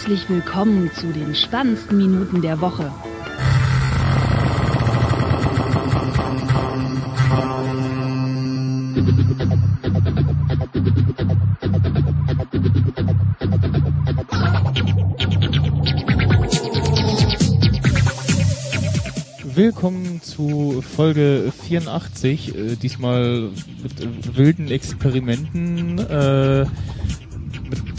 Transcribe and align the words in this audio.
herzlich 0.00 0.30
willkommen 0.30 0.90
zu 0.94 1.12
den 1.12 1.34
spannendsten 1.34 1.98
Minuten 1.98 2.40
der 2.40 2.58
Woche. 2.62 2.90
Willkommen 19.54 20.22
zu 20.22 20.80
Folge 20.80 21.52
84, 21.66 22.56
äh, 22.56 22.76
diesmal 22.76 23.50
mit 23.82 24.00
äh, 24.00 24.34
wilden 24.34 24.70
Experimenten, 24.70 25.98
äh, 25.98 26.64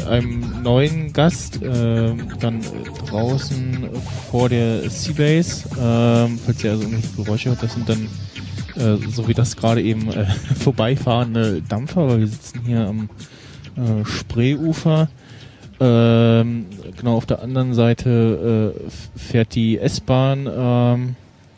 einem 0.08 0.64
neuen 0.64 1.14
Gast, 1.14 1.62
äh, 1.62 2.14
dann 2.40 2.62
draußen 3.08 3.90
vor 4.30 4.50
der 4.50 4.90
Seabase, 4.90 5.68
äh, 5.70 6.38
falls 6.46 6.64
ihr 6.64 6.72
also 6.72 6.84
irgendwelche 6.84 7.16
Geräusche 7.16 7.50
hört, 7.50 7.64
das 7.64 7.74
sind 7.74 7.88
dann 7.90 8.08
äh, 8.76 8.98
so 9.10 9.28
wie 9.28 9.34
das 9.34 9.56
gerade 9.56 9.82
eben 9.82 10.10
äh, 10.12 10.26
vorbeifahrende 10.60 11.62
Dampfer, 11.62 12.08
weil 12.08 12.20
wir 12.20 12.28
sitzen 12.28 12.62
hier 12.66 12.88
am 12.88 13.10
äh, 13.76 14.06
Spreeufer. 14.06 15.10
Ähm, 15.80 16.66
genau 16.98 17.16
auf 17.16 17.26
der 17.26 17.42
anderen 17.42 17.74
Seite 17.74 18.76
äh, 18.76 19.20
fährt 19.20 19.56
die 19.56 19.80
S-Bahn. 19.80 20.48
Ähm, 20.52 21.16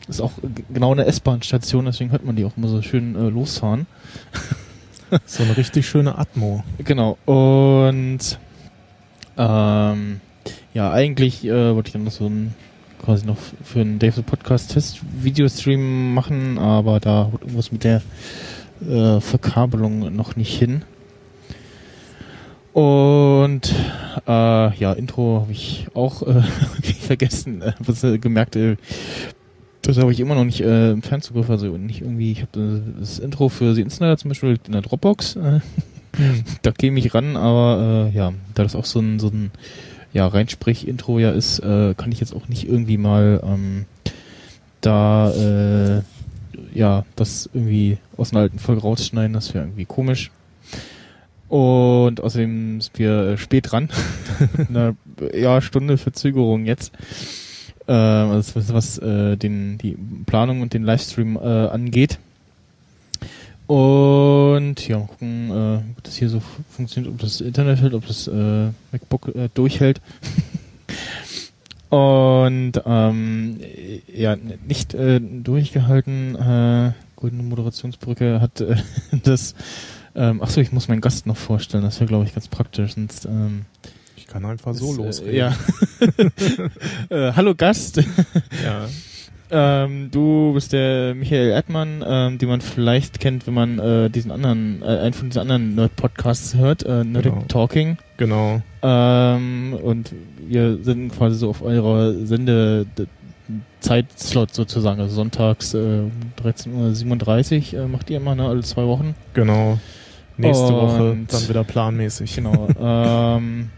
ist 0.08 0.20
auch 0.20 0.32
genau 0.72 0.92
eine 0.92 1.06
S-Bahn-Station, 1.06 1.86
deswegen 1.86 2.10
hört 2.10 2.24
man 2.24 2.36
die 2.36 2.44
auch 2.44 2.56
immer 2.56 2.68
so 2.68 2.82
schön 2.82 3.16
äh, 3.16 3.28
losfahren. 3.28 3.86
So 5.26 5.42
eine 5.42 5.56
richtig 5.56 5.86
schöne 5.86 6.18
Atmo. 6.18 6.64
Genau. 6.78 7.18
Und 7.24 8.38
ähm, 9.36 10.20
ja, 10.72 10.92
eigentlich 10.92 11.44
äh, 11.44 11.74
wollte 11.74 11.88
ich 11.88 11.92
dann 11.92 12.04
noch 12.04 12.12
so 12.12 12.26
ein 12.26 12.54
quasi 13.04 13.26
noch 13.26 13.36
für 13.62 13.80
einen 13.80 13.98
Dave 13.98 14.12
the 14.12 14.22
Podcast 14.22 14.72
Test 14.72 15.00
Videostream 15.22 16.14
machen, 16.14 16.58
aber 16.58 17.00
da 17.00 17.30
haut 17.30 17.42
irgendwas 17.42 17.70
mit 17.70 17.84
der 17.84 18.02
äh, 18.88 19.20
Verkabelung 19.20 20.14
noch 20.14 20.36
nicht 20.36 20.58
hin. 20.58 20.82
Und 22.72 23.72
äh, 24.26 24.76
ja, 24.76 24.92
Intro 24.94 25.42
habe 25.42 25.52
ich 25.52 25.86
auch 25.94 26.22
äh, 26.22 26.42
vergessen, 27.00 27.62
äh, 27.62 27.72
was 27.78 28.02
äh, 28.02 28.18
gemerkt, 28.18 28.56
äh, 28.56 28.76
das 29.86 29.98
habe 29.98 30.12
ich 30.12 30.20
immer 30.20 30.34
noch 30.34 30.44
nicht 30.44 30.60
äh, 30.60 30.92
im 30.92 31.02
Fernzugriff, 31.02 31.50
also 31.50 31.76
nicht 31.76 32.00
irgendwie, 32.00 32.32
ich 32.32 32.42
habe 32.42 32.82
das 32.98 33.18
Intro 33.18 33.48
für 33.48 33.74
The 33.74 33.82
Insider 33.82 34.16
zum 34.16 34.30
Beispiel 34.30 34.58
in 34.66 34.72
der 34.72 34.82
Dropbox, 34.82 35.36
äh, 35.36 35.60
da 36.62 36.72
käme 36.72 36.98
ich 36.98 37.14
ran, 37.14 37.36
aber 37.36 38.10
äh, 38.12 38.16
ja, 38.16 38.32
da 38.54 38.62
das 38.62 38.74
auch 38.74 38.84
so 38.84 39.00
ein, 39.00 39.18
so 39.18 39.28
ein 39.28 39.50
ja, 40.12 40.26
Reinsprech-Intro 40.26 41.18
ja 41.18 41.30
ist, 41.30 41.58
äh, 41.58 41.94
kann 41.96 42.12
ich 42.12 42.20
jetzt 42.20 42.34
auch 42.34 42.48
nicht 42.48 42.68
irgendwie 42.68 42.98
mal 42.98 43.42
ähm, 43.44 43.84
da 44.80 45.30
äh, 45.32 46.02
ja, 46.72 47.04
das 47.16 47.48
irgendwie 47.52 47.98
aus 48.16 48.32
einer 48.32 48.40
alten 48.40 48.58
Folge 48.58 48.82
rausschneiden, 48.82 49.32
das 49.32 49.54
wäre 49.54 49.64
irgendwie 49.64 49.84
komisch. 49.84 50.30
Und 51.48 52.20
außerdem 52.20 52.80
sind 52.80 52.98
wir 52.98 53.28
äh, 53.28 53.36
spät 53.36 53.70
dran. 53.70 53.88
Eine 54.68 54.96
ja, 55.34 55.60
Stunde 55.60 55.98
Verzögerung 55.98 56.64
jetzt. 56.64 56.92
Ähm, 57.86 58.30
also 58.30 58.60
was, 58.74 58.98
äh, 58.98 59.36
den, 59.36 59.78
die 59.78 59.96
Planung 60.26 60.60
und 60.62 60.72
den 60.74 60.84
Livestream 60.84 61.36
äh, 61.36 61.40
angeht. 61.40 62.18
Und 63.66 64.86
ja, 64.88 64.98
mal 64.98 65.06
gucken, 65.06 65.50
äh, 65.50 65.76
ob 65.96 66.02
das 66.04 66.16
hier 66.16 66.28
so 66.28 66.40
fu- 66.40 66.62
funktioniert, 66.70 67.12
ob 67.14 67.20
das 67.20 67.40
Internet 67.40 67.80
hält, 67.80 67.94
ob 67.94 68.06
das 68.06 68.28
äh, 68.28 68.68
MacBook 68.92 69.34
äh, 69.34 69.48
durchhält. 69.54 70.00
Und 71.90 72.72
ähm, 72.84 73.60
ja, 74.12 74.36
nicht 74.66 74.94
äh, 74.94 75.20
durchgehalten. 75.20 76.34
Äh, 76.34 76.92
Goldene 77.16 77.42
Moderationsbrücke 77.44 78.40
hat 78.40 78.60
äh, 78.60 78.76
das. 79.22 79.54
Ähm, 80.16 80.40
ach 80.42 80.50
so, 80.50 80.60
ich 80.60 80.72
muss 80.72 80.88
meinen 80.88 81.00
Gast 81.00 81.26
noch 81.26 81.36
vorstellen. 81.36 81.84
Das 81.84 82.00
wäre, 82.00 82.08
glaube 82.08 82.24
ich, 82.24 82.34
ganz 82.34 82.48
praktisch. 82.48 82.94
Sonst 82.94 83.26
ähm, 83.26 83.64
kann 84.34 84.44
einfach 84.46 84.74
so 84.74 84.92
losreden. 84.92 85.32
Äh, 85.32 85.36
ja. 85.38 85.54
äh, 87.28 87.32
hallo 87.34 87.54
Gast. 87.54 87.96
ja. 87.98 88.88
Ähm, 89.50 90.08
du 90.10 90.52
bist 90.54 90.72
der 90.72 91.14
Michael 91.14 91.50
Erdmann, 91.50 92.02
ähm, 92.04 92.38
den 92.38 92.48
man 92.48 92.60
vielleicht 92.62 93.20
kennt, 93.20 93.46
wenn 93.46 93.54
man 93.54 93.78
äh, 93.78 94.08
diesen 94.10 94.32
anderen, 94.32 94.82
äh, 94.82 94.86
einen 94.86 95.12
von 95.12 95.28
diesen 95.28 95.42
anderen 95.42 95.74
Nerd-Podcasts 95.76 96.56
hört, 96.56 96.82
äh, 96.82 97.04
Nerdic 97.04 97.34
Genau. 97.34 97.44
Talking. 97.46 97.98
Genau. 98.16 98.62
Ähm, 98.82 99.78
und 99.80 100.12
wir 100.38 100.78
sind 100.82 101.12
quasi 101.14 101.36
so 101.36 101.50
auf 101.50 101.62
eurer 101.62 102.14
Sende 102.26 102.86
Zeitslot 103.80 104.54
sozusagen, 104.54 105.00
also 105.00 105.14
sonntags 105.14 105.74
äh, 105.74 105.78
um 105.78 106.10
13.37 106.42 107.74
Uhr 107.76 107.84
äh, 107.84 107.86
macht 107.86 108.10
ihr 108.10 108.16
immer, 108.16 108.34
ne, 108.34 108.48
alle 108.48 108.62
zwei 108.62 108.86
Wochen. 108.86 109.14
Genau. 109.34 109.78
Nächste 110.38 110.64
Und- 110.68 110.74
Woche 110.74 111.16
dann 111.28 111.48
wieder 111.48 111.64
planmäßig. 111.64 112.34
Genau. 112.34 112.66
ähm, 112.80 113.68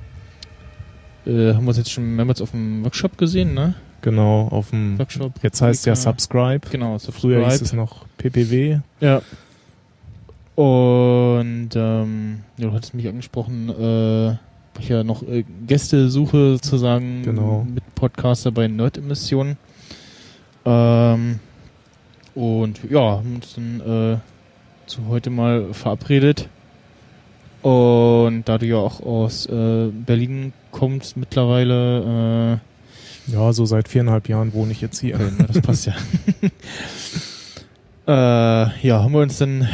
äh, 1.27 1.55
haben 1.55 1.65
wir 1.65 1.69
uns 1.69 1.77
jetzt 1.79 1.91
schon 1.91 2.15
mehrmals 2.17 2.41
auf 2.41 2.53
dem 2.53 2.85
Workshop 2.85 3.19
gesehen, 3.19 3.55
ne? 3.55 3.75
Genau, 4.03 4.49
auf 4.49 4.71
dem 4.71 4.99
Workshop. 4.99 5.33
Jetzt 5.43 5.61
heißt 5.61 5.87
ja. 5.87 5.97
Subscribe. 5.97 6.61
Genau, 6.71 6.99
Früher 6.99 7.45
hieß 7.49 7.61
es 7.63 7.73
noch 7.73 8.07
PPW. 8.19 8.79
Ja. 9.01 9.21
Und 10.55 11.71
ähm, 11.75 12.39
ja, 12.57 12.69
du 12.69 12.73
hattest 12.73 12.95
mich 12.95 13.09
angesprochen, 13.09 13.69
äh, 13.69 13.75
weil 13.75 14.39
ich 14.81 14.89
ja 14.89 15.05
noch 15.05 15.23
äh, 15.23 15.45
Gäste 15.67 16.09
suche 16.09 16.53
sozusagen 16.53 17.23
Genau. 17.23 17.67
mit 17.69 17.83
Podcaster 17.95 18.53
bei 18.53 18.69
Nerd-Emissionen. 18.69 19.57
Ähm, 20.65 21.41
und 22.35 22.81
ja, 22.91 23.01
haben 23.19 23.37
uns 23.37 23.55
dann 23.55 23.81
äh, 23.81 24.17
zu 24.87 25.07
heute 25.09 25.31
mal 25.31 25.73
verabredet. 25.75 26.49
Und 27.66 28.44
da 28.44 28.59
du 28.59 28.66
ja 28.66 28.77
auch 28.77 29.00
aus 29.00 29.47
äh, 29.47 29.88
Berlin 29.88 30.53
kommst 30.71 31.16
mittlerweile, 31.16 32.60
Ja, 33.27 33.53
so 33.53 33.66
seit 33.66 33.88
viereinhalb 33.88 34.28
Jahren 34.28 34.53
wohne 34.53 34.71
ich 34.71 34.81
jetzt 34.81 35.00
hier. 35.00 35.16
Okay, 35.16 35.32
na, 35.37 35.47
das 35.47 35.60
passt 35.60 35.87
ja. 35.87 35.94
äh, 38.06 38.87
ja, 38.87 39.03
haben 39.03 39.12
wir 39.12 39.21
uns 39.21 39.38
dann 39.38 39.69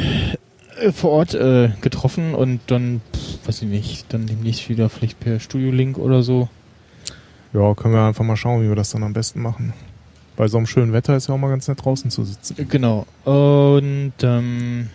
äh, 0.79 0.91
vor 0.91 1.11
Ort 1.11 1.35
äh, 1.35 1.69
getroffen 1.81 2.33
und 2.33 2.61
dann, 2.65 3.01
pff, 3.15 3.47
weiß 3.47 3.61
ich 3.61 3.67
nicht, 3.67 4.11
dann 4.11 4.25
demnächst 4.25 4.69
wieder 4.69 4.89
vielleicht 4.89 5.19
per 5.19 5.39
Studio-Link 5.39 5.99
oder 5.99 6.23
so. 6.23 6.49
Ja, 7.53 7.75
können 7.75 7.93
wir 7.93 8.01
einfach 8.07 8.25
mal 8.25 8.37
schauen, 8.37 8.63
wie 8.63 8.69
wir 8.69 8.75
das 8.75 8.89
dann 8.89 9.03
am 9.03 9.13
besten 9.13 9.39
machen. 9.39 9.73
Bei 10.35 10.47
so 10.47 10.57
einem 10.57 10.65
schönen 10.65 10.93
Wetter 10.93 11.15
ist 11.15 11.27
ja 11.27 11.35
auch 11.35 11.39
mal 11.39 11.49
ganz 11.49 11.67
nett 11.67 11.85
draußen 11.85 12.09
zu 12.09 12.23
sitzen. 12.23 12.55
Äh, 12.59 12.65
Genau. 12.65 13.05
Und 13.23 14.13
ähm, 14.23 14.89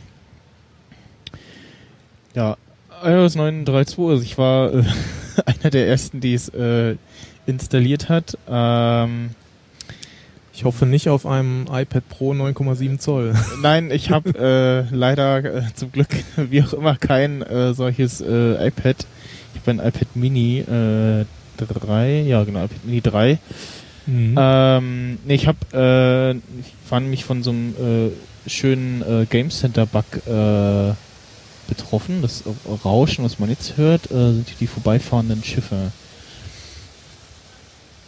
ja, 2.34 2.56
iOS 3.04 3.36
9.3.2, 3.36 4.10
also 4.10 4.22
ich 4.22 4.38
war 4.38 4.72
äh, 4.74 4.82
einer 5.46 5.70
der 5.70 5.88
ersten, 5.88 6.20
die 6.20 6.34
es 6.34 6.48
äh, 6.50 6.96
installiert 7.46 8.08
hat. 8.08 8.36
Ähm, 8.48 9.30
Ich 10.52 10.64
hoffe 10.64 10.86
nicht 10.86 11.08
auf 11.08 11.24
einem 11.24 11.66
iPad 11.70 12.08
Pro 12.08 12.32
9,7 12.32 12.98
Zoll. 12.98 13.34
Nein, 13.62 13.90
ich 13.92 14.10
habe 14.10 14.30
äh, 14.90 14.94
leider 14.94 15.44
äh, 15.44 15.62
zum 15.74 15.92
Glück, 15.92 16.08
wie 16.36 16.62
auch 16.62 16.72
immer, 16.72 16.96
kein 16.96 17.42
äh, 17.42 17.74
solches 17.74 18.20
äh, 18.20 18.66
iPad. 18.66 19.06
Ich 19.54 19.60
habe 19.60 19.70
ein 19.70 19.78
iPad 19.86 20.16
Mini 20.16 20.58
äh, 20.60 21.24
3, 21.56 22.22
ja 22.22 22.42
genau, 22.44 22.64
iPad 22.64 22.84
Mini 22.84 23.00
3. 23.00 23.38
Mhm. 24.06 24.34
Ähm, 24.36 25.18
nee, 25.24 25.34
ich 25.34 25.46
habe, 25.46 25.58
äh, 25.72 26.30
ich 26.60 26.72
war 26.90 26.98
nämlich 27.00 27.24
von 27.24 27.42
so 27.44 27.50
einem 27.50 27.74
äh, 28.46 28.48
schönen 28.48 29.02
äh, 29.02 29.26
Game 29.26 29.50
Center 29.50 29.86
Bug 29.86 30.04
äh, 30.26 30.94
betroffen. 31.68 32.22
Das 32.22 32.42
Rauschen, 32.84 33.24
was 33.24 33.38
man 33.38 33.48
jetzt 33.48 33.76
hört, 33.76 34.10
äh, 34.10 34.32
sind 34.32 34.48
die 34.58 34.66
vorbeifahrenden 34.66 35.44
Schiffe. 35.44 35.92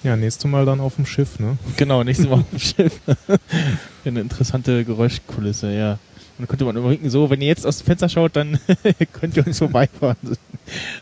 Ja, 0.03 0.17
nächstes 0.17 0.51
Mal 0.51 0.65
dann 0.65 0.81
auf 0.81 0.97
dem 0.97 1.07
Schiff, 1.07 1.39
ne? 1.39 1.59
Genau, 1.77 2.03
nächstes 2.03 2.29
Mal 2.29 2.41
auf 2.41 2.51
dem 2.51 2.59
Schiff. 2.59 3.01
Eine 4.05 4.21
interessante 4.21 4.85
Geräuschkulisse, 4.85 5.73
ja. 5.73 5.93
Und 5.93 5.99
dann 6.39 6.49
könnte 6.49 6.65
man 6.65 6.77
übrigens 6.77 7.13
so, 7.13 7.29
wenn 7.29 7.43
ihr 7.43 7.49
jetzt 7.49 7.67
aus 7.67 7.79
dem 7.79 7.87
Fenster 7.87 8.09
schaut, 8.09 8.35
dann 8.35 8.59
könnt 9.13 9.37
ihr 9.37 9.47
uns 9.47 9.59
vorbeifahren. 9.59 10.17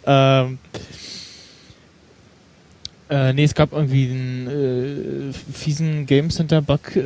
ähm, 0.05 0.59
äh, 3.11 3.33
nee, 3.33 3.45
es 3.45 3.55
gab 3.55 3.73
irgendwie 3.73 4.11
einen 4.11 5.31
äh, 5.31 5.33
fiesen 5.53 6.07
Game 6.07 6.31
Center 6.31 6.61
Bug, 6.63 6.95
äh, 6.97 7.03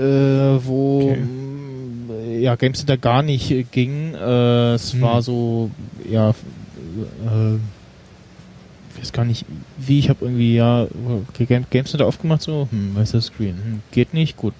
wo 0.64 1.12
Okay. 1.12 2.40
ja 2.42 2.56
Game 2.56 2.74
Center 2.74 2.96
gar 2.96 3.22
nicht 3.22 3.50
äh, 3.50 3.62
ging. 3.64 4.14
Es 4.14 4.92
Hm. 4.94 5.00
war 5.00 5.22
so, 5.22 5.70
ja, 6.10 6.30
äh, 6.30 7.54
ich 8.94 9.00
weiß 9.00 9.12
gar 9.12 9.24
nicht, 9.24 9.44
wie 9.78 9.98
ich 9.98 10.08
habe 10.08 10.24
irgendwie 10.24 10.54
ja 10.56 10.86
Game, 11.38 11.64
Game 11.70 11.86
Center 11.86 12.06
aufgemacht, 12.06 12.42
so, 12.42 12.68
hm, 12.70 12.94
weißer 12.94 13.20
Screen, 13.20 13.54
hm, 13.56 13.80
geht 13.90 14.12
nicht, 14.14 14.36
gut, 14.36 14.54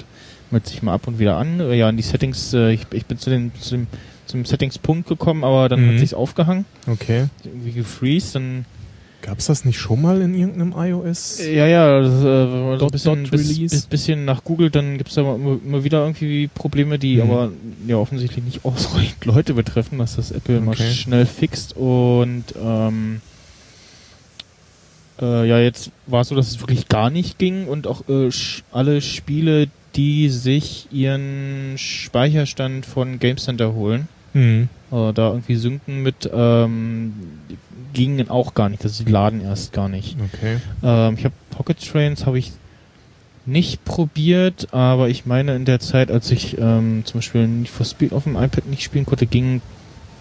meldet 0.51 0.69
sich 0.71 0.83
mal 0.83 0.95
ab 0.95 1.07
und 1.07 1.19
wieder 1.19 1.37
an. 1.37 1.61
Äh, 1.61 1.75
Ja, 1.75 1.89
in 1.89 1.97
die 1.97 2.03
Settings, 2.03 2.53
äh, 2.55 2.73
ich, 2.73 2.87
ich 2.93 3.07
bin 3.07 3.19
zu 3.19 3.31
den 3.31 3.53
zu 3.61 3.71
dem 3.77 3.87
zum 4.27 4.45
Settings-Punkt 4.47 5.09
gekommen, 5.09 5.45
aber 5.45 5.69
dann 5.69 5.85
Mhm. 5.85 5.91
hat 5.91 5.99
sich's 5.99 6.15
aufgehangen, 6.15 6.65
Okay. 6.87 7.27
irgendwie 7.45 7.73
gefreezed, 7.73 8.37
dann 8.37 8.65
Gab 9.23 9.39
es 9.39 9.47
das 9.47 9.65
nicht 9.65 9.79
schon 9.79 10.03
mal 10.03 10.21
in 10.21 10.35
irgendeinem 10.35 10.75
iOS? 10.77 11.39
Ja, 11.47 11.67
ja, 11.67 12.01
das, 12.01 12.21
äh, 12.21 12.25
wenn 12.25 12.51
man 12.67 12.69
so 12.69 12.73
ein 12.73 12.79
Dot- 12.79 12.93
bisschen, 12.93 13.23
Dot 13.23 13.31
bis, 13.31 13.87
bisschen 13.87 14.25
nach 14.25 14.45
googelt, 14.45 14.75
dann 14.75 14.99
gibt 14.99 15.11
es 15.11 15.17
aber 15.19 15.37
immer, 15.37 15.59
immer 15.65 15.85
wieder 15.85 16.03
irgendwie 16.03 16.49
Probleme, 16.49 16.99
die 16.99 17.17
Mhm. 17.17 17.23
aber 17.23 17.53
ja 17.87 17.97
offensichtlich 17.97 18.45
nicht 18.45 18.65
ausreichend 18.65 19.25
Leute 19.25 19.55
betreffen, 19.55 19.99
dass 19.99 20.17
das 20.17 20.33
Apple 20.33 20.61
mal 20.61 20.73
Okay. 20.73 20.91
schnell 20.93 21.25
fixt 21.27 21.77
und 21.77 22.45
ähm, 22.63 23.21
äh, 25.21 25.49
ja, 25.49 25.59
jetzt 25.61 25.91
war 26.07 26.23
es 26.23 26.29
so, 26.29 26.35
dass 26.35 26.49
es 26.51 26.61
wirklich 26.61 26.89
gar 26.89 27.11
nicht 27.11 27.39
ging 27.39 27.67
und 27.67 27.87
auch 27.87 28.03
äh, 28.09 28.29
sch- 28.29 28.63
alle 28.73 29.01
Spiele, 29.01 29.69
die 29.95 30.31
sich 30.31 30.89
ihren 30.91 31.75
Speicherstand 31.77 32.87
von 32.87 33.19
Game 33.19 33.37
Center 33.37 33.73
holen, 33.75 34.09
Mhm. 34.35 34.69
äh, 34.91 35.13
da 35.13 35.29
irgendwie 35.31 35.57
synken 35.57 36.03
mit, 36.03 36.29
ähm, 36.33 37.13
gingen 37.93 38.29
auch 38.31 38.55
gar 38.55 38.69
nicht. 38.69 38.85
Also 38.85 39.05
die 39.05 39.11
laden 39.11 39.41
erst 39.41 39.73
gar 39.73 39.89
nicht. 39.89 40.17
Okay. 40.35 40.59
Ähm, 40.83 41.15
ich 41.19 41.25
habe 41.25 41.35
Pocket 41.51 41.79
Trains 41.79 42.27
habe 42.27 42.39
ich 42.39 42.53
nicht 43.45 43.85
probiert, 43.85 44.73
aber 44.73 45.09
ich 45.09 45.27
meine 45.27 45.57
in 45.57 45.65
der 45.65 45.81
Zeit, 45.81 46.11
als 46.11 46.31
ich 46.31 46.59
ähm, 46.59 47.03
zum 47.05 47.19
Beispiel 47.19 47.49
Need 47.49 47.69
for 47.69 47.85
Speed 47.85 48.13
auf 48.13 48.25
dem 48.25 48.37
iPad 48.37 48.67
nicht 48.67 48.83
spielen 48.83 49.05
konnte, 49.05 49.27
gingen 49.27 49.63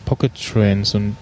Pocket 0.05 0.31
Trains 0.33 0.95
und 0.95 1.15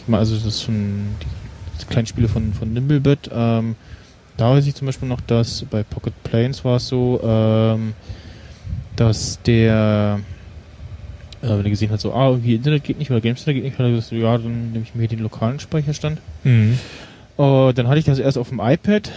ich 0.00 0.08
meine, 0.08 0.20
also 0.20 0.36
das 0.36 0.66
die, 0.66 0.72
die 0.72 1.84
kleinen 1.86 2.06
Spiele 2.06 2.28
von 2.28 2.54
von 2.54 2.72
Nimblebit. 2.72 3.30
Ähm, 3.32 3.76
da 4.36 4.50
weiß 4.50 4.66
ich 4.66 4.74
zum 4.74 4.86
Beispiel 4.86 5.08
noch, 5.08 5.20
dass 5.20 5.64
bei 5.70 5.82
Pocket 5.82 6.14
Planes 6.24 6.64
war 6.64 6.76
es 6.76 6.88
so, 6.88 7.20
ähm, 7.22 7.92
dass 8.96 9.40
der 9.42 10.20
äh, 11.44 11.58
wenn 11.58 11.64
er 11.64 11.70
gesehen 11.70 11.90
hat, 11.90 12.00
so, 12.00 12.12
ah, 12.12 12.30
irgendwie 12.30 12.54
Internet 12.54 12.84
geht 12.84 12.98
nicht 12.98 13.10
oder 13.10 13.20
GameStar 13.20 13.54
geht 13.54 13.64
nicht, 13.64 13.78
hat 13.78 13.86
er 13.86 13.90
gesagt, 13.90 14.08
so, 14.08 14.16
ja, 14.16 14.38
dann 14.38 14.72
nehme 14.72 14.84
ich 14.84 14.94
mir 14.94 15.02
hier 15.02 15.08
den 15.08 15.20
lokalen 15.20 15.60
Speicherstand. 15.60 16.18
Mhm. 16.42 16.78
Uh, 17.36 17.72
dann 17.72 17.88
hatte 17.88 17.98
ich 17.98 18.04
das 18.04 18.20
erst 18.20 18.38
auf 18.38 18.48
dem 18.48 18.60
iPad, 18.60 19.10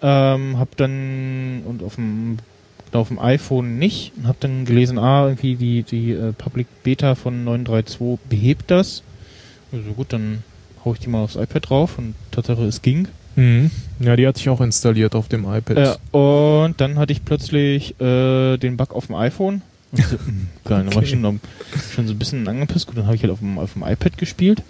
ähm, 0.00 0.56
hab 0.58 0.76
dann 0.76 1.62
und 1.64 1.82
auf 1.82 1.96
dem 1.96 2.38
auf 2.92 3.08
dem 3.08 3.18
iPhone 3.18 3.78
nicht 3.78 4.12
und 4.16 4.26
hab 4.26 4.40
dann 4.40 4.64
gelesen, 4.64 4.98
ah, 4.98 5.26
irgendwie 5.26 5.56
die 5.56 5.82
die 5.82 6.12
äh, 6.12 6.32
Public 6.32 6.66
Beta 6.82 7.14
von 7.14 7.44
932 7.44 8.18
behebt 8.30 8.70
das. 8.70 9.02
Also 9.70 9.90
gut, 9.90 10.14
dann 10.14 10.44
hau 10.84 10.94
ich 10.94 11.00
die 11.00 11.08
mal 11.08 11.22
aufs 11.22 11.36
iPad 11.36 11.68
drauf 11.68 11.98
und 11.98 12.14
Tatsache 12.30 12.62
es 12.62 12.80
ging. 12.80 13.08
Mhm. 13.34 13.70
Ja, 14.00 14.16
die 14.16 14.26
hatte 14.26 14.40
ich 14.40 14.48
auch 14.48 14.62
installiert 14.62 15.14
auf 15.14 15.28
dem 15.28 15.44
iPad. 15.44 15.76
Ja, 15.76 16.18
und 16.18 16.80
dann 16.80 16.98
hatte 16.98 17.12
ich 17.12 17.24
plötzlich 17.24 18.00
äh, 18.00 18.56
den 18.56 18.78
Bug 18.78 18.94
auf 18.94 19.08
dem 19.08 19.16
iPhone. 19.16 19.60
Und 19.92 20.04
so, 20.04 20.16
mm, 20.16 20.48
geil, 20.64 20.84
dann 20.84 20.94
war 20.94 21.02
ich 21.02 21.10
schon, 21.10 21.24
am- 21.24 21.40
schon 21.94 22.06
so 22.06 22.12
ein 22.14 22.18
bisschen 22.18 22.46
angepisst. 22.48 22.86
Gut, 22.86 22.96
dann 22.98 23.06
habe 23.06 23.16
ich 23.16 23.22
halt 23.22 23.32
auf 23.32 23.38
dem, 23.38 23.58
auf 23.58 23.72
dem 23.74 23.82
iPad 23.82 24.18
gespielt. 24.18 24.62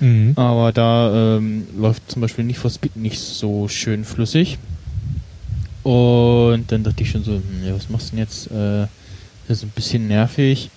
Mhm. 0.00 0.32
Aber 0.36 0.72
da 0.72 1.36
ähm, 1.36 1.66
läuft 1.78 2.10
zum 2.10 2.22
Beispiel 2.22 2.44
nicht 2.44 2.58
for 2.58 2.70
Speed 2.70 2.96
nicht 2.96 3.18
so 3.20 3.68
schön 3.68 4.04
flüssig. 4.04 4.58
Und 5.82 6.64
dann 6.68 6.82
dachte 6.82 7.02
ich 7.02 7.10
schon 7.10 7.22
so, 7.24 7.32
hm, 7.32 7.42
ja, 7.66 7.74
was 7.74 7.88
machst 7.90 8.08
du 8.08 8.16
denn 8.16 8.24
jetzt? 8.24 8.46
Äh, 8.50 8.86
das 9.48 9.58
ist 9.58 9.62
ein 9.64 9.70
bisschen 9.74 10.08
nervig. 10.08 10.70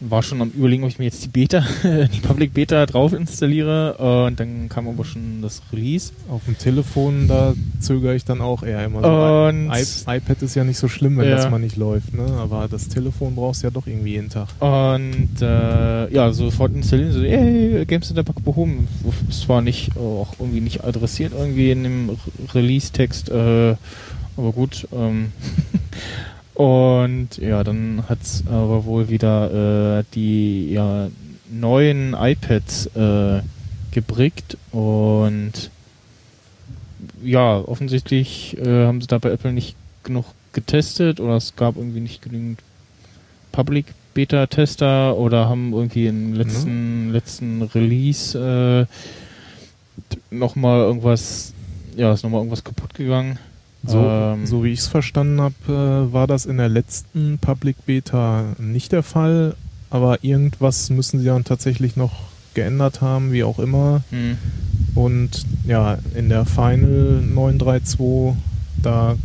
War 0.00 0.22
schon 0.22 0.40
am 0.40 0.50
überlegen, 0.50 0.84
ob 0.84 0.90
ich 0.90 1.00
mir 1.00 1.06
jetzt 1.06 1.24
die 1.24 1.28
Beta, 1.28 1.64
die 1.82 2.20
Public 2.20 2.54
Beta 2.54 2.86
drauf 2.86 3.12
installiere. 3.12 3.94
Und 4.28 4.38
dann 4.38 4.68
kam 4.68 4.86
aber 4.86 5.04
schon 5.04 5.42
das 5.42 5.60
Release. 5.72 6.12
Auf 6.30 6.44
dem 6.44 6.56
Telefon, 6.56 7.26
da 7.26 7.52
zögere 7.80 8.14
ich 8.14 8.24
dann 8.24 8.40
auch 8.40 8.62
eher 8.62 8.84
immer 8.84 9.02
so. 9.02 9.08
Und, 9.48 9.72
I 9.72 10.16
iPad 10.18 10.40
ist 10.42 10.54
ja 10.54 10.62
nicht 10.62 10.78
so 10.78 10.86
schlimm, 10.86 11.16
wenn 11.16 11.28
Ja. 11.28 11.34
das 11.34 11.50
mal 11.50 11.58
nicht 11.58 11.76
läuft, 11.76 12.14
ne? 12.14 12.22
Aber 12.38 12.68
das 12.70 12.86
Telefon 12.88 13.34
brauchst 13.34 13.62
du 13.64 13.66
ja 13.66 13.70
doch 13.72 13.88
irgendwie 13.88 14.12
jeden 14.12 14.28
Tag. 14.28 14.46
und 14.60 15.42
äh, 15.42 16.14
ja, 16.14 16.32
sofort 16.32 16.72
installieren. 16.76 17.10
So, 17.12 17.22
ey, 17.24 17.84
Game 17.84 18.02
Center 18.02 18.22
Bug 18.22 18.44
behoben. 18.44 18.86
Es 19.28 19.48
war 19.48 19.62
nicht 19.62 19.96
äh, 19.96 19.98
auch 19.98 20.32
irgendwie 20.38 20.60
nicht 20.60 20.84
adressiert 20.84 21.32
irgendwie 21.36 21.72
in 21.72 21.82
dem 21.82 22.10
Re- 22.10 22.16
Release-Text. 22.54 23.30
Äh, 23.30 23.74
aber 24.36 24.52
gut. 24.52 24.86
Ähm, 24.92 25.32
und 26.58 27.36
ja, 27.36 27.62
dann 27.62 28.02
hat's 28.08 28.42
aber 28.48 28.84
wohl 28.84 29.08
wieder 29.08 30.00
äh, 30.00 30.04
die 30.12 30.72
ja, 30.72 31.08
neuen 31.48 32.16
iPads 32.18 32.86
äh, 32.96 33.42
gebrickt 33.92 34.56
und 34.72 35.70
ja, 37.22 37.58
offensichtlich 37.58 38.58
äh, 38.58 38.86
haben 38.86 39.00
sie 39.00 39.06
da 39.06 39.18
bei 39.18 39.30
Apple 39.30 39.52
nicht 39.52 39.76
genug 40.02 40.24
getestet 40.52 41.20
oder 41.20 41.36
es 41.36 41.54
gab 41.54 41.76
irgendwie 41.76 42.00
nicht 42.00 42.22
genügend 42.22 42.60
Public 43.52 43.86
Beta 44.14 44.48
Tester 44.48 45.16
oder 45.16 45.48
haben 45.48 45.72
irgendwie 45.72 46.08
im 46.08 46.34
letzten 46.34 47.12
letzten 47.12 47.62
Release 47.62 48.36
äh, 48.36 50.34
nochmal 50.34 50.80
irgendwas 50.80 51.52
ja, 51.96 52.12
ist 52.12 52.24
nochmal 52.24 52.40
irgendwas 52.40 52.64
kaputt 52.64 52.94
gegangen. 52.94 53.38
So, 53.86 53.98
Ähm. 53.98 54.46
so 54.46 54.64
wie 54.64 54.70
ich 54.70 54.80
es 54.80 54.88
verstanden 54.88 55.40
habe, 55.40 55.54
äh, 56.08 56.12
war 56.12 56.26
das 56.26 56.46
in 56.46 56.56
der 56.58 56.68
letzten 56.68 57.38
Public 57.38 57.76
Beta 57.86 58.54
nicht 58.58 58.92
der 58.92 59.02
Fall, 59.02 59.54
aber 59.90 60.24
irgendwas 60.24 60.90
müssen 60.90 61.20
sie 61.20 61.26
dann 61.26 61.44
tatsächlich 61.44 61.96
noch 61.96 62.12
geändert 62.54 63.00
haben, 63.00 63.32
wie 63.32 63.44
auch 63.44 63.58
immer. 63.58 64.02
Hm. 64.10 64.36
Und 64.94 65.46
ja, 65.66 65.98
in 66.16 66.28
der 66.28 66.44
Final 66.44 67.22
932, 67.22 68.34
da 68.82 69.16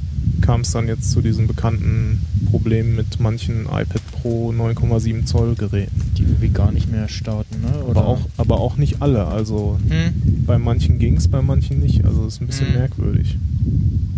kam 0.42 0.62
es 0.62 0.72
dann 0.72 0.88
jetzt 0.88 1.12
zu 1.12 1.22
diesem 1.22 1.48
bekannten 1.48 2.22
Problem 2.50 2.96
mit 2.96 3.20
manchen 3.20 3.66
iPad 3.66 4.02
Pro 4.12 4.52
9,7 4.52 5.26
Zoll 5.26 5.56
Geräten. 5.56 6.00
Die 6.18 6.22
irgendwie 6.24 6.50
gar 6.50 6.72
nicht 6.72 6.92
mehr 6.92 7.08
starten, 7.10 7.62
ne? 7.62 7.74
Aber 7.90 8.06
auch, 8.06 8.20
aber 8.38 8.60
auch 8.62 8.78
nicht 8.78 9.02
alle. 9.02 9.26
Also 9.28 9.78
Hm. 9.90 10.44
bei 10.46 10.58
manchen 10.60 11.00
ging 11.00 11.18
es, 11.18 11.28
bei 11.28 11.42
manchen 11.42 11.80
nicht. 11.80 12.06
Also 12.06 12.26
ist 12.28 12.40
ein 12.40 12.48
bisschen 12.48 12.70
Mhm. 12.70 12.76
merkwürdig. 12.78 13.38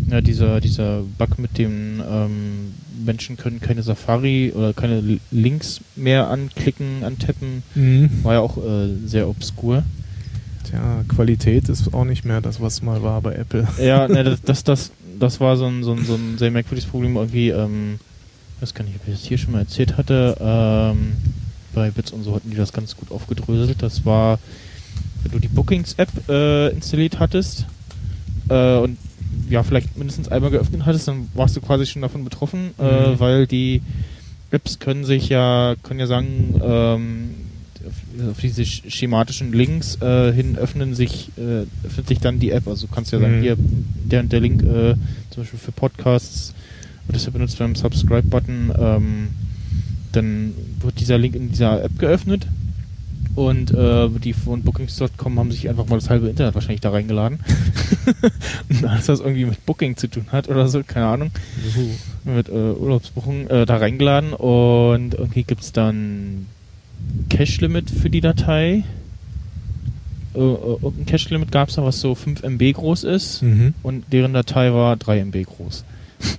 Ja, 0.09 0.21
dieser, 0.21 0.61
dieser 0.61 1.01
Bug 1.17 1.39
mit 1.39 1.57
dem 1.57 2.01
ähm, 2.07 2.73
Menschen 3.03 3.37
können 3.37 3.59
keine 3.59 3.81
Safari 3.81 4.51
oder 4.55 4.73
keine 4.73 5.19
Links 5.31 5.81
mehr 5.95 6.29
anklicken, 6.29 7.03
antappen, 7.03 7.63
war 8.23 8.33
ja 8.33 8.39
auch 8.39 8.57
äh, 8.57 8.89
sehr 9.05 9.27
obskur. 9.27 9.83
Tja, 10.69 11.03
Qualität 11.07 11.69
ist 11.69 11.93
auch 11.93 12.05
nicht 12.05 12.25
mehr 12.25 12.41
das, 12.41 12.61
was 12.61 12.81
mal 12.81 13.03
war 13.03 13.21
bei 13.21 13.33
Apple. 13.33 13.67
Ja, 13.79 14.07
ne, 14.07 14.23
das, 14.23 14.41
das, 14.41 14.63
das, 14.63 14.91
das 15.19 15.39
war 15.39 15.57
so 15.57 15.65
ein, 15.65 15.83
so, 15.83 15.93
ein, 15.93 16.05
so 16.05 16.15
ein 16.15 16.37
sehr 16.37 16.51
merkwürdiges 16.51 16.89
Problem. 16.89 17.15
Irgendwie, 17.15 17.49
ähm, 17.49 17.99
ich 18.55 18.61
weiß 18.61 18.73
gar 18.73 18.83
nicht, 18.83 18.95
ob 18.95 19.07
ich 19.07 19.13
das 19.13 19.23
hier 19.23 19.37
schon 19.37 19.53
mal 19.53 19.59
erzählt 19.59 19.97
hatte. 19.97 20.37
Ähm, 20.39 21.13
bei 21.73 21.91
Bits 21.91 22.11
und 22.11 22.23
so 22.23 22.33
hatten 22.33 22.49
die 22.49 22.57
das 22.57 22.73
ganz 22.73 22.95
gut 22.95 23.11
aufgedröselt. 23.11 23.81
Das 23.83 24.05
war, 24.05 24.39
wenn 25.23 25.31
du 25.31 25.39
die 25.39 25.49
Bookings-App 25.49 26.29
äh, 26.29 26.69
installiert 26.69 27.19
hattest 27.19 27.65
äh, 28.49 28.77
und 28.77 28.97
ja, 29.49 29.63
vielleicht 29.63 29.97
mindestens 29.97 30.27
einmal 30.29 30.51
geöffnet 30.51 30.85
hattest, 30.85 31.07
dann 31.07 31.27
warst 31.33 31.55
du 31.55 31.61
quasi 31.61 31.85
schon 31.85 32.01
davon 32.01 32.23
betroffen, 32.23 32.71
äh, 32.79 33.11
Mhm. 33.11 33.19
weil 33.19 33.47
die 33.47 33.81
Apps 34.51 34.79
können 34.79 35.03
sich 35.05 35.29
ja, 35.29 35.75
können 35.83 35.99
ja 35.99 36.07
sagen, 36.07 36.59
ähm, 36.63 37.29
auf, 38.31 38.39
diese 38.41 38.63
sch- 38.63 38.89
schematischen 38.89 39.51
Links 39.53 40.01
äh, 40.01 40.31
hin 40.33 40.57
öffnen 40.57 40.95
sich, 40.95 41.29
äh, 41.37 41.65
öffnet 41.85 42.07
sich 42.07 42.19
dann 42.19 42.39
die 42.39 42.51
App. 42.51 42.67
Also 42.67 42.87
du 42.87 42.93
kannst 42.93 43.11
ja 43.11 43.19
sagen, 43.19 43.37
Mhm. 43.37 43.41
hier, 43.41 43.57
der 44.05 44.21
und 44.21 44.31
der 44.31 44.39
Link, 44.39 44.63
äh, 44.63 44.95
zum 45.29 45.43
Beispiel 45.43 45.59
für 45.59 45.71
Podcasts, 45.71 46.53
wird 47.07 47.15
das 47.17 47.25
ja 47.25 47.31
benutzt 47.31 47.59
beim 47.59 47.75
Subscribe-Button, 47.75 48.71
ähm, 48.79 49.27
dann 50.13 50.53
wird 50.79 50.99
dieser 50.99 51.17
Link 51.17 51.35
in 51.35 51.49
dieser 51.51 51.83
App 51.83 51.99
geöffnet 51.99 52.47
und 53.35 53.71
äh, 53.71 54.09
die 54.09 54.33
von 54.33 54.61
Bookings.com 54.61 55.39
haben 55.39 55.51
sich 55.51 55.69
einfach 55.69 55.87
mal 55.87 55.95
das 55.97 56.09
halbe 56.09 56.29
Internet 56.29 56.55
wahrscheinlich 56.55 56.81
da 56.81 56.91
reingeladen. 56.91 57.39
und 58.69 58.85
alles, 58.85 59.07
was 59.09 59.19
irgendwie 59.19 59.45
mit 59.45 59.65
Booking 59.65 59.97
zu 59.97 60.07
tun 60.07 60.25
hat 60.31 60.47
oder 60.49 60.67
so, 60.67 60.81
keine 60.83 61.07
Ahnung, 61.07 61.31
mit 62.23 62.47
äh, 62.49 62.51
Urlaubsbuchung 62.51 63.47
äh, 63.47 63.65
da 63.65 63.77
reingeladen 63.77 64.33
und 64.33 65.13
irgendwie 65.15 65.43
gibt's 65.43 65.71
dann 65.71 66.45
Cache-Limit 67.29 67.89
für 67.91 68.09
die 68.09 68.21
Datei. 68.21 68.83
Äh, 70.33 70.39
äh, 70.39 70.41
irgendein 70.41 71.05
Cache-Limit 71.05 71.51
gab's 71.51 71.75
da, 71.75 71.83
was 71.83 71.99
so 71.99 72.15
5 72.15 72.41
MB 72.43 72.73
groß 72.73 73.03
ist 73.03 73.41
Mhm. 73.41 73.73
und 73.83 74.05
deren 74.13 74.33
Datei 74.33 74.73
war 74.73 74.95
3 74.97 75.19
MB 75.19 75.43
groß. 75.45 75.83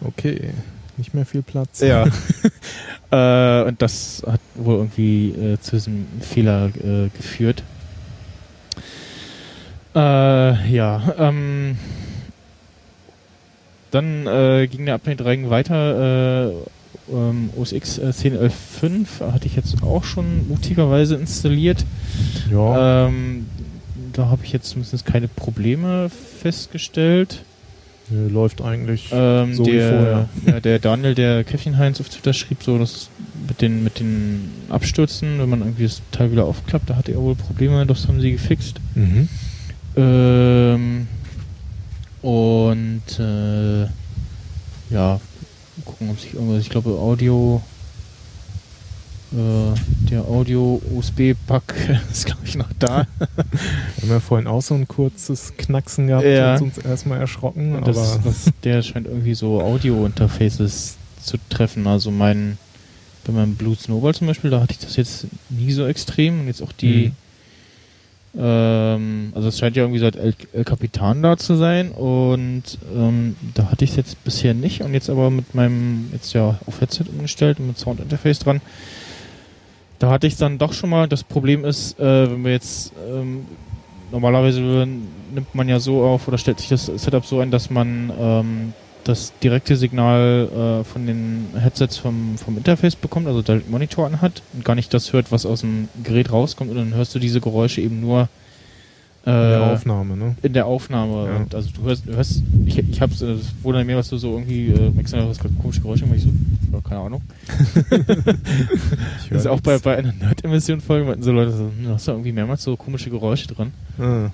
Okay, 0.00 0.50
nicht 0.96 1.12
mehr 1.12 1.26
viel 1.26 1.42
Platz. 1.42 1.80
Ja. 1.80 2.06
äh, 3.10 3.62
und 3.62 3.80
das 3.80 4.22
hat 4.26 4.40
wohl 4.54 4.76
irgendwie 4.76 5.30
äh, 5.30 5.60
zu 5.60 5.76
diesem 5.76 6.06
Fehler 6.20 6.66
äh, 6.66 7.08
geführt. 7.16 7.62
Äh, 9.94 10.70
ja, 10.70 11.14
ähm, 11.18 11.76
dann 13.90 14.26
äh, 14.26 14.66
ging 14.66 14.84
der 14.84 14.94
Update-Reigen 14.94 15.50
weiter. 15.50 16.50
Äh, 16.50 16.52
ähm, 17.10 17.50
OS 17.56 17.72
X 17.72 17.98
äh, 17.98 18.10
10.11.5 18.10 19.32
hatte 19.32 19.46
ich 19.46 19.56
jetzt 19.56 19.82
auch 19.82 20.04
schon 20.04 20.46
mutigerweise 20.48 21.16
installiert. 21.16 21.84
Ja. 22.50 23.06
Ähm, 23.06 23.46
da 24.12 24.26
habe 24.26 24.44
ich 24.44 24.52
jetzt 24.52 24.70
zumindest 24.70 25.06
keine 25.06 25.28
Probleme 25.28 26.10
festgestellt. 26.10 27.42
Nö, 28.10 28.28
läuft 28.28 28.62
eigentlich 28.62 29.10
Ähm, 29.12 29.54
so 29.54 29.66
wie 29.66 29.72
der, 29.72 29.88
vorher. 29.88 30.28
Ja, 30.46 30.60
der 30.60 30.78
Daniel, 30.78 31.14
der 31.14 31.44
Käffchen 31.44 31.78
Heinz 31.78 32.00
auf 32.00 32.08
Twitter 32.08 32.32
schrieb 32.32 32.62
so, 32.62 32.78
dass 32.78 33.10
mit 33.46 33.60
den, 33.62 33.84
mit 33.84 34.00
den 34.00 34.50
Abstürzen, 34.68 35.38
wenn 35.38 35.48
man 35.48 35.60
irgendwie 35.60 35.84
das 35.84 36.02
Teil 36.10 36.32
wieder 36.32 36.44
aufklappt, 36.44 36.90
da 36.90 36.96
hatte 36.96 37.12
er 37.12 37.20
wohl 37.20 37.34
Probleme, 37.34 37.84
das 37.86 38.08
haben 38.08 38.20
sie 38.20 38.32
gefixt. 38.32 38.80
Mhm. 38.94 39.28
Ähm, 39.96 41.08
und 42.22 43.18
äh, 43.18 43.82
ja, 44.90 45.20
gucken, 45.84 46.10
ob 46.10 46.20
sich 46.20 46.34
irgendwas, 46.34 46.60
ich 46.60 46.70
glaube 46.70 46.90
Audio, 46.90 47.62
äh, 47.62 47.77
der 49.30 50.22
Audio-USB-Pack 50.22 52.00
ist 52.12 52.26
glaube 52.26 52.40
ich 52.44 52.54
noch 52.56 52.70
da. 52.78 53.06
Wir 53.18 53.26
haben 54.02 54.10
ja 54.10 54.20
vorhin 54.20 54.46
auch 54.46 54.62
so 54.62 54.74
ein 54.74 54.88
kurzes 54.88 55.52
Knacksen 55.56 56.06
gehabt, 56.06 56.24
Ja. 56.24 56.54
hat 56.54 56.62
uns 56.62 56.78
erstmal 56.78 57.20
erschrocken, 57.20 57.78
das, 57.84 57.96
aber 58.14 58.20
das, 58.24 58.50
der 58.64 58.82
scheint 58.82 59.06
irgendwie 59.06 59.34
so 59.34 59.60
Audio-Interfaces 59.60 60.96
zu 61.22 61.36
treffen. 61.50 61.86
Also 61.86 62.10
mein, 62.10 62.56
bei 63.26 63.32
meinem 63.34 63.54
Blue 63.56 63.76
Snowball 63.76 64.14
zum 64.14 64.26
Beispiel, 64.28 64.50
da 64.50 64.60
hatte 64.62 64.72
ich 64.72 64.78
das 64.78 64.96
jetzt 64.96 65.26
nie 65.50 65.72
so 65.72 65.86
extrem. 65.86 66.40
Und 66.40 66.46
jetzt 66.46 66.62
auch 66.62 66.72
die, 66.72 67.12
ähm, 68.38 69.32
also 69.34 69.48
es 69.48 69.58
scheint 69.58 69.76
ja 69.76 69.82
irgendwie 69.82 70.00
seit 70.00 70.16
El, 70.16 70.34
El 70.52 70.64
Capitan 70.64 71.22
da 71.22 71.36
zu 71.36 71.54
sein. 71.56 71.90
Und 71.90 72.62
ähm, 72.96 73.36
da 73.54 73.70
hatte 73.70 73.84
ich 73.84 73.90
es 73.90 73.96
jetzt 73.96 74.24
bisher 74.24 74.54
nicht. 74.54 74.80
Und 74.80 74.94
jetzt 74.94 75.10
aber 75.10 75.30
mit 75.30 75.54
meinem, 75.54 76.08
jetzt 76.12 76.32
ja 76.32 76.58
auf 76.66 76.80
Headset 76.80 77.04
umgestellt 77.12 77.58
und 77.60 77.66
mit 77.68 77.78
Soundinterface 77.78 78.38
dran. 78.38 78.60
Da 79.98 80.10
hatte 80.10 80.26
ich 80.26 80.36
dann 80.36 80.58
doch 80.58 80.72
schon 80.72 80.90
mal, 80.90 81.08
das 81.08 81.24
Problem 81.24 81.64
ist, 81.64 81.98
äh, 81.98 82.30
wenn 82.30 82.44
wir 82.44 82.52
jetzt 82.52 82.92
ähm, 83.10 83.46
normalerweise 84.12 84.60
nimmt 84.60 85.54
man 85.54 85.68
ja 85.68 85.80
so 85.80 86.02
auf 86.04 86.28
oder 86.28 86.38
stellt 86.38 86.60
sich 86.60 86.68
das 86.68 86.86
Setup 86.86 87.26
so 87.26 87.40
ein, 87.40 87.50
dass 87.50 87.70
man 87.70 88.12
ähm, 88.18 88.72
das 89.04 89.32
direkte 89.42 89.76
Signal 89.76 90.82
äh, 90.82 90.84
von 90.84 91.06
den 91.06 91.48
Headsets 91.58 91.96
vom, 91.96 92.36
vom 92.38 92.56
Interface 92.56 92.94
bekommt, 92.96 93.26
also 93.26 93.42
Direct 93.42 93.70
Monitor 93.70 94.06
anhat 94.06 94.42
und 94.52 94.64
gar 94.64 94.74
nicht 94.74 94.92
das 94.92 95.12
hört, 95.12 95.32
was 95.32 95.46
aus 95.46 95.62
dem 95.62 95.88
Gerät 96.04 96.30
rauskommt 96.30 96.70
und 96.70 96.76
dann 96.76 96.94
hörst 96.94 97.14
du 97.14 97.18
diese 97.18 97.40
Geräusche 97.40 97.80
eben 97.80 98.00
nur 98.00 98.28
in 99.28 99.50
der 99.50 99.62
Aufnahme, 99.72 100.16
ne? 100.16 100.36
in 100.42 100.52
der 100.52 100.66
Aufnahme. 100.66 101.26
Ja. 101.28 101.36
Und 101.36 101.54
also 101.54 101.68
du 101.74 101.82
hörst, 101.82 102.06
du 102.06 102.14
hörst 102.14 102.42
ich, 102.66 102.78
ich 102.78 103.00
hab's, 103.00 103.20
äh, 103.22 103.32
es 103.32 103.52
wundert 103.62 103.86
mir, 103.86 103.96
was 103.96 104.08
du 104.08 104.16
so 104.16 104.32
irgendwie, 104.32 104.68
äh, 104.68 104.90
du, 104.90 105.28
hast 105.28 105.40
komische 105.60 105.80
Geräusche, 105.80 106.04
gemacht. 106.04 106.18
ich 106.18 106.24
so, 106.24 106.30
ja, 106.72 106.80
keine 106.80 107.00
Ahnung. 107.00 107.22
Ich 109.24 109.28
Das 109.30 109.40
ist 109.40 109.46
auch 109.46 109.60
bei, 109.60 109.78
bei 109.78 109.96
einer 109.98 110.12
Nerd-Emission-Folge, 110.12 111.06
meinten 111.06 111.22
so 111.22 111.32
Leute 111.32 111.52
so, 111.52 111.64
hm, 111.64 111.88
hast 111.88 112.08
du 112.08 112.12
irgendwie 112.12 112.32
mehrmals 112.32 112.62
so 112.62 112.76
komische 112.76 113.10
Geräusche 113.10 113.48
dran? 113.48 113.72
Ah. 113.98 114.30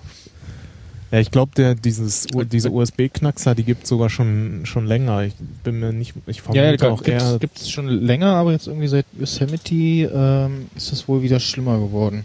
Ja, 1.11 1.21
ich 1.21 1.31
glaube, 1.31 1.53
der 1.57 1.75
dieses 1.75 2.27
U- 2.35 2.43
diese 2.45 2.71
USB-Knackser, 2.71 3.55
die 3.55 3.63
gibt 3.63 3.87
sogar 3.87 4.11
schon 4.11 4.63
schon 4.65 4.87
länger. 4.87 5.23
Ich 5.23 5.35
bin 5.63 5.79
mir 5.79 5.93
nicht, 5.93 6.15
ich 6.27 6.43
vermute 6.43 6.65
Ja, 6.65 6.73
ja 6.73 6.91
auch 6.91 7.03
eher. 7.05 7.39
gibt 7.39 7.59
es 7.59 7.71
schon 7.71 7.87
länger, 7.89 8.35
aber 8.35 8.51
jetzt 8.53 8.67
irgendwie 8.67 8.89
seit 8.89 9.07
Yosemite 9.19 9.75
ähm, 10.13 10.67
ist 10.75 10.91
das 10.91 11.07
wohl 11.07 11.23
wieder 11.23 11.39
schlimmer 11.39 11.79
geworden. 11.79 12.25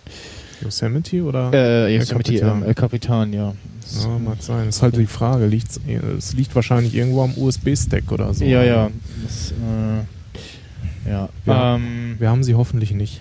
Yosemite 0.62 1.24
oder? 1.24 1.52
Äh, 1.54 1.96
Yosemite, 1.96 2.32
Capitan. 2.34 2.58
ähm, 2.62 2.68
El 2.68 2.74
Capitan, 2.76 3.34
ja. 3.34 3.54
Das- 3.82 4.04
ja, 4.04 4.20
mag 4.20 4.42
sein. 4.42 4.66
Das 4.68 4.76
ist 4.78 4.82
halt 4.82 4.96
die 4.98 5.06
Frage. 5.08 5.46
Liegt's, 5.48 5.80
es 6.18 6.34
liegt 6.34 6.54
wahrscheinlich 6.56 6.94
irgendwo 6.96 7.24
am 7.24 7.34
USB-Stack 7.38 8.12
oder 8.12 8.34
so. 8.34 8.44
ja, 8.46 8.64
ja. 8.64 8.90
Das, 9.24 9.52
äh, 9.52 11.10
ja. 11.10 11.30
Ja. 11.46 11.76
Ähm, 11.76 12.16
Wir 12.20 12.30
haben 12.30 12.44
sie 12.44 12.54
hoffentlich 12.56 12.92
nicht. 12.92 13.20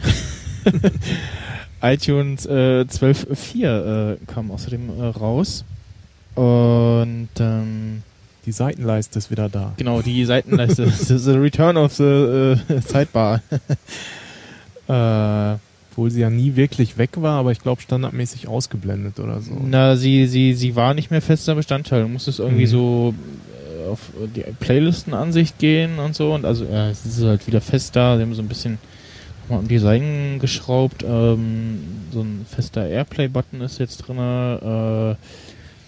iTunes 1.83 2.45
äh, 2.47 2.85
12.4 2.88 4.12
äh, 4.12 4.16
kam 4.26 4.50
außerdem 4.50 4.90
äh, 5.00 5.04
raus. 5.07 5.64
Und 6.35 7.28
ähm, 7.40 8.02
Die 8.45 8.52
Seitenleiste 8.52 9.18
ist 9.18 9.30
wieder 9.30 9.49
da. 9.49 9.73
genau, 9.76 10.02
die 10.02 10.25
Seitenleiste. 10.25 10.88
the, 10.90 11.18
the 11.18 11.33
Return 11.33 11.76
of 11.76 11.95
the 11.95 12.02
äh, 12.04 12.57
Sidebar. 12.87 13.40
äh, 14.88 15.57
Obwohl 15.99 16.12
sie 16.12 16.21
ja 16.21 16.31
nie 16.31 16.55
wirklich 16.55 16.97
weg 16.97 17.11
war, 17.17 17.40
aber 17.40 17.50
ich 17.50 17.59
glaube 17.59 17.83
standardmäßig 17.83 18.47
ausgeblendet 18.47 19.19
oder 19.19 19.40
so. 19.40 19.50
Na, 19.69 19.97
sie, 19.97 20.28
sie, 20.28 20.55
sie 20.55 20.76
war 20.76 20.95
nicht 20.95 21.11
mehr 21.11 21.21
fester 21.21 21.57
Bestandteil. 21.57 22.02
Du 22.02 22.09
musstest 22.09 22.38
irgendwie 22.38 22.67
Mhm. 22.67 22.71
so 22.71 23.14
äh, 23.85 23.88
auf 23.90 23.99
die 24.37 24.45
Playlistenansicht 24.61 25.59
gehen 25.59 25.99
und 25.99 26.14
so. 26.14 26.33
Und 26.35 26.45
also, 26.45 26.64
ja, 26.67 26.88
es 26.88 27.05
ist 27.05 27.21
halt 27.25 27.49
wieder 27.49 27.61
fest 27.61 27.97
da. 27.97 28.17
Sie 28.17 28.23
haben 28.23 28.33
so 28.33 28.43
ein 28.43 28.47
bisschen 28.47 28.78
nochmal 29.43 29.59
am 29.59 29.67
Design 29.67 30.38
geschraubt. 30.40 31.02
Ähm, 31.02 31.81
so 32.12 32.21
ein 32.21 32.47
fester 32.49 32.87
Airplay-Button 32.87 33.61
ist 33.61 33.81
jetzt 33.81 33.97
drin. 33.97 34.19
Äh, 34.19 35.17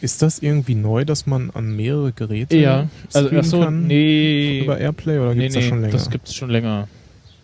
Ist 0.05 0.23
das 0.23 0.40
irgendwie 0.40 0.75
neu, 0.75 1.05
dass 1.05 1.26
man 1.26 1.50
an 1.50 1.76
mehrere 1.76 2.11
Geräte 2.11 2.57
ja, 2.57 2.88
also, 3.12 3.29
streamen 3.29 3.45
ach 3.45 3.49
so, 3.49 3.61
kann 3.61 3.87
nee. 3.87 4.62
über 4.64 4.76
Airplay 4.76 5.21
oder 5.21 5.35
nee, 5.35 5.43
gibt's 5.43 5.55
nee, 5.55 5.61
das 5.61 5.69
schon 5.69 5.81
länger? 5.83 5.93
das 5.93 6.11
gibt's 6.11 6.35
schon 6.35 6.50
länger. 6.50 6.88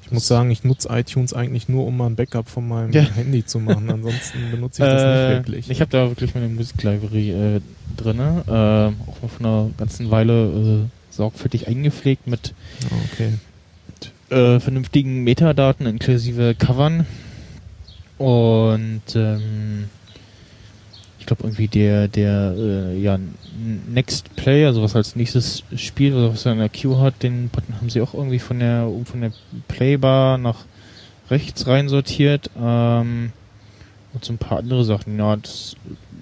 Ich 0.07 0.13
muss 0.13 0.27
sagen, 0.27 0.51
ich 0.51 0.63
nutze 0.65 0.89
iTunes 0.91 1.33
eigentlich 1.35 1.69
nur, 1.69 1.85
um 1.87 1.97
mal 1.97 2.07
ein 2.07 2.17
Backup 2.17 2.49
von 2.49 2.67
meinem 2.67 2.93
Ja. 2.93 3.03
Handy 3.03 3.45
zu 3.45 3.59
machen. 3.59 3.91
Ansonsten 3.91 4.39
benutze 4.53 4.83
ich 4.85 4.89
das 4.89 5.03
Äh, 5.03 5.07
nicht 5.29 5.37
wirklich. 5.39 5.71
Ich 5.71 5.81
habe 5.81 5.91
da 5.91 6.09
wirklich 6.09 6.35
meine 6.35 6.49
Musiklibrary 6.49 7.31
äh, 7.57 7.61
drin. 7.97 8.19
Äh, 8.21 8.51
auch 8.51 9.23
mal 9.23 9.29
von 9.37 9.47
einer 9.47 9.71
ganzen 9.77 10.11
Weile 10.11 10.85
äh, 10.85 11.15
sorgfältig 11.15 11.67
eingepflegt 11.69 12.27
mit 12.29 12.55
Ah, 12.91 12.95
okay. 13.13 13.33
äh, 14.31 14.61
vernünftigen 14.61 15.25
Metadaten 15.25 15.87
inklusive 15.87 16.55
Covern. 16.55 17.05
Und 18.19 19.03
ähm, 19.15 19.91
ich 21.27 21.29
glaube 21.29 21.43
irgendwie 21.43 21.67
der 21.67 22.07
der 22.07 22.55
äh, 22.57 23.01
ja 23.01 23.19
Next 23.89 24.37
Play, 24.37 24.65
also 24.65 24.81
was 24.81 24.95
als 24.95 25.17
nächstes 25.17 25.65
Spiel, 25.75 26.15
was 26.15 26.47
er 26.47 26.53
in 26.53 26.59
der 26.59 26.69
Queue 26.69 27.01
hat, 27.01 27.21
den 27.25 27.49
Button 27.49 27.75
haben 27.75 27.91
sie 27.91 28.01
auch 28.01 28.15
irgendwie 28.15 28.39
von 28.39 28.61
der 28.61 28.89
von 29.05 29.23
der 29.23 29.33
Playbar 29.67 30.39
nach 30.39 30.67
rechts 31.29 31.67
rein 31.67 31.89
sortiert. 31.89 32.49
Ähm, 32.57 33.33
und 34.15 34.25
so 34.25 34.33
ein 34.33 34.39
paar 34.39 34.59
andere 34.59 34.85
Sachen. 34.85 35.19
Ja, 35.19 35.35
das 35.35 35.75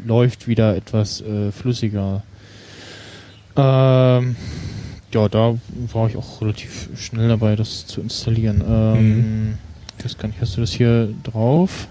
läuft 0.07 0.49
wieder 0.49 0.75
etwas 0.75 1.21
äh, 1.21 1.53
flüssiger. 1.53 2.23
Ähm, 3.57 4.37
ja, 5.13 5.29
da 5.29 5.55
war 5.93 6.09
ich 6.09 6.17
auch 6.17 6.41
relativ 6.41 6.89
schnell 6.97 7.29
dabei, 7.29 7.57
das 7.57 7.87
zu 7.87 8.01
installieren. 8.01 8.65
Ähm, 8.67 9.59
Ich 9.99 10.05
weiß 10.07 10.17
gar 10.17 10.29
nicht, 10.29 10.41
hast 10.41 10.57
du 10.57 10.63
das 10.63 10.73
hier 10.73 11.11
drauf? 11.23 11.89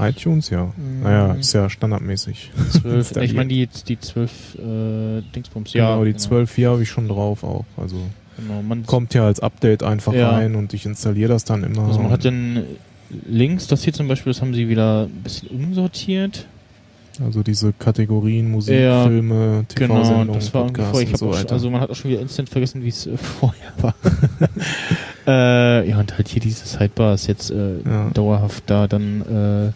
iTunes, 0.00 0.50
ja. 0.50 0.72
Mhm. 0.76 1.02
Naja, 1.02 1.32
ist 1.34 1.52
ja 1.52 1.68
standardmäßig. 1.70 2.50
12, 2.82 3.16
ich 3.22 3.34
meine 3.34 3.48
die, 3.48 3.68
die 3.88 3.98
12 4.00 4.54
äh, 4.56 5.22
Dingsbums. 5.34 5.72
Ja, 5.74 5.92
genau, 5.94 6.04
die 6.04 6.14
12.4 6.14 6.68
habe 6.70 6.82
ich 6.82 6.88
schon 6.88 7.08
drauf 7.08 7.44
auch. 7.44 7.64
Also 7.76 7.96
Genau, 8.36 8.62
man, 8.62 8.86
kommt 8.86 9.12
ja 9.12 9.26
als 9.26 9.40
Update 9.40 9.82
einfach 9.82 10.14
Ja. 10.14 10.30
rein 10.30 10.54
und 10.54 10.72
ich 10.72 10.86
installiere 10.86 11.28
das 11.28 11.44
dann 11.44 11.62
immer. 11.62 11.82
also 11.88 12.00
man 12.00 12.10
hat 12.10 12.24
dann 12.24 12.62
links, 13.28 13.66
das 13.66 13.82
hier 13.84 13.92
zum 13.92 14.08
Beispiel, 14.08 14.32
das 14.32 14.40
haben 14.40 14.54
sie 14.54 14.68
wieder 14.68 15.02
ein 15.04 15.22
bisschen 15.22 15.48
umsortiert. 15.48 16.46
also 17.22 17.42
diese 17.42 17.74
Kategorien 17.74 18.50
Musik, 18.50 18.80
Ja, 18.80 19.04
Filme, 19.06 19.66
Genau, 19.74 19.96
TV-Sendungen, 19.96 20.34
das 20.34 20.54
war 20.54 20.64
Podcasts. 20.66 21.00
Ich 21.00 21.10
und 21.10 21.18
so 21.18 21.30
weiter. 21.32 21.52
also 21.52 21.68
man 21.70 21.82
hat 21.82 21.90
auch 21.90 21.96
schon 21.96 22.12
wieder 22.12 22.20
instant 22.22 22.48
vergessen, 22.48 22.82
wie 22.82 22.88
es 22.88 23.06
äh, 23.06 23.16
vorher 23.40 23.72
war. 23.82 23.94
äh, 25.26 25.88
ja, 25.90 25.98
und 26.00 26.16
halt 26.16 26.28
hier 26.28 26.40
diese 26.40 26.66
Sidebar 26.66 27.14
ist 27.14 27.26
jetzt 27.26 27.50
äh, 27.50 27.78
Ja. 27.84 28.10
dauerhaft 28.14 28.64
da. 28.68 28.86
Dann 28.86 29.74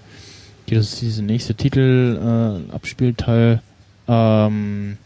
äh, 0.66 0.70
hier 0.70 0.80
ist 0.80 1.00
diese 1.00 1.22
nächste 1.22 1.54
Titel, 1.54 2.18
äh, 2.70 2.72
Abspielteil, 2.74 3.62
ähm, 4.08 4.98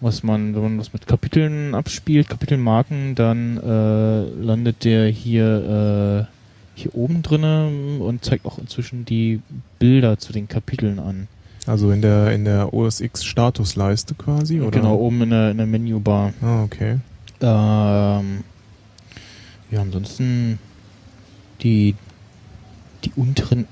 was 0.00 0.22
man, 0.22 0.54
wenn 0.54 0.62
man 0.62 0.78
was 0.78 0.92
mit 0.92 1.06
Kapiteln 1.06 1.74
abspielt, 1.74 2.28
Kapitelmarken, 2.28 3.14
dann 3.14 3.56
äh, 3.58 4.22
landet 4.42 4.84
der 4.84 5.08
hier 5.08 6.28
äh, 6.28 6.32
hier 6.74 6.94
oben 6.94 7.22
drinne 7.22 7.68
und 8.00 8.24
zeigt 8.24 8.44
auch 8.44 8.58
inzwischen 8.58 9.06
die 9.06 9.40
Bilder 9.78 10.18
zu 10.18 10.32
den 10.32 10.46
Kapiteln 10.46 10.98
an. 10.98 11.26
Also 11.66 11.90
in 11.90 12.02
der 12.02 12.32
in 12.32 12.44
der 12.44 12.72
OS 12.74 13.00
X 13.00 13.24
Statusleiste 13.24 14.14
quasi, 14.14 14.60
oder? 14.60 14.70
Genau, 14.70 14.96
oben 14.96 15.22
in 15.22 15.30
der, 15.30 15.50
in 15.50 15.56
der 15.56 15.66
Menübar. 15.66 16.32
Ah, 16.42 16.62
okay. 16.62 16.98
Ähm, 17.40 18.44
ja, 19.70 19.80
ansonsten 19.80 20.58
die, 21.62 21.94
die 23.04 23.12
unteren 23.16 23.66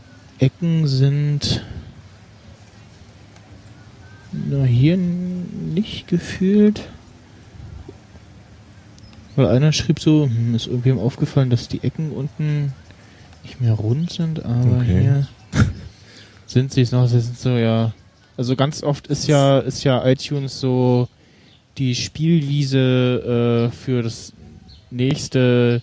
Ecken 0.44 0.86
sind 0.86 1.64
na, 4.32 4.64
hier 4.64 4.96
nicht 4.96 6.06
gefühlt. 6.06 6.82
Weil 9.36 9.46
einer 9.48 9.72
schrieb 9.72 10.00
so, 10.00 10.24
hm, 10.26 10.54
ist 10.54 10.66
irgendwem 10.66 10.98
aufgefallen, 10.98 11.50
dass 11.50 11.68
die 11.68 11.82
Ecken 11.82 12.10
unten 12.10 12.72
nicht 13.42 13.60
mehr 13.60 13.72
rund 13.72 14.12
sind, 14.12 14.44
aber 14.44 14.78
Okay. 14.78 15.00
hier 15.00 15.28
sind 16.46 16.72
sie 16.72 16.82
es 16.82 16.92
noch. 16.92 17.06
Sie 17.06 17.20
sind 17.20 17.38
so, 17.38 17.50
ja. 17.56 17.94
Also 18.36 18.54
ganz 18.54 18.82
oft 18.82 19.06
ist 19.06 19.26
ja, 19.26 19.60
ist 19.60 19.82
ja 19.84 20.06
iTunes 20.06 20.60
so 20.60 21.08
die 21.78 21.94
Spielwiese 21.94 23.70
äh, 23.70 23.74
für 23.74 24.02
das 24.02 24.32
nächste 24.90 25.80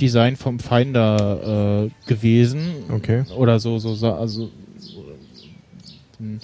Design 0.00 0.36
vom 0.36 0.58
Finder 0.58 1.84
äh, 1.86 1.90
gewesen. 2.08 2.60
Okay. 2.90 3.24
Oder 3.36 3.60
so, 3.60 3.78
so, 3.78 3.94
so 3.94 4.12
also 4.12 4.50
eine 6.18 6.40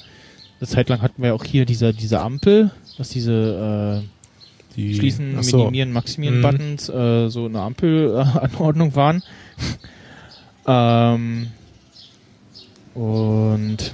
Zeit 0.64 0.88
lang 0.88 1.00
hatten 1.02 1.22
wir 1.22 1.34
auch 1.34 1.44
hier 1.44 1.64
diese, 1.64 1.92
diese 1.92 2.20
Ampel, 2.20 2.70
was 2.98 3.08
diese 3.08 4.02
äh, 4.04 4.74
Die 4.76 4.94
Schließen, 4.94 5.42
so. 5.42 5.58
Minimieren, 5.58 5.92
Maximieren 5.92 6.38
Mhm. 6.38 6.42
Buttons 6.42 6.88
äh, 6.88 7.28
so 7.28 7.46
eine 7.46 7.60
Ampelanordnung 7.60 8.94
waren. 8.94 9.22
ähm, 10.66 11.48
und 12.94 13.92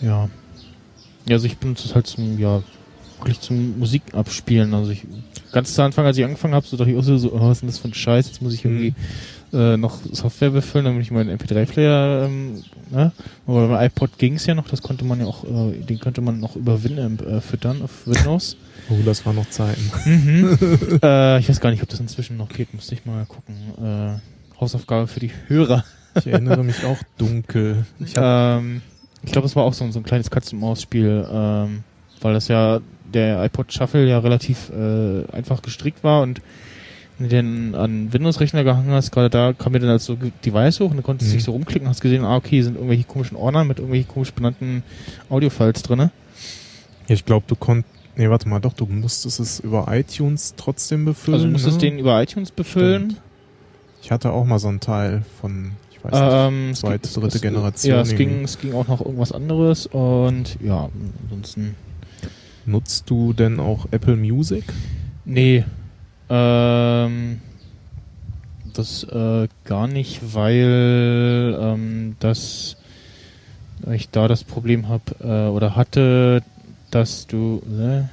ja, 0.00 0.28
Ja, 1.26 1.34
also 1.36 1.46
ich 1.46 1.56
benutze 1.58 1.88
es 1.88 1.94
halt 1.94 2.06
zum, 2.06 2.38
ja, 2.38 2.62
wirklich 3.18 3.40
zum 3.40 3.78
Musik 3.78 4.02
abspielen. 4.12 4.74
Also 4.74 4.90
ich, 4.92 5.02
ganz 5.54 5.72
zu 5.72 5.82
Anfang, 5.82 6.04
als 6.04 6.18
ich 6.18 6.24
angefangen 6.24 6.54
habe, 6.54 6.66
so 6.66 6.76
dachte 6.76 6.90
ich 6.90 6.98
auch 6.98 7.04
so, 7.04 7.16
so, 7.16 7.32
oh, 7.32 7.40
was 7.40 7.58
ist 7.58 7.60
denn 7.62 7.68
das 7.68 7.78
für 7.78 7.88
ein 7.88 7.94
Scheiß? 7.94 8.26
Jetzt 8.26 8.42
muss 8.42 8.52
ich 8.52 8.64
irgendwie 8.64 8.92
äh, 9.52 9.76
noch 9.76 10.00
Software 10.12 10.50
befüllen, 10.50 10.84
damit 10.84 11.02
ich 11.02 11.12
meinen 11.12 11.38
MP3-Player, 11.38 12.24
ähm, 12.26 12.62
ne? 12.90 13.12
Aber 13.46 13.68
beim 13.68 13.86
iPod 13.86 14.18
ging's 14.18 14.46
ja 14.46 14.54
noch, 14.54 14.68
das 14.68 14.82
konnte 14.82 15.04
man 15.04 15.20
ja 15.20 15.26
auch, 15.26 15.44
äh, 15.44 15.78
den 15.78 16.00
könnte 16.00 16.20
man 16.20 16.40
noch 16.40 16.56
über 16.56 16.82
Winamp 16.82 17.22
äh, 17.22 17.40
füttern 17.40 17.80
auf 17.82 18.06
Windows. 18.06 18.56
Oh, 18.90 18.98
das 19.02 19.24
war 19.24 19.32
noch 19.32 19.48
Zeiten. 19.48 19.80
mhm. 20.04 20.58
äh, 21.02 21.38
ich 21.38 21.48
weiß 21.48 21.60
gar 21.60 21.70
nicht, 21.70 21.82
ob 21.82 21.88
das 21.88 22.00
inzwischen 22.00 22.36
noch 22.36 22.50
geht, 22.50 22.74
müsste 22.74 22.94
ich 22.94 23.06
mal 23.06 23.24
gucken. 23.24 23.54
Äh, 23.82 24.60
Hausaufgabe 24.60 25.06
für 25.06 25.20
die 25.20 25.30
Hörer. 25.46 25.84
Ich 26.16 26.26
erinnere 26.26 26.62
mich 26.62 26.84
auch 26.84 26.98
dunkel. 27.16 27.86
Ich, 27.98 28.12
ähm, 28.14 28.82
ich 29.22 29.32
glaube, 29.32 29.46
es 29.46 29.56
war 29.56 29.64
auch 29.64 29.72
so, 29.72 29.90
so 29.90 30.00
ein 30.00 30.02
kleines 30.02 30.30
Katz-und-Maus-Spiel, 30.30 31.26
ähm, 31.32 31.82
weil 32.20 32.34
das 32.34 32.48
ja 32.48 32.80
der 33.14 33.42
iPod 33.44 33.72
Shuffle 33.72 34.06
ja 34.08 34.18
relativ 34.18 34.70
äh, 34.70 35.24
einfach 35.32 35.62
gestrickt 35.62 36.02
war 36.04 36.22
und 36.22 36.40
wenn 37.18 37.28
du 37.28 37.36
den 37.36 37.74
an 37.76 38.12
Windows-Rechner 38.12 38.64
gehangen 38.64 38.90
hast, 38.90 39.12
gerade 39.12 39.30
da 39.30 39.52
kam 39.52 39.72
mir 39.72 39.78
dann 39.78 39.90
als 39.90 40.04
so 40.04 40.16
Device 40.44 40.80
hoch 40.80 40.90
und 40.90 40.96
dann 40.96 41.04
konntest 41.04 41.30
du 41.30 41.34
Mhm. 41.34 41.38
dich 41.38 41.44
so 41.44 41.52
rumklicken 41.52 41.86
und 41.86 41.90
hast 41.90 42.00
gesehen, 42.00 42.24
ah, 42.24 42.34
okay, 42.36 42.50
hier 42.56 42.64
sind 42.64 42.74
irgendwelche 42.74 43.04
komischen 43.04 43.36
Ordner 43.36 43.62
mit 43.62 43.78
irgendwelchen 43.78 44.08
komisch 44.08 44.32
benannten 44.32 44.82
Audio-Files 45.30 45.82
drinne. 45.84 46.10
Ja, 47.06 47.14
ich 47.14 47.24
glaube, 47.24 47.44
du 47.46 47.54
konntest. 47.54 47.92
Nee, 48.16 48.30
warte 48.30 48.48
mal, 48.48 48.60
doch, 48.60 48.72
du 48.72 48.86
musstest 48.86 49.38
es 49.40 49.60
über 49.60 49.86
iTunes 49.90 50.54
trotzdem 50.56 51.04
befüllen. 51.04 51.34
Also 51.34 51.46
du 51.46 51.52
musstest 51.52 51.76
ne? 51.82 51.90
den 51.90 51.98
über 51.98 52.20
iTunes 52.22 52.50
befüllen. 52.50 53.10
Stimmt. 53.10 53.22
Ich 54.02 54.10
hatte 54.12 54.30
auch 54.32 54.44
mal 54.44 54.58
so 54.58 54.68
einen 54.68 54.80
Teil 54.80 55.22
von, 55.40 55.72
ich 55.92 56.04
weiß 56.04 56.12
nicht, 56.12 56.32
Ähm, 56.32 56.70
es 56.70 56.80
zweite, 56.80 57.20
dritte 57.20 57.40
Generation. 57.40 57.94
Ja, 57.94 58.00
es 58.02 58.14
ging, 58.14 58.44
es 58.44 58.58
ging 58.58 58.72
auch 58.74 58.86
noch 58.88 59.00
irgendwas 59.04 59.32
anderes 59.32 59.86
und 59.86 60.56
ja, 60.62 60.88
ansonsten. 61.24 61.74
Nutzt 62.66 63.10
du 63.10 63.32
denn 63.32 63.60
auch 63.60 63.86
Apple 63.90 64.16
Music? 64.16 64.64
Nee. 65.24 65.64
Ähm, 66.30 67.40
das 68.72 69.04
äh, 69.04 69.48
gar 69.64 69.86
nicht, 69.86 70.34
weil 70.34 71.56
ähm, 71.60 72.16
das 72.20 72.76
ich 73.92 74.08
da 74.10 74.28
das 74.28 74.44
Problem 74.44 74.88
habe 74.88 75.02
äh, 75.20 75.48
oder 75.50 75.76
hatte, 75.76 76.42
dass 76.90 77.26
du 77.26 77.62
äh, 77.78 78.04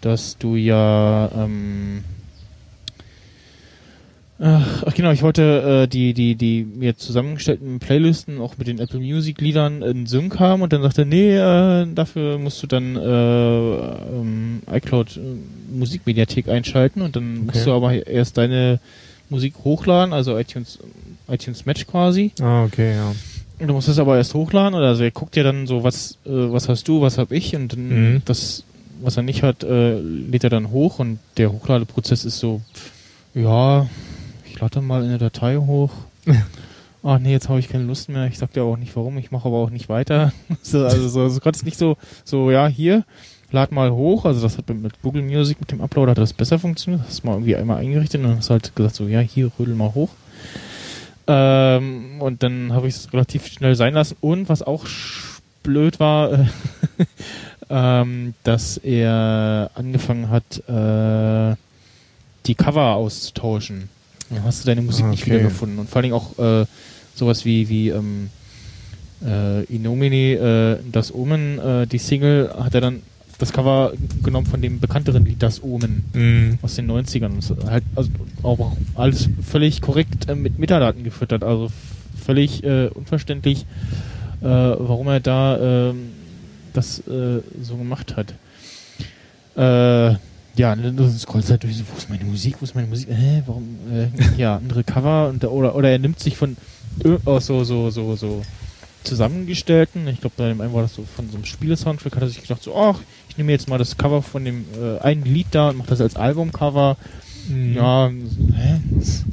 dass 0.00 0.38
du 0.38 0.56
ja 0.56 1.30
ähm, 1.34 2.04
Ach, 4.40 4.82
ach 4.86 4.94
genau, 4.94 5.12
ich 5.12 5.22
wollte 5.22 5.82
äh, 5.84 5.88
die, 5.88 6.12
die, 6.12 6.34
die 6.34 6.64
mir 6.64 6.96
zusammengestellten 6.96 7.78
Playlisten 7.78 8.40
auch 8.40 8.58
mit 8.58 8.66
den 8.66 8.80
Apple 8.80 8.98
Music 8.98 9.40
Liedern 9.40 9.80
in 9.82 10.06
Sync 10.06 10.40
haben 10.40 10.62
und 10.62 10.72
dann 10.72 10.82
sagte 10.82 11.02
er, 11.02 11.04
nee, 11.04 11.36
äh, 11.36 11.86
dafür 11.94 12.38
musst 12.38 12.60
du 12.60 12.66
dann 12.66 12.96
äh, 12.96 12.98
ähm, 13.00 14.62
iCloud 14.72 15.16
äh, 15.16 15.20
Musikmediathek 15.72 16.48
einschalten 16.48 17.00
und 17.02 17.14
dann 17.14 17.44
musst 17.46 17.58
Okay. 17.58 17.64
du 17.66 17.72
aber 17.74 18.06
erst 18.08 18.36
deine 18.36 18.80
Musik 19.30 19.54
hochladen, 19.62 20.12
also 20.12 20.36
iTunes, 20.36 20.80
iTunes 21.28 21.64
Match 21.64 21.86
quasi. 21.86 22.32
Ah, 22.40 22.64
okay, 22.64 22.96
ja. 22.96 23.14
Und 23.60 23.68
du 23.68 23.72
musst 23.72 23.88
es 23.88 24.00
aber 24.00 24.16
erst 24.16 24.34
hochladen 24.34 24.74
oder 24.74 24.88
also 24.88 25.04
er 25.04 25.12
guckt 25.12 25.36
ja 25.36 25.44
dann 25.44 25.68
so, 25.68 25.84
was, 25.84 26.18
äh, 26.26 26.30
was 26.30 26.68
hast 26.68 26.88
du, 26.88 27.00
was 27.00 27.18
hab 27.18 27.30
ich 27.30 27.54
und 27.54 27.72
dann 27.72 28.14
Mhm. 28.14 28.22
das, 28.24 28.64
was 29.00 29.16
er 29.16 29.22
nicht 29.22 29.44
hat, 29.44 29.62
äh, 29.62 29.98
lädt 30.00 30.42
er 30.42 30.50
dann 30.50 30.70
hoch 30.72 30.98
und 30.98 31.20
der 31.36 31.52
Hochladeprozess 31.52 32.24
ist 32.24 32.40
so, 32.40 32.60
ja, 33.32 33.86
ich 34.54 34.60
lade 34.60 34.80
mal 34.80 35.02
in 35.02 35.08
eine 35.08 35.18
Datei 35.18 35.56
hoch. 35.56 35.90
Ach 37.02 37.18
nee, 37.20 37.32
jetzt 37.32 37.48
habe 37.48 37.58
ich 37.58 37.68
keine 37.68 37.84
Lust 37.84 38.08
mehr. 38.08 38.28
Ich 38.28 38.38
sag 38.38 38.52
dir 38.52 38.62
auch 38.62 38.76
nicht 38.76 38.94
warum, 38.94 39.18
ich 39.18 39.32
mache 39.32 39.48
aber 39.48 39.56
auch 39.56 39.70
nicht 39.70 39.88
weiter. 39.88 40.32
so, 40.62 40.84
also 40.84 41.08
so, 41.08 41.28
so 41.28 41.40
konntest 41.40 41.64
nicht 41.64 41.76
so, 41.76 41.96
so, 42.24 42.52
ja, 42.52 42.68
hier, 42.68 43.04
lad 43.50 43.72
mal 43.72 43.90
hoch. 43.90 44.24
Also 44.24 44.42
das 44.42 44.56
hat 44.56 44.68
mit, 44.68 45.02
Google 45.02 45.22
Music, 45.22 45.58
mit 45.58 45.72
dem 45.72 45.80
Upload 45.80 46.10
hat 46.10 46.18
das 46.18 46.32
besser 46.32 46.60
funktioniert. 46.60 47.02
Das 47.02 47.08
hast 47.08 47.24
du 47.24 47.26
mal 47.26 47.32
irgendwie 47.34 47.56
einmal 47.56 47.78
eingerichtet 47.78 48.20
und 48.20 48.28
dann 48.28 48.36
hast 48.38 48.48
du 48.48 48.52
halt 48.52 48.76
gesagt, 48.76 48.94
so, 48.94 49.08
ja, 49.08 49.18
hier, 49.18 49.50
rödel 49.58 49.74
mal 49.74 49.92
hoch. 49.92 50.10
Ähm, 51.26 52.20
und 52.20 52.44
dann 52.44 52.72
habe 52.72 52.86
ich 52.86 52.94
es 52.94 53.12
relativ 53.12 53.46
schnell 53.48 53.74
sein 53.74 53.94
lassen. 53.94 54.16
Und 54.20 54.48
was 54.48 54.62
auch 54.62 54.86
blöd 55.64 55.98
war, 55.98 56.32
äh, 56.32 56.46
ähm, 57.70 58.34
dass 58.44 58.76
er 58.76 59.72
angefangen 59.74 60.30
hat, 60.30 60.68
äh, 60.68 61.56
die 62.46 62.54
Cover 62.54 62.94
auszutauschen. 62.94 63.88
Dann 64.30 64.42
hast 64.44 64.62
du 64.62 64.66
deine 64.66 64.82
Musik 64.82 65.04
Ah, 65.04 65.08
nicht 65.10 65.22
okay. 65.22 65.32
wiedergefunden. 65.32 65.78
Und 65.78 65.88
vor 65.88 65.96
allen 65.96 66.04
Dingen 66.04 66.14
auch 66.14 66.38
äh, 66.38 66.66
sowas 67.14 67.44
wie, 67.44 67.68
wie 67.68 67.90
ähm, 67.90 68.30
äh, 69.24 69.64
Inomini, 69.64 70.32
äh, 70.32 70.78
das 70.90 71.14
Omen, 71.14 71.58
äh, 71.58 71.86
die 71.86 71.98
Single, 71.98 72.50
hat 72.58 72.74
er 72.74 72.80
dann 72.80 73.02
das 73.38 73.52
Cover 73.52 73.92
genommen 74.22 74.46
von 74.46 74.62
dem 74.62 74.78
bekannteren 74.80 75.24
Lied 75.24 75.42
Das 75.42 75.62
Omen 75.62 76.04
Mhm. 76.12 76.58
aus 76.62 76.76
den 76.76 76.86
90ern. 76.90 77.32
Das 77.36 77.50
ist 77.50 77.64
halt 77.68 77.84
also 77.96 78.10
auch 78.42 78.76
alles 78.94 79.28
völlig 79.44 79.80
korrekt 79.80 80.28
äh, 80.28 80.34
mit 80.34 80.58
Metadaten 80.58 81.02
gefüttert. 81.04 81.42
Also 81.42 81.70
völlig 82.24 82.62
äh, 82.64 82.86
unverständlich, 82.88 83.66
äh, 84.40 84.46
warum 84.46 85.08
er 85.08 85.20
da 85.20 85.90
ähm, 85.90 86.10
das 86.72 87.00
äh, 87.00 87.40
so 87.60 87.76
gemacht 87.76 88.16
hat. 88.16 88.34
Ja, 90.56 90.74
du 90.76 91.08
scrollst 91.10 91.50
halt 91.50 91.64
durch, 91.64 91.76
so, 91.76 91.84
wo 91.92 91.96
ist 91.96 92.08
meine 92.08 92.24
Musik, 92.24 92.56
wo 92.60 92.64
ist 92.64 92.74
meine 92.74 92.86
Musik, 92.86 93.08
hä, 93.10 93.42
warum, 93.46 93.76
äh, 93.92 94.08
ja, 94.40 94.56
andere 94.56 94.84
Cover 94.84 95.28
und, 95.28 95.44
oder, 95.44 95.74
oder 95.74 95.90
er 95.90 95.98
nimmt 95.98 96.20
sich 96.20 96.36
von 96.36 96.56
aus 97.24 97.46
so, 97.46 97.64
so, 97.64 97.90
so, 97.90 98.14
so 98.14 98.42
zusammengestellten, 99.02 100.06
ich 100.08 100.20
glaube 100.20 100.34
bei 100.36 100.48
dem 100.48 100.60
einen 100.60 100.72
war 100.72 100.82
das 100.82 100.94
so 100.94 101.04
von 101.04 101.28
so 101.28 101.36
einem 101.36 101.44
Spiele-Soundtrack, 101.44 102.16
hat 102.16 102.22
er 102.22 102.28
sich 102.28 102.42
gedacht 102.42 102.62
so, 102.62 102.76
ach, 102.76 103.00
ich 103.28 103.38
nehme 103.38 103.52
jetzt 103.52 103.68
mal 103.68 103.78
das 103.78 103.96
Cover 103.96 104.22
von 104.22 104.44
dem 104.44 104.64
äh, 104.80 104.98
einen 105.00 105.24
Lied 105.24 105.48
da 105.50 105.70
und 105.70 105.78
mache 105.78 105.88
das 105.88 106.00
als 106.00 106.16
Albumcover. 106.16 106.96
Mhm. 107.48 107.74
Ja, 107.74 108.08
hä? 108.08 108.80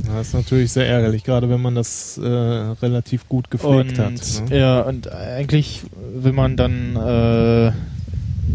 Das 0.06 0.28
ist 0.28 0.34
natürlich 0.34 0.72
sehr 0.72 0.88
ärgerlich, 0.88 1.24
gerade 1.24 1.50
wenn 1.50 1.62
man 1.62 1.76
das 1.76 2.18
äh, 2.18 2.28
relativ 2.28 3.30
gut 3.30 3.50
gepflegt 3.50 3.98
und, 3.98 4.00
hat. 4.00 4.50
Ne? 4.50 4.58
Ja, 4.58 4.82
und 4.82 5.10
eigentlich 5.12 5.84
will 6.14 6.34
man 6.34 6.58
dann, 6.58 6.96
äh, 6.96 7.72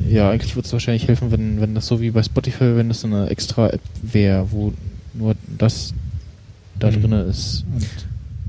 ja, 0.09 0.31
eigentlich 0.31 0.55
würde 0.57 0.67
es 0.67 0.73
wahrscheinlich 0.73 1.09
helfen, 1.09 1.31
wenn, 1.31 1.61
wenn 1.61 1.75
das 1.75 1.87
so 1.87 2.01
wie 2.01 2.11
bei 2.11 2.23
Spotify, 2.23 2.77
wenn 2.77 2.89
das 2.89 3.01
so 3.03 3.07
eine 3.09 3.29
extra 3.31 3.69
App 3.69 3.81
wäre, 4.03 4.51
wo 4.53 4.73
nur 5.15 5.35
das 5.59 5.95
da 6.79 6.91
Mhm. 6.91 7.01
drinne 7.01 7.23
ist. 7.23 7.65
Und, 7.73 7.87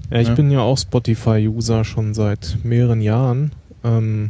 Ja, 0.09 0.19
ich 0.21 0.27
Ja. 0.29 0.35
bin 0.35 0.51
ja 0.51 0.59
auch 0.61 0.77
Spotify-User 0.77 1.83
schon 1.83 2.13
seit 2.13 2.57
mehreren 2.63 3.01
Jahren. 3.01 3.51
Ähm, 3.83 4.29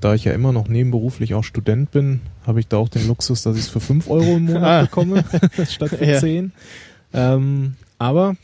da 0.00 0.14
ich 0.14 0.24
ja 0.24 0.32
immer 0.32 0.52
noch 0.52 0.68
nebenberuflich 0.68 1.34
auch 1.34 1.42
Student 1.44 1.90
bin, 1.90 2.20
habe 2.46 2.60
ich 2.60 2.68
da 2.68 2.76
auch 2.76 2.88
den 2.88 3.06
Luxus, 3.08 3.42
dass 3.42 3.56
ich 3.56 3.62
es 3.64 3.68
für 3.68 3.80
5 3.80 4.08
Euro 4.08 4.36
im 4.36 4.44
Monat 4.46 4.62
Ah. 4.64 4.82
bekomme, 4.82 5.24
statt 5.68 5.90
für 5.90 6.04
Ja. 6.04 6.18
10. 6.20 6.52
Ähm, 7.12 7.74
aber 7.98 8.36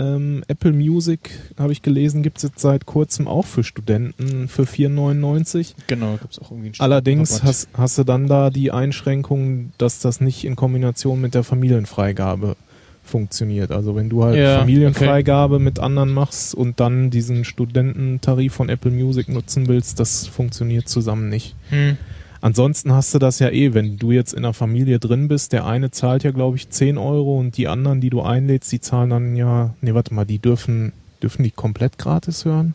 ähm, 0.00 0.42
Apple 0.48 0.72
Music, 0.72 1.30
habe 1.58 1.72
ich 1.72 1.82
gelesen, 1.82 2.22
gibt 2.22 2.38
es 2.38 2.44
jetzt 2.44 2.60
seit 2.60 2.86
kurzem 2.86 3.28
auch 3.28 3.46
für 3.46 3.62
Studenten 3.62 4.48
für 4.48 4.62
4,99. 4.62 5.74
genau, 5.86 6.16
gibt 6.16 6.32
es 6.32 6.38
auch 6.38 6.50
irgendwie 6.50 6.68
einen 6.68 6.80
Allerdings 6.80 7.42
hast, 7.42 7.68
hast 7.74 7.98
du 7.98 8.04
dann 8.04 8.26
da 8.26 8.50
die 8.50 8.70
Einschränkung, 8.70 9.72
dass 9.78 10.00
das 10.00 10.20
nicht 10.20 10.44
in 10.44 10.56
Kombination 10.56 11.20
mit 11.20 11.34
der 11.34 11.44
Familienfreigabe 11.44 12.56
funktioniert. 13.04 13.72
Also 13.72 13.96
wenn 13.96 14.08
du 14.08 14.24
halt 14.24 14.36
Ja, 14.36 14.60
Familienfreigabe 14.60 15.58
mit 15.58 15.78
anderen 15.78 16.10
machst 16.10 16.54
und 16.54 16.80
dann 16.80 17.10
diesen 17.10 17.44
Studententarif 17.44 18.54
von 18.54 18.68
Apple 18.68 18.90
Music 18.90 19.28
nutzen 19.28 19.68
willst, 19.68 20.00
das 20.00 20.26
funktioniert 20.26 20.88
zusammen 20.88 21.28
nicht. 21.28 21.54
Hm. 21.68 21.98
Ansonsten 22.40 22.92
hast 22.92 23.14
du 23.14 23.18
das 23.18 23.38
ja 23.38 23.50
eh, 23.50 23.74
wenn 23.74 23.98
du 23.98 24.12
jetzt 24.12 24.32
in 24.32 24.40
einer 24.40 24.54
Familie 24.54 24.98
drin 24.98 25.28
bist, 25.28 25.52
der 25.52 25.66
eine 25.66 25.90
zahlt 25.90 26.24
ja 26.24 26.30
glaube 26.30 26.56
ich 26.56 26.70
10 26.70 26.96
Euro 26.96 27.38
und 27.38 27.56
die 27.56 27.68
anderen, 27.68 28.00
die 28.00 28.10
du 28.10 28.22
einlädst, 28.22 28.72
die 28.72 28.80
zahlen 28.80 29.10
dann 29.10 29.36
ja, 29.36 29.74
nee, 29.80 29.94
warte 29.94 30.14
mal, 30.14 30.24
die 30.24 30.38
dürfen, 30.38 30.92
dürfen 31.22 31.42
die 31.42 31.50
komplett 31.50 31.98
gratis 31.98 32.44
hören? 32.44 32.74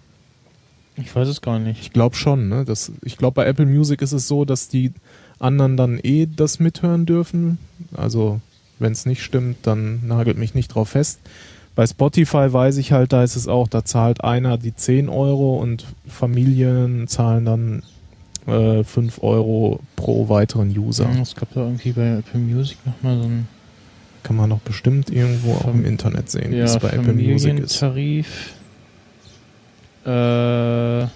Ich 0.97 1.13
weiß 1.13 1.27
es 1.27 1.41
gar 1.41 1.59
nicht. 1.59 1.81
Ich 1.81 1.91
glaube 1.91 2.15
schon, 2.15 2.47
ne? 2.47 2.63
Das, 2.63 2.91
ich 3.03 3.17
glaube, 3.17 3.35
bei 3.35 3.45
Apple 3.45 3.65
Music 3.65 4.01
ist 4.01 4.13
es 4.13 4.27
so, 4.27 4.45
dass 4.45 4.69
die 4.69 4.93
anderen 5.39 5.75
dann 5.75 5.99
eh 6.01 6.25
das 6.25 6.59
mithören 6.59 7.05
dürfen. 7.05 7.57
Also, 7.93 8.39
wenn 8.79 8.93
es 8.93 9.05
nicht 9.05 9.21
stimmt, 9.21 9.57
dann 9.63 10.07
nagelt 10.07 10.37
mich 10.37 10.53
nicht 10.53 10.69
drauf 10.69 10.89
fest. 10.89 11.19
Bei 11.75 11.85
Spotify 11.85 12.53
weiß 12.53 12.77
ich 12.77 12.93
halt, 12.93 13.11
da 13.11 13.23
ist 13.23 13.35
es 13.35 13.49
auch, 13.49 13.67
da 13.67 13.83
zahlt 13.83 14.23
einer 14.23 14.57
die 14.57 14.73
10 14.73 15.09
Euro 15.09 15.57
und 15.57 15.85
Familien 16.07 17.09
zahlen 17.09 17.43
dann 17.43 17.83
äh, 18.47 18.83
5 18.83 19.21
Euro 19.23 19.79
pro 19.95 20.29
weiteren 20.29 20.69
User. 20.77 21.09
Ja, 21.13 21.21
es 21.21 21.35
gab 21.35 21.53
da 21.53 21.61
irgendwie 21.61 21.91
bei 21.91 22.17
Apple 22.17 22.39
Music 22.39 22.77
nochmal 22.85 23.17
so 23.17 23.23
ein 23.27 23.47
Kann 24.23 24.35
man 24.35 24.49
doch 24.49 24.59
bestimmt 24.59 25.09
irgendwo 25.09 25.53
auch 25.53 25.65
im 25.65 25.81
Fam- 25.81 25.85
Internet 25.85 26.29
sehen, 26.29 26.51
wie 26.51 26.57
ja, 26.57 26.65
es 26.65 26.77
bei 26.79 26.89
Apple 26.89 27.13
Music 27.13 27.59
ist. 27.59 27.77
Familientarif. 27.77 28.53
Äh, 30.05 30.99
Ja. 30.99 31.09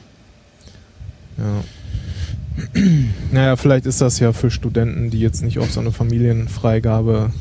naja, 3.31 3.55
vielleicht 3.55 3.85
ist 3.85 4.01
das 4.01 4.19
ja 4.19 4.33
für 4.33 4.51
Studenten, 4.51 5.09
die 5.09 5.19
jetzt 5.19 5.41
nicht 5.43 5.59
auf 5.59 5.71
so 5.71 5.79
eine 5.79 5.91
Familienfreigabe 5.91 7.31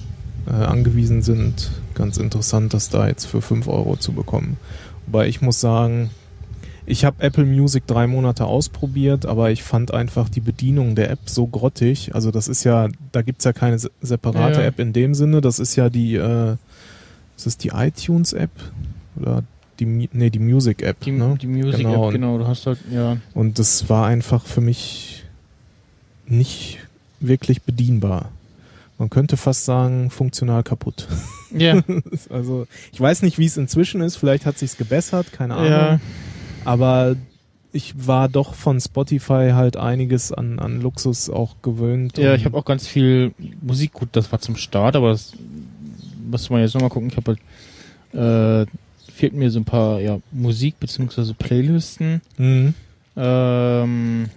äh, 0.46 0.50
angewiesen 0.52 1.22
sind, 1.22 1.70
ganz 1.94 2.18
interessant, 2.18 2.72
das 2.74 2.88
da 2.90 3.08
jetzt 3.08 3.24
für 3.24 3.42
5 3.42 3.66
Euro 3.66 3.96
zu 3.96 4.12
bekommen. 4.12 4.56
Wobei 5.06 5.26
ich 5.26 5.40
muss 5.42 5.60
sagen, 5.60 6.10
Ich 6.90 7.04
habe 7.04 7.22
Apple 7.22 7.44
Music 7.44 7.86
drei 7.86 8.06
Monate 8.06 8.46
ausprobiert, 8.46 9.26
aber 9.26 9.50
ich 9.50 9.62
fand 9.62 9.92
einfach 9.92 10.28
die 10.28 10.40
Bedienung 10.40 10.94
der 10.94 11.10
App 11.10 11.18
so 11.26 11.46
grottig. 11.46 12.14
Also 12.14 12.30
das 12.30 12.48
ist 12.48 12.64
ja, 12.64 12.88
da 13.12 13.22
gibt's 13.22 13.44
ja 13.44 13.52
keine 13.52 13.78
se- 13.78 13.90
separate 14.00 14.60
Ja. 14.60 14.66
App 14.66 14.78
in 14.78 14.92
dem 14.94 15.14
Sinne. 15.14 15.40
Das 15.42 15.58
ist 15.58 15.76
ja 15.76 15.90
die, 15.90 16.14
äh, 16.14 16.56
ist 17.36 17.46
das 17.46 17.58
die 17.58 17.68
iTunes-App? 17.68 18.50
Oder 19.20 19.42
die, 19.78 19.84
nee, 19.84 20.30
die 20.30 20.38
Music-App. 20.38 20.98
Die, 21.00 21.10
ne? 21.12 21.36
die 21.40 21.46
Music 21.46 21.76
Genau. 21.82 22.06
App, 22.06 22.12
genau, 22.12 22.38
du 22.38 22.46
hast 22.46 22.66
halt, 22.66 22.78
ja. 22.90 23.18
Und 23.34 23.58
das 23.58 23.88
war 23.90 24.06
einfach 24.06 24.46
für 24.46 24.60
mich 24.62 25.24
nicht 26.26 26.78
wirklich 27.20 27.62
bedienbar. 27.62 28.30
Man 28.98 29.10
könnte 29.10 29.36
fast 29.36 29.64
sagen, 29.64 30.10
funktional 30.10 30.62
kaputt. 30.64 31.06
Ja, 31.56 31.80
Also, 32.30 32.66
ich 32.92 33.00
weiß 33.00 33.22
nicht, 33.22 33.38
wie 33.38 33.46
es 33.46 33.56
inzwischen 33.56 34.00
ist. 34.00 34.16
Vielleicht 34.16 34.44
hat 34.46 34.58
sich's 34.58 34.76
gebessert, 34.76 35.32
keine 35.32 35.54
Ahnung. 35.54 35.70
ja. 35.70 36.00
Aber 36.68 37.16
ich 37.72 38.06
war 38.06 38.28
doch 38.28 38.54
von 38.54 38.80
Spotify 38.80 39.50
halt 39.52 39.76
einiges 39.76 40.32
an, 40.32 40.58
an 40.58 40.80
Luxus 40.80 41.30
auch 41.30 41.56
gewöhnt. 41.62 42.18
Ja, 42.18 42.34
ich 42.34 42.44
habe 42.44 42.56
auch 42.56 42.64
ganz 42.64 42.86
viel 42.86 43.32
Musik, 43.60 43.92
gut, 43.92 44.10
das 44.12 44.30
war 44.32 44.40
zum 44.40 44.56
Start, 44.56 44.96
aber 44.96 45.10
das 45.10 45.32
muss 46.30 46.50
man 46.50 46.60
jetzt 46.60 46.74
nochmal 46.74 46.90
gucken. 46.90 47.10
Ich 47.10 47.16
habe 47.16 47.36
halt, 48.12 48.66
äh, 48.66 49.10
fehlt 49.12 49.34
mir 49.34 49.50
so 49.50 49.60
ein 49.60 49.64
paar, 49.64 50.00
ja, 50.00 50.18
Musik 50.32 50.80
beziehungsweise 50.80 51.34
Playlisten. 51.34 52.22
Mhm. 52.36 52.74
Ähm, 53.16 54.30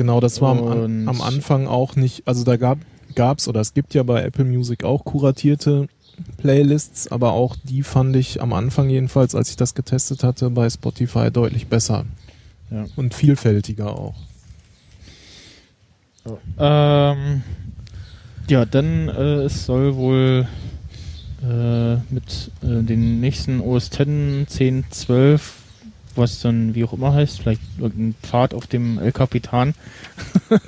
Genau, 0.00 0.18
das 0.20 0.40
war 0.40 0.56
am, 0.56 1.08
am 1.08 1.20
Anfang 1.20 1.66
auch 1.66 1.94
nicht, 1.94 2.26
also 2.26 2.42
da 2.42 2.56
gab 2.56 2.78
gab's 3.14 3.48
oder 3.48 3.60
es 3.60 3.74
gibt 3.74 3.92
ja 3.92 4.02
bei 4.02 4.22
Apple 4.22 4.46
Music 4.46 4.82
auch 4.82 5.04
kuratierte 5.04 5.88
Playlists, 6.36 7.10
aber 7.10 7.32
auch 7.32 7.56
die 7.62 7.82
fand 7.82 8.16
ich 8.16 8.42
am 8.42 8.52
Anfang 8.52 8.88
jedenfalls, 8.88 9.34
als 9.34 9.50
ich 9.50 9.56
das 9.56 9.74
getestet 9.74 10.24
hatte, 10.24 10.50
bei 10.50 10.68
Spotify 10.68 11.30
deutlich 11.30 11.68
besser 11.68 12.04
ja. 12.70 12.86
und 12.96 13.14
vielfältiger 13.14 13.96
auch. 13.96 14.14
Ähm, 16.58 17.42
ja, 18.48 18.64
dann 18.64 19.08
äh, 19.08 19.44
es 19.44 19.64
soll 19.64 19.96
wohl 19.96 20.46
äh, 21.42 21.94
mit 22.12 22.50
äh, 22.62 22.82
den 22.82 23.20
nächsten 23.20 23.60
OS 23.60 23.86
X 23.86 24.54
10, 24.54 24.84
12, 24.90 25.54
was 26.16 26.40
dann 26.40 26.74
wie 26.74 26.84
auch 26.84 26.92
immer 26.92 27.12
heißt, 27.12 27.40
vielleicht 27.40 27.60
irgendein 27.78 28.14
Pfad 28.22 28.54
auf 28.54 28.66
dem 28.66 28.98
El 28.98 29.12
Capitan. 29.12 29.74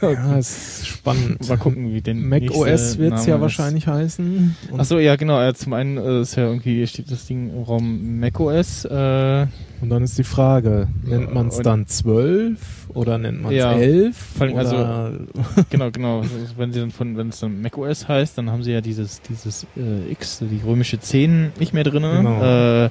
Ja, 0.01 0.37
ist 0.39 0.87
spannend. 0.87 1.49
Mal 1.49 1.59
gucken, 1.59 1.93
wie 1.93 2.01
denn 2.01 2.29
Mac 2.29 2.51
OS 2.53 2.99
wird 2.99 3.15
es 3.15 3.27
ja 3.27 3.41
wahrscheinlich 3.41 3.87
heißen. 3.89 4.57
Achso, 4.79 4.99
ja, 4.99 5.17
genau. 5.17 5.41
Äh, 5.43 5.55
zum 5.55 5.73
einen 5.73 5.99
äh, 5.99 6.21
ist 6.23 6.37
ja 6.37 6.45
irgendwie, 6.45 6.87
steht 6.87 7.11
das 7.11 7.27
Ding 7.27 7.51
im 7.51 7.63
Raum 7.65 8.21
macOS. 8.21 8.85
Äh, 8.85 9.47
Und 9.81 9.91
dann 9.91 10.05
ist 10.05 10.17
die 10.19 10.25
Frage, 10.25 10.87
nennt 11.05 11.35
man 11.35 11.49
es 11.49 11.59
dann 11.59 11.87
12 11.87 12.91
oder 12.95 13.19
nennt 13.19 13.43
man 13.43 13.53
es 13.53 13.59
Ja, 13.59 13.73
11? 13.73 14.17
vor 14.17 14.47
allem 14.47 14.57
also- 14.57 15.27
genau, 15.71 15.91
genau. 15.91 16.21
Also, 16.21 16.35
wenn 16.57 16.73
sie 16.73 16.81
dann 16.81 16.91
von, 16.93 17.17
wenn 17.17 17.29
es 17.31 17.41
dann 17.41 17.61
macOS 17.61 18.07
heißt, 18.09 18.39
dann 18.39 18.51
haben 18.51 18.63
sie 18.63 18.73
ja 18.73 18.81
dieses, 18.81 19.21
dieses 19.23 19.67
äh, 19.77 20.11
X, 20.13 20.39
die 20.41 20.61
römische 20.65 21.01
10 21.01 21.53
nicht 21.59 21.75
mehr 21.75 21.85
drin. 21.85 22.03
Genau. 22.03 22.85
Äh, 22.87 22.91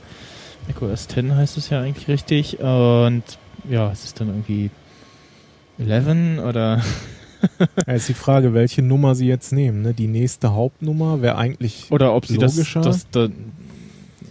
macOS 0.74 1.08
10 1.08 1.36
heißt 1.36 1.58
es 1.58 1.70
ja 1.70 1.82
eigentlich 1.82 2.08
richtig. 2.08 2.60
Und 2.60 3.24
ja, 3.70 3.92
es 3.92 4.04
ist 4.06 4.20
dann 4.20 4.28
irgendwie 4.30 4.70
11 5.80 6.44
oder 6.44 6.82
Ja, 7.88 7.94
ist 7.94 8.08
die 8.10 8.14
Frage, 8.14 8.54
welche 8.54 8.82
Nummer 8.82 9.16
sie 9.16 9.28
jetzt 9.28 9.52
nehmen. 9.52 9.82
Ne? 9.82 9.94
Die 9.94 10.08
nächste 10.08 10.54
Hauptnummer 10.54 11.22
wäre 11.22 11.38
eigentlich, 11.38 11.88
oder 11.90 12.14
ob 12.14 12.26
sie 12.26 12.38
Logischer. 12.38 12.82
das, 12.82 13.10
das, 13.12 13.30
das 13.30 13.32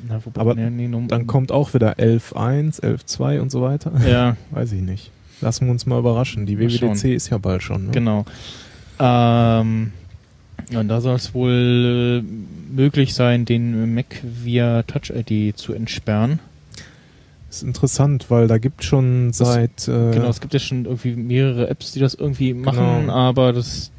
na, 0.09 0.21
Aber 0.35 0.55
nee, 0.55 0.71
nee, 0.71 1.07
dann 1.09 1.27
kommt 1.27 1.53
auch 1.53 1.75
wieder 1.75 1.95
11.1, 1.95 2.83
11.2 2.83 3.41
und 3.41 3.51
so 3.51 3.63
weiter. 3.63 3.93
ja, 4.07 4.37
Weiß 4.51 4.73
ich 4.73 4.81
nicht. 4.81 5.11
Lassen 5.41 5.67
wir 5.67 5.73
uns 5.73 5.87
mal 5.87 5.99
überraschen. 5.99 6.47
Die 6.47 6.59
WWDC 6.59 7.05
ist 7.15 7.31
ja 7.31 7.39
bald 7.39 7.63
schon. 7.63 7.87
Ne? 7.87 7.91
Genau. 7.93 8.25
Ähm, 8.99 9.93
und 10.79 10.89
da 10.89 11.01
soll 11.01 11.17
es 11.17 11.35
wohl 11.35 12.23
äh, 12.25 12.75
möglich 12.75 13.15
sein, 13.15 13.45
den 13.45 13.95
Mac 13.95 14.23
via 14.23 14.83
Touch 14.85 15.11
ID 15.11 15.57
zu 15.57 15.73
entsperren. 15.73 16.39
Ist 17.51 17.65
interessant, 17.65 18.27
weil 18.29 18.47
da 18.47 18.59
gibt 18.59 18.85
schon 18.85 19.33
seit 19.33 19.89
äh, 19.89 20.13
Genau, 20.13 20.29
es 20.29 20.41
gibt 20.41 20.55
ja 20.55 20.61
schon 20.61 20.85
irgendwie 20.85 21.17
mehrere 21.17 21.69
Apps, 21.69 21.91
die 21.93 21.99
das 21.99 22.15
irgendwie 22.15 22.55
machen, 22.55 23.01
Genau. 23.03 23.13
aber 23.13 23.53
das 23.53 23.91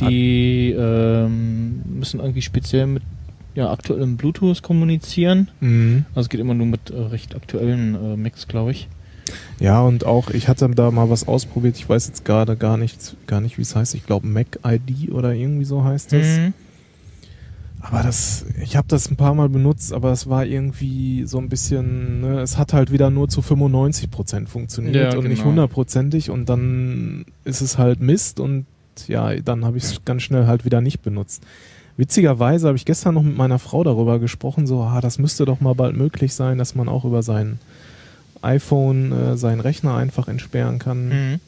die 0.00 0.70
ähm, 0.70 1.82
müssen 1.86 2.20
irgendwie 2.20 2.42
speziell 2.42 2.86
mit 2.86 3.02
ja, 3.54 3.70
aktuellem 3.70 4.16
Bluetooth 4.16 4.62
kommunizieren. 4.62 5.50
Mhm. 5.60 6.06
Also 6.14 6.26
es 6.26 6.28
geht 6.30 6.40
immer 6.40 6.54
nur 6.54 6.66
mit 6.66 6.90
äh, 6.90 6.98
recht 6.98 7.34
aktuellen 7.36 7.94
äh, 7.94 8.16
Macs, 8.16 8.48
glaube 8.48 8.70
ich. 8.70 8.88
Ja, 9.60 9.80
und 9.82 10.04
auch, 10.04 10.30
ich 10.30 10.48
hatte 10.48 10.68
da 10.70 10.90
mal 10.90 11.10
was 11.10 11.28
ausprobiert, 11.28 11.76
ich 11.76 11.88
weiß 11.88 12.08
jetzt 12.08 12.24
gerade 12.24 12.56
gar 12.56 12.76
nicht, 12.76 13.16
gar 13.26 13.40
nicht, 13.40 13.58
wie 13.58 13.62
es 13.62 13.76
heißt. 13.76 13.94
Ich 13.94 14.06
glaube 14.06 14.26
Mac 14.26 14.58
ID 14.66 15.12
oder 15.12 15.34
irgendwie 15.34 15.64
so 15.64 15.84
heißt 15.84 16.12
es. 16.12 16.38
Mhm. 16.38 16.54
Aber 17.84 18.02
das, 18.04 18.46
ich 18.62 18.76
habe 18.76 18.86
das 18.86 19.10
ein 19.10 19.16
paar 19.16 19.34
Mal 19.34 19.48
benutzt, 19.48 19.92
aber 19.92 20.12
es 20.12 20.28
war 20.28 20.46
irgendwie 20.46 21.24
so 21.26 21.38
ein 21.38 21.48
bisschen, 21.48 22.20
ne, 22.20 22.40
es 22.40 22.56
hat 22.56 22.72
halt 22.72 22.92
wieder 22.92 23.10
nur 23.10 23.28
zu 23.28 23.40
95% 23.40 24.46
funktioniert 24.46 24.94
Ja, 24.94 25.18
und 25.18 25.26
nicht 25.26 25.38
genau. 25.38 25.50
hundertprozentig 25.50 26.30
und 26.30 26.48
dann 26.48 27.24
ist 27.44 27.60
es 27.60 27.78
halt 27.78 28.00
Mist 28.00 28.38
und 28.38 28.66
ja, 29.08 29.34
dann 29.34 29.64
habe 29.64 29.78
ich 29.78 29.84
es 29.84 30.04
ganz 30.04 30.22
schnell 30.22 30.46
halt 30.46 30.64
wieder 30.64 30.80
nicht 30.80 31.02
benutzt. 31.02 31.42
Witzigerweise 31.96 32.68
habe 32.68 32.76
ich 32.76 32.84
gestern 32.84 33.14
noch 33.14 33.22
mit 33.22 33.36
meiner 33.36 33.58
Frau 33.58 33.82
darüber 33.82 34.20
gesprochen, 34.20 34.66
so, 34.66 34.82
ah, 34.82 35.00
das 35.00 35.18
müsste 35.18 35.44
doch 35.44 35.60
mal 35.60 35.74
bald 35.74 35.96
möglich 35.96 36.34
sein, 36.34 36.58
dass 36.58 36.76
man 36.76 36.88
auch 36.88 37.04
über 37.04 37.22
sein 37.22 37.58
iPhone 38.42 39.12
äh, 39.12 39.36
seinen 39.36 39.60
Rechner 39.60 39.94
einfach 39.96 40.28
entsperren 40.28 40.78
kann. 40.78 41.08
Mhm. 41.08 41.40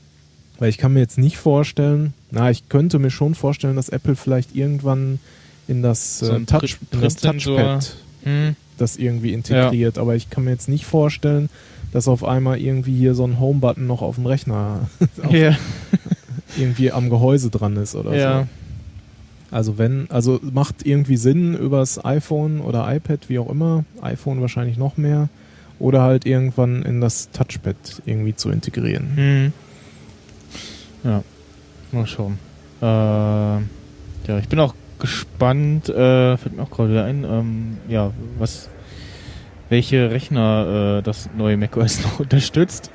Weil 0.58 0.68
ich 0.68 0.78
kann 0.78 0.92
mir 0.94 1.00
jetzt 1.00 1.18
nicht 1.18 1.36
vorstellen, 1.36 2.14
na, 2.30 2.50
ich 2.50 2.68
könnte 2.68 2.98
mir 2.98 3.10
schon 3.10 3.34
vorstellen, 3.34 3.76
dass 3.76 3.88
Apple 3.88 4.14
vielleicht 4.16 4.54
irgendwann 4.54 5.18
in 5.66 5.82
das, 5.82 6.20
So 6.20 6.32
äh, 6.32 6.36
ein 6.36 6.46
Touch, 6.46 6.78
in 6.92 7.00
das. 7.00 7.16
Touchpad 7.16 7.96
Mhm. 8.24 8.56
das 8.78 8.96
irgendwie 8.96 9.32
integriert. 9.34 9.98
Aber 9.98 10.14
ich 10.16 10.30
kann 10.30 10.44
mir 10.44 10.50
jetzt 10.52 10.68
nicht 10.68 10.86
vorstellen, 10.86 11.50
dass 11.92 12.08
auf 12.08 12.24
einmal 12.24 12.58
irgendwie 12.58 12.96
hier 12.96 13.14
so 13.14 13.24
ein 13.26 13.38
Home-Button 13.38 13.86
noch 13.86 14.00
auf 14.02 14.14
dem 14.14 14.26
Rechner 14.26 14.88
auf, 15.22 15.30
Ja, 15.32 15.56
irgendwie 16.56 16.90
am 16.90 17.10
Gehäuse 17.10 17.50
dran 17.50 17.76
ist 17.76 17.94
oder 17.94 18.14
ja. 18.16 18.40
so. 18.42 18.46
Also 19.50 19.78
wenn, 19.78 20.10
also 20.10 20.40
macht 20.42 20.84
irgendwie 20.86 21.16
Sinn 21.16 21.54
übers 21.54 22.04
iPhone 22.04 22.60
oder 22.60 22.92
iPad, 22.92 23.28
wie 23.28 23.38
auch 23.38 23.48
immer, 23.50 23.84
iPhone 24.02 24.40
wahrscheinlich 24.40 24.76
noch 24.78 24.96
mehr, 24.96 25.28
oder 25.78 26.02
halt 26.02 26.26
irgendwann 26.26 26.82
in 26.82 27.00
das 27.00 27.30
Touchpad 27.30 28.02
irgendwie 28.06 28.34
zu 28.34 28.50
integrieren. 28.50 29.12
Mhm. 29.16 29.52
Ja, 31.08 31.22
mal 31.92 32.06
schauen. 32.06 32.38
Äh, 32.80 32.84
ja, 32.86 34.38
ich 34.38 34.48
bin 34.48 34.58
auch 34.60 34.74
gespannt, 34.98 35.88
äh, 35.88 36.36
fällt 36.36 36.56
mir 36.56 36.62
auch 36.62 36.70
gerade 36.70 36.90
wieder 36.90 37.04
ein, 37.04 37.24
ähm, 37.24 37.78
ja, 37.88 38.10
was, 38.38 38.68
welche 39.68 40.10
Rechner 40.10 40.98
äh, 40.98 41.02
das 41.02 41.28
neue 41.36 41.56
macOS 41.56 42.02
noch 42.04 42.20
unterstützt. 42.20 42.90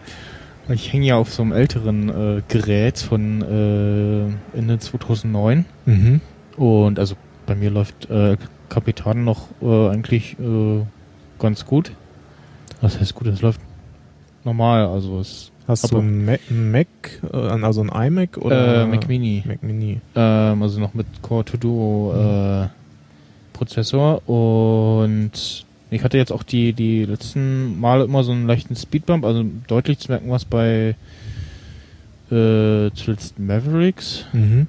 Ich 0.70 0.94
hänge 0.94 1.06
ja 1.08 1.16
auf 1.18 1.34
so 1.34 1.42
einem 1.42 1.52
älteren 1.52 2.10
äh, 2.38 2.42
Gerät 2.48 3.00
von 3.00 3.42
äh, 3.42 4.58
Ende 4.58 4.78
2009 4.80 5.66
Mhm. 5.86 6.22
und 6.58 7.00
also 7.00 7.16
bei 7.48 7.56
mir 7.56 7.72
läuft 7.72 8.10
äh, 8.12 8.38
Kapitan 8.70 9.24
noch 9.24 9.48
äh, 9.64 9.90
eigentlich 9.90 10.38
äh, 10.40 10.82
ganz 11.40 11.66
gut. 11.66 11.92
Was 12.82 13.00
heißt 13.00 13.16
gut? 13.16 13.28
Es 13.28 13.42
läuft 13.42 13.62
normal, 14.44 14.88
also 14.88 15.20
es 15.20 15.52
Hast 15.70 15.92
du 15.92 16.00
einen 16.00 16.26
Mac, 16.26 16.40
Mac 16.50 16.88
äh, 17.32 17.38
also 17.38 17.82
ein 17.82 17.90
iMac 17.90 18.38
oder 18.38 18.84
äh, 18.84 18.88
Mac 18.88 19.08
Mini. 19.08 19.44
Mac 19.46 19.62
Mini. 19.62 20.02
Ähm, 20.16 20.64
also 20.64 20.80
noch 20.80 20.96
mit 20.96 21.06
Core 21.22 21.46
To 21.46 21.58
Duo 21.58 22.14
äh, 22.16 22.68
Prozessor 23.54 24.28
und 24.28 25.66
ich 25.92 26.04
hatte 26.04 26.18
jetzt 26.18 26.32
auch 26.32 26.42
die 26.42 26.74
die 26.74 27.06
letzten 27.06 27.80
Male 27.80 28.06
immer 28.06 28.24
so 28.24 28.32
einen 28.32 28.48
leichten 28.48 28.76
Speedbump, 28.76 29.24
also 29.24 29.46
deutlich 29.68 30.00
zu 30.00 30.12
merken 30.12 30.32
was 30.32 30.46
bei 30.46 30.96
äh, 32.32 32.90
zuletzt 32.96 33.38
Mavericks. 33.38 34.26
Mhm. 34.34 34.66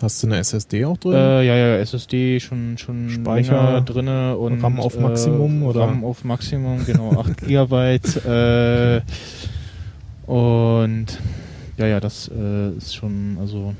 Hast 0.00 0.22
du 0.22 0.26
eine 0.26 0.38
SSD 0.38 0.84
auch 0.84 0.96
drin? 0.98 1.12
Äh, 1.12 1.42
ja, 1.44 1.56
ja, 1.56 1.76
SSD 1.78 2.40
schon 2.40 2.76
schon 2.78 3.10
Speicher, 3.10 3.80
drinne 3.80 4.36
und 4.36 4.62
RAM 4.62 4.80
auf 4.80 4.98
Maximum, 4.98 5.62
äh, 5.62 5.66
oder? 5.66 5.80
RAM 5.82 6.04
auf 6.04 6.24
Maximum, 6.24 6.84
genau, 6.84 7.12
8 7.20 7.36
Gigabyte. 7.46 8.24
Äh, 8.26 9.00
und 10.26 11.06
ja, 11.76 11.86
ja, 11.86 12.00
das 12.00 12.28
äh, 12.28 12.70
ist 12.76 12.94
schon, 12.94 13.36
also 13.40 13.74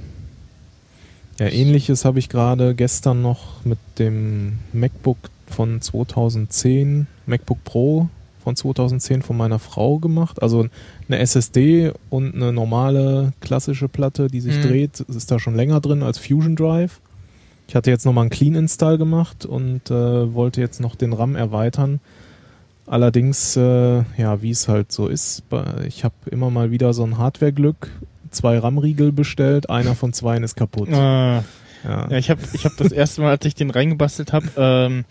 Ja, 1.38 1.46
ähnliches 1.46 2.04
habe 2.04 2.18
ich 2.18 2.28
gerade 2.28 2.74
gestern 2.74 3.22
noch 3.22 3.64
mit 3.64 3.78
dem 3.98 4.58
MacBook 4.72 5.18
von 5.46 5.80
2010, 5.80 7.06
MacBook 7.26 7.62
Pro 7.64 8.08
von 8.42 8.56
2010 8.56 9.22
von 9.22 9.36
meiner 9.36 9.58
Frau 9.58 9.98
gemacht. 9.98 10.42
Also 10.42 10.66
eine 11.08 11.18
SSD 11.18 11.92
und 12.10 12.34
eine 12.34 12.52
normale 12.52 13.32
klassische 13.40 13.88
Platte, 13.88 14.28
die 14.28 14.40
sich 14.40 14.56
Mhm. 14.58 14.62
dreht, 14.62 15.00
ist 15.00 15.30
da 15.30 15.38
schon 15.38 15.54
länger 15.54 15.80
drin 15.80 16.02
als 16.02 16.18
Fusion 16.18 16.56
Drive. 16.56 17.00
Ich 17.68 17.74
hatte 17.74 17.90
jetzt 17.90 18.04
nochmal 18.04 18.22
einen 18.22 18.30
Clean 18.30 18.54
Install 18.54 18.98
gemacht 18.98 19.46
und 19.46 19.90
äh, 19.90 20.34
wollte 20.34 20.60
jetzt 20.60 20.80
noch 20.80 20.94
den 20.96 21.12
RAM 21.12 21.34
erweitern. 21.36 22.00
Allerdings, 22.86 23.56
äh, 23.56 24.02
ja, 24.18 24.42
wie 24.42 24.50
es 24.50 24.68
halt 24.68 24.92
so 24.92 25.08
ist, 25.08 25.42
ich 25.86 26.04
habe 26.04 26.14
immer 26.30 26.50
mal 26.50 26.70
wieder 26.70 26.92
so 26.92 27.02
ein 27.04 27.16
Hardware-Glück. 27.16 27.90
Zwei 28.30 28.58
RAM-Riegel 28.58 29.12
bestellt, 29.12 29.70
einer 29.70 29.94
von 29.94 30.12
zweien 30.12 30.42
ist 30.42 30.56
kaputt. 30.56 30.92
Ah, 30.92 31.44
Ja. 31.84 32.10
ja, 32.10 32.18
ich 32.18 32.28
habe 32.30 32.40
ich 32.52 32.64
hab 32.64 32.76
das 32.76 32.92
erste 32.92 33.20
Mal, 33.22 33.30
als 33.30 33.44
ich 33.46 33.54
den 33.54 33.70
reingebastelt 33.70 34.32
habe, 34.32 34.48
ähm, 34.56 35.04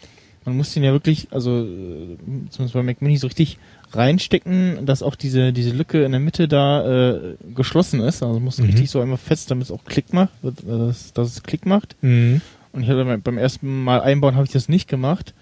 man 0.46 0.58
muss 0.58 0.74
den 0.74 0.84
ja 0.84 0.92
wirklich, 0.92 1.30
also 1.32 1.64
äh, 1.64 2.18
zumindest 2.50 2.74
bei 2.74 2.84
Mac 2.84 3.02
Mini 3.02 3.18
so 3.18 3.28
richtig 3.28 3.58
reinstecken, 3.96 4.86
dass 4.86 5.04
auch 5.04 5.16
diese 5.16 5.54
diese 5.54 5.72
Lücke 5.72 6.04
in 6.04 6.12
der 6.12 6.20
Mitte 6.20 6.48
da 6.48 7.12
äh, 7.12 7.36
geschlossen 7.56 8.00
ist. 8.02 8.24
Also 8.24 8.40
muss 8.40 8.58
Mhm. 8.60 8.66
richtig 8.66 8.90
so 8.90 9.00
einmal 9.02 9.18
fest, 9.18 9.52
damit 9.52 9.66
es 9.66 9.72
auch 9.72 9.84
Klick 9.86 10.14
macht, 10.14 10.32
äh, 10.44 10.52
dass, 10.66 11.14
dass 11.14 11.28
es 11.30 11.44
Klick 11.44 11.66
macht. 11.66 11.96
Mhm. 12.02 12.42
Und 12.72 12.84
ich 12.84 12.90
hatte 12.90 13.06
beim- 13.24 13.38
ersten 13.38 13.84
Mal 13.84 14.02
einbauen 14.02 14.36
habe 14.36 14.46
ich 14.46 14.52
das 14.52 14.68
nicht 14.70 14.88
gemacht. 14.88 15.34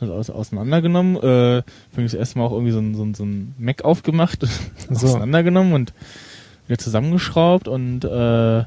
Also 0.00 0.14
alles 0.14 0.30
auseinandergenommen. 0.30 1.16
Äh, 1.16 1.62
bin 1.94 2.04
das 2.04 2.14
erste 2.14 2.38
Mal 2.38 2.46
auch 2.46 2.52
irgendwie 2.52 2.72
so 2.72 2.80
ein, 2.80 2.94
so 2.96 3.04
ein, 3.04 3.14
so 3.14 3.24
ein 3.24 3.54
Mac 3.58 3.84
aufgemacht, 3.84 4.40
So. 4.90 5.06
auseinandergenommen 5.06 5.72
und 5.74 5.92
wieder 6.66 6.78
zusammengeschraubt 6.78 7.68
und 7.68 8.04
äh, 8.04 8.64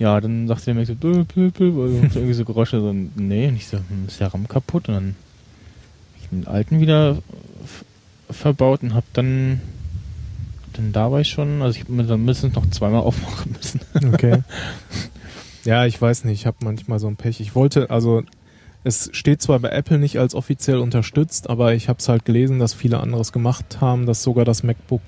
ja, 0.00 0.20
dann 0.20 0.46
sagte 0.46 0.66
der 0.66 0.74
Mac 0.74 0.86
so, 0.86 0.94
bö, 0.94 1.24
bö, 1.24 1.50
und 1.70 2.14
irgendwie 2.14 2.34
so 2.34 2.44
Geräusche, 2.44 2.80
so, 2.80 2.92
nee, 3.16 3.48
und 3.48 3.56
ich 3.56 3.66
so, 3.66 3.78
hm, 3.78 4.06
ist 4.06 4.20
der 4.20 4.28
RAM 4.32 4.46
kaputt 4.46 4.88
und 4.88 4.94
dann 4.94 5.14
den 6.30 6.46
alten 6.46 6.78
wieder 6.80 7.18
verbaut 8.30 8.82
und 8.82 8.94
hab 8.94 9.04
dann 9.12 9.60
dann 10.74 10.92
dabei 10.92 11.24
schon, 11.24 11.60
also 11.60 11.76
ich 11.76 11.84
habe 11.84 11.92
mir 11.92 12.04
dann 12.04 12.20
mindestens 12.20 12.54
noch 12.54 12.68
zweimal 12.70 13.00
aufmachen 13.02 13.52
müssen. 13.52 13.80
Okay. 14.12 14.42
ja, 15.64 15.86
ich 15.86 16.00
weiß 16.00 16.24
nicht, 16.24 16.40
ich 16.40 16.46
habe 16.46 16.58
manchmal 16.62 16.98
so 16.98 17.08
ein 17.08 17.16
Pech. 17.16 17.40
Ich 17.40 17.54
wollte, 17.54 17.90
also 17.90 18.22
es 18.84 19.10
steht 19.12 19.42
zwar 19.42 19.58
bei 19.58 19.70
Apple 19.70 19.98
nicht 19.98 20.18
als 20.18 20.34
offiziell 20.34 20.78
unterstützt, 20.78 21.50
aber 21.50 21.74
ich 21.74 21.88
habe 21.88 21.98
es 21.98 22.08
halt 22.08 22.24
gelesen, 22.24 22.58
dass 22.58 22.74
viele 22.74 23.00
anderes 23.00 23.32
gemacht 23.32 23.80
haben, 23.80 24.06
dass 24.06 24.22
sogar 24.22 24.44
das 24.44 24.62
MacBook 24.62 25.02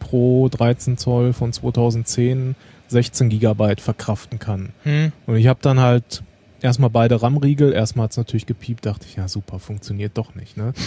Pro 0.00 0.48
13 0.48 0.98
Zoll 0.98 1.32
von 1.32 1.52
2010 1.52 2.54
16 2.88 3.28
Gigabyte 3.28 3.80
verkraften 3.80 4.38
kann. 4.38 4.72
Hm. 4.84 5.12
Und 5.26 5.36
ich 5.36 5.48
habe 5.48 5.58
dann 5.60 5.80
halt 5.80 6.22
erstmal 6.60 6.90
beide 6.90 7.20
RAM-Riegel, 7.20 7.72
erstmal 7.72 8.04
hat's 8.04 8.16
natürlich 8.16 8.46
gepiept, 8.46 8.86
dachte 8.86 9.06
ich, 9.08 9.16
ja 9.16 9.26
super, 9.28 9.58
funktioniert 9.58 10.16
doch 10.16 10.34
nicht. 10.34 10.56
Ne? 10.56 10.72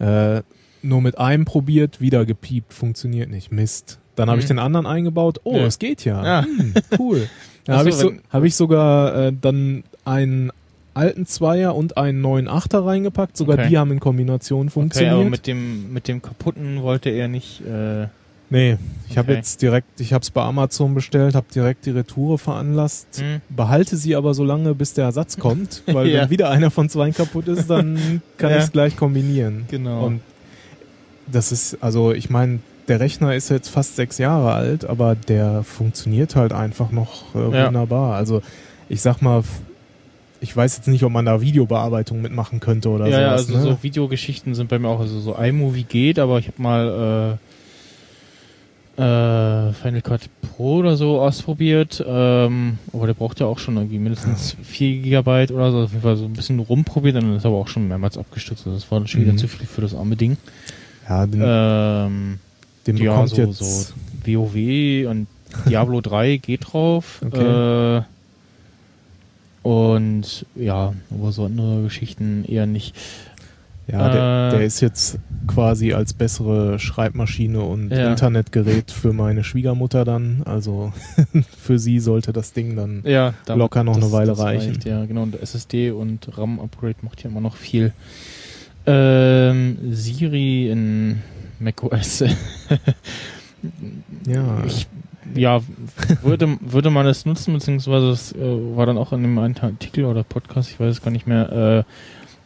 Äh, 0.00 0.42
nur 0.82 1.00
mit 1.02 1.18
einem 1.18 1.44
probiert, 1.44 2.00
wieder 2.00 2.24
gepiept, 2.24 2.72
funktioniert 2.72 3.30
nicht. 3.30 3.52
Mist. 3.52 3.98
Dann 4.16 4.28
habe 4.28 4.38
ich 4.40 4.46
Mhm. 4.46 4.48
den 4.48 4.58
anderen 4.58 4.86
eingebaut. 4.86 5.40
Oh, 5.44 5.56
Ja. 5.56 5.66
es 5.66 5.78
geht 5.78 6.04
ja. 6.04 6.24
Ja. 6.24 6.44
Hm, 6.44 6.74
cool. 6.98 7.28
Dann 7.64 7.78
habe 7.78 7.88
ich, 7.90 7.94
so, 7.94 8.12
hab 8.30 8.42
ich 8.44 8.54
sogar 8.56 9.14
äh, 9.26 9.32
dann 9.38 9.84
einen 10.04 10.50
alten 10.94 11.26
Zweier 11.26 11.74
und 11.76 11.96
einen 11.98 12.20
neuen 12.20 12.48
Achter 12.48 12.84
reingepackt. 12.84 13.36
Sogar 13.36 13.58
Okay. 13.58 13.68
die 13.68 13.78
haben 13.78 13.92
in 13.92 14.00
Kombination 14.00 14.62
Okay, 14.66 14.70
funktioniert. 14.70 15.14
aber 15.14 15.24
mit 15.24 15.46
dem 15.46 15.92
mit 15.92 16.08
dem 16.08 16.20
kaputten 16.22 16.82
wollte 16.82 17.10
er 17.10 17.28
nicht. 17.28 17.60
Äh, 17.64 18.06
nee, 18.48 18.76
ich 19.08 19.16
habe 19.18 19.28
Okay. 19.28 19.36
jetzt 19.36 19.62
direkt, 19.62 20.00
ich 20.00 20.12
habe 20.12 20.22
es 20.22 20.30
bei 20.30 20.42
Amazon 20.42 20.94
bestellt, 20.94 21.34
habe 21.34 21.46
direkt 21.54 21.86
die 21.86 21.90
Retoure 21.90 22.38
veranlasst. 22.38 23.20
hm. 23.20 23.40
behalte 23.50 23.96
sie 23.96 24.16
aber 24.16 24.34
so 24.34 24.42
lange, 24.42 24.74
bis 24.74 24.94
der 24.94 25.04
Ersatz 25.04 25.36
kommt, 25.36 25.82
weil 25.86 26.08
Ja. 26.08 26.22
wenn 26.22 26.30
wieder 26.30 26.50
einer 26.50 26.70
von 26.70 26.88
zwei 26.88 27.10
kaputt 27.12 27.46
ist, 27.46 27.68
dann 27.70 28.22
kann 28.38 28.50
Ja. 28.50 28.56
ich 28.56 28.64
es 28.64 28.72
gleich 28.72 28.96
kombinieren. 28.96 29.66
Genau. 29.70 30.06
Und 30.06 30.20
das 31.32 31.52
ist, 31.52 31.78
also 31.82 32.12
ich 32.12 32.30
meine, 32.30 32.60
der 32.88 33.00
Rechner 33.00 33.34
ist 33.34 33.48
jetzt 33.50 33.68
fast 33.68 33.96
sechs 33.96 34.18
Jahre 34.18 34.52
alt, 34.52 34.84
aber 34.84 35.14
der 35.14 35.62
funktioniert 35.62 36.34
halt 36.36 36.52
einfach 36.52 36.90
noch 36.90 37.34
äh, 37.34 37.56
Ja. 37.56 37.66
wunderbar. 37.66 38.14
Also 38.16 38.42
ich 38.88 39.00
sag 39.00 39.20
mal, 39.22 39.42
ich 40.40 40.56
weiß 40.56 40.78
jetzt 40.78 40.88
nicht, 40.88 41.04
ob 41.04 41.12
man 41.12 41.26
da 41.26 41.40
Videobearbeitung 41.40 42.20
mitmachen 42.22 42.60
könnte 42.60 42.88
oder 42.88 43.06
ja, 43.06 43.20
ja, 43.20 43.38
sowas. 43.38 43.54
also 43.56 43.68
ne? 43.68 43.74
so 43.76 43.82
Videogeschichten 43.82 44.54
sind 44.54 44.68
bei 44.68 44.78
mir 44.78 44.88
auch, 44.88 45.00
also 45.00 45.20
so 45.20 45.36
iMovie 45.36 45.84
geht, 45.84 46.18
aber 46.18 46.38
ich 46.38 46.48
habe 46.48 46.60
mal 46.62 47.38
äh, 48.98 49.00
äh, 49.02 49.72
Final 49.72 50.02
Cut 50.02 50.22
Pro 50.42 50.76
oder 50.78 50.96
so 50.96 51.20
ausprobiert, 51.20 52.04
ähm, 52.06 52.78
aber 52.92 53.06
der 53.06 53.14
braucht 53.14 53.40
ja 53.40 53.46
auch 53.46 53.58
schon 53.58 53.76
irgendwie 53.76 53.98
mindestens 53.98 54.56
4 54.62 55.02
Gigabyte 55.02 55.52
oder 55.52 55.70
so, 55.70 55.78
auf 55.82 55.90
jeden 55.90 56.02
Fall 56.02 56.16
so 56.16 56.24
ein 56.24 56.32
bisschen 56.32 56.58
rumprobiert, 56.58 57.16
dann 57.16 57.36
ist 57.36 57.46
aber 57.46 57.56
auch 57.56 57.68
schon 57.68 57.86
mehrmals 57.88 58.18
abgestürzt, 58.18 58.66
also 58.66 58.78
das 58.78 58.90
war 58.90 58.98
dann 58.98 59.08
schon 59.08 59.20
wieder 59.22 59.32
Mhm. 59.32 59.38
zu 59.38 59.48
viel 59.48 59.66
für 59.66 59.80
das 59.80 59.94
arme 59.94 60.16
Ding. 60.16 60.36
Ja, 61.10 61.26
den, 61.26 61.42
Ähm, 61.44 62.38
den 62.86 62.96
ja, 62.96 63.10
bekommt 63.12 63.28
so, 63.30 63.36
jetzt 63.36 63.58
so 63.58 63.94
WoW 64.24 65.06
und 65.10 65.26
Diablo 65.68 66.00
3 66.02 66.36
geht 66.38 66.72
drauf. 66.72 67.20
Okay. 67.26 67.98
Äh, 67.98 68.02
und 69.62 70.46
ja, 70.54 70.94
aber 71.10 71.32
so 71.32 71.44
andere 71.44 71.82
Geschichten 71.82 72.44
eher 72.44 72.66
nicht. 72.66 72.94
Ja, 73.90 74.08
der, 74.08 74.48
Äh, 74.48 74.58
der 74.58 74.66
ist 74.66 74.80
jetzt 74.80 75.18
quasi 75.48 75.92
als 75.92 76.14
bessere 76.14 76.78
Schreibmaschine 76.78 77.60
und 77.60 77.90
Ja. 77.90 78.10
Internetgerät 78.10 78.90
für 78.92 79.12
meine 79.12 79.42
Schwiegermutter 79.42 80.04
dann. 80.04 80.42
Also 80.44 80.92
für 81.58 81.78
sie 81.78 81.98
sollte 81.98 82.32
das 82.32 82.52
Ding 82.52 82.76
dann. 82.76 83.02
Ja, 83.04 83.34
Locker 83.48 83.82
noch 83.82 83.96
eine 83.96 84.12
Weile 84.12 84.38
reichen. 84.38 84.74
Reicht, 84.74 84.84
ja, 84.84 85.04
genau. 85.06 85.24
Und 85.24 85.42
SSD 85.42 85.90
und 85.90 86.38
RAM-Upgrade 86.38 86.96
macht 87.02 87.22
ja 87.24 87.30
immer 87.30 87.40
noch 87.40 87.56
viel. 87.56 87.92
Ähm, 88.86 89.78
Siri 89.92 90.70
in 90.70 91.22
macOS. 91.58 92.24
Ja, 94.26 94.64
ich, 94.64 94.86
ja, 95.34 95.60
würde, 96.22 96.56
würde 96.60 96.90
man 96.90 97.06
es 97.06 97.26
nutzen, 97.26 97.52
beziehungsweise 97.52 98.08
das 98.08 98.32
äh, 98.32 98.38
war 98.38 98.86
dann 98.86 98.98
auch 98.98 99.12
in 99.12 99.22
dem 99.22 99.38
einen 99.38 99.56
Artikel 99.58 100.04
oder 100.04 100.24
Podcast, 100.24 100.70
ich 100.70 100.80
weiß 100.80 100.96
es 100.96 101.02
gar 101.02 101.10
nicht 101.10 101.26
mehr, 101.26 101.84
äh, 101.86 101.92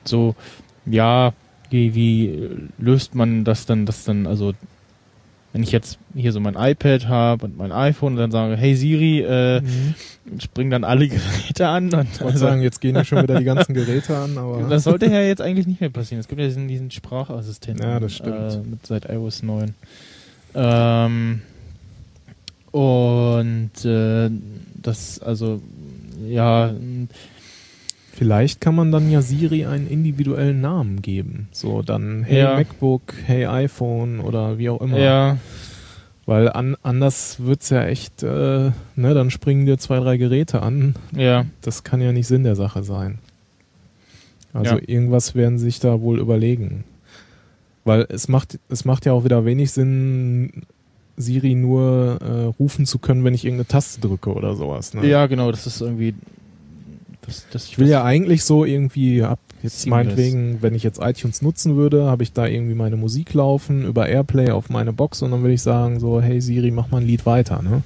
so, 0.04 0.34
ja, 0.86 1.32
wie, 1.70 1.94
wie 1.94 2.68
löst 2.78 3.14
man 3.14 3.44
das 3.44 3.66
dann, 3.66 3.86
das 3.86 4.04
dann, 4.04 4.26
also, 4.26 4.54
wenn 5.54 5.62
ich 5.62 5.70
jetzt 5.70 5.98
hier 6.16 6.32
so 6.32 6.40
mein 6.40 6.56
iPad 6.56 7.06
habe 7.06 7.46
und 7.46 7.56
mein 7.56 7.70
iPhone 7.70 8.14
und 8.14 8.18
dann 8.18 8.32
sage, 8.32 8.56
hey 8.56 8.74
Siri, 8.74 9.20
äh, 9.20 9.60
mhm. 9.60 9.94
springen 10.40 10.72
dann 10.72 10.82
alle 10.82 11.06
Geräte 11.08 11.68
an 11.68 11.94
und 11.94 12.08
ich 12.12 12.20
wollte 12.20 12.38
sagen, 12.38 12.60
jetzt 12.60 12.80
gehen 12.80 12.96
ja 12.96 13.04
schon 13.04 13.22
wieder 13.22 13.38
die 13.38 13.44
ganzen 13.44 13.72
Geräte 13.72 14.16
an, 14.16 14.36
aber 14.36 14.64
das 14.68 14.82
sollte 14.82 15.06
ja 15.06 15.20
jetzt 15.20 15.40
eigentlich 15.40 15.68
nicht 15.68 15.80
mehr 15.80 15.90
passieren. 15.90 16.18
Es 16.18 16.26
gibt 16.26 16.40
ja 16.40 16.48
diesen, 16.48 16.66
diesen 16.66 16.90
Sprachassistenten. 16.90 17.86
Ja, 17.88 18.00
das 18.00 18.14
stimmt. 18.14 18.52
Äh, 18.52 18.68
mit 18.68 18.84
seit 18.84 19.08
iOS 19.08 19.44
9. 19.44 19.74
Ähm, 20.56 21.42
und 22.72 23.84
äh, 23.84 24.30
das, 24.82 25.20
also, 25.20 25.62
ja, 26.26 26.74
vielleicht 28.16 28.60
kann 28.60 28.74
man 28.74 28.92
dann 28.92 29.10
ja 29.10 29.22
Siri 29.22 29.66
einen 29.66 29.86
individuellen 29.88 30.60
Namen 30.60 31.02
geben. 31.02 31.48
So 31.52 31.82
dann 31.82 32.22
Hey 32.24 32.38
Ja. 32.38 32.56
MacBook, 32.56 33.14
Hey 33.26 33.46
iPhone 33.46 34.20
oder 34.20 34.58
wie 34.58 34.68
auch 34.70 34.80
immer. 34.80 34.98
ja, 34.98 35.38
Weil 36.26 36.48
an, 36.50 36.76
anders 36.82 37.40
wird's 37.40 37.68
ja 37.70 37.84
echt, 37.84 38.22
äh, 38.22 38.26
ne, 38.96 39.14
dann 39.14 39.30
springen 39.30 39.66
dir 39.66 39.76
zwei, 39.78 39.98
drei 40.00 40.16
Geräte 40.16 40.62
an. 40.62 40.94
ja, 41.14 41.44
Das 41.60 41.84
kann 41.84 42.00
ja 42.00 42.12
nicht 42.12 42.26
Sinn 42.26 42.44
der 42.44 42.56
Sache 42.56 42.82
sein. 42.82 43.18
Also 44.52 44.76
Ja. 44.76 44.82
irgendwas 44.86 45.34
werden 45.34 45.58
sich 45.58 45.80
da 45.80 46.00
wohl 46.00 46.18
überlegen. 46.20 46.84
Weil 47.84 48.06
es 48.08 48.28
macht, 48.28 48.58
es 48.70 48.84
macht 48.86 49.04
ja 49.04 49.12
auch 49.12 49.24
wieder 49.24 49.44
wenig 49.44 49.72
Sinn, 49.72 50.62
Siri 51.16 51.54
nur 51.54 52.18
äh, 52.22 52.44
rufen 52.58 52.86
zu 52.86 52.98
können, 52.98 53.22
wenn 53.24 53.34
ich 53.34 53.44
irgendeine 53.44 53.68
Taste 53.68 54.00
drücke 54.00 54.32
oder 54.32 54.54
sowas. 54.54 54.94
Ne? 54.94 55.06
ja, 55.06 55.26
genau, 55.26 55.50
das 55.50 55.66
ist 55.66 55.80
irgendwie, 55.82 56.14
das, 57.26 57.46
das 57.50 57.66
Ich 57.66 57.78
will 57.78 57.88
ja 57.88 58.04
eigentlich 58.04 58.44
so 58.44 58.64
irgendwie 58.64 59.22
ab 59.22 59.38
jetzt 59.62 59.82
Seamless. 59.82 60.04
meinetwegen, 60.06 60.58
wenn 60.62 60.74
ich 60.74 60.82
jetzt 60.82 61.00
iTunes 61.00 61.40
nutzen 61.42 61.76
würde, 61.76 62.04
habe 62.06 62.22
ich 62.22 62.32
da 62.32 62.46
irgendwie 62.46 62.74
meine 62.74 62.96
Musik 62.96 63.32
laufen 63.34 63.84
über 63.84 64.08
Airplay 64.08 64.50
auf 64.50 64.68
meine 64.70 64.92
Box 64.92 65.22
und 65.22 65.30
dann 65.30 65.42
will 65.42 65.52
ich 65.52 65.62
sagen 65.62 66.00
so, 66.00 66.20
hey 66.20 66.40
Siri, 66.40 66.70
mach 66.70 66.90
mal 66.90 67.00
ein 67.00 67.06
Lied 67.06 67.24
weiter, 67.26 67.62
ne? 67.62 67.82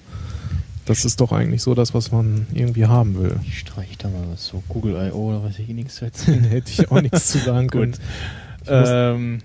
Das 0.87 1.05
ist 1.05 1.21
doch 1.21 1.33
eigentlich 1.33 1.63
so 1.63 1.75
das, 1.75 1.93
was 1.93 2.11
man 2.13 2.47
irgendwie 2.55 2.87
haben 2.87 3.19
will. 3.23 3.37
ich 3.47 3.59
streiche 3.59 3.97
da 3.99 4.09
mal 4.09 4.25
was 4.33 4.47
so, 4.47 4.63
Google 4.71 4.95
I.O. 4.97 5.29
oder 5.29 5.45
weiß 5.45 5.59
ich 5.59 5.69
nichts 5.69 5.97
zu 5.97 6.07
Da 6.07 6.33
hätte 6.49 6.71
ich 6.73 6.91
auch 6.91 7.01
nichts 7.03 7.29
zu 7.29 7.39
sagen 7.39 7.69
können. 7.71 7.95
Ähm, 8.67 9.39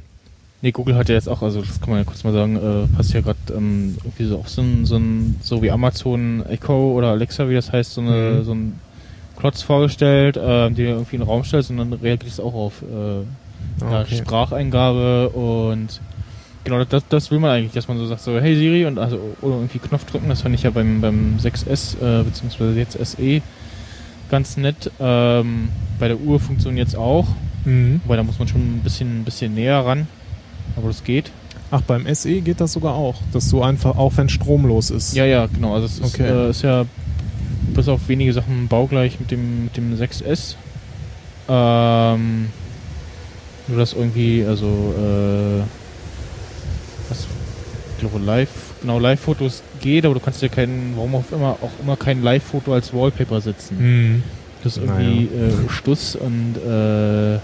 nee, 0.62 0.72
Google 0.72 0.96
hat 0.96 1.10
ja 1.10 1.16
jetzt 1.16 1.28
auch, 1.30 1.42
also 1.42 1.62
das 1.62 1.80
kann 1.82 1.90
man 1.90 2.00
ja 2.00 2.06
kurz 2.06 2.24
mal 2.24 2.34
sagen, 2.34 2.56
äh, 2.56 2.88
passt 2.96 3.14
ja 3.14 3.22
gerade 3.22 3.38
ähm, 3.56 3.96
irgendwie 4.04 4.26
so 4.26 4.38
auch 4.38 4.48
so 4.48 4.62
ein, 4.62 4.86
so 4.86 4.96
ein, 4.96 5.36
so 5.42 5.62
wie 5.62 5.70
Amazon 5.72 6.46
Echo 6.48 6.94
oder 6.94 7.10
Alexa, 7.10 7.50
wie 7.50 7.56
das 7.56 7.72
heißt, 7.72 7.94
so, 7.94 8.02
eine, 8.02 8.38
Mhm. 8.40 8.44
so 8.46 8.52
ein 8.54 8.80
Klotz 9.38 9.62
vorgestellt, 9.62 10.38
äh, 10.38 10.69
die 10.69 10.84
du 10.84 10.89
irgendwie 10.89 11.15
in 11.15 11.22
den 11.22 11.28
Raum 11.28 11.43
stellst 11.43 11.69
und 11.69 11.78
dann 11.78 11.93
reagiert 11.93 12.32
es 12.32 12.39
auch 12.39 12.54
auf 12.54 12.82
äh, 12.82 13.84
okay. 13.84 14.15
Spracheingabe 14.17 15.30
und 15.30 16.00
genau, 16.63 16.84
das, 16.84 17.04
das 17.10 17.32
will 17.32 17.39
man 17.39 17.52
eigentlich, 17.52 17.74
dass 17.74 17.88
man 17.88 17.98
so 17.98 18.06
sagt, 18.06 18.22
so 18.22 18.39
hey 18.39 18.56
Siri 18.56 18.86
und 18.86 19.00
also 19.00 19.19
oder 19.41 19.56
irgendwie 19.56 19.80
Knopf 19.80 20.06
drücken, 20.06 20.30
das 20.30 20.41
fand 20.41 20.56
ich 20.56 20.63
ja 20.63 20.69
beim, 20.69 21.02
beim 21.02 21.38
6S 21.41 21.96
äh, 22.02 22.24
beziehungsweise 22.24 22.78
jetzt 22.78 22.93
SE 23.06 23.41
ganz 24.30 24.58
nett. 24.58 24.89
Ähm, 25.00 25.69
bei 26.00 26.08
der 26.08 26.19
Uhr 26.19 26.39
funktioniert 26.39 26.88
es 26.88 26.96
auch, 26.96 27.28
Mhm. 27.65 28.02
Wobei, 28.04 28.17
da 28.17 28.24
muss 28.24 28.39
man 28.39 28.48
schon 28.48 28.62
ein 28.62 28.82
bisschen, 28.84 29.22
ein 29.22 29.24
bisschen 29.24 29.54
näher 29.54 29.86
ran. 29.86 30.08
Aber 30.76 30.88
das 30.88 31.04
geht. 31.04 31.32
Ach, 31.72 31.82
beim 31.82 32.06
SE 32.13 32.41
geht 32.41 32.62
das 32.62 32.74
sogar 32.74 32.93
auch, 32.93 33.15
dass 33.32 33.50
du 33.50 33.62
einfach, 33.62 33.98
auch 33.98 34.13
wenn 34.17 34.30
stromlos 34.30 34.89
ist. 34.91 35.15
Ja, 35.15 35.26
ja, 35.26 35.48
genau. 35.48 35.74
Also 35.74 35.86
es 35.86 36.00
ist, 36.00 36.13
Okay. 36.15 36.28
äh, 36.28 36.50
ist 36.50 36.62
ja 36.62 36.86
bis 37.73 37.88
auf 37.88 38.08
wenige 38.08 38.34
Sachen 38.34 38.67
baugleich 38.67 39.19
mit 39.19 39.32
dem, 39.32 39.65
mit 39.65 39.78
dem 39.78 39.95
6S. 39.95 40.56
Ähm, 41.49 42.49
Nur 43.67 43.78
dass 43.78 43.93
irgendwie, 43.93 44.45
also, 44.47 44.65
äh, 44.67 45.63
was, 47.10 47.28
ich 47.95 47.99
glaube, 47.99 48.23
live, 48.26 48.49
genau, 48.82 48.99
Live-Fotos 48.99 49.63
geht, 49.82 50.06
aber 50.06 50.13
du 50.13 50.19
kannst 50.19 50.41
ja 50.41 50.47
keinen, 50.47 50.93
warum 50.95 51.15
auch 51.15 51.23
immer, 51.32 51.58
auch 51.62 51.71
immer 51.82 51.95
kein 51.97 52.21
Live-Foto 52.23 52.73
als 52.73 52.93
Wallpaper 52.93 53.41
setzen. 53.41 53.78
Mhm. 53.80 54.23
Das 54.63 54.78
ist 54.78 54.84
irgendwie 54.84 55.26
äh, 55.26 55.69
Stuss 55.69 56.15
und 56.15 56.56
äh, 56.56 57.38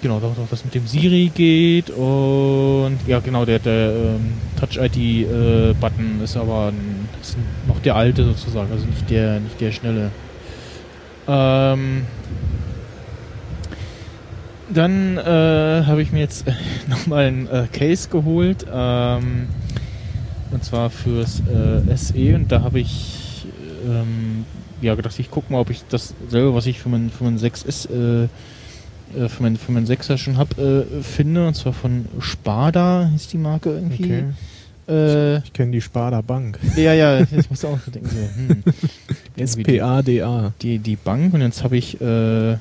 genau, 0.00 0.20
doch, 0.20 0.34
doch, 0.34 0.48
das 0.50 0.64
mit 0.64 0.74
dem 0.74 0.86
Siri 0.86 1.30
geht 1.34 1.90
und 1.90 2.98
ja 3.06 3.20
genau, 3.20 3.44
der, 3.44 3.58
der 3.58 3.90
ähm, 3.90 4.32
Touch-ID-Button 4.58 6.22
ist 6.22 6.36
aber 6.38 6.68
ein, 6.68 7.03
ist 7.28 7.36
noch 7.66 7.80
der 7.80 7.96
alte 7.96 8.24
sozusagen, 8.24 8.70
also 8.72 8.84
nicht 8.86 9.10
der, 9.10 9.40
nicht 9.40 9.60
der 9.60 9.72
schnelle. 9.72 10.10
Ähm, 11.26 12.02
dann 14.72 15.18
äh, 15.18 15.84
habe 15.86 16.02
ich 16.02 16.12
mir 16.12 16.20
jetzt 16.20 16.44
nochmal 16.88 17.26
ein 17.26 17.48
äh, 17.48 17.66
Case 17.72 18.08
geholt, 18.08 18.66
ähm, 18.72 19.48
und 20.50 20.64
zwar 20.64 20.90
fürs 20.90 21.40
äh, 21.40 21.96
SE 21.96 22.34
und 22.34 22.52
da 22.52 22.62
habe 22.62 22.80
ich 22.80 23.46
ähm, 23.86 24.44
ja 24.80 24.94
gedacht, 24.94 25.18
ich 25.18 25.30
gucke 25.30 25.52
mal, 25.52 25.60
ob 25.60 25.70
ich 25.70 25.82
dasselbe, 25.88 26.54
was 26.54 26.66
ich 26.66 26.78
für 26.78 26.88
meinen 26.88 27.10
mein 27.20 27.38
6S 27.38 27.90
äh, 27.90 28.28
äh, 29.16 29.28
für 29.28 29.42
meinen 29.42 29.58
mein 29.68 29.86
6er 29.86 30.18
schon 30.18 30.36
habe, 30.36 30.86
äh, 30.90 31.02
finde, 31.02 31.46
und 31.46 31.54
zwar 31.54 31.72
von 31.72 32.06
Spada 32.20 33.08
hieß 33.12 33.28
die 33.28 33.38
Marke 33.38 33.70
irgendwie. 33.70 34.04
Okay. 34.04 34.24
Äh, 34.88 35.38
Ich 35.38 35.52
kenne 35.52 35.72
die 35.72 35.80
Sparda 35.80 36.20
Bank. 36.20 36.58
ja, 36.76 36.92
ja, 36.92 37.20
ich 37.20 37.48
muss 37.50 37.64
auch 37.64 37.78
denken, 37.92 38.08
so, 38.08 39.42
hm. 39.42 39.46
SPADA. 39.46 40.52
Die, 40.62 40.78
die 40.78 40.96
Bank 40.96 41.34
und 41.34 41.40
jetzt 41.40 41.64
habe 41.64 41.76
ich 41.76 42.00
äh, 42.00 42.52
Ja, 42.52 42.58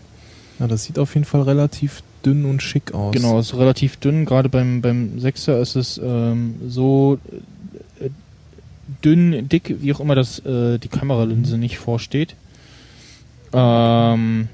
das 0.68 0.84
sieht 0.86 1.00
auf 1.00 1.14
jeden 1.16 1.26
Fall 1.26 1.42
relativ 1.42 2.04
dünn 2.26 2.46
und 2.46 2.62
schick 2.64 2.94
aus. 2.94 3.14
Genau, 3.14 3.40
ist 3.40 3.54
relativ 3.54 3.98
dünn. 3.98 4.26
Gerade 4.26 4.50
beim, 4.50 4.82
beim 4.82 5.20
Sechser 5.20 5.60
ist 5.60 5.76
es 5.76 6.00
ähm, 6.04 6.56
so 6.68 7.20
äh, 8.00 8.10
dünn, 9.04 9.50
dick, 9.50 9.76
wie 9.82 9.94
auch 9.94 10.00
immer 10.00 10.16
das 10.16 10.40
äh, 10.46 10.78
die 10.80 10.88
Kameralinse 10.88 11.58
nicht 11.58 11.78
vorsteht. 11.78 12.36
Ähm, 13.52 14.48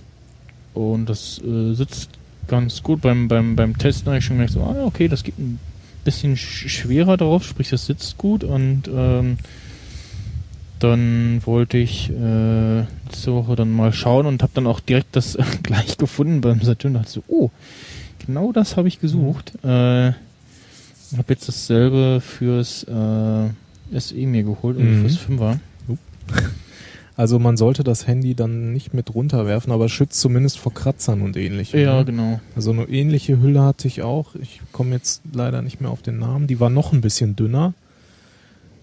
und 0.74 1.06
das 1.08 1.40
äh, 1.44 1.74
sitzt 1.74 2.10
ganz 2.48 2.82
gut. 2.84 3.02
Beim, 3.02 3.28
beim, 3.28 3.56
beim 3.56 3.78
Testen 3.78 4.08
habe 4.08 4.18
ich 4.18 4.26
schon 4.26 4.38
gemerkt, 4.38 4.54
so, 4.54 4.62
ah, 4.62 4.84
okay, 4.86 5.08
das 5.08 5.24
geht 5.24 5.38
ein 5.38 5.60
bisschen 6.10 6.38
sch 6.38 6.68
schwerer 6.70 7.18
drauf, 7.18 7.44
sprich, 7.44 7.70
das 7.70 7.86
sitzt 7.86 8.18
gut. 8.18 8.44
Und 8.44 8.84
ähm, 8.94 9.38
dann 10.80 11.42
wollte 11.46 11.78
ich 11.78 12.10
äh, 12.10 12.80
letzte 13.06 13.34
Woche 13.34 13.56
dann 13.56 13.72
mal 13.72 13.92
schauen 13.94 14.26
und 14.26 14.42
habe 14.42 14.52
dann 14.56 14.68
auch 14.68 14.80
direkt 14.80 15.16
das 15.16 15.36
äh, 15.36 15.44
gleich 15.64 15.98
gefunden 15.98 16.42
beim 16.42 16.62
Saturn. 16.62 16.94
Da 16.94 17.00
dachte 17.00 17.12
so, 17.12 17.24
oh, 17.28 17.52
genau 18.26 18.52
das 18.52 18.78
habe 18.78 18.88
ich 18.88 19.00
gesucht. 19.00 19.54
Äh, 19.64 19.68
habe 21.18 21.26
jetzt 21.30 21.48
dasselbe 21.48 22.22
fürs 22.22 22.84
äh, 22.84 24.00
SE 24.00 24.16
mir 24.16 24.44
geholt, 24.44 24.78
also 24.78 24.88
Mhm. 24.90 25.02
fürs 25.10 25.18
5er. 25.20 25.58
Also 27.20 27.38
man 27.38 27.58
sollte 27.58 27.84
das 27.84 28.08
Handy 28.08 28.34
dann 28.34 28.72
nicht 28.72 28.94
mit 28.94 29.14
runterwerfen, 29.14 29.74
aber 29.74 29.90
schützt 29.90 30.22
zumindest 30.22 30.58
vor 30.58 30.74
Kratzern 30.74 31.22
und 31.22 31.36
ähnlichem. 31.36 31.78
Ja, 31.78 31.98
ne? 31.98 32.06
genau. 32.06 32.40
Also 32.56 32.72
eine 32.72 32.84
ähnliche 32.84 33.42
Hülle 33.42 33.62
hatte 33.62 33.90
ich 33.90 34.04
auch. 34.04 34.36
Ich 34.36 34.62
komme 34.72 34.92
jetzt 34.96 35.22
leider 35.34 35.62
nicht 35.62 35.82
mehr 35.82 35.92
auf 35.92 36.02
den 36.02 36.18
Namen. 36.18 36.48
Die 36.48 36.62
war 36.62 36.70
noch 36.70 36.94
ein 36.94 37.02
bisschen 37.02 37.36
dünner. 37.36 37.74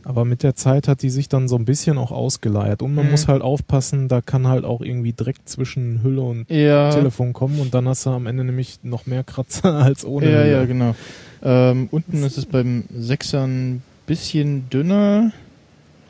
Aber 0.04 0.26
mit 0.26 0.42
der 0.42 0.54
Zeit 0.54 0.86
hat 0.86 1.00
die 1.00 1.08
sich 1.08 1.30
dann 1.30 1.48
so 1.48 1.56
ein 1.56 1.64
bisschen 1.64 1.96
auch 1.96 2.12
ausgeleiert. 2.12 2.82
Und 2.82 2.94
man 2.94 3.06
Mhm. 3.06 3.12
muss 3.12 3.26
halt 3.26 3.40
aufpassen, 3.40 4.06
da 4.08 4.20
kann 4.20 4.46
halt 4.46 4.66
auch 4.66 4.82
irgendwie 4.82 5.14
Dreck 5.16 5.36
zwischen 5.46 6.02
Hülle 6.02 6.20
und 6.20 6.50
Ja, 6.50 6.90
Telefon 6.90 7.32
kommen 7.32 7.58
und 7.58 7.72
dann 7.72 7.88
hast 7.88 8.04
du 8.04 8.10
am 8.10 8.26
Ende 8.26 8.44
nämlich 8.44 8.80
noch 8.82 9.06
mehr 9.06 9.24
Kratzer 9.24 9.74
als 9.82 10.04
ohne 10.04 10.26
ja, 10.30 10.38
Hülle. 10.40 10.52
ja, 10.52 10.64
genau. 10.66 10.94
Ähm, 11.42 11.88
unten 11.90 12.22
ist 12.22 12.36
es 12.36 12.44
beim 12.44 12.84
6er 12.94 13.44
ein 13.46 13.82
bisschen 14.06 14.68
dünner 14.68 15.32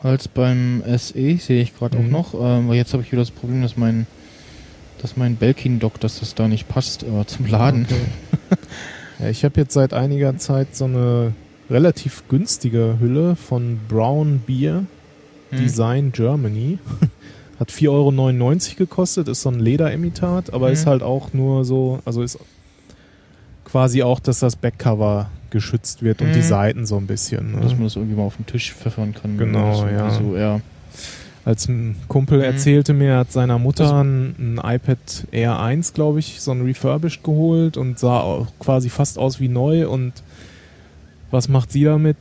als 0.03 0.29
beim 0.29 0.83
SE, 0.87 1.37
sehe 1.39 1.63
ich 1.63 1.77
gerade 1.77 1.99
Mhm. 1.99 2.07
auch 2.15 2.33
noch. 2.33 2.35
Ähm, 2.35 2.69
weil 2.69 2.77
jetzt 2.77 2.93
habe 2.93 3.03
ich 3.03 3.13
wieder 3.13 3.23
das 3.23 3.31
Problem, 3.31 3.63
dass 3.63 3.77
mein 3.77 4.07
dass 5.03 5.15
mein 5.17 5.37
Belkin-Dock, 5.37 6.01
dass 6.01 6.21
das 6.21 6.35
da 6.35 6.49
nicht 6.49 6.69
passt 6.69 7.03
äh, 7.03 7.27
zum 7.27 7.47
Laden. 7.47 7.85
Okay. 7.85 8.57
ja, 9.21 9.29
ich 9.29 9.45
habe 9.45 9.61
jetzt 9.61 9.75
seit 9.75 9.93
einiger 9.93 10.39
Zeit 10.39 10.75
so 10.75 10.87
eine 10.87 11.35
relativ 11.69 12.23
günstige 12.29 12.97
Hülle 12.99 13.37
von 13.37 13.79
Brown 13.89 14.41
Beer 14.47 14.85
Hm. 15.51 15.59
Design 15.59 16.13
Germany. 16.13 16.79
Hat 17.61 17.71
4,99 17.71 17.89
Euro 17.91 18.77
gekostet, 18.79 19.29
ist 19.29 19.43
so 19.43 19.51
ein 19.51 19.61
Lederimitat, 19.61 20.53
aber 20.53 20.69
Mhm. 20.69 20.73
ist 20.73 20.87
halt 20.87 21.03
auch 21.03 21.33
nur 21.35 21.65
so, 21.67 22.01
also 22.07 22.23
ist 22.23 22.39
quasi 23.65 24.03
auch, 24.03 24.19
dass 24.21 24.41
das 24.41 24.57
Backcover 24.57 25.31
geschützt 25.57 26.03
wird 26.03 26.21
und 26.23 26.29
Mhm. 26.29 26.33
die 26.35 26.43
Seiten 26.43 26.87
so 26.87 26.97
ein 26.97 27.07
bisschen. 27.07 27.53
Dass 27.61 27.73
Ne? 27.73 27.77
man 27.79 27.85
das 27.85 27.97
irgendwie 27.97 28.15
mal 28.17 28.23
auf 28.25 28.37
den 28.37 28.47
Tisch 28.47 28.73
pfeffern 28.75 29.15
kann. 29.15 29.37
Genau, 29.39 29.85
ist 29.85 29.91
ja. 29.93 30.11
So, 30.11 30.37
ja. 30.37 30.61
Als 31.45 31.69
ein 31.69 31.97
Kumpel 32.09 32.39
Mhm. 32.39 32.45
erzählte 32.45 32.93
mir, 32.93 33.11
er 33.13 33.19
hat 33.19 33.33
seiner 33.33 33.59
Mutter 33.59 33.85
Also- 33.85 33.95
ein, 33.97 34.35
ein 34.39 34.61
iPad 34.75 34.99
Air 35.31 35.61
1, 35.61 35.93
glaube 35.95 36.19
ich, 36.19 36.41
so 36.41 36.51
ein 36.53 36.63
refurbished 36.63 37.23
geholt 37.23 37.77
und 37.77 37.99
sah 37.99 38.21
auch 38.21 38.49
quasi 38.59 38.89
fast 38.89 39.19
aus 39.19 39.39
wie 39.41 39.49
neu. 39.49 39.89
Und 39.89 40.13
was 41.31 41.49
macht 41.49 41.71
sie 41.73 41.85
damit? 41.85 42.17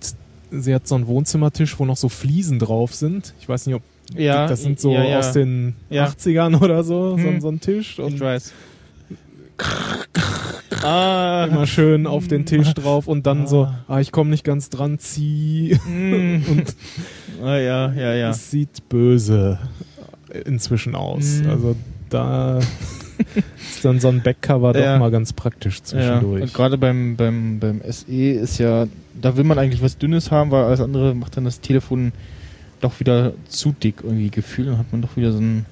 Sie 0.52 0.74
hat 0.76 0.88
so 0.88 0.96
einen 0.96 1.08
Wohnzimmertisch, 1.08 1.80
wo 1.80 1.86
noch 1.86 1.98
so 1.98 2.08
Fliesen 2.10 2.60
drauf 2.60 2.94
sind. 2.94 3.34
Ich 3.40 3.50
weiß 3.50 3.66
nicht, 3.68 3.76
ob 3.76 3.82
Ja, 4.16 4.46
das 4.48 4.62
sind 4.62 4.80
so 4.80 4.94
ja, 4.94 5.04
ja. 5.04 5.18
aus 5.20 5.32
den 5.32 5.76
Ja. 5.90 6.06
80ern 6.06 6.56
oder 6.62 6.84
so, 6.84 7.18
so, 7.18 7.24
Hm. 7.24 7.42
so 7.42 7.50
ein 7.50 7.60
Tisch. 7.60 7.98
Und 8.00 8.14
Ich 8.14 8.20
weiß. 8.22 8.54
Ah, 10.84 11.48
immer 11.50 11.68
schön 11.68 12.08
auf 12.08 12.28
den 12.28 12.46
Tisch 12.46 12.74
drauf 12.74 13.08
und 13.08 13.26
dann 13.26 13.48
so, 13.48 13.64
Ah. 13.66 13.86
ah, 13.88 14.00
ich 14.00 14.12
komme 14.12 14.30
nicht 14.30 14.44
ganz 14.44 14.70
dran, 14.70 15.00
zieh. 15.00 15.78
Mm. 15.88 16.44
Und 16.50 16.76
ah, 17.44 17.58
ja, 17.58 17.92
ja, 17.94 18.14
ja. 18.14 18.30
es 18.30 18.52
sieht 18.52 18.88
böse 18.90 19.60
inzwischen 20.46 20.96
aus. 20.96 21.42
Mhm. 21.44 21.50
Also 21.50 21.76
da 22.10 22.60
ist 22.60 23.84
dann 23.84 24.00
so 24.00 24.10
ein 24.10 24.22
Backcover 24.22 24.74
doch 24.74 24.80
Ja. 24.82 24.98
mal 25.00 25.12
ganz 25.12 25.32
praktisch 25.34 25.78
Ja, 25.80 25.84
zwischendurch. 25.86 26.42
und 26.44 26.54
gerade 26.54 26.78
beim, 26.78 27.16
beim, 27.16 27.60
beim 27.60 27.82
SE 27.90 28.06
ist 28.32 28.58
ja, 28.58 28.88
da 29.20 29.38
will 29.38 29.44
man 29.46 29.58
eigentlich 29.58 29.82
was 29.82 29.98
Dünnes 29.98 30.32
haben, 30.32 30.52
weil 30.52 30.66
alles 30.66 30.82
andere 30.82 31.16
macht 31.16 31.38
dann 31.38 31.46
das 31.46 31.62
Telefon 31.62 32.12
doch 32.82 33.00
wieder 33.00 33.32
zu 33.48 33.72
dick 33.72 33.96
irgendwie 34.04 34.30
gefühlt. 34.30 34.68
Dann 34.68 34.78
hat 34.78 34.92
man 34.92 35.02
doch 35.02 35.16
wieder 35.16 35.32
so 35.32 35.38
einen, 35.38 35.66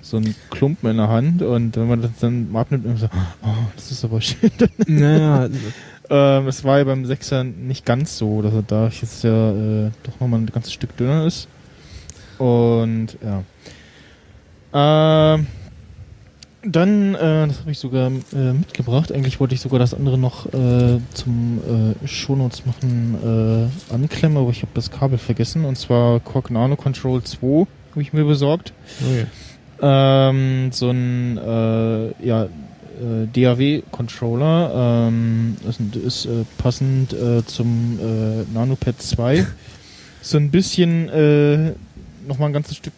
so 0.00 0.16
einen 0.16 0.34
Klumpen 0.50 0.90
in 0.90 0.96
der 0.96 1.08
Hand 1.08 1.42
und 1.42 1.76
wenn 1.76 1.88
man 1.88 2.02
das 2.02 2.10
dann 2.20 2.50
mal 2.50 2.62
abnimmt, 2.62 2.86
und 2.86 2.96
so, 2.98 3.06
oh, 3.42 3.48
das 3.74 3.90
ist 3.90 4.04
aber 4.04 4.20
schön. 4.20 4.50
naja, 4.86 5.48
ähm, 6.10 6.46
das 6.46 6.64
war 6.64 6.78
ja 6.78 6.84
beim 6.84 7.04
6er 7.04 7.42
nicht 7.44 7.84
ganz 7.84 8.16
so, 8.16 8.42
dass 8.42 8.54
er 8.54 8.62
da 8.62 8.88
jetzt 8.88 9.24
ja 9.24 9.50
äh, 9.50 9.90
doch 10.02 10.20
nochmal 10.20 10.40
ein 10.40 10.46
ganzes 10.46 10.72
Stück 10.72 10.96
dünner 10.96 11.26
ist. 11.26 11.48
Und 12.38 13.18
ja. 13.22 13.42
Ähm, 14.72 15.46
dann, 16.62 17.14
äh, 17.14 17.46
das 17.46 17.60
habe 17.60 17.70
ich 17.70 17.78
sogar 17.78 18.10
äh, 18.10 18.52
mitgebracht. 18.52 19.12
Eigentlich 19.12 19.38
wollte 19.40 19.54
ich 19.54 19.60
sogar 19.60 19.78
das 19.78 19.94
andere 19.94 20.18
noch 20.18 20.46
äh, 20.46 20.98
zum 21.14 21.94
äh, 22.02 22.06
Shownotes 22.06 22.66
machen 22.66 23.70
äh, 23.90 23.94
anklemmen, 23.94 24.38
aber 24.38 24.50
ich 24.50 24.62
habe 24.62 24.72
das 24.74 24.90
Kabel 24.90 25.18
vergessen. 25.18 25.64
Und 25.64 25.76
zwar 25.76 26.20
Korg 26.20 26.50
Nano 26.50 26.76
Control 26.76 27.22
2 27.22 27.66
habe 27.90 28.02
ich 28.02 28.12
mir 28.12 28.24
besorgt. 28.24 28.72
okay. 29.00 29.26
Ähm, 29.80 30.70
so 30.72 30.90
ein 30.90 31.38
äh, 31.38 32.26
ja, 32.26 32.44
äh, 32.44 33.26
DAW-Controller 33.32 35.08
ähm, 35.08 35.56
ist, 35.68 35.80
ist 35.94 36.26
äh, 36.26 36.44
passend 36.58 37.12
äh, 37.12 37.44
zum 37.44 37.98
äh, 38.00 38.44
NanoPad 38.52 39.00
2. 39.00 39.46
So 40.20 40.38
ein 40.38 40.50
bisschen 40.50 41.08
äh, 41.08 41.72
nochmal 42.26 42.50
ein 42.50 42.52
ganzes 42.52 42.76
Stück 42.76 42.92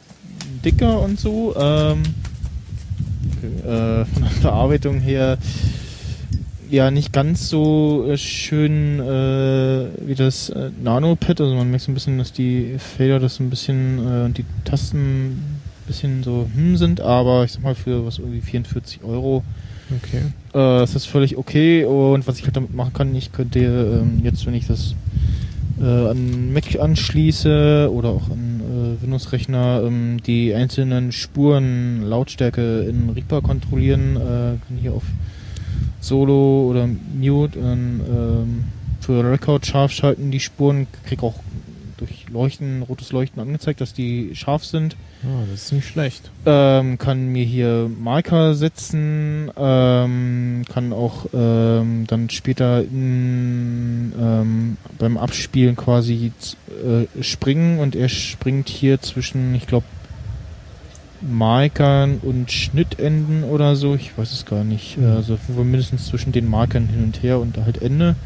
dicker 0.64 1.00
und 1.00 1.20
so. 1.20 1.54
Ähm, 1.56 2.02
äh, 3.62 4.04
von 4.04 4.22
der 4.22 4.30
Verarbeitung 4.40 5.00
her 5.00 5.38
ja 6.70 6.90
nicht 6.90 7.12
ganz 7.12 7.48
so 7.48 8.12
schön 8.16 9.00
äh, 9.00 9.86
wie 10.06 10.14
das 10.14 10.50
äh, 10.50 10.70
Nanopad. 10.82 11.40
Also 11.40 11.54
man 11.54 11.68
merkt 11.68 11.84
so 11.84 11.90
ein 11.90 11.94
bisschen, 11.94 12.18
dass 12.18 12.32
die 12.32 12.76
Fader 12.78 13.18
das 13.18 13.40
ein 13.40 13.50
bisschen 13.50 13.98
äh, 13.98 14.24
und 14.24 14.38
die 14.38 14.44
Tasten 14.64 15.59
bisschen 15.90 16.22
so 16.22 16.48
hm 16.54 16.76
sind, 16.76 17.00
aber 17.00 17.44
ich 17.44 17.52
sag 17.52 17.64
mal 17.64 17.74
für 17.74 18.06
was 18.06 18.18
irgendwie 18.18 18.40
44 18.40 19.02
Euro 19.02 19.42
okay. 19.90 20.22
äh, 20.54 20.84
ist 20.84 20.94
das 20.94 21.04
völlig 21.04 21.36
okay 21.36 21.84
und 21.84 22.28
was 22.28 22.38
ich 22.38 22.44
halt 22.44 22.54
damit 22.54 22.72
machen 22.74 22.92
kann, 22.92 23.14
ich 23.14 23.32
könnte 23.32 23.58
ähm, 23.58 24.20
jetzt, 24.22 24.46
wenn 24.46 24.54
ich 24.54 24.68
das 24.68 24.94
äh, 25.80 25.84
an 25.84 26.52
Mac 26.52 26.78
anschließe 26.78 27.90
oder 27.92 28.10
auch 28.10 28.30
an 28.30 28.60
äh, 28.60 29.02
Windows-Rechner, 29.02 29.82
ähm, 29.84 30.22
die 30.24 30.54
einzelnen 30.54 31.10
Spuren 31.10 32.02
Lautstärke 32.02 32.82
in 32.82 33.10
Reaper 33.10 33.42
kontrollieren, 33.42 34.16
äh, 34.16 34.20
kann 34.20 34.78
hier 34.80 34.92
auf 34.92 35.04
Solo 36.00 36.68
oder 36.70 36.88
Mute 37.18 37.58
und 37.58 38.00
ähm, 38.08 38.64
für 39.00 39.28
Record 39.28 39.66
scharf 39.66 39.90
schalten 39.90 40.30
die 40.30 40.38
Spuren, 40.38 40.86
krieg 41.04 41.24
auch 41.24 41.34
durch 42.00 42.26
Leuchten, 42.30 42.82
rotes 42.82 43.12
Leuchten 43.12 43.40
angezeigt, 43.40 43.80
dass 43.80 43.92
die 43.92 44.34
scharf 44.34 44.64
sind. 44.64 44.96
Ja, 45.22 45.44
das 45.50 45.64
ist 45.64 45.72
nicht 45.72 45.88
schlecht. 45.88 46.30
Ähm, 46.46 46.98
kann 46.98 47.28
mir 47.28 47.44
hier 47.44 47.90
Marker 48.00 48.54
setzen, 48.54 49.50
ähm, 49.56 50.64
kann 50.68 50.92
auch 50.92 51.26
ähm, 51.34 52.06
dann 52.06 52.30
später 52.30 52.80
in, 52.82 54.12
ähm, 54.18 54.76
beim 54.98 55.18
Abspielen 55.18 55.76
quasi 55.76 56.32
äh, 56.84 57.22
springen 57.22 57.78
und 57.78 57.94
er 57.94 58.08
springt 58.08 58.68
hier 58.68 59.00
zwischen, 59.00 59.54
ich 59.54 59.66
glaube, 59.66 59.86
Markern 61.20 62.18
und 62.22 62.50
Schnittenden 62.50 63.44
oder 63.44 63.76
so, 63.76 63.94
ich 63.94 64.16
weiß 64.16 64.32
es 64.32 64.46
gar 64.46 64.64
nicht. 64.64 64.96
Mhm. 64.96 65.06
Also 65.06 65.38
mindestens 65.62 66.06
zwischen 66.06 66.32
den 66.32 66.48
Markern 66.48 66.88
hin 66.88 67.04
und 67.04 67.22
her 67.22 67.38
und 67.38 67.58
halt 67.58 67.82
Ende. 67.82 68.16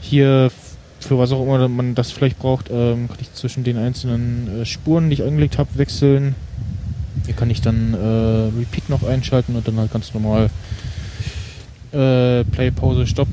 Hier 0.00 0.50
für 1.04 1.18
was 1.18 1.32
auch 1.32 1.42
immer 1.42 1.68
man 1.68 1.94
das 1.94 2.10
vielleicht 2.10 2.38
braucht, 2.38 2.70
ähm, 2.70 3.08
kann 3.08 3.18
ich 3.20 3.32
zwischen 3.32 3.64
den 3.64 3.76
einzelnen 3.76 4.62
äh, 4.62 4.64
Spuren, 4.64 5.10
die 5.10 5.14
ich 5.14 5.22
angelegt 5.22 5.58
habe, 5.58 5.68
wechseln. 5.74 6.34
Hier 7.26 7.34
kann 7.34 7.50
ich 7.50 7.60
dann 7.60 7.94
äh, 7.94 8.58
Repeat 8.58 8.88
noch 8.88 9.02
einschalten 9.02 9.56
und 9.56 9.66
dann 9.66 9.78
halt 9.78 9.92
ganz 9.92 10.12
normal 10.14 10.50
äh, 11.92 12.44
Play, 12.44 12.70
Pause, 12.70 13.06
Stopp, 13.06 13.28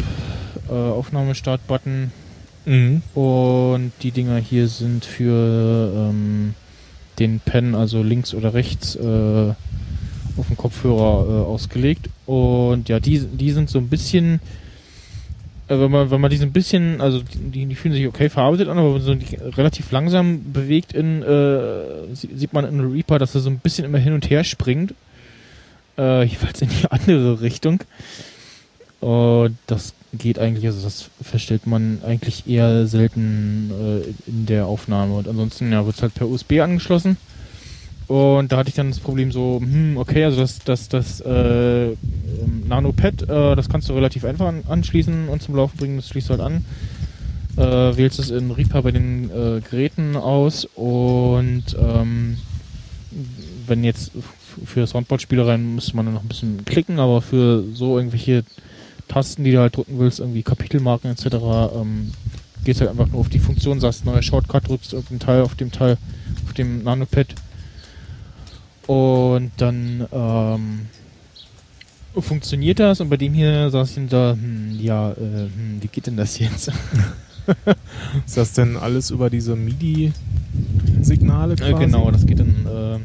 äh, 0.69 0.73
Aufnahme, 0.73 1.35
Start, 1.35 1.65
Button. 1.67 2.11
Mhm. 2.65 3.01
Und 3.15 3.91
die 4.01 4.11
Dinger 4.11 4.37
hier 4.37 4.67
sind 4.67 5.03
für 5.03 5.91
ähm, 5.95 6.53
den 7.19 7.39
Pen, 7.39 7.75
also 7.75 8.03
links 8.03 8.33
oder 8.33 8.53
rechts, 8.53 8.95
äh, 8.95 9.53
auf 10.37 10.47
dem 10.47 10.57
Kopfhörer 10.57 11.25
äh, 11.27 11.45
ausgelegt. 11.45 12.09
Und 12.25 12.87
ja, 12.89 12.99
die, 12.99 13.19
die 13.19 13.51
sind 13.51 13.69
so 13.69 13.79
ein 13.79 13.89
bisschen, 13.89 14.39
wenn 15.79 15.91
man, 15.91 16.11
wenn 16.11 16.19
man 16.21 16.29
die 16.31 16.37
so 16.37 16.43
ein 16.45 16.51
bisschen, 16.51 16.99
also 17.01 17.21
die, 17.21 17.65
die 17.65 17.75
fühlen 17.75 17.93
sich 17.93 18.07
okay 18.07 18.29
verarbeitet 18.29 18.67
an, 18.67 18.77
aber 18.77 18.95
wenn 18.95 19.05
man 19.05 19.19
so 19.21 19.51
relativ 19.57 19.91
langsam 19.91 20.51
bewegt 20.51 20.93
in, 20.93 21.21
äh, 21.21 22.13
sie- 22.15 22.29
sieht 22.35 22.51
man 22.53 22.65
in 22.65 22.79
Reaper, 22.91 23.19
dass 23.19 23.35
er 23.35 23.41
so 23.41 23.49
ein 23.49 23.59
bisschen 23.59 23.85
immer 23.85 23.97
hin 23.99 24.13
und 24.13 24.29
her 24.29 24.43
springt. 24.43 24.93
Äh, 25.97 26.23
jeweils 26.23 26.61
in 26.61 26.69
die 26.69 26.87
andere 26.89 27.41
Richtung. 27.41 27.81
Und 28.99 29.57
das 29.67 29.93
geht 30.13 30.37
eigentlich, 30.39 30.65
also 30.65 30.81
das 30.83 31.09
verstellt 31.21 31.65
man 31.65 31.99
eigentlich 32.05 32.47
eher 32.47 32.85
selten 32.87 33.71
äh, 33.71 34.29
in 34.29 34.45
der 34.45 34.65
Aufnahme. 34.67 35.15
Und 35.15 35.27
ansonsten 35.27 35.71
ja, 35.71 35.85
wird 35.85 35.95
es 35.95 36.01
halt 36.01 36.13
per 36.13 36.27
USB 36.27 36.59
angeschlossen. 36.59 37.17
Und 38.11 38.51
da 38.51 38.57
hatte 38.57 38.67
ich 38.67 38.75
dann 38.75 38.89
das 38.89 38.99
Problem 38.99 39.31
so, 39.31 39.61
hm, 39.61 39.95
okay, 39.95 40.25
also 40.25 40.41
das, 40.41 40.59
das, 40.59 40.89
das 40.89 41.21
äh, 41.21 41.91
ähm, 41.91 41.95
Nano-Pad, 42.67 43.21
äh, 43.21 43.55
das 43.55 43.69
kannst 43.69 43.87
du 43.87 43.93
relativ 43.93 44.25
einfach 44.25 44.47
an, 44.47 44.63
anschließen 44.67 45.29
und 45.29 45.41
zum 45.41 45.55
Laufen 45.55 45.77
bringen, 45.77 45.95
das 45.95 46.09
schließt 46.09 46.29
halt 46.29 46.41
an. 46.41 46.65
Äh, 47.55 47.95
wählst 47.95 48.19
es 48.19 48.29
in 48.29 48.51
Reaper 48.51 48.81
bei 48.81 48.91
den 48.91 49.29
äh, 49.29 49.61
Geräten 49.61 50.17
aus 50.17 50.65
und 50.75 51.63
ähm, 51.79 52.35
wenn 53.65 53.85
jetzt 53.85 54.11
für 54.65 54.85
Soundboard-Spielereien 54.85 55.75
müsste 55.75 55.95
man 55.95 56.05
dann 56.05 56.15
noch 56.15 56.23
ein 56.23 56.27
bisschen 56.27 56.65
klicken, 56.65 56.99
aber 56.99 57.21
für 57.21 57.63
so 57.73 57.97
irgendwelche 57.97 58.43
Tasten, 59.07 59.45
die 59.45 59.53
du 59.53 59.59
halt 59.59 59.77
drücken 59.77 59.99
willst, 59.99 60.19
irgendwie 60.19 60.43
Kapitelmarken 60.43 61.11
etc., 61.11 61.27
ähm, 61.77 62.11
geht 62.65 62.77
halt 62.81 62.89
einfach 62.89 63.07
nur 63.07 63.21
auf 63.21 63.29
die 63.29 63.39
Funktion, 63.39 63.79
sagst 63.79 64.03
neuer 64.03 64.21
Shortcut, 64.21 64.67
drückst 64.67 64.91
irgendeinen 64.91 65.21
Teil 65.21 65.41
auf 65.43 65.55
dem 65.55 65.71
Teil, 65.71 65.97
auf 66.45 66.51
dem 66.51 66.83
Nanopad 66.83 67.35
und 68.87 69.51
dann 69.57 70.07
ähm, 70.11 70.87
funktioniert 72.19 72.79
das 72.79 72.99
und 72.99 73.09
bei 73.09 73.17
dem 73.17 73.33
hier 73.33 73.69
saß 73.69 73.89
ich 73.89 73.95
dann 73.95 74.09
da, 74.09 74.33
hm, 74.33 74.77
ja, 74.79 75.11
äh, 75.11 75.15
hm, 75.15 75.77
wie 75.81 75.87
geht 75.87 76.07
denn 76.07 76.17
das 76.17 76.39
jetzt? 76.39 76.71
Ist 78.25 78.37
das 78.37 78.53
denn 78.53 78.77
alles 78.77 79.09
über 79.11 79.29
diese 79.29 79.55
MIDI-Signale 79.55 81.53
Äh, 81.53 81.73
genau, 81.73 82.11
das 82.11 82.25
geht 82.25 82.39
dann 82.39 82.65
äh, 82.65 82.99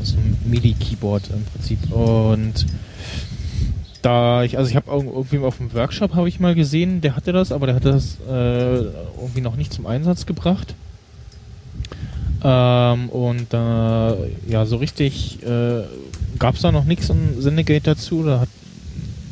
aus 0.00 0.14
einem 0.14 0.36
MIDI-Keyboard 0.46 1.30
im 1.30 1.44
Prinzip. 1.44 1.92
Und 1.92 2.66
da 4.02 4.42
ich, 4.42 4.58
also 4.58 4.68
ich 4.68 4.76
habe 4.76 4.90
irgendwie 4.90 5.38
auf 5.38 5.58
dem 5.58 5.72
Workshop 5.74 6.14
habe 6.14 6.28
ich 6.28 6.40
mal 6.40 6.54
gesehen, 6.54 7.00
der 7.00 7.14
hatte 7.14 7.32
das, 7.32 7.52
aber 7.52 7.66
der 7.66 7.76
hatte 7.76 7.92
das 7.92 8.18
äh, 8.28 8.76
irgendwie 9.20 9.40
noch 9.40 9.56
nicht 9.56 9.72
zum 9.72 9.86
Einsatz 9.86 10.26
gebracht. 10.26 10.74
Ähm, 12.44 13.08
und 13.08 13.46
da 13.50 14.16
ja 14.48 14.66
so 14.66 14.76
richtig 14.76 15.42
äh, 15.42 15.82
gab 16.38 16.56
es 16.56 16.62
da 16.62 16.72
noch 16.72 16.84
nichts 16.84 17.08
im 17.10 17.40
Sendegate 17.40 17.84
dazu. 17.84 18.24
Da 18.24 18.46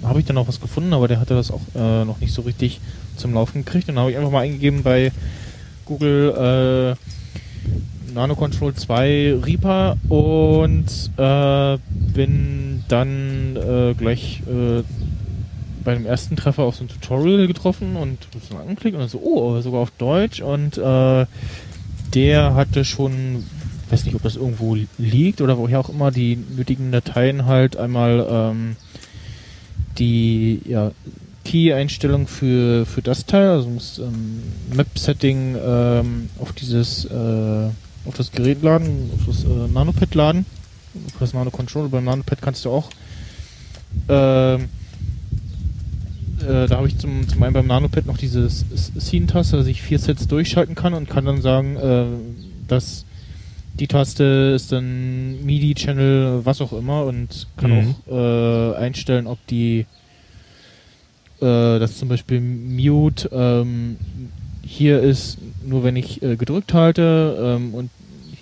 habe 0.04 0.20
ich 0.20 0.26
dann 0.26 0.38
auch 0.38 0.48
was 0.48 0.60
gefunden, 0.60 0.92
aber 0.92 1.08
der 1.08 1.20
hatte 1.20 1.34
das 1.34 1.50
auch 1.50 1.62
äh, 1.74 2.04
noch 2.04 2.20
nicht 2.20 2.32
so 2.32 2.42
richtig 2.42 2.80
zum 3.16 3.34
Laufen 3.34 3.64
gekriegt. 3.64 3.88
Und 3.88 3.96
dann 3.96 4.02
habe 4.02 4.12
ich 4.12 4.18
einfach 4.18 4.30
mal 4.30 4.40
eingegeben 4.40 4.82
bei 4.82 5.12
Google 5.86 6.96
äh, 6.96 8.12
Nano 8.12 8.34
Control 8.34 8.74
2 8.74 9.38
Reaper 9.44 9.96
und 10.08 10.86
äh, 11.16 11.78
bin 12.14 12.84
dann 12.88 13.56
äh, 13.56 13.94
gleich 13.94 14.42
äh, 14.46 14.82
bei 15.84 15.94
dem 15.94 16.06
ersten 16.06 16.36
Treffer 16.36 16.64
auf 16.64 16.76
so 16.76 16.84
ein 16.84 16.88
Tutorial 16.88 17.46
getroffen 17.46 17.96
und 17.96 18.18
so 18.48 18.56
angeklickt 18.56 18.96
und 18.96 19.08
so, 19.08 19.20
oh, 19.22 19.60
sogar 19.60 19.80
auf 19.80 19.90
Deutsch 19.92 20.40
und 20.40 20.76
äh, 20.76 21.26
der 22.14 22.54
hatte 22.54 22.84
schon, 22.84 23.44
weiß 23.90 24.04
nicht, 24.04 24.14
ob 24.14 24.22
das 24.22 24.36
irgendwo 24.36 24.76
liegt 24.98 25.40
oder 25.40 25.58
woher 25.58 25.80
auch 25.80 25.88
immer, 25.88 26.10
die 26.10 26.36
nötigen 26.36 26.92
Dateien 26.92 27.46
halt 27.46 27.76
einmal 27.76 28.26
ähm, 28.28 28.76
die 29.98 30.62
ja, 30.66 30.92
Key-Einstellung 31.44 32.26
für, 32.26 32.86
für 32.86 33.02
das 33.02 33.26
Teil, 33.26 33.48
also 33.50 33.68
du 33.68 33.74
musst 33.74 33.98
ähm, 33.98 34.42
Map-Setting 34.74 35.56
ähm, 35.62 36.30
auf 36.38 36.52
dieses 36.52 37.04
äh, 37.06 37.68
auf 38.06 38.16
das 38.16 38.32
Gerät 38.32 38.62
laden, 38.62 39.10
auf 39.14 39.26
das 39.26 39.44
äh, 39.44 39.72
Nanopad 39.72 40.14
laden, 40.14 40.46
auf 41.06 41.18
das 41.20 41.34
Nano 41.34 41.50
Control. 41.50 41.88
Beim 41.88 42.04
Nanopad 42.04 42.40
kannst 42.40 42.64
du 42.64 42.70
auch 42.70 42.90
ähm, 44.08 44.68
äh, 46.42 46.66
da 46.66 46.76
habe 46.76 46.88
ich 46.88 46.98
zum, 46.98 47.28
zum 47.28 47.42
einen 47.42 47.54
beim 47.54 47.66
Nanopad 47.66 48.06
noch 48.06 48.18
diese 48.18 48.48
Scene-Taste, 48.50 49.56
dass 49.58 49.66
ich 49.66 49.82
vier 49.82 49.98
Sets 49.98 50.28
durchschalten 50.28 50.74
kann 50.74 50.94
und 50.94 51.08
kann 51.08 51.24
dann 51.24 51.40
sagen, 51.42 51.76
äh, 51.76 52.04
dass 52.68 53.04
die 53.78 53.86
Taste 53.86 54.52
ist 54.54 54.72
dann 54.72 55.44
MIDI-Channel, 55.44 56.40
was 56.44 56.60
auch 56.60 56.72
immer 56.72 57.04
und 57.06 57.46
kann 57.56 57.70
Mhm. 57.70 57.94
auch 58.08 58.12
äh, 58.12 58.76
einstellen, 58.76 59.26
ob 59.26 59.38
die 59.46 59.86
äh, 61.40 61.78
dass 61.78 61.96
zum 61.98 62.08
Beispiel 62.08 62.40
Mute 62.40 63.30
ähm, 63.32 63.96
hier 64.62 65.00
ist, 65.00 65.38
nur 65.64 65.82
wenn 65.84 65.96
ich 65.96 66.22
äh, 66.22 66.36
gedrückt 66.36 66.74
halte 66.74 67.56
ähm, 67.58 67.74
und 67.74 67.90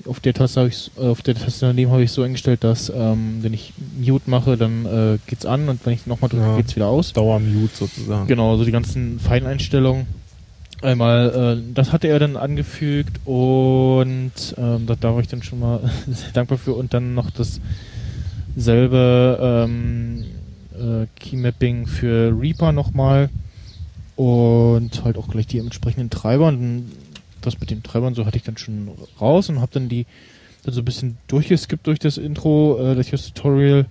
auf 0.09 0.21
der 0.21 0.35
Taste 0.35 0.61
habe 0.61 0.69
ich 0.71 0.91
auf 0.97 1.23
der 1.23 1.35
Taste 1.35 1.67
daneben 1.67 1.91
habe 1.91 2.03
ich 2.03 2.11
so 2.13 2.23
eingestellt, 2.23 2.65
dass 2.65 2.91
ähm, 2.95 3.39
wenn 3.43 3.53
ich 3.55 3.73
Mute 4.01 4.29
mache, 4.31 4.57
dann 4.57 4.87
äh, 4.87 5.19
geht's 5.27 5.45
an 5.47 5.69
und 5.69 5.85
wenn 5.85 5.93
ich 5.93 6.07
nochmal 6.07 6.29
drücke, 6.31 6.45
Ja. 6.45 6.57
geht's 6.57 6.75
wieder 6.77 6.87
aus. 6.89 7.13
Dauermute 7.13 7.75
sozusagen. 7.77 8.27
Genau, 8.27 8.57
so 8.57 8.65
die 8.65 8.73
ganzen 8.73 9.21
Feineinstellungen. 9.21 10.07
Einmal, 10.81 11.59
äh, 11.59 11.73
das 11.75 11.93
hatte 11.93 12.07
er 12.09 12.19
dann 12.21 12.37
angefügt 12.37 13.21
und 13.25 14.31
ähm, 14.57 14.87
da, 14.87 14.95
da 14.95 15.13
war 15.13 15.21
ich 15.21 15.27
dann 15.29 15.43
schon 15.43 15.59
mal 15.61 15.81
sehr 16.07 16.31
dankbar 16.33 16.57
für 16.59 16.75
und 16.75 16.95
dann 16.95 17.15
noch 17.15 17.31
dasselbe 18.57 19.67
ähm, 19.69 20.25
äh, 20.75 21.07
Keymapping 21.19 21.87
für 21.87 22.33
Reaper 22.39 22.73
nochmal 22.73 23.29
und 24.17 25.05
halt 25.05 25.17
auch 25.17 25.29
gleich 25.29 25.47
die 25.47 25.59
entsprechenden 25.59 26.11
Treiber 26.11 26.47
und 26.49 26.87
das 27.51 27.61
mit 27.61 27.71
den 27.71 27.83
Treibern 27.83 28.15
so 28.15 28.27
hatte 28.27 28.37
ich 28.37 28.43
dann 28.43 28.57
schon 28.57 28.91
raus 29.21 29.49
und 29.49 29.61
habe 29.61 29.73
dann 29.73 29.89
die 29.89 30.07
dann 30.65 30.75
so 30.75 30.81
ein 30.81 30.85
bisschen 30.85 31.19
durchgeskippt 31.29 31.87
durch 31.87 31.99
das 31.99 32.19
Intro, 32.19 32.79
äh, 32.81 32.95
durch 32.95 33.11
das 33.11 33.33
Tutorial 33.33 33.87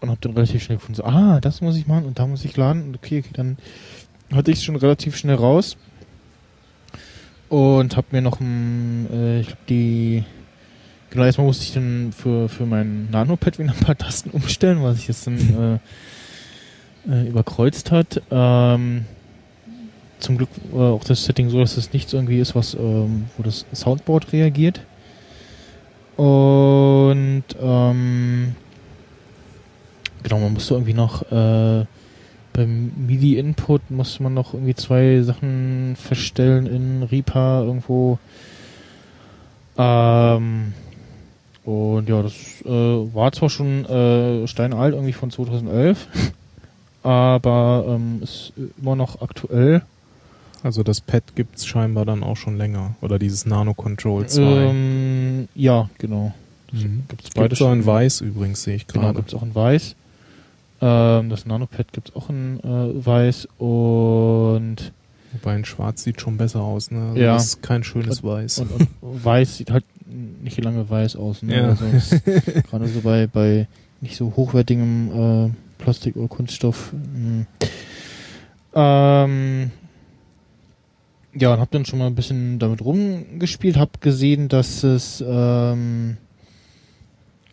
und 0.00 0.08
habe 0.08 0.20
dann 0.20 0.32
relativ 0.32 0.62
schnell 0.62 0.78
gefunden, 0.78 0.96
so, 0.96 1.04
ah, 1.04 1.40
das 1.40 1.60
muss 1.60 1.76
ich 1.76 1.86
machen 1.86 2.04
und 2.04 2.18
da 2.18 2.26
muss 2.26 2.44
ich 2.44 2.56
laden 2.56 2.84
und 2.84 2.96
okay, 2.96 3.20
okay, 3.20 3.32
dann 3.32 3.58
hatte 4.32 4.50
ich 4.50 4.58
es 4.58 4.64
schon 4.64 4.76
relativ 4.76 5.16
schnell 5.16 5.36
raus 5.36 5.76
und 7.48 7.96
habe 7.96 8.06
mir 8.12 8.22
noch 8.22 8.40
äh, 8.40 9.40
ich 9.40 9.46
glaube 9.46 9.62
die, 9.68 10.24
genau 11.10 11.24
erstmal 11.24 11.46
musste 11.46 11.64
ich 11.64 11.74
dann 11.74 12.12
für, 12.16 12.48
für 12.48 12.66
mein 12.66 13.10
Nanopad 13.10 13.58
wieder 13.58 13.72
ein 13.72 13.84
paar 13.84 13.98
Tasten 13.98 14.30
umstellen, 14.30 14.82
was 14.82 14.96
sich 14.96 15.08
jetzt 15.08 15.26
dann 15.26 15.80
äh, 17.06 17.12
äh, 17.12 17.28
überkreuzt 17.28 17.90
hat. 17.90 18.22
Ähm, 18.30 19.04
zum 20.20 20.36
Glück 20.36 20.48
war 20.72 20.92
auch 20.92 21.04
das 21.04 21.24
Setting 21.24 21.50
so, 21.50 21.58
dass 21.58 21.76
es 21.76 21.92
nicht 21.92 22.08
so 22.08 22.16
irgendwie 22.16 22.38
ist, 22.38 22.54
was, 22.54 22.74
ähm, 22.74 23.26
wo 23.36 23.42
das 23.42 23.66
Soundboard 23.72 24.32
reagiert. 24.32 24.80
Und 26.16 27.44
ähm, 27.60 28.54
genau, 30.22 30.38
man 30.38 30.52
musste 30.52 30.74
irgendwie 30.74 30.94
noch 30.94 31.22
äh, 31.32 31.86
beim 32.52 32.92
MIDI-Input 33.06 33.90
musste 33.90 34.22
man 34.22 34.34
noch 34.34 34.54
irgendwie 34.54 34.74
zwei 34.74 35.22
Sachen 35.22 35.96
verstellen 35.96 36.66
in 36.66 37.02
Reaper 37.04 37.62
irgendwo. 37.64 38.18
Ähm, 39.78 40.74
und 41.64 42.08
ja, 42.08 42.22
das 42.22 42.34
äh, 42.64 42.68
war 42.68 43.32
zwar 43.32 43.50
schon 43.50 43.84
äh, 43.86 44.46
steinalt, 44.46 44.94
irgendwie 44.94 45.12
von 45.12 45.30
2011, 45.30 46.08
aber 47.02 47.84
ähm, 47.88 48.20
ist 48.22 48.52
immer 48.80 48.96
noch 48.96 49.22
aktuell. 49.22 49.82
Also 50.62 50.82
das 50.82 51.00
Pad 51.00 51.22
gibt's 51.36 51.66
scheinbar 51.66 52.04
dann 52.04 52.22
auch 52.22 52.36
schon 52.36 52.56
länger. 52.56 52.94
Oder 53.00 53.18
dieses 53.18 53.46
Nano 53.46 53.74
Control 53.74 54.26
2. 54.26 54.42
Ähm, 54.42 55.48
ja, 55.54 55.88
genau. 55.98 56.34
mhm. 56.72 57.04
Gibt's 57.08 57.30
Beides 57.30 57.58
schon. 57.58 57.68
auch 57.68 57.72
in 57.72 57.86
weiß 57.86 58.20
übrigens, 58.20 58.62
sehe 58.62 58.76
ich 58.76 58.86
Genau, 58.86 59.04
gerade. 59.06 59.16
gibt's 59.18 59.34
auch 59.34 59.42
in 59.42 59.54
weiß. 59.54 59.94
Ähm, 60.82 61.28
das 61.30 61.44
Nanopad 61.46 61.92
gibt's 61.92 62.14
auch 62.16 62.30
in 62.30 62.58
äh, 62.60 63.04
weiß 63.06 63.48
und, 63.58 64.92
Wobei 65.32 65.54
in 65.56 65.64
schwarz 65.64 66.02
sieht 66.02 66.20
schon 66.20 66.36
besser 66.38 66.60
aus. 66.60 66.90
Ne? 66.90 67.00
Also 67.10 67.20
Ja. 67.20 67.34
Das 67.34 67.44
ist 67.46 67.62
kein 67.62 67.84
schönes 67.84 68.24
Weiß. 68.24 68.58
und, 68.58 68.70
und 68.72 68.88
weiß 69.24 69.58
sieht 69.58 69.70
halt 69.70 69.84
nicht 70.42 70.62
lange 70.64 70.88
weiß 70.90 71.16
aus. 71.16 71.42
Ne? 71.42 71.54
Ja. 71.56 71.68
Also 71.68 71.84
es 71.86 72.10
gerade 72.70 72.88
so 72.88 73.00
bei, 73.02 73.26
bei 73.26 73.68
nicht 74.00 74.16
so 74.16 74.32
hochwertigem 74.34 75.46
äh, 75.46 75.82
Plastik 75.82 76.16
oder 76.16 76.28
Kunststoff. 76.28 76.92
mh. 76.92 77.46
Ähm, 78.72 79.70
ja, 81.34 81.54
und 81.54 81.60
hab 81.60 81.70
dann 81.70 81.84
schon 81.84 81.98
mal 81.98 82.06
ein 82.06 82.14
bisschen 82.14 82.58
damit 82.58 82.84
rumgespielt, 82.84 83.76
hab 83.76 84.00
gesehen, 84.00 84.48
dass 84.48 84.82
es 84.82 85.24
ähm, 85.26 86.16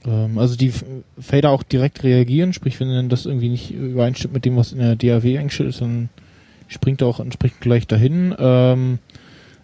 ähm, 0.05 0.37
also 0.37 0.55
die 0.55 0.73
Fader 1.19 1.51
auch 1.51 1.63
direkt 1.63 2.03
reagieren, 2.03 2.53
sprich 2.53 2.79
wenn 2.79 2.89
dann 2.89 3.09
das 3.09 3.25
irgendwie 3.25 3.49
nicht 3.49 3.71
übereinstimmt 3.71 4.33
mit 4.33 4.45
dem, 4.45 4.55
was 4.55 4.71
in 4.71 4.79
der 4.79 4.95
DAW 4.95 5.37
eingestellt 5.37 5.69
ist, 5.69 5.81
dann 5.81 6.09
springt 6.67 7.01
er 7.01 7.07
auch 7.07 7.19
entsprechend 7.19 7.61
gleich 7.61 7.87
dahin. 7.87 8.33
Ähm, 8.37 8.99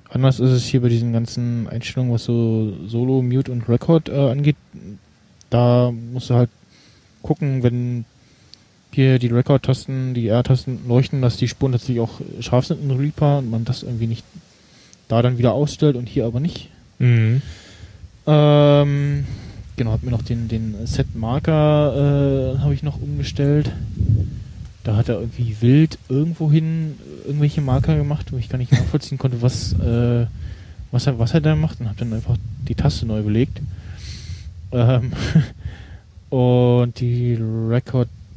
anders 0.09 0.39
ist 0.39 0.51
es 0.51 0.65
hier 0.65 0.81
bei 0.81 0.89
diesen 0.89 1.13
ganzen 1.13 1.67
Einstellungen, 1.67 2.13
was 2.13 2.25
so 2.25 2.73
Solo, 2.87 3.21
Mute 3.21 3.51
und 3.51 3.67
Record 3.67 4.09
äh, 4.09 4.29
angeht. 4.29 4.57
Da 5.49 5.91
musst 5.91 6.29
du 6.29 6.35
halt 6.35 6.49
gucken, 7.21 7.63
wenn 7.63 8.05
hier 8.95 9.19
die 9.19 9.27
Record-Tasten, 9.27 10.13
die 10.13 10.27
R-Tasten 10.27 10.87
leuchten, 10.87 11.21
dass 11.21 11.37
die 11.37 11.47
Spuren 11.47 11.71
tatsächlich 11.71 11.99
auch 11.99 12.21
scharf 12.39 12.65
sind 12.65 12.83
in 12.83 12.91
Reaper 12.91 13.39
und 13.39 13.49
man 13.49 13.65
das 13.65 13.83
irgendwie 13.83 14.07
nicht 14.07 14.25
da 15.07 15.21
dann 15.21 15.37
wieder 15.37 15.53
ausstellt 15.53 15.95
und 15.95 16.07
hier 16.07 16.25
aber 16.25 16.39
nicht. 16.39 16.69
Mhm. 16.99 17.41
Ähm, 18.25 19.25
genau, 19.75 19.91
hab 19.91 20.03
mir 20.03 20.11
noch 20.11 20.21
den, 20.21 20.47
den 20.47 20.75
Set-Marker 20.85 22.55
äh, 22.55 22.59
habe 22.59 22.73
ich 22.73 22.83
noch 22.83 23.01
umgestellt. 23.01 23.71
Da 24.83 24.95
hat 24.95 25.09
er 25.09 25.19
irgendwie 25.19 25.57
wild 25.61 25.97
irgendwohin 26.09 26.95
irgendwelche 27.25 27.61
Marker 27.61 27.95
gemacht, 27.95 28.31
wo 28.31 28.37
ich 28.37 28.49
gar 28.49 28.57
nicht 28.57 28.71
nachvollziehen 28.71 29.17
konnte, 29.17 29.41
was, 29.41 29.73
äh, 29.73 30.25
was, 30.91 31.07
er, 31.07 31.19
was 31.19 31.33
er 31.33 31.41
da 31.41 31.55
macht 31.55 31.79
und 31.79 31.87
habe 31.87 31.99
dann 31.99 32.13
einfach 32.13 32.37
die 32.67 32.75
Taste 32.75 33.05
neu 33.05 33.21
belegt. 33.21 33.61
Ähm, 34.71 35.13
und 36.29 36.99
die 36.99 37.35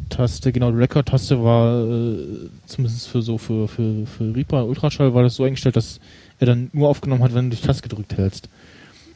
Record-Taste, 0.06 0.52
genau, 0.52 0.70
die 0.70 0.78
Record-Taste 0.78 1.42
war 1.42 1.84
äh, 1.84 2.48
zumindest 2.66 3.08
für 3.08 3.22
so 3.22 3.38
für, 3.38 3.68
für, 3.68 4.06
für 4.06 4.34
Reaper 4.34 4.64
Ultraschall 4.66 5.14
war 5.14 5.22
das 5.22 5.34
so 5.36 5.44
eingestellt, 5.44 5.76
dass 5.76 6.00
er 6.38 6.46
dann 6.46 6.70
nur 6.72 6.88
aufgenommen 6.88 7.22
hat, 7.22 7.34
wenn 7.34 7.50
du 7.50 7.56
die 7.56 7.62
Taste 7.62 7.82
gedrückt 7.82 8.16
hältst. 8.16 8.48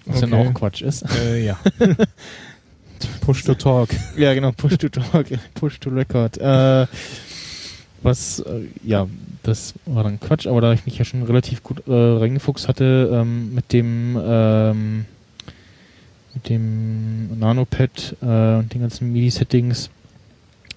Was 0.07 0.20
dann 0.20 0.32
Okay. 0.32 0.49
auch 0.49 0.55
Quatsch 0.55 0.82
ist. 0.82 1.05
Äh, 1.18 1.45
ja. 1.45 1.59
Push 3.20 3.45
to 3.45 3.55
Talk. 3.55 3.91
Ja, 4.16 4.34
genau, 4.34 4.53
Push 4.53 4.78
to 4.78 4.88
Talk, 4.88 5.26
Push 5.55 5.78
to 5.80 5.91
Record. 5.91 6.38
Äh, 6.38 6.86
was, 8.03 8.41
äh, 8.41 8.62
ja, 8.82 9.07
das 9.43 9.74
war 9.86 10.05
dann 10.05 10.18
Quatsch, 10.20 10.47
aber 10.47 10.61
da 10.61 10.72
ich 10.72 10.86
mich 10.86 10.99
ja 10.99 11.05
schon 11.05 11.22
relativ 11.22 11.62
gut 11.62 11.86
äh, 11.86 11.93
reingefuchst 11.93 12.66
hatte 12.66 13.11
ähm, 13.12 13.55
mit 13.55 13.72
dem 13.72 14.18
ähm, 14.22 15.05
mit 16.34 16.49
dem 16.49 17.38
Nanopad 17.38 18.16
äh, 18.22 18.24
und 18.57 18.72
den 18.72 18.80
ganzen 18.80 19.12
MIDI-Settings, 19.12 19.91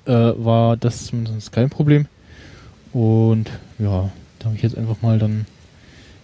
äh, 0.05 0.11
war 0.11 0.77
das 0.77 1.05
zumindest 1.07 1.51
kein 1.51 1.69
Problem. 1.69 2.07
Und 2.91 3.49
ja, 3.79 4.11
da 4.39 4.45
habe 4.45 4.55
ich 4.55 4.61
jetzt 4.61 4.77
einfach 4.77 5.01
mal 5.01 5.19
dann 5.19 5.45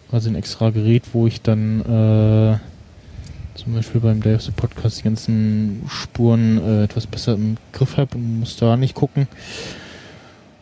quasi 0.10 0.30
ein 0.30 0.36
extra 0.36 0.70
Gerät, 0.70 1.04
wo 1.14 1.28
ich 1.28 1.42
dann 1.42 1.82
äh, 1.82 2.58
zum 3.58 3.74
Beispiel 3.74 4.02
beim 4.02 4.22
Day 4.22 4.36
of 4.36 4.42
the 4.42 4.52
Podcast 4.52 5.00
die 5.00 5.04
ganzen 5.04 5.84
Spuren 5.88 6.58
äh, 6.64 6.84
etwas 6.84 7.08
besser 7.08 7.34
im 7.34 7.58
Griff 7.74 7.98
habe 7.98 8.16
und 8.18 8.40
muss 8.40 8.56
da 8.56 8.78
nicht 8.78 8.96
gucken. 8.96 9.28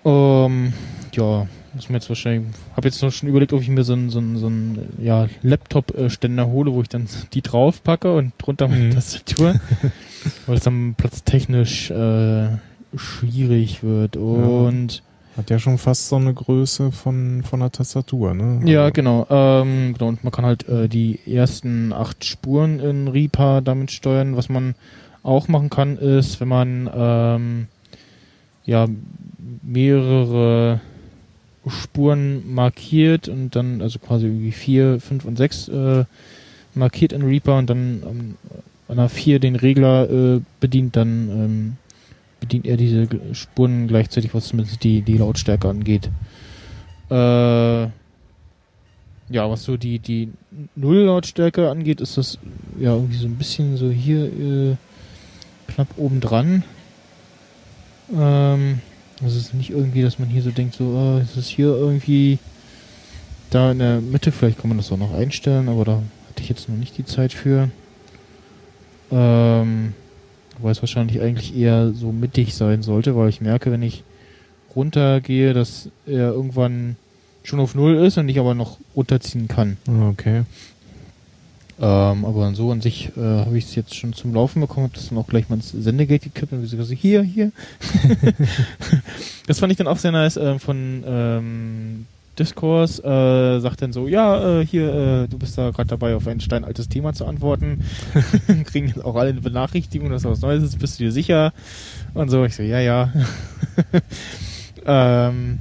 Ähm, 0.05 0.74
ja, 1.13 1.47
muss 1.74 1.89
mir 1.89 1.95
jetzt 1.97 2.09
wahrscheinlich, 2.09 2.53
habe 2.76 2.88
jetzt 2.88 3.01
noch 3.01 3.11
schon 3.11 3.30
überlegt, 3.30 3.53
ob 3.53 3.61
ich 3.61 3.70
mir 3.70 3.84
so 3.84 3.93
einen 3.93 4.09
so 4.09 4.20
einen, 4.20 4.38
so 4.38 4.47
einen 4.47 4.93
ja, 5.01 5.28
Laptop-Ständer 5.43 6.47
hole, 6.47 6.74
wo 6.74 6.82
ich 6.82 6.89
dann 6.89 7.07
die 7.34 7.41
drauf 7.41 7.84
packe 7.84 8.13
und 8.15 8.34
drunter 8.38 8.68
meine 8.68 8.86
Mhm. 8.86 8.91
Tastatur, 8.91 9.55
weil 10.45 10.57
es 10.57 10.63
dann 10.63 10.95
platztechnisch 10.95 11.91
äh, 11.91 12.47
schwierig 12.95 13.83
wird 13.83 14.15
und 14.17 15.01
Hat 15.35 15.49
ja 15.51 15.59
schon 15.59 15.77
fast 15.77 16.09
so 16.09 16.15
eine 16.15 16.33
Größe 16.33 16.91
von, 16.91 17.43
von 17.43 17.59
der 17.59 17.71
Tastatur, 17.71 18.33
ne? 18.33 18.61
Ja, 18.65 18.81
Also- 18.85 18.93
genau. 18.93 19.27
Ähm, 19.29 19.93
genau. 19.93 20.07
Und 20.07 20.23
man 20.23 20.31
kann 20.31 20.45
halt 20.45 20.67
äh, 20.67 20.88
die 20.89 21.19
ersten 21.27 21.93
acht 21.93 22.25
Spuren 22.25 22.79
in 22.79 23.07
Reaper 23.07 23.61
damit 23.61 23.91
steuern. 23.91 24.35
Was 24.35 24.49
man 24.49 24.73
auch 25.21 25.47
machen 25.47 25.69
kann, 25.69 25.97
ist, 25.97 26.39
wenn 26.41 26.47
man 26.47 26.89
ähm, 26.93 27.67
ja 28.65 28.88
mehrere 29.61 30.79
Spuren 31.67 32.53
markiert 32.53 33.27
und 33.27 33.55
dann 33.55 33.81
also 33.81 33.99
quasi 33.99 34.25
irgendwie 34.27 34.51
vier, 34.53 34.99
fünf 34.99 35.25
und 35.25 35.38
sechs 35.38 35.67
äh, 35.67 36.05
markiert 36.73 37.11
in 37.11 37.21
Reaper 37.23 37.57
und 37.57 37.69
dann 37.69 38.03
ähm, 38.09 38.35
an 38.88 38.97
der 38.97 39.09
vier 39.09 39.39
den 39.39 39.55
Regler 39.57 40.09
äh, 40.09 40.41
bedient, 40.61 40.95
dann 40.95 41.29
ähm, 41.29 41.77
bedient 42.39 42.65
er 42.65 42.77
diese 42.77 43.07
Spuren 43.33 43.88
gleichzeitig, 43.88 44.33
was 44.33 44.47
zumindest 44.47 44.83
die, 44.83 45.01
die 45.01 45.17
Lautstärke 45.17 45.69
angeht. 45.69 46.09
Äh, 47.09 47.88
ja, 49.29 49.49
was 49.49 49.63
so 49.63 49.77
die, 49.77 49.99
die 49.99 50.29
Null-Lautstärke 50.75 51.69
angeht, 51.69 52.01
ist 52.01 52.17
das 52.17 52.38
ja 52.79 52.93
irgendwie 52.93 53.17
so 53.17 53.27
ein 53.27 53.35
bisschen 53.35 53.77
so 53.77 53.89
hier 53.89 54.25
äh, 54.25 54.75
knapp 55.67 55.88
oben 55.97 56.21
dran. 56.21 56.63
Ähm, 58.13 58.79
das 59.21 59.35
ist 59.35 59.53
nicht 59.53 59.71
irgendwie, 59.71 60.01
dass 60.01 60.19
man 60.19 60.29
hier 60.29 60.41
so 60.41 60.51
denkt, 60.51 60.75
so, 60.75 60.85
oh, 60.85 61.19
ist 61.21 61.35
es 61.35 61.47
hier 61.47 61.67
irgendwie 61.67 62.39
da 63.49 63.71
in 63.71 63.79
der 63.79 64.01
Mitte, 64.01 64.31
vielleicht 64.31 64.59
kann 64.59 64.69
man 64.69 64.77
das 64.77 64.91
auch 64.91 64.97
noch 64.97 65.13
einstellen, 65.13 65.69
aber 65.69 65.85
da 65.85 65.93
hatte 66.29 66.41
ich 66.41 66.49
jetzt 66.49 66.69
noch 66.69 66.75
nicht 66.75 66.97
die 66.97 67.05
Zeit 67.05 67.33
für. 67.33 67.69
Ähm, 69.11 69.93
wobei 70.58 70.72
es 70.72 70.82
wahrscheinlich 70.82 71.22
eigentlich 71.22 71.55
eher 71.55 71.93
so 71.93 72.12
mittig 72.12 72.55
sein 72.55 72.84
sollte, 72.84 73.16
weil 73.16 73.30
ich 73.30 73.41
merke, 73.41 73.72
wenn 73.72 73.84
ich 73.84 74.03
runtergehe, 74.76 75.53
dass 75.53 75.89
er 76.05 76.32
irgendwann 76.32 76.95
schon 77.43 77.60
auf 77.60 77.76
Null 77.76 77.95
ist 77.95 78.18
und 78.18 78.30
ich 78.30 78.39
aber 78.39 78.53
noch 78.53 78.78
runterziehen 78.95 79.47
kann. 79.47 79.78
Okay. 79.88 80.43
Ähm, 81.80 82.26
aber 82.26 82.53
so 82.55 82.72
an 82.72 82.82
sich 82.82 83.12
äh, 83.16 83.22
habe 83.22 83.58
ich 83.58 83.66
es 83.66 83.76
jetzt 83.76 83.95
schon 83.95 84.14
zum 84.14 84.34
Laufen 84.34 84.62
bekommen, 84.62 84.86
habe 84.88 84.95
das 84.95 85.10
dann 85.10 85.18
auch 85.18 85.28
gleich 85.28 85.47
mal 85.47 85.58
ins 85.58 85.70
Sendegate 85.70 86.30
gekippt 86.30 86.51
und 86.51 86.62
gesagt, 86.62 86.84
so, 86.84 86.93
hier, 86.93 87.22
hier. 87.22 87.51
das 89.47 89.60
fand 89.60 89.72
ich 89.72 89.78
dann 89.78 89.88
auch 89.88 89.97
sehr 89.97 90.12
nice 90.12 90.38
äh, 90.38 90.58
von 90.58 91.03
ähm, 91.05 92.05
Discourse, 92.39 93.03
äh, 93.03 93.59
sagt 93.59 93.81
dann 93.81 93.93
so, 93.93 94.07
ja, 94.07 94.59
äh, 94.59 94.65
hier, 94.65 94.93
äh, 94.93 95.27
du 95.27 95.38
bist 95.38 95.57
da 95.57 95.71
gerade 95.71 95.89
dabei, 95.89 96.15
auf 96.15 96.27
ein 96.27 96.39
steinaltes 96.39 96.88
Thema 96.89 97.13
zu 97.13 97.25
antworten. 97.25 97.83
Kriegen 98.65 98.88
jetzt 98.88 99.03
auch 99.03 99.15
alle 99.15 99.29
eine 99.29 99.41
Benachrichtigung, 99.41 100.09
dass 100.09 100.23
da 100.23 100.29
was 100.29 100.41
Neues 100.41 100.63
ist, 100.63 100.79
bist 100.79 100.99
du 100.99 101.05
dir 101.05 101.11
sicher? 101.11 101.53
Und 102.13 102.29
so, 102.29 102.43
ich 102.45 102.55
so, 102.55 102.63
ja, 102.63 102.79
ja. 102.79 103.11
ähm, 104.85 105.59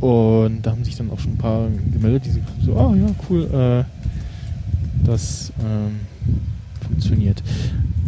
und 0.00 0.62
da 0.62 0.72
haben 0.72 0.84
sich 0.84 0.96
dann 0.96 1.10
auch 1.10 1.20
schon 1.20 1.32
ein 1.32 1.38
paar 1.38 1.68
gemeldet, 1.92 2.24
die 2.26 2.64
so, 2.64 2.76
ah 2.76 2.94
ja, 2.94 3.06
cool, 3.30 3.44
äh, 3.52 3.84
das 5.06 5.52
ähm, 5.60 6.00
funktioniert. 6.86 7.42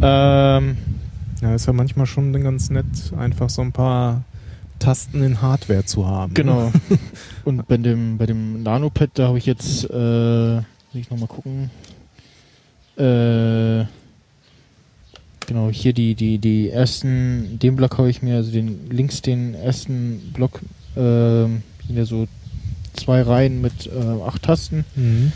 Ähm, 0.01 0.77
Ja, 1.41 1.53
ist 1.55 1.67
ja 1.67 1.73
manchmal 1.73 2.05
schon 2.05 2.31
ganz 2.41 2.69
nett, 2.69 2.85
einfach 3.17 3.49
so 3.49 3.61
ein 3.61 3.71
paar 3.71 4.23
Tasten 4.79 5.23
in 5.23 5.41
Hardware 5.41 5.85
zu 5.85 6.05
haben. 6.07 6.33
ne? 6.33 6.35
genau. 6.35 6.71
Und 7.45 7.67
bei 7.67 7.77
dem, 7.77 8.17
bei 8.17 8.25
dem 8.25 8.63
Nanopad, 8.63 9.11
da 9.13 9.27
habe 9.27 9.37
ich 9.37 9.45
jetzt, 9.45 9.85
äh, 9.89 10.55
muss 10.55 10.63
ich 10.93 11.11
nochmal 11.11 11.27
gucken, 11.27 11.69
äh, 12.97 13.85
genau, 15.45 15.69
hier 15.71 15.93
die, 15.93 16.15
die, 16.15 16.39
die 16.39 16.71
ersten, 16.71 17.59
den 17.59 17.75
Block 17.75 17.99
habe 17.99 18.09
ich 18.09 18.23
mir, 18.23 18.37
also 18.37 18.51
den 18.51 18.89
links 18.89 19.21
den 19.21 19.53
ersten 19.53 20.31
Block, 20.33 20.61
ähm, 20.97 21.61
sind 21.85 21.97
ja 21.97 22.05
so 22.05 22.27
zwei 22.93 23.21
Reihen 23.21 23.61
mit 23.61 23.87
äh, 23.87 24.23
acht 24.25 24.41
Tasten. 24.41 24.83
Mhm. 24.95 25.31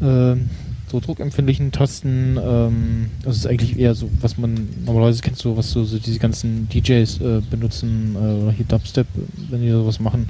ähm, 0.00 0.50
so 0.90 1.00
druckempfindlichen 1.00 1.72
Tasten. 1.72 2.36
Ähm, 2.42 3.10
das 3.22 3.36
ist 3.36 3.46
eigentlich 3.46 3.78
eher 3.78 3.94
so, 3.94 4.10
was 4.20 4.38
man 4.38 4.68
normalerweise 4.84 5.22
kennt, 5.22 5.38
so 5.38 5.56
was 5.56 5.70
so, 5.70 5.84
so 5.84 5.98
diese 5.98 6.18
ganzen 6.18 6.68
DJs 6.68 7.20
äh, 7.20 7.40
benutzen 7.48 8.16
äh, 8.16 8.42
oder 8.42 8.52
hier 8.52 8.66
Dubstep, 8.66 9.06
wenn 9.50 9.62
die 9.62 9.70
sowas 9.70 10.00
machen. 10.00 10.28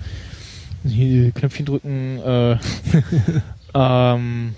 Hier 0.84 1.24
die 1.26 1.32
Knöpfchen 1.32 1.66
drücken. 1.66 2.18
Äh, 2.20 2.56
ähm, 3.74 4.54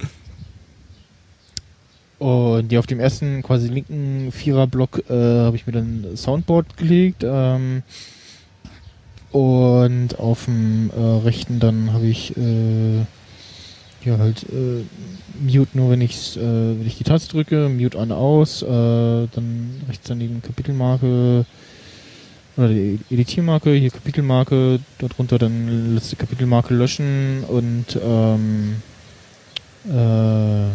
und 2.18 2.68
die 2.68 2.78
auf 2.78 2.86
dem 2.86 3.00
ersten 3.00 3.42
quasi 3.42 3.68
linken 3.68 4.30
Viererblock 4.32 5.10
äh, 5.10 5.12
habe 5.12 5.56
ich 5.56 5.66
mir 5.66 5.72
dann 5.72 6.16
Soundboard 6.16 6.76
gelegt. 6.76 7.24
Ähm, 7.24 7.82
Und 9.30 10.18
auf 10.18 10.44
dem 10.44 10.90
äh, 10.90 11.00
rechten 11.24 11.58
dann 11.58 11.92
habe 11.94 12.06
ich 12.06 12.36
äh, 12.36 12.98
ja 14.04 14.18
halt 14.18 14.44
äh, 14.44 14.84
Mute 15.40 15.70
nur, 15.72 15.90
wenn 15.90 16.02
ich 16.02 16.36
äh, 16.36 16.40
wenn 16.40 16.86
ich 16.86 16.98
die 16.98 17.04
Taste 17.04 17.30
drücke, 17.32 17.70
Mute 17.70 17.98
an 17.98 18.12
aus, 18.12 18.62
äh, 18.62 18.66
dann 18.66 19.70
rechts 19.88 20.06
daneben 20.08 20.42
Kapitelmarke 20.42 21.46
oder 22.56 22.68
die 22.68 22.98
Editiermarke, 23.10 23.72
hier 23.72 23.90
Kapitelmarke, 23.90 24.80
darunter 24.98 25.38
dann 25.38 25.94
letzte 25.94 26.16
Kapitelmarke 26.16 26.74
löschen 26.74 27.44
und 27.48 27.98
ähm, 28.02 28.76
äh, 29.88 30.68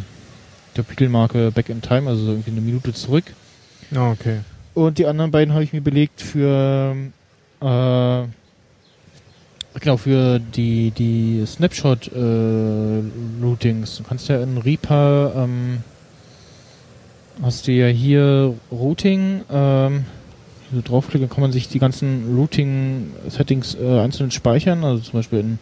Kapitelmarke 0.76 1.52
Back 1.52 1.70
in 1.70 1.82
Time, 1.82 2.10
also 2.10 2.28
irgendwie 2.28 2.52
eine 2.52 2.62
Minute 2.62 2.94
zurück. 2.94 3.26
Ja, 3.92 4.12
okay. 4.12 4.40
Und 4.74 4.98
die 4.98 5.06
anderen 5.06 5.32
beiden 5.32 5.54
habe 5.54 5.64
ich 5.64 5.74
mir 5.74 5.82
belegt 5.82 6.22
für 6.22 6.96
äh, 7.62 8.24
genau 9.80 9.98
für 9.98 10.40
die 10.40 10.92
die 10.92 11.44
Snapshot 11.46 12.12
äh, 12.12 13.02
Routings. 13.42 13.98
Du 13.98 14.04
kannst 14.04 14.30
ja 14.30 14.42
in 14.42 14.58
Reaper 14.58 15.34
ähm, 15.36 15.84
hast 17.42 17.68
du 17.68 17.72
ja 17.72 17.88
hier 17.88 18.54
Routing. 18.72 19.42
Ähm, 19.52 20.06
wenn 20.70 20.82
du 20.82 20.88
draufklickst, 20.88 21.30
kann 21.30 21.42
man 21.42 21.52
sich 21.52 21.70
die 21.70 21.80
ganzen 21.80 22.36
Routing-Settings 22.36 23.76
äh, 23.76 24.00
einzeln 24.00 24.32
speichern. 24.32 24.84
Also 24.84 25.04
zum 25.04 25.20
Beispiel 25.20 25.40
in 25.40 25.60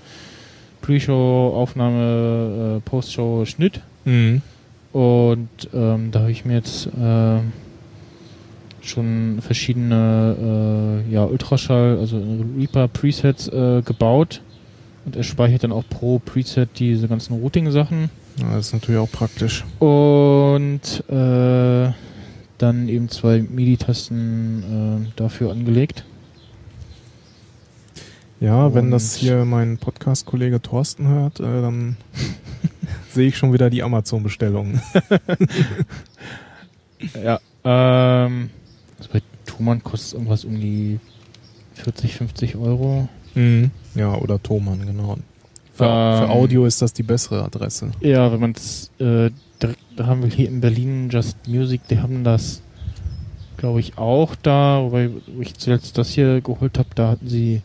Pre-Show, 0.82 1.54
Aufnahme, 1.56 2.78
äh, 2.78 2.90
Post-Show, 2.90 3.46
Schnitt. 3.46 3.82
Mhm. 4.06 4.42
Und 4.94 5.50
ähm, 5.74 6.12
da 6.12 6.22
habe 6.22 6.32
ich 6.32 6.46
mir 6.46 6.54
jetzt 6.54 6.88
äh, 6.88 7.40
schon 8.82 9.40
verschiedene 9.42 11.04
äh, 11.08 11.12
ja, 11.12 11.26
Ultraschall, 11.26 11.98
also 12.00 12.22
Reaper 12.58 12.88
Presets 12.88 13.48
äh, 13.48 13.82
gebaut. 13.82 14.42
Und 15.06 15.16
er 15.16 15.24
speichert 15.24 15.64
dann 15.64 15.72
auch 15.72 15.84
pro 15.90 16.20
Preset 16.20 16.70
diese 16.80 17.08
ganzen 17.08 17.34
Routing-Sachen. 17.36 18.10
Ja, 18.38 18.56
das 18.56 18.68
ist 18.68 18.74
natürlich 18.74 19.00
auch 19.00 19.12
praktisch. 19.12 19.64
Und 19.80 21.04
äh, 21.10 21.92
dann 22.58 22.88
eben 22.88 23.10
zwei 23.10 23.42
MIDI-Tasten 23.42 25.08
äh, 25.08 25.12
dafür 25.18 25.52
angelegt. 25.52 26.06
Ja, 28.40 28.74
wenn 28.74 28.86
Und- 28.86 28.92
das 28.92 29.16
hier 29.16 29.46
mein 29.46 29.78
Podcast-Kollege 29.78 30.62
Thorsten 30.62 31.08
hört, 31.08 31.40
äh, 31.40 31.44
dann 31.62 31.98
sehe 33.12 33.28
ich 33.28 33.38
schon 33.38 33.54
wieder 33.54 33.70
die 33.70 33.84
Amazon-Bestellungen. 33.84 34.82
Ja. 37.24 37.40
Ähm, 37.64 38.50
also 38.98 39.10
bei 39.12 39.22
Thomann 39.46 39.84
kostet 39.84 40.08
es 40.08 40.14
irgendwas 40.14 40.46
um 40.46 40.60
die 40.60 41.00
40, 41.74 42.16
50 42.16 42.56
Euro. 42.56 43.10
Mhm. 43.36 43.72
Ja, 43.96 44.16
oder 44.16 44.42
Thomann, 44.42 44.86
genau. 44.86 45.18
Für, 45.74 45.84
Ähm, 45.84 46.18
für 46.24 46.30
Audio 46.30 46.66
ist 46.66 46.82
das 46.82 46.94
die 46.94 47.04
bessere 47.04 47.44
Adresse. 47.44 47.92
Ja, 48.00 48.32
wenn 48.32 48.40
man 48.40 48.52
es 48.54 48.90
äh, 49.00 49.30
direkt, 49.66 49.84
da 49.96 50.06
haben 50.08 50.22
wir 50.24 50.30
hier 50.30 50.48
in 50.48 50.62
Berlin 50.62 51.10
Just 51.10 51.38
Music, 51.48 51.82
die 51.90 52.00
haben 52.00 52.24
das, 52.24 52.62
glaube 53.58 53.80
ich, 53.80 53.98
auch 53.98 54.36
da, 54.36 54.82
wobei 54.82 55.10
wo 55.28 55.42
ich 55.42 55.56
zuletzt 55.56 55.98
das 55.98 56.10
hier 56.10 56.42
geholt 56.42 56.78
habe, 56.78 56.90
da 56.96 57.10
hatten 57.10 57.28
sie 57.28 57.62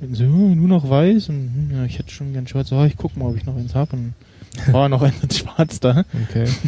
hatten 0.00 0.14
sie, 0.14 0.24
"Hm, 0.24 0.56
nur 0.56 0.68
noch 0.68 0.88
weiß 0.88 1.28
und 1.28 1.36
hm, 1.36 1.70
ja, 1.76 1.84
ich 1.84 1.98
hätte 1.98 2.10
schon 2.10 2.32
gern 2.32 2.46
schwarz, 2.46 2.72
oh, 2.72 2.84
ich 2.84 2.96
guck 2.96 3.16
mal, 3.16 3.26
ob 3.28 3.36
ich 3.36 3.44
noch 3.44 3.56
eins 3.56 3.74
habe 3.74 3.96
und 3.96 4.14
war 4.72 4.88
noch 4.88 5.02
eins 5.02 5.22
in 5.22 5.30
schwarz 5.30 5.78
da. 5.80 6.04
Okay. 6.28 6.46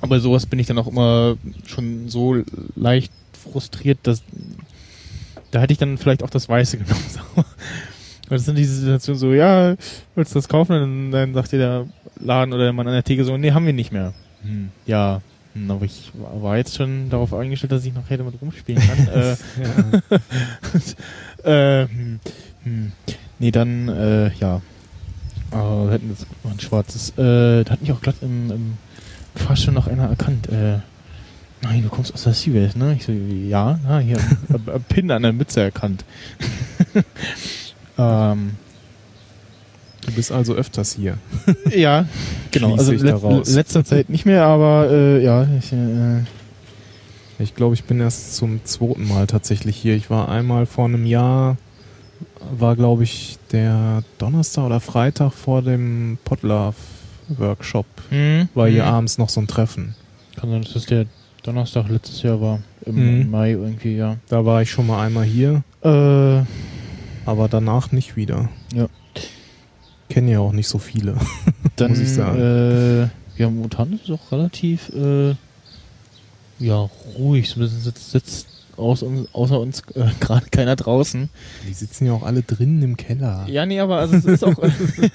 Aber 0.00 0.20
sowas 0.20 0.46
bin 0.46 0.58
ich 0.58 0.66
dann 0.66 0.78
auch 0.78 0.86
immer 0.86 1.36
schon 1.66 2.08
so 2.08 2.36
leicht 2.76 3.12
frustriert, 3.32 3.98
dass 4.02 4.22
da 5.50 5.60
hätte 5.60 5.72
ich 5.72 5.78
dann 5.78 5.98
vielleicht 5.98 6.22
auch 6.22 6.30
das 6.30 6.48
Weiße 6.48 6.78
genommen. 6.78 7.02
Weil 8.28 8.38
das 8.38 8.46
sind 8.46 8.56
diese 8.56 8.74
Situationen 8.74 9.18
so, 9.18 9.32
ja, 9.32 9.74
willst 10.14 10.34
du 10.34 10.38
das 10.38 10.48
kaufen? 10.48 10.80
Und 10.80 11.10
dann 11.10 11.34
sagt 11.34 11.52
dir 11.52 11.58
der 11.58 11.86
Laden 12.20 12.54
oder 12.54 12.64
der 12.64 12.72
Mann 12.72 12.86
an 12.86 12.94
der 12.94 13.04
Theke 13.04 13.24
so, 13.24 13.36
nee, 13.36 13.52
haben 13.52 13.66
wir 13.66 13.72
nicht 13.72 13.92
mehr. 13.92 14.14
Hm, 14.42 14.70
ja, 14.86 15.20
hm, 15.54 15.70
aber 15.70 15.84
ich 15.84 16.10
war 16.14 16.56
jetzt 16.56 16.76
schon 16.76 17.10
darauf 17.10 17.34
eingestellt, 17.34 17.72
dass 17.72 17.84
ich 17.84 17.94
nachher 17.94 18.18
damit 18.18 18.40
rumspielen 18.40 18.82
kann. 18.82 19.08
äh, 21.44 21.44
äh, 21.82 21.88
hm, 21.88 22.20
hm. 22.62 22.92
Nee, 23.38 23.50
dann, 23.50 23.88
äh, 23.88 24.32
ja. 24.34 24.60
Aber 25.50 25.86
wir 25.86 25.92
hätten 25.92 26.10
jetzt 26.10 26.26
mal 26.42 26.52
ein 26.52 26.60
schwarzes. 26.60 27.10
Äh, 27.10 27.64
da 27.64 27.72
hat 27.72 27.82
mich 27.82 27.92
auch 27.92 28.00
glatt 28.00 28.16
im, 28.22 28.50
im 28.50 28.78
Fahrstuhl 29.34 29.74
noch 29.74 29.86
einer 29.86 30.08
erkannt. 30.08 30.48
Äh, 30.48 30.78
nein, 31.62 31.82
du 31.82 31.88
kommst 31.88 32.14
aus 32.14 32.24
der 32.24 32.32
Seawelt, 32.32 32.76
ne? 32.76 32.94
Ich 32.94 33.04
so, 33.04 33.12
ja, 33.12 33.78
na, 33.84 33.98
hier, 33.98 34.18
am 34.48 34.82
Pin 34.88 35.10
an 35.10 35.22
der 35.22 35.32
Mütze 35.32 35.60
erkannt. 35.60 36.04
Ähm, 37.98 38.52
Du 40.06 40.12
bist 40.12 40.30
also 40.32 40.54
öfters 40.54 40.92
hier. 40.94 41.16
ja, 41.74 42.06
genau. 42.50 42.76
Schließe 42.76 42.80
Also 42.80 42.92
ich 42.92 43.02
let 43.02 43.54
letzter 43.54 43.84
Zeit 43.84 44.10
nicht 44.10 44.26
mehr, 44.26 44.44
aber 44.44 44.90
äh, 44.90 45.24
ja, 45.24 45.46
ich, 45.58 45.72
äh, 45.72 46.20
Ich 47.38 47.54
glaube, 47.54 47.74
ich 47.74 47.84
bin 47.84 48.00
erst 48.00 48.36
zum 48.36 48.62
zweiten 48.64 49.08
Mal 49.08 49.26
tatsächlich 49.26 49.76
hier. 49.76 49.96
Ich 49.96 50.10
war 50.10 50.28
einmal 50.28 50.66
vor 50.66 50.84
einem 50.84 51.06
Jahr, 51.06 51.56
war 52.52 52.76
glaube 52.76 53.04
ich 53.04 53.38
der 53.50 54.02
Donnerstag 54.18 54.64
oder 54.66 54.80
Freitag 54.80 55.32
vor 55.32 55.62
dem 55.62 56.18
Podlove-Workshop. 56.26 57.86
hm, 58.10 58.48
War 58.54 58.68
hier 58.68 58.84
hm. 58.84 58.92
abends 58.92 59.16
noch 59.16 59.30
so 59.30 59.40
ein 59.40 59.46
Treffen. 59.46 59.94
Kann 60.36 60.50
sein, 60.50 60.62
dass 60.62 60.74
das 60.74 60.84
der 60.84 61.06
Donnerstag 61.44 61.88
letztes 61.88 62.22
Jahr 62.22 62.40
war. 62.42 62.58
Im 62.84 63.22
Mhm. 63.22 63.30
Mai 63.30 63.52
irgendwie, 63.52 63.96
ja. 63.96 64.16
Da 64.28 64.44
war 64.44 64.60
ich 64.60 64.70
schon 64.70 64.86
mal 64.86 65.02
einmal 65.02 65.24
hier, 65.24 65.62
Äh, 65.82 66.42
aber 67.26 67.48
danach 67.48 67.92
nicht 67.92 68.16
wieder. 68.16 68.48
Ja. 68.74 68.88
Kennen 70.08 70.28
ja 70.28 70.40
auch 70.40 70.52
nicht 70.52 70.68
so 70.68 70.78
viele. 70.78 71.16
dann, 71.76 71.90
muss 71.90 72.00
ich 72.00 72.12
sagen. 72.12 72.38
Äh, 72.38 73.02
ja, 73.36 73.50
momentan 73.50 73.92
ist 73.94 74.04
es 74.04 74.10
auch 74.10 74.32
relativ 74.32 74.90
äh, 74.90 75.34
ja, 76.58 76.88
ruhig. 77.18 77.50
Sitzt, 77.50 78.10
sitzt 78.12 78.48
aus, 78.76 79.04
außer 79.32 79.60
uns 79.60 79.80
äh, 79.94 80.06
gerade 80.20 80.46
keiner 80.50 80.76
draußen. 80.76 81.28
Die 81.68 81.72
sitzen 81.72 82.06
ja 82.06 82.12
auch 82.12 82.22
alle 82.22 82.42
drinnen 82.42 82.82
im 82.82 82.96
Keller. 82.96 83.46
Ja, 83.48 83.66
nee, 83.66 83.80
aber 83.80 83.98
also 83.98 84.16
es 84.16 84.24
ist 84.24 84.44
auch 84.44 84.56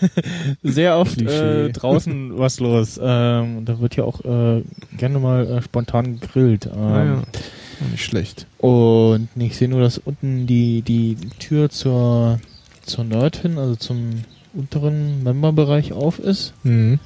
sehr 0.64 0.97
oft 0.97 1.22
äh, 1.22 1.70
draußen 1.70 2.38
was 2.38 2.60
los. 2.60 2.99
Ähm, 3.01 3.66
da 3.66 3.80
wird 3.80 3.95
ja 3.95 4.03
auch 4.03 4.24
äh, 4.26 4.64
gerne 4.97 5.20
mal 5.20 5.47
äh, 5.47 5.62
spontan 5.62 6.20
gegrillt. 6.20 6.66
Ähm, 6.66 6.80
Ah, 6.80 7.05
ja. 7.05 7.18
Auch 7.20 7.91
Nicht 7.91 8.03
schlecht. 8.03 8.47
Und 8.60 9.30
ich 9.36 9.57
sehe 9.57 9.70
nur, 9.70 9.80
dass 9.80 9.97
unten 9.97 10.45
die, 10.45 10.82
die 10.82 11.16
Tür 11.39 11.70
zur, 11.70 12.39
zur 12.86 13.05
Nerd 13.05 13.38
hin, 13.38 13.57
also 13.57 13.76
zum 13.76 14.26
unteren 14.53 15.24
Memberbereich 15.24 15.93
auf 15.93 16.20
ist. 16.20 16.53
Mhm. 16.64 16.99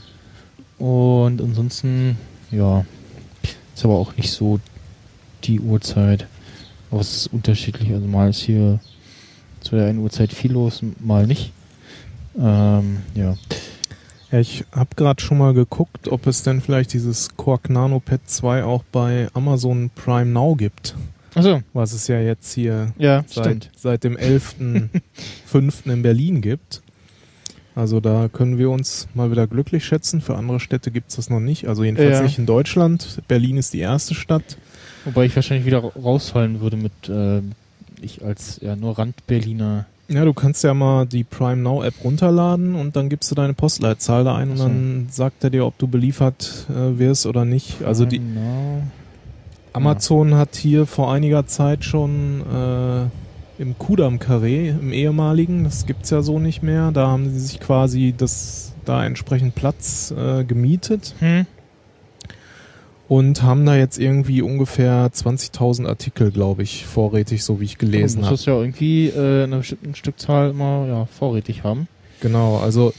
Und 0.79 1.41
ansonsten, 1.41 2.17
ja, 2.51 2.85
ist 3.75 3.85
aber 3.85 3.95
auch 3.95 4.15
nicht 4.17 4.31
so 4.31 4.59
die 5.43 5.59
Uhrzeit. 5.59 6.27
Aber 6.89 7.01
es 7.01 7.15
ist 7.15 7.27
unterschiedlich. 7.27 7.91
Also 7.91 8.07
mal 8.07 8.29
ist 8.29 8.41
hier 8.41 8.79
zu 9.61 9.75
der 9.75 9.87
einen 9.87 9.99
Uhrzeit 9.99 10.33
viel 10.33 10.53
los, 10.53 10.81
mal 10.99 11.27
nicht. 11.27 11.51
Ähm, 12.37 12.97
ja. 13.13 13.35
Ja, 14.31 14.39
ich 14.39 14.65
habe 14.71 14.95
gerade 14.95 15.21
schon 15.21 15.37
mal 15.37 15.53
geguckt, 15.53 16.07
ob 16.07 16.25
es 16.25 16.41
denn 16.41 16.61
vielleicht 16.61 16.93
dieses 16.93 17.37
Quark 17.37 17.69
Nano 17.69 17.99
Pad 17.99 18.21
2 18.25 18.63
auch 18.63 18.83
bei 18.91 19.27
Amazon 19.33 19.91
Prime 19.93 20.31
Now 20.31 20.55
gibt. 20.55 20.95
Achso, 21.35 21.61
Was 21.73 21.93
es 21.93 22.07
ja 22.07 22.19
jetzt 22.19 22.53
hier 22.53 22.93
ja, 22.97 23.23
seit, 23.27 23.69
seit 23.75 24.03
dem 24.03 24.15
11.05. 24.17 25.91
in 25.91 26.01
Berlin 26.01 26.41
gibt. 26.41 26.81
Also 27.75 27.99
da 27.99 28.29
können 28.31 28.59
wir 28.59 28.69
uns 28.69 29.07
mal 29.15 29.31
wieder 29.31 29.47
glücklich 29.47 29.83
schätzen. 29.83 30.21
Für 30.21 30.35
andere 30.35 30.59
Städte 30.59 30.91
gibt 30.91 31.09
es 31.09 31.15
das 31.15 31.29
noch 31.31 31.39
nicht. 31.39 31.67
Also 31.67 31.83
jedenfalls 31.83 32.17
Ja. 32.19 32.21
nicht 32.23 32.37
in 32.37 32.45
Deutschland. 32.45 33.19
Berlin 33.27 33.57
ist 33.57 33.73
die 33.73 33.79
erste 33.79 34.13
Stadt. 34.13 34.57
Wobei 35.05 35.25
ich 35.25 35.35
wahrscheinlich 35.35 35.65
wieder 35.65 35.83
ra- 35.83 35.91
rausfallen 35.99 36.61
würde 36.61 36.77
mit 36.77 36.91
äh, 37.09 37.41
ich 38.01 38.23
als 38.23 38.59
ja 38.61 38.75
nur 38.75 38.97
Rand-Berliner. 38.99 39.87
Ja, 40.09 40.23
du 40.25 40.33
kannst 40.33 40.63
ja 40.63 40.73
mal 40.75 41.05
die 41.07 41.23
Prime 41.23 41.61
Now 41.61 41.81
App 41.83 41.95
runterladen 42.03 42.75
und 42.75 42.95
dann 42.95 43.09
gibst 43.09 43.31
du 43.31 43.35
deine 43.35 43.53
Postleitzahl 43.53 44.23
da 44.23 44.35
ein 44.35 44.51
und 44.51 44.57
so. 44.57 44.63
dann 44.65 45.07
sagt 45.09 45.43
er 45.43 45.49
dir, 45.49 45.65
ob 45.65 45.77
du 45.79 45.87
beliefert 45.87 46.67
äh, 46.69 46.99
wirst 46.99 47.25
oder 47.25 47.43
nicht. 47.45 47.81
Also 47.83 48.05
die 48.05 48.19
Genau. 48.19 48.83
Amazon 49.73 50.35
hat 50.35 50.55
hier 50.55 50.85
vor 50.85 51.11
einiger 51.11 51.45
Zeit 51.47 51.83
schon 51.83 52.41
äh, 52.41 53.61
im 53.61 53.77
Kudam 53.77 54.17
Carré, 54.19 54.69
im 54.69 54.93
ehemaligen, 54.93 55.63
das 55.63 55.85
gibt's 55.85 56.09
ja 56.09 56.21
so 56.21 56.39
nicht 56.39 56.63
mehr, 56.63 56.91
da 56.91 57.07
haben 57.07 57.29
sie 57.31 57.39
sich 57.39 57.59
quasi 57.59 58.13
das 58.15 58.73
da 58.85 59.05
entsprechend 59.05 59.55
Platz 59.55 60.13
äh, 60.15 60.43
gemietet 60.43 61.15
Hm? 61.19 61.45
und 63.07 63.43
haben 63.43 63.65
da 63.65 63.75
jetzt 63.75 63.99
irgendwie 63.99 64.41
ungefähr 64.41 65.07
20.000 65.11 65.87
Artikel, 65.87 66.31
glaube 66.31 66.63
ich, 66.63 66.85
vorrätig, 66.85 67.43
so 67.43 67.59
wie 67.59 67.65
ich 67.65 67.77
Du 67.77 67.85
gelesen 67.85 68.19
musst 68.19 68.25
habe. 68.27 68.35
das 68.37 68.45
ja 68.45 68.59
irgendwie 68.59 69.07
äh, 69.07 69.43
in 69.43 69.51
einer 69.51 69.57
bestimmten 69.57 69.95
Stückzahl 69.95 70.49
immer 70.51 70.85
ja, 70.87 71.05
vorrätig 71.05 71.63
haben. 71.63 71.87
Genau, 72.21 72.57
also 72.57 72.93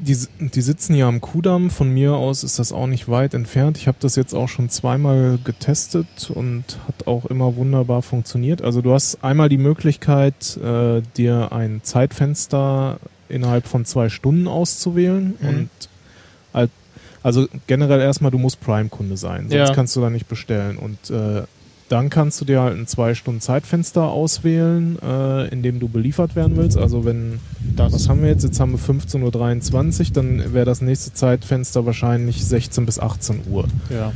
die, 0.00 0.16
die 0.40 0.60
sitzen 0.62 0.94
ja 0.94 1.06
am 1.08 1.20
Kudamm. 1.20 1.70
Von 1.70 1.90
mir 1.90 2.14
aus 2.14 2.42
ist 2.44 2.58
das 2.58 2.72
auch 2.72 2.86
nicht 2.86 3.08
weit 3.08 3.34
entfernt. 3.34 3.76
Ich 3.78 3.86
habe 3.86 3.98
das 4.00 4.16
jetzt 4.16 4.34
auch 4.34 4.48
schon 4.48 4.68
zweimal 4.70 5.38
getestet 5.44 6.30
und 6.34 6.64
hat 6.88 7.06
auch 7.06 7.26
immer 7.26 7.56
wunderbar 7.56 8.02
funktioniert. 8.02 8.62
Also 8.62 8.80
du 8.82 8.92
hast 8.92 9.22
einmal 9.22 9.48
die 9.48 9.58
Möglichkeit, 9.58 10.56
äh, 10.56 11.02
dir 11.16 11.52
ein 11.52 11.80
Zeitfenster 11.82 12.98
innerhalb 13.28 13.66
von 13.66 13.84
zwei 13.84 14.08
Stunden 14.08 14.48
auszuwählen 14.48 15.34
Mhm. 15.40 15.48
und 15.48 15.70
also 17.22 17.46
generell 17.66 18.00
erstmal, 18.00 18.30
du 18.30 18.38
musst 18.38 18.62
Prime-Kunde 18.62 19.18
sein, 19.18 19.50
sonst 19.50 19.52
Ja. 19.68 19.74
kannst 19.74 19.94
du 19.94 20.00
da 20.00 20.08
nicht 20.08 20.26
bestellen. 20.26 20.78
Und 20.78 21.10
äh, 21.10 21.42
dann 21.90 22.08
kannst 22.08 22.40
du 22.40 22.44
dir 22.44 22.60
halt 22.62 22.78
ein 22.78 22.86
zwei 22.86 23.14
Stunden 23.14 23.40
Zeitfenster 23.40 24.04
auswählen, 24.04 24.96
äh, 25.02 25.48
in 25.48 25.62
dem 25.62 25.80
du 25.80 25.88
beliefert 25.88 26.36
werden 26.36 26.56
willst. 26.56 26.78
Also 26.78 27.04
wenn 27.04 27.40
Das- 27.76 27.92
was 27.92 28.08
haben 28.08 28.22
wir 28.22 28.28
jetzt? 28.30 28.44
Jetzt 28.44 28.60
haben 28.60 28.72
wir 28.72 28.78
15.23 28.78 30.08
Uhr, 30.08 30.14
dann 30.14 30.54
wäre 30.54 30.64
das 30.64 30.80
nächste 30.80 31.12
Zeitfenster 31.12 31.84
wahrscheinlich 31.86 32.44
16 32.44 32.86
bis 32.86 32.98
18 32.98 33.40
Uhr. 33.50 33.66
Ja. 33.90 34.12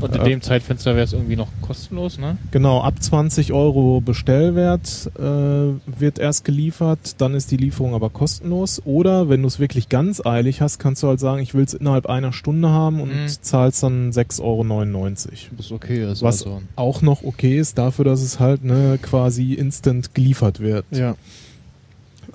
Und 0.00 0.14
in 0.14 0.20
Äh, 0.20 0.24
dem 0.24 0.40
Zeitfenster 0.42 0.94
wäre 0.94 1.04
es 1.04 1.12
irgendwie 1.12 1.36
noch 1.36 1.48
kostenlos, 1.60 2.18
ne? 2.18 2.36
Genau, 2.50 2.80
ab 2.82 2.94
20 3.02 3.52
Euro 3.52 4.00
Bestellwert 4.00 5.10
äh, 5.18 5.20
wird 5.22 6.18
erst 6.18 6.44
geliefert, 6.44 7.20
dann 7.20 7.34
ist 7.34 7.50
die 7.50 7.56
Lieferung 7.56 7.94
aber 7.94 8.10
kostenlos. 8.10 8.80
Oder 8.84 9.28
wenn 9.28 9.42
du 9.42 9.48
es 9.48 9.58
wirklich 9.58 9.88
ganz 9.88 10.24
eilig 10.24 10.60
hast, 10.60 10.78
kannst 10.78 11.02
du 11.02 11.08
halt 11.08 11.20
sagen, 11.20 11.42
ich 11.42 11.54
will 11.54 11.64
es 11.64 11.74
innerhalb 11.74 12.06
einer 12.06 12.32
Stunde 12.32 12.68
haben 12.70 13.00
und 13.00 13.08
Mhm. 13.10 13.28
zahlst 13.40 13.82
dann 13.82 14.12
6,99 14.12 14.40
Euro. 14.42 15.56
Das 15.56 15.66
ist 15.66 15.72
okay. 15.72 16.04
Also 16.04 16.24
Was 16.26 16.42
also, 16.42 16.62
auch 16.76 17.02
noch 17.02 17.24
okay 17.24 17.58
ist, 17.58 17.78
dafür, 17.78 18.04
dass 18.04 18.22
es 18.22 18.38
halt 18.40 18.64
ne, 18.64 18.98
quasi 19.02 19.54
instant 19.54 20.14
geliefert 20.14 20.60
wird. 20.60 20.84
ja. 20.90 21.16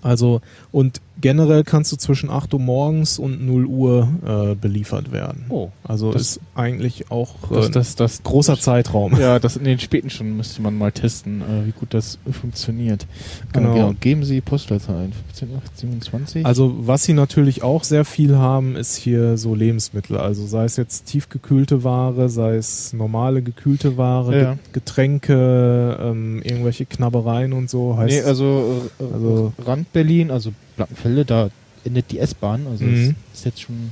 Also, 0.01 0.41
und 0.73 0.99
generell 1.23 1.63
kannst 1.63 1.89
du 1.93 1.95
zwischen 1.95 2.29
8 2.29 2.53
Uhr 2.53 2.59
morgens 2.59 3.17
und 3.17 3.45
0 3.47 3.65
Uhr 3.65 4.07
äh, 4.51 4.55
beliefert 4.55 5.13
werden. 5.13 5.45
Oh. 5.47 5.69
Also 5.83 6.11
Das- 6.11 6.21
ist 6.21 6.39
eigentlich 6.53 7.09
auch 7.11 7.49
äh, 7.49 7.55
Das, 7.55 7.71
das, 7.71 7.95
das, 7.95 8.23
großer 8.23 8.59
Zeitraum. 8.59 9.17
Ja, 9.19 9.39
das 9.39 9.55
in 9.55 9.63
den 9.63 9.79
späten 9.79 10.09
Stunden 10.09 10.35
müsste 10.35 10.61
man 10.61 10.77
mal 10.77 10.91
testen, 10.91 11.41
äh, 11.41 11.65
wie 11.65 11.71
gut 11.71 11.93
das 11.93 12.19
funktioniert. 12.29 13.07
Genau. 13.53 13.91
Äh, 13.91 13.93
Geben 14.01 14.25
Sie 14.25 14.41
Postleitzahl 14.41 14.97
ein. 14.97 15.13
15827. 15.33 16.45
Also 16.45 16.75
was 16.79 17.03
sie 17.03 17.13
natürlich 17.13 17.63
auch 17.63 17.83
sehr 17.85 18.03
viel 18.03 18.35
haben, 18.37 18.75
ist 18.75 18.95
hier 18.97 19.37
so 19.37 19.55
Lebensmittel. 19.55 20.17
Also 20.17 20.45
sei 20.45 20.65
es 20.65 20.75
jetzt 20.75 21.05
tiefgekühlte 21.05 21.83
Ware, 21.85 22.27
sei 22.29 22.55
es 22.57 22.91
normale 22.91 23.41
gekühlte 23.41 23.95
Ware, 23.97 24.37
Ja. 24.41 24.51
Ge- 24.53 24.59
Getränke, 24.73 25.97
ähm, 26.01 26.41
irgendwelche 26.43 26.85
Knabbereien 26.85 27.53
und 27.53 27.69
so. 27.69 27.95
Heißt, 27.97 28.13
nee, 28.13 28.21
also, 28.27 28.81
äh, 28.99 29.03
also- 29.13 29.53
Rand 29.65 29.91
Berlin, 29.93 30.29
also 30.29 30.51
Plattenfelde, 30.75 31.25
da 31.25 31.49
endet 31.85 32.11
die 32.11 32.19
S-Bahn. 32.19 32.67
Also 32.67 32.83
Mhm. 32.85 33.15
das 33.31 33.39
ist 33.39 33.45
jetzt 33.45 33.61
schon. 33.61 33.91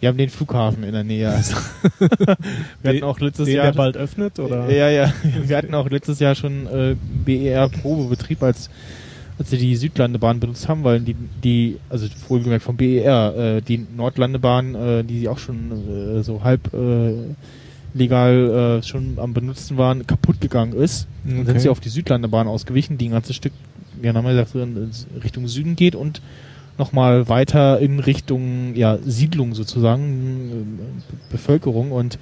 Wir 0.00 0.10
haben 0.10 0.18
den 0.18 0.28
Flughafen 0.28 0.82
in 0.84 0.92
der 0.92 1.04
Nähe. 1.04 1.30
Also. 1.30 1.56
Wir 2.82 2.90
hatten 2.92 3.02
auch 3.02 3.18
letztes 3.18 3.46
den, 3.46 3.56
Jahr. 3.56 3.66
der 3.66 3.72
bald 3.72 3.96
öffnet? 3.96 4.38
Oder? 4.38 4.70
Ja, 4.70 4.90
ja. 4.90 5.12
Wir 5.42 5.56
hatten 5.56 5.74
auch 5.74 5.88
letztes 5.88 6.20
Jahr 6.20 6.34
schon 6.34 6.66
äh, 6.66 6.96
BER-Probebetrieb, 7.24 8.42
als, 8.42 8.68
als 9.38 9.50
wir 9.52 9.58
die 9.58 9.74
Südlandebahn 9.74 10.38
benutzt 10.38 10.68
haben, 10.68 10.84
weil 10.84 11.00
die, 11.00 11.16
die 11.42 11.78
also 11.88 12.06
wohlgemerkt 12.28 12.62
vom 12.64 12.76
BER, 12.76 13.56
äh, 13.56 13.62
die 13.62 13.86
Nordlandebahn, 13.96 14.74
äh, 14.74 15.02
die 15.04 15.20
sie 15.20 15.28
auch 15.28 15.38
schon 15.38 16.18
äh, 16.18 16.22
so 16.22 16.44
halb 16.44 16.72
äh, 16.74 17.14
legal 17.94 18.80
äh, 18.80 18.86
schon 18.86 19.18
am 19.18 19.32
Benutzen 19.32 19.78
waren, 19.78 20.06
kaputt 20.06 20.42
gegangen 20.42 20.74
ist. 20.74 21.06
Dann 21.24 21.36
sind 21.38 21.48
Okay. 21.48 21.58
sie 21.60 21.68
auf 21.70 21.80
die 21.80 21.88
Südlandebahn 21.88 22.46
ausgewichen, 22.48 22.98
die 22.98 23.08
ein 23.08 23.12
ganzes 23.12 23.34
Stück, 23.34 23.54
ja, 24.02 24.14
haben 24.14 24.24
wir 24.24 24.30
gesagt, 24.30 24.50
so 24.50 24.60
in 24.60 24.90
Richtung 25.22 25.48
Süden 25.48 25.76
geht 25.76 25.94
und 25.94 26.20
nochmal 26.78 27.28
weiter 27.28 27.78
in 27.80 28.00
Richtung 28.00 28.74
ja, 28.74 28.98
Siedlung 29.04 29.54
sozusagen, 29.54 30.80
äh, 31.10 31.32
Bevölkerung 31.32 31.92
und 31.92 32.18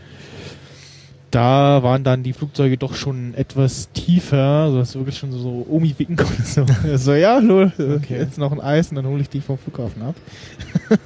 da 1.35 1.83
waren 1.83 2.05
dann 2.05 2.22
die 2.22 2.33
Flugzeuge 2.33 2.77
doch 2.77 2.95
schon 2.95 3.35
etwas 3.35 3.91
tiefer, 3.93 4.70
sodass 4.70 4.93
du 4.93 5.01
wirklich 5.01 5.18
schon 5.18 5.33
so 5.33 5.66
Omi 5.68 5.93
wicken 5.99 6.14
konntest. 6.14 6.55
So, 6.55 6.64
so 6.97 7.14
ja, 7.14 7.35
hallo, 7.35 7.62
äh, 7.62 7.95
Okay. 7.97 8.18
jetzt 8.18 8.39
noch 8.39 8.53
ein 8.53 8.61
Eis 8.61 8.91
und 8.91 8.97
dann 8.97 9.07
hole 9.07 9.20
ich 9.20 9.29
dich 9.29 9.43
vom 9.43 9.59
Flughafen 9.59 10.03
ab. 10.03 10.14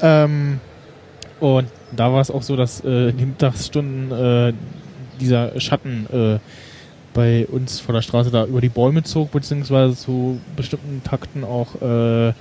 ähm, 0.00 0.58
und 1.38 1.68
da 1.94 2.10
war 2.10 2.22
es 2.22 2.30
auch 2.30 2.42
so, 2.42 2.56
dass 2.56 2.82
äh, 2.82 3.10
in 3.10 3.18
den 3.18 3.28
Mittagsstunden 3.30 4.10
äh, 4.10 4.52
dieser 5.20 5.60
Schatten 5.60 6.06
äh, 6.10 6.38
bei 7.14 7.46
uns 7.46 7.80
vor 7.80 7.94
der 7.94 8.02
Straße 8.02 8.30
da 8.30 8.44
über 8.46 8.60
die 8.60 8.68
Bäume 8.68 9.02
zog, 9.02 9.30
beziehungsweise 9.30 9.96
zu 9.96 10.40
bestimmten 10.56 11.02
Takten 11.04 11.44
auch 11.44 11.80
äh, 11.80 12.32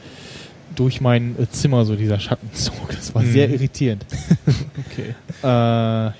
durch 0.76 1.02
mein 1.02 1.36
äh, 1.40 1.50
Zimmer 1.50 1.86
so 1.86 1.96
dieser 1.96 2.20
Schatten 2.20 2.50
zog. 2.54 2.90
Das 2.90 3.14
war 3.16 3.22
Mhm. 3.24 3.32
sehr 3.32 3.50
irritierend. 3.50 4.06
okay. 4.90 5.16
Äh, 5.44 5.46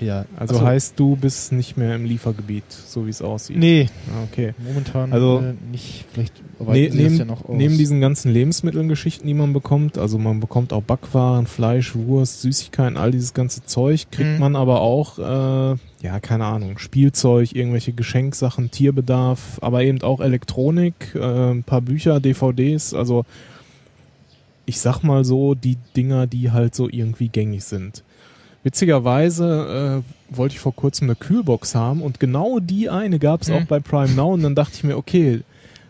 ja. 0.04 0.24
Also 0.36 0.54
so. 0.56 0.62
heißt, 0.62 0.98
du 0.98 1.16
bist 1.16 1.52
nicht 1.52 1.76
mehr 1.76 1.94
im 1.94 2.04
Liefergebiet, 2.04 2.64
so 2.70 3.06
wie 3.06 3.10
es 3.10 3.22
aussieht. 3.22 3.56
Nee, 3.58 3.88
Ah, 4.08 4.24
Okay. 4.30 4.54
momentan 4.66 5.12
Also- 5.12 5.38
äh, 5.40 5.54
nicht. 5.70 6.04
Vielleicht 6.12 6.34
Ne, 6.60 6.88
neben, 6.92 7.16
ja 7.16 7.24
noch 7.24 7.44
aus. 7.44 7.56
neben 7.56 7.76
diesen 7.76 8.00
ganzen 8.00 8.32
Lebensmittelgeschichten, 8.32 9.26
die 9.26 9.34
man 9.34 9.52
bekommt, 9.52 9.98
also 9.98 10.16
man 10.18 10.38
bekommt 10.38 10.72
auch 10.72 10.82
Backwaren, 10.82 11.46
Fleisch, 11.48 11.96
Wurst, 11.96 12.42
Süßigkeiten, 12.42 12.96
all 12.96 13.10
dieses 13.10 13.34
ganze 13.34 13.64
Zeug, 13.64 14.06
kriegt 14.12 14.34
Mhm. 14.34 14.38
man 14.38 14.54
aber 14.54 14.80
auch, 14.80 15.18
äh, 15.18 15.76
ja, 16.02 16.20
keine 16.20 16.44
Ahnung, 16.44 16.78
Spielzeug, 16.78 17.52
irgendwelche 17.56 17.92
Geschenksachen, 17.92 18.70
Tierbedarf, 18.70 19.58
aber 19.60 19.82
eben 19.82 20.02
auch 20.02 20.20
Elektronik, 20.20 20.94
äh, 21.16 21.50
ein 21.50 21.64
paar 21.64 21.80
Bücher, 21.80 22.20
DVDs, 22.20 22.94
also 22.94 23.24
ich 24.66 24.80
sag 24.80 25.02
mal 25.02 25.24
so, 25.24 25.54
die 25.54 25.76
Dinger, 25.96 26.26
die 26.26 26.50
halt 26.50 26.74
so 26.74 26.88
irgendwie 26.88 27.28
gängig 27.28 27.64
sind. 27.64 28.02
Witzigerweise 28.64 30.02
äh, 30.30 30.36
wollte 30.36 30.54
ich 30.54 30.60
vor 30.60 30.74
kurzem 30.74 31.08
eine 31.08 31.16
Kühlbox 31.16 31.74
haben 31.74 32.00
und 32.00 32.20
genau 32.20 32.58
die 32.60 32.88
eine 32.88 33.18
gab 33.18 33.42
es 33.42 33.48
Mhm. 33.48 33.54
auch 33.54 33.64
bei 33.64 33.80
Prime 33.80 34.14
Now 34.14 34.32
und 34.34 34.42
dann 34.42 34.54
dachte 34.54 34.74
ich 34.74 34.84
mir, 34.84 34.96
okay, 34.96 35.40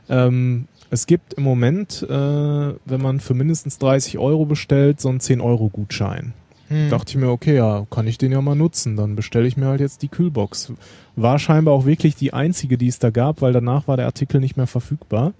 ähm, 0.08 0.66
es 0.90 1.06
gibt 1.06 1.34
im 1.34 1.44
Moment, 1.44 2.02
äh, 2.02 2.08
wenn 2.08 3.00
man 3.02 3.20
für 3.20 3.34
mindestens 3.34 3.78
30 3.78 4.18
Euro 4.18 4.44
bestellt, 4.46 5.00
so 5.00 5.08
einen 5.10 5.20
10-Euro-Gutschein. 5.20 6.32
Hm. 6.68 6.90
Dachte 6.90 7.10
ich 7.10 7.16
mir, 7.16 7.28
okay, 7.28 7.56
ja, 7.56 7.86
kann 7.90 8.06
ich 8.06 8.18
den 8.18 8.32
ja 8.32 8.40
mal 8.40 8.54
nutzen. 8.54 8.96
Dann 8.96 9.16
bestelle 9.16 9.46
ich 9.46 9.56
mir 9.56 9.66
halt 9.66 9.80
jetzt 9.80 10.02
die 10.02 10.08
Kühlbox. 10.08 10.72
War 11.16 11.38
scheinbar 11.38 11.74
auch 11.74 11.84
wirklich 11.86 12.14
die 12.16 12.32
einzige, 12.32 12.78
die 12.78 12.88
es 12.88 12.98
da 12.98 13.10
gab, 13.10 13.42
weil 13.42 13.52
danach 13.52 13.88
war 13.88 13.96
der 13.96 14.06
Artikel 14.06 14.40
nicht 14.40 14.56
mehr 14.56 14.66
verfügbar. 14.66 15.32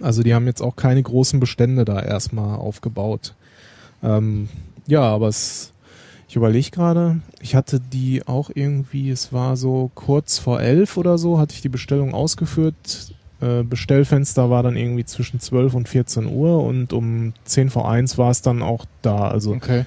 Also 0.00 0.22
die 0.22 0.34
haben 0.34 0.46
jetzt 0.46 0.60
auch 0.62 0.76
keine 0.76 1.02
großen 1.02 1.40
Bestände 1.40 1.84
da 1.84 2.00
erstmal 2.00 2.58
aufgebaut. 2.58 3.34
Ähm, 4.02 4.48
ja, 4.86 5.02
aber 5.02 5.28
es, 5.28 5.72
ich 6.28 6.36
überlege 6.36 6.70
gerade, 6.70 7.20
ich 7.40 7.54
hatte 7.54 7.80
die 7.80 8.26
auch 8.26 8.50
irgendwie, 8.52 9.10
es 9.10 9.32
war 9.32 9.56
so 9.56 9.90
kurz 9.94 10.38
vor 10.38 10.60
elf 10.60 10.96
oder 10.96 11.16
so, 11.16 11.38
hatte 11.38 11.54
ich 11.54 11.62
die 11.62 11.68
Bestellung 11.68 12.12
ausgeführt. 12.12 13.14
Äh, 13.40 13.62
Bestellfenster 13.62 14.50
war 14.50 14.62
dann 14.62 14.76
irgendwie 14.76 15.04
zwischen 15.04 15.40
12 15.40 15.74
und 15.74 15.88
14 15.88 16.26
Uhr 16.26 16.62
und 16.62 16.92
um 16.92 17.32
10 17.44 17.70
vor 17.70 17.88
1 17.90 18.18
war 18.18 18.30
es 18.30 18.42
dann 18.42 18.62
auch 18.62 18.84
da. 19.02 19.28
Also 19.28 19.52
Okay. 19.54 19.84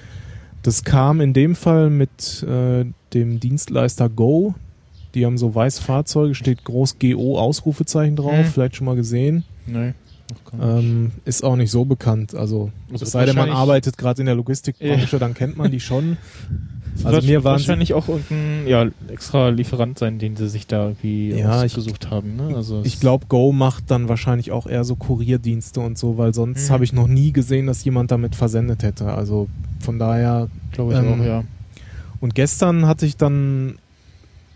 das 0.62 0.84
kam 0.84 1.20
in 1.20 1.32
dem 1.32 1.54
Fall 1.54 1.90
mit 1.90 2.42
äh, 2.42 2.86
dem 3.14 3.40
Dienstleister 3.40 4.08
Go. 4.08 4.54
Die 5.14 5.24
haben 5.24 5.38
so 5.38 5.54
weiße 5.54 5.82
Fahrzeuge, 5.82 6.34
steht 6.34 6.64
groß 6.64 6.98
GO 6.98 7.38
Ausrufezeichen 7.38 8.16
drauf, 8.16 8.46
Hm. 8.46 8.52
vielleicht 8.52 8.76
schon 8.76 8.84
mal 8.86 8.96
gesehen. 8.96 9.44
Nee. 9.72 9.94
noch 10.30 10.58
gar 10.58 10.76
nicht. 10.76 10.84
Ähm, 10.84 11.10
ist 11.24 11.44
auch 11.44 11.56
nicht 11.56 11.70
so 11.70 11.84
bekannt. 11.84 12.34
Also, 12.34 12.70
Also 12.92 13.04
es 13.04 13.12
sei 13.12 13.24
denn, 13.26 13.36
man 13.36 13.50
arbeitet 13.50 13.96
gerade 13.98 14.22
in 14.22 14.26
der 14.26 14.34
Logistikbranche, 14.34 15.18
dann 15.18 15.34
kennt 15.34 15.56
man 15.56 15.70
die 15.70 15.80
schon. 15.80 16.16
Es 16.96 17.04
Also 17.04 17.16
wird 17.18 17.26
mir 17.26 17.44
waren 17.44 17.58
sie, 17.58 17.68
wahrscheinlich 17.68 17.94
auch 17.94 18.08
irgendein 18.08 18.66
ja, 18.66 18.86
extra 19.08 19.50
Lieferant 19.50 19.98
sein, 20.00 20.18
den 20.18 20.34
sie 20.36 20.48
sich 20.48 20.66
da 20.66 20.88
irgendwie 20.88 21.30
Ja, 21.30 21.62
ich- 21.64 21.76
ausgesucht 21.76 22.10
haben. 22.10 22.34
Ne? 22.36 22.56
Also 22.56 22.82
ich 22.84 22.98
glaube, 22.98 23.26
Go 23.28 23.52
macht 23.52 23.90
dann 23.90 24.08
wahrscheinlich 24.08 24.50
auch 24.50 24.66
eher 24.66 24.82
so 24.84 24.96
Kurierdienste 24.96 25.78
und 25.80 25.96
so, 25.96 26.18
weil 26.18 26.34
sonst 26.34 26.68
Mhm. 26.68 26.72
habe 26.72 26.84
ich 26.84 26.92
noch 26.92 27.06
nie 27.06 27.32
gesehen, 27.32 27.66
dass 27.68 27.84
jemand 27.84 28.10
damit 28.10 28.34
versendet 28.34 28.82
hätte. 28.82 29.12
Also 29.12 29.48
von 29.80 29.98
daher 30.00 30.48
glaube 30.72 30.92
ich 30.94 30.98
ähm, 30.98 31.20
auch, 31.20 31.24
ja. 31.24 31.44
Und 32.20 32.34
gestern 32.34 32.86
hatte 32.86 33.06
ich 33.06 33.16
dann, 33.16 33.78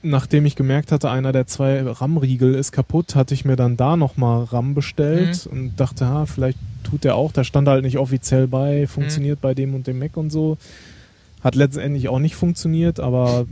nachdem 0.03 0.47
ich 0.47 0.57
gemerkt 0.57 0.93
hatte, 0.93 1.11
einer 1.11 1.33
der 1.33 1.47
zwei 1.47 1.83
RAM-Riegel 1.83 2.55
ist 2.55 2.73
kaputt, 2.73 3.15
hatte 3.15 3.35
ich 3.35 3.45
mir 3.45 3.57
dann 3.57 3.77
da 3.77 3.97
nochmal 3.97 4.45
RAM 4.45 4.75
bestellt 4.75 5.47
Mhm. 5.47 5.53
und 5.59 5.77
dachte, 5.81 6.07
ha, 6.07 6.27
vielleicht 6.27 6.59
tut 6.85 7.05
der 7.05 7.15
auch. 7.17 7.33
Da 7.33 7.45
stand 7.45 7.69
halt 7.69 7.85
nicht 7.85 7.99
offiziell 7.99 8.47
bei, 8.49 8.87
funktioniert 8.87 9.39
Mhm. 9.39 9.43
bei 9.43 9.55
dem 9.55 9.75
und 9.75 9.87
dem 9.87 9.99
Mac 9.99 10.17
und 10.17 10.31
so. 10.31 10.57
Hat 11.43 11.55
letztendlich 11.55 12.09
auch 12.09 12.19
nicht 12.19 12.35
funktioniert, 12.37 13.01
aber 13.01 13.47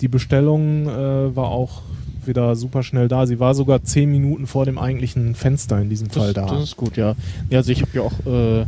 die 0.00 0.08
Bestellung 0.08 0.88
äh, 0.88 1.34
war 1.36 1.48
auch 1.48 1.82
wieder 2.24 2.54
super 2.54 2.82
schnell 2.84 3.08
da. 3.08 3.26
Sie 3.26 3.40
war 3.40 3.54
sogar 3.54 3.82
zehn 3.82 4.10
Minuten 4.10 4.46
vor 4.46 4.64
dem 4.64 4.78
eigentlichen 4.78 5.34
Fenster 5.34 5.80
in 5.80 5.88
diesem 5.88 6.08
Fall 6.10 6.32
Das, 6.32 6.46
da. 6.46 6.54
das 6.54 6.62
ist 6.64 6.76
gut, 6.76 6.96
ja. 6.96 7.16
Ja, 7.50 7.58
also 7.58 7.72
ich 7.72 7.82
habe 7.82 7.90
ja 7.94 8.02
auch 8.02 8.12
äh, 8.26 8.64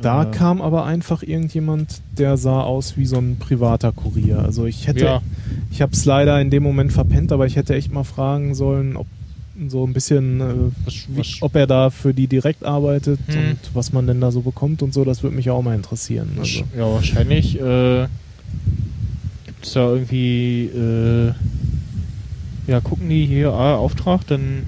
Da 0.00 0.24
äh, 0.24 0.30
kam 0.30 0.60
aber 0.60 0.84
einfach 0.84 1.22
irgendjemand, 1.22 2.00
der 2.16 2.36
sah 2.36 2.60
aus 2.62 2.96
wie 2.96 3.06
so 3.06 3.16
ein 3.18 3.36
privater 3.38 3.92
Kurier. 3.92 4.40
Also 4.40 4.66
ich 4.66 4.86
hätte, 4.86 5.04
ja, 5.04 5.22
ich 5.70 5.82
habe 5.82 5.92
es 5.92 6.04
leider 6.04 6.40
in 6.40 6.50
dem 6.50 6.62
Moment 6.62 6.92
verpennt, 6.92 7.32
aber 7.32 7.46
ich 7.46 7.56
hätte 7.56 7.74
echt 7.74 7.92
mal 7.92 8.04
fragen 8.04 8.54
sollen, 8.54 8.96
ob 8.96 9.06
so 9.68 9.84
ein 9.84 9.92
bisschen, 9.92 10.40
äh, 10.40 10.54
Was, 10.84 10.94
was, 11.16 11.36
ob 11.40 11.56
er 11.56 11.66
da 11.66 11.90
für 11.90 12.14
die 12.14 12.28
direkt 12.28 12.64
arbeitet 12.64 13.18
Hm. 13.26 13.36
und 13.36 13.58
was 13.74 13.92
man 13.92 14.06
denn 14.06 14.20
da 14.20 14.30
so 14.30 14.42
bekommt 14.42 14.82
und 14.82 14.94
so, 14.94 15.04
das 15.04 15.22
würde 15.22 15.34
mich 15.34 15.50
auch 15.50 15.62
mal 15.62 15.74
interessieren. 15.74 16.30
Also. 16.38 16.62
ja, 16.76 16.84
wahrscheinlich 16.84 17.60
äh, 17.60 18.06
gibt 19.46 19.66
es 19.66 19.72
da 19.72 19.92
irgendwie, 19.92 20.66
äh, 20.66 21.32
ja, 22.70 22.80
gucken 22.80 23.08
die 23.08 23.26
hier, 23.26 23.52
ah, 23.52 23.74
Auftrag, 23.76 24.26
dann 24.28 24.62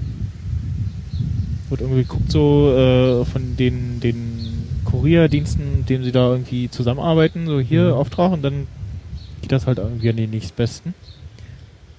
wird 1.69 1.81
irgendwie 1.81 2.01
geguckt 2.01 2.29
so 2.31 2.75
äh, 2.75 3.23
von 3.25 3.55
den, 3.55 4.01
den 4.01 4.30
Kurierdiensten, 5.01 5.85
denen 5.87 6.03
sie 6.03 6.11
da 6.11 6.29
irgendwie 6.31 6.69
zusammenarbeiten, 6.69 7.45
so 7.47 7.59
hier 7.59 7.85
Mhm. 7.87 7.93
Auftrag 7.93 8.31
und 8.31 8.41
dann 8.43 8.67
geht 9.41 9.51
das 9.51 9.65
halt 9.67 9.79
irgendwie 9.79 10.09
an 10.09 10.15
den 10.17 10.29
nächstbesten. 10.29 10.93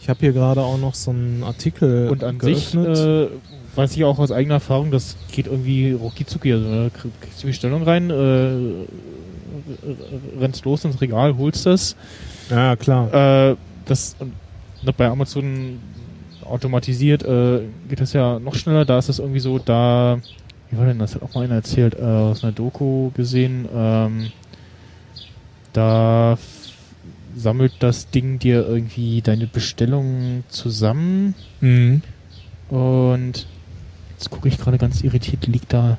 Ich 0.00 0.08
habe 0.08 0.20
hier 0.20 0.32
gerade 0.32 0.60
auch 0.62 0.78
noch 0.78 0.94
so 0.94 1.10
einen 1.10 1.42
Artikel 1.44 2.08
Und 2.08 2.24
an 2.24 2.38
geöffnet. 2.38 2.96
sich 2.96 3.06
äh, 3.06 3.28
weiß 3.76 3.96
ich 3.96 4.04
auch 4.04 4.18
aus 4.18 4.30
eigener 4.32 4.54
Erfahrung, 4.54 4.90
das 4.90 5.16
geht 5.32 5.46
irgendwie 5.46 5.92
rucki 5.92 6.24
Also, 6.52 6.70
da 6.70 6.88
krieg- 6.90 7.12
kriegst 7.20 7.42
du 7.42 7.46
die 7.48 7.52
Stellung 7.52 7.82
rein, 7.84 8.10
äh, 8.10 8.54
rennst 10.40 10.64
los 10.64 10.84
ins 10.84 11.00
Regal, 11.00 11.36
holst 11.36 11.66
das. 11.66 11.96
ja, 12.50 12.76
klar. 12.76 13.50
Äh, 13.52 13.56
das 13.86 14.16
und 14.20 14.32
bei 14.96 15.06
Amazon 15.08 15.78
automatisiert 16.44 17.22
äh, 17.22 17.60
geht 17.88 18.00
das 18.00 18.12
ja 18.12 18.38
noch 18.40 18.54
schneller. 18.56 18.84
Da 18.84 18.98
ist 18.98 19.08
es 19.08 19.18
irgendwie 19.20 19.38
so, 19.40 19.58
da, 19.58 20.18
wie 20.72 20.78
war 20.78 20.86
denn 20.86 20.98
das? 20.98 21.14
Hat 21.14 21.22
auch 21.22 21.34
mal 21.34 21.44
einer 21.44 21.54
erzählt, 21.56 21.94
äh, 21.94 22.02
aus 22.02 22.42
einer 22.42 22.52
Doku 22.52 23.10
gesehen. 23.10 23.68
Ähm, 23.72 24.32
da 25.72 26.36
sammelt 27.36 27.72
das 27.78 28.10
Ding 28.10 28.38
dir 28.38 28.66
irgendwie 28.66 29.22
deine 29.22 29.46
Bestellungen 29.46 30.44
zusammen 30.48 31.34
Mhm. 31.60 32.02
und 32.68 33.46
jetzt 34.10 34.28
gucke 34.30 34.48
ich 34.48 34.58
gerade 34.58 34.76
ganz 34.78 35.02
irritiert, 35.02 35.46
liegt 35.46 35.72
da 35.72 35.96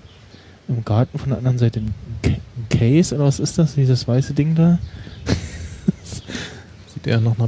im 0.67 0.85
Garten 0.85 1.17
von 1.17 1.29
der 1.29 1.37
anderen 1.39 1.57
Seite 1.57 1.79
ein, 1.79 1.93
Ca- 2.21 2.29
ein 2.29 2.69
Case 2.69 3.15
oder 3.15 3.25
was 3.25 3.39
ist 3.39 3.57
das? 3.57 3.73
Dieses 3.75 4.07
weiße 4.07 4.33
Ding 4.33 4.53
da? 4.55 4.77
Sieht 6.93 7.07
eher 7.07 7.19
nach 7.19 7.37
einer 7.39 7.47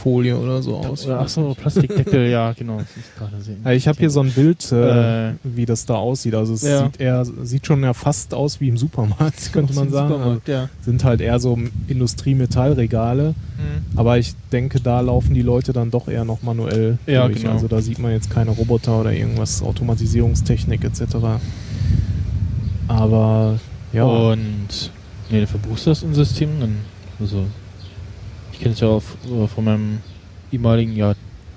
Plastikfolie 0.00 0.36
oder 0.36 0.62
so 0.62 0.76
aus. 0.76 1.04
Oder, 1.06 1.20
ach 1.20 1.28
so, 1.28 1.54
Plastikdeckel, 1.54 2.28
ja, 2.30 2.52
genau. 2.52 2.78
Das 2.78 2.86
ist 2.96 3.16
gerade 3.16 3.40
sehen. 3.42 3.58
Ja, 3.64 3.72
ich 3.72 3.86
habe 3.86 3.98
hier 3.98 4.10
so 4.10 4.20
ein 4.20 4.32
Bild, 4.32 4.70
äh, 4.72 5.30
Äh, 5.30 5.32
wie 5.44 5.66
das 5.66 5.86
da 5.86 5.94
aussieht. 5.94 6.34
Also 6.34 6.54
es 6.54 6.62
Ja. 6.62 6.84
sieht 6.84 7.00
eher, 7.00 7.24
sieht 7.42 7.66
schon 7.66 7.82
ja 7.82 7.92
fast 7.94 8.34
aus 8.34 8.60
wie 8.60 8.68
im 8.68 8.76
Supermarkt, 8.76 9.50
könnte 9.52 9.74
man 9.74 9.90
sagen. 9.90 10.14
Also 10.14 10.40
Ja. 10.46 10.68
sind 10.82 11.04
halt 11.04 11.20
eher 11.20 11.38
so 11.38 11.58
Industriemetallregale. 11.88 13.28
Hm. 13.56 13.98
Aber 13.98 14.18
ich 14.18 14.34
denke, 14.52 14.80
da 14.80 15.00
laufen 15.00 15.34
die 15.34 15.42
Leute 15.42 15.72
dann 15.72 15.90
doch 15.90 16.08
eher 16.08 16.24
noch 16.24 16.42
manuell 16.42 16.98
Ja, 17.06 17.26
durch. 17.26 17.40
genau. 17.42 17.52
Also 17.52 17.68
da 17.68 17.80
sieht 17.80 17.98
man 17.98 18.12
jetzt 18.12 18.30
keine 18.30 18.50
Roboter 18.50 19.00
oder 19.00 19.12
irgendwas, 19.12 19.62
Automatisierungstechnik 19.62 20.84
etc. 20.84 21.02
Aber 22.88 23.58
ja, 23.92 24.04
Und 24.04 24.90
nee, 25.30 25.38
dann 25.38 25.46
verbuchst 25.46 25.86
du 25.86 25.90
das 25.90 26.02
im 26.02 26.14
System, 26.14 26.48
dann, 26.60 26.76
also 27.20 27.44
kenne 28.60 28.74
es 28.74 28.80
ja 28.80 28.88
auf, 28.88 29.16
äh, 29.26 29.46
von 29.46 29.64
meinem 29.64 29.98
ehemaligen 30.52 30.96
ja, 30.96 31.14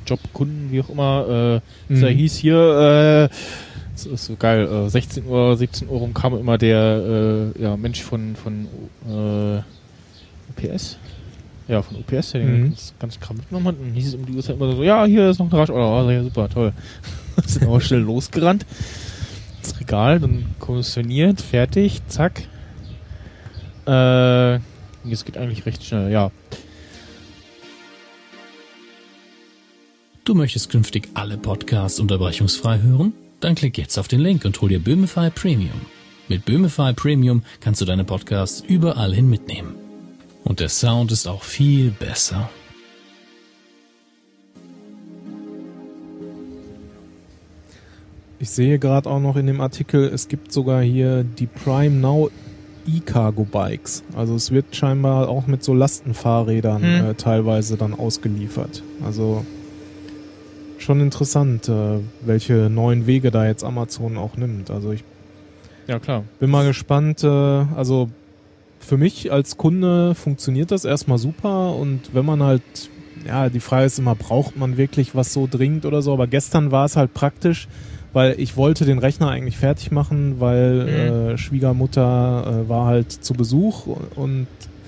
Jobkunden, 0.08 0.72
wie 0.72 0.82
auch 0.82 0.90
immer, 0.90 1.62
äh, 1.90 1.94
Mhm. 1.94 2.02
da 2.02 2.08
hieß 2.08 2.36
hier, 2.38 3.30
äh, 3.32 3.36
das 3.94 4.06
ist 4.06 4.26
so 4.26 4.36
geil, 4.36 4.68
äh, 4.68 4.90
16 4.90 5.26
Uhr, 5.26 5.56
17 5.56 5.88
Uhr 5.90 6.00
rum 6.00 6.14
kam 6.14 6.38
immer 6.38 6.58
der 6.58 7.52
äh, 7.58 7.62
ja, 7.62 7.78
Mensch 7.78 8.02
von, 8.02 8.36
von 8.36 8.68
äh, 9.08 9.62
UPS. 10.50 10.98
Ja, 11.68 11.82
von 11.82 11.98
UPS, 11.98 12.32
der 12.34 12.42
Mhm. 12.44 12.64
ganz, 12.70 12.94
ganz 13.00 13.20
Kram 13.20 13.38
mitgenommen 13.38 13.68
hat. 13.68 13.76
Und 13.80 13.88
dann 13.88 13.94
hieß 13.94 14.08
es 14.10 14.16
um 14.16 14.26
die 14.26 14.34
Uhrzeit 14.34 14.56
immer 14.58 14.76
so, 14.76 14.84
ja, 14.84 15.06
hier 15.06 15.30
ist 15.30 15.40
noch 15.40 15.50
ein 15.52 15.58
Rasch. 15.58 15.70
Oh, 15.70 15.76
oh, 16.06 16.10
ja, 16.10 16.22
super, 16.24 16.50
toll. 16.50 16.74
Sind 17.46 17.64
aber 17.66 17.80
schnell 17.80 18.02
losgerannt. 18.02 18.66
Das 19.62 19.80
Regal, 19.80 20.20
dann 20.20 20.46
kommissioniert, 20.60 21.40
fertig, 21.40 22.02
zack. 22.08 22.44
Äh, 23.88 24.56
es 25.10 25.24
geht 25.26 25.38
eigentlich 25.38 25.66
recht 25.66 25.84
schnell, 25.84 26.12
ja. 26.12 26.32
Du 30.26 30.36
möchtest 30.36 30.70
künftig 30.70 31.10
alle 31.16 31.38
Podcasts 31.38 32.00
unterbrechungsfrei 32.00 32.80
hören? 32.80 33.12
Dann 33.42 33.56
klick 33.56 33.78
jetzt 33.78 33.98
auf 33.98 34.08
den 34.08 34.22
Link 34.22 34.46
und 34.46 34.62
hol 34.62 34.70
dir 34.70 34.80
Böhmify 34.80 35.30
Premium. 35.30 35.82
Mit 36.30 36.46
Böhmify 36.46 36.94
Premium 36.94 37.44
kannst 37.60 37.82
du 37.82 37.86
deine 37.86 38.06
Podcasts 38.06 38.64
überall 38.66 39.14
hin 39.14 39.30
mitnehmen. 39.30 39.76
Und 40.46 40.62
der 40.62 40.70
Sound 40.70 41.12
ist 41.12 41.28
auch 41.28 41.44
viel 41.44 41.92
besser. 41.92 42.50
ich 48.40 48.50
sehe 48.50 48.78
gerade 48.78 49.10
auch 49.10 49.22
noch 49.22 49.38
in 49.38 49.48
dem 49.48 49.62
Artikel, 49.62 50.04
es 50.04 50.28
gibt 50.28 50.52
sogar 50.52 50.82
hier 50.82 51.24
die 51.24 51.48
Prime 51.48 51.96
Now 51.96 52.30
E-Cargo 52.86 53.46
Bikes. 53.46 54.04
Also 54.18 54.36
es 54.36 54.52
wird 54.52 54.76
scheinbar 54.76 55.30
auch 55.30 55.48
mit 55.48 55.64
so 55.64 55.74
Lastenfahrrädern 55.74 56.84
Hm. 56.84 57.06
äh, 57.06 57.14
teilweise 57.14 57.78
dann 57.78 57.94
ausgeliefert. 57.94 58.84
Also 59.06 59.46
schon 60.78 61.00
interessant, 61.02 61.70
äh, 61.70 62.00
welche 62.22 62.70
neuen 62.70 63.08
Wege 63.08 63.32
da 63.32 63.46
jetzt 63.46 63.64
Amazon 63.64 64.18
auch 64.18 64.36
nimmt. 64.38 64.70
Also 64.72 64.92
ich 64.92 65.04
Ja, 65.88 66.00
klar. 66.00 66.24
bin 66.40 66.50
mal 66.50 66.66
gespannt. 66.66 67.24
Äh, 67.24 67.28
also 67.28 68.10
für 68.80 68.98
mich 68.98 69.32
als 69.32 69.56
Kunde 69.58 70.14
funktioniert 70.16 70.72
das 70.72 70.84
erstmal 70.86 71.18
super 71.18 71.74
und 71.76 72.14
wenn 72.14 72.26
man 72.26 72.44
halt, 72.44 72.62
ja, 73.26 73.50
die 73.50 73.62
Frage 73.62 73.86
ist 73.86 73.98
immer, 74.00 74.16
braucht 74.16 74.58
man 74.58 74.76
wirklich 74.78 75.16
was 75.16 75.32
so 75.32 75.48
dringend 75.50 75.86
oder 75.86 76.02
so? 76.02 76.12
Aber 76.12 76.28
gestern 76.28 76.72
war 76.72 76.84
es 76.86 76.98
halt 76.98 77.14
praktisch, 77.14 77.68
weil 78.12 78.36
ich 78.40 78.58
wollte 78.58 78.84
den 78.86 79.00
Rechner 79.00 79.30
eigentlich 79.30 79.58
fertig 79.58 79.92
machen, 79.92 80.40
weil 80.42 80.74
Mhm. 80.84 81.34
äh, 81.34 81.38
Schwiegermutter 81.38 82.64
äh, 82.66 82.70
war 82.70 82.86
halt 82.88 83.12
zu 83.12 83.34
Besuch 83.34 83.88
und 84.16 84.48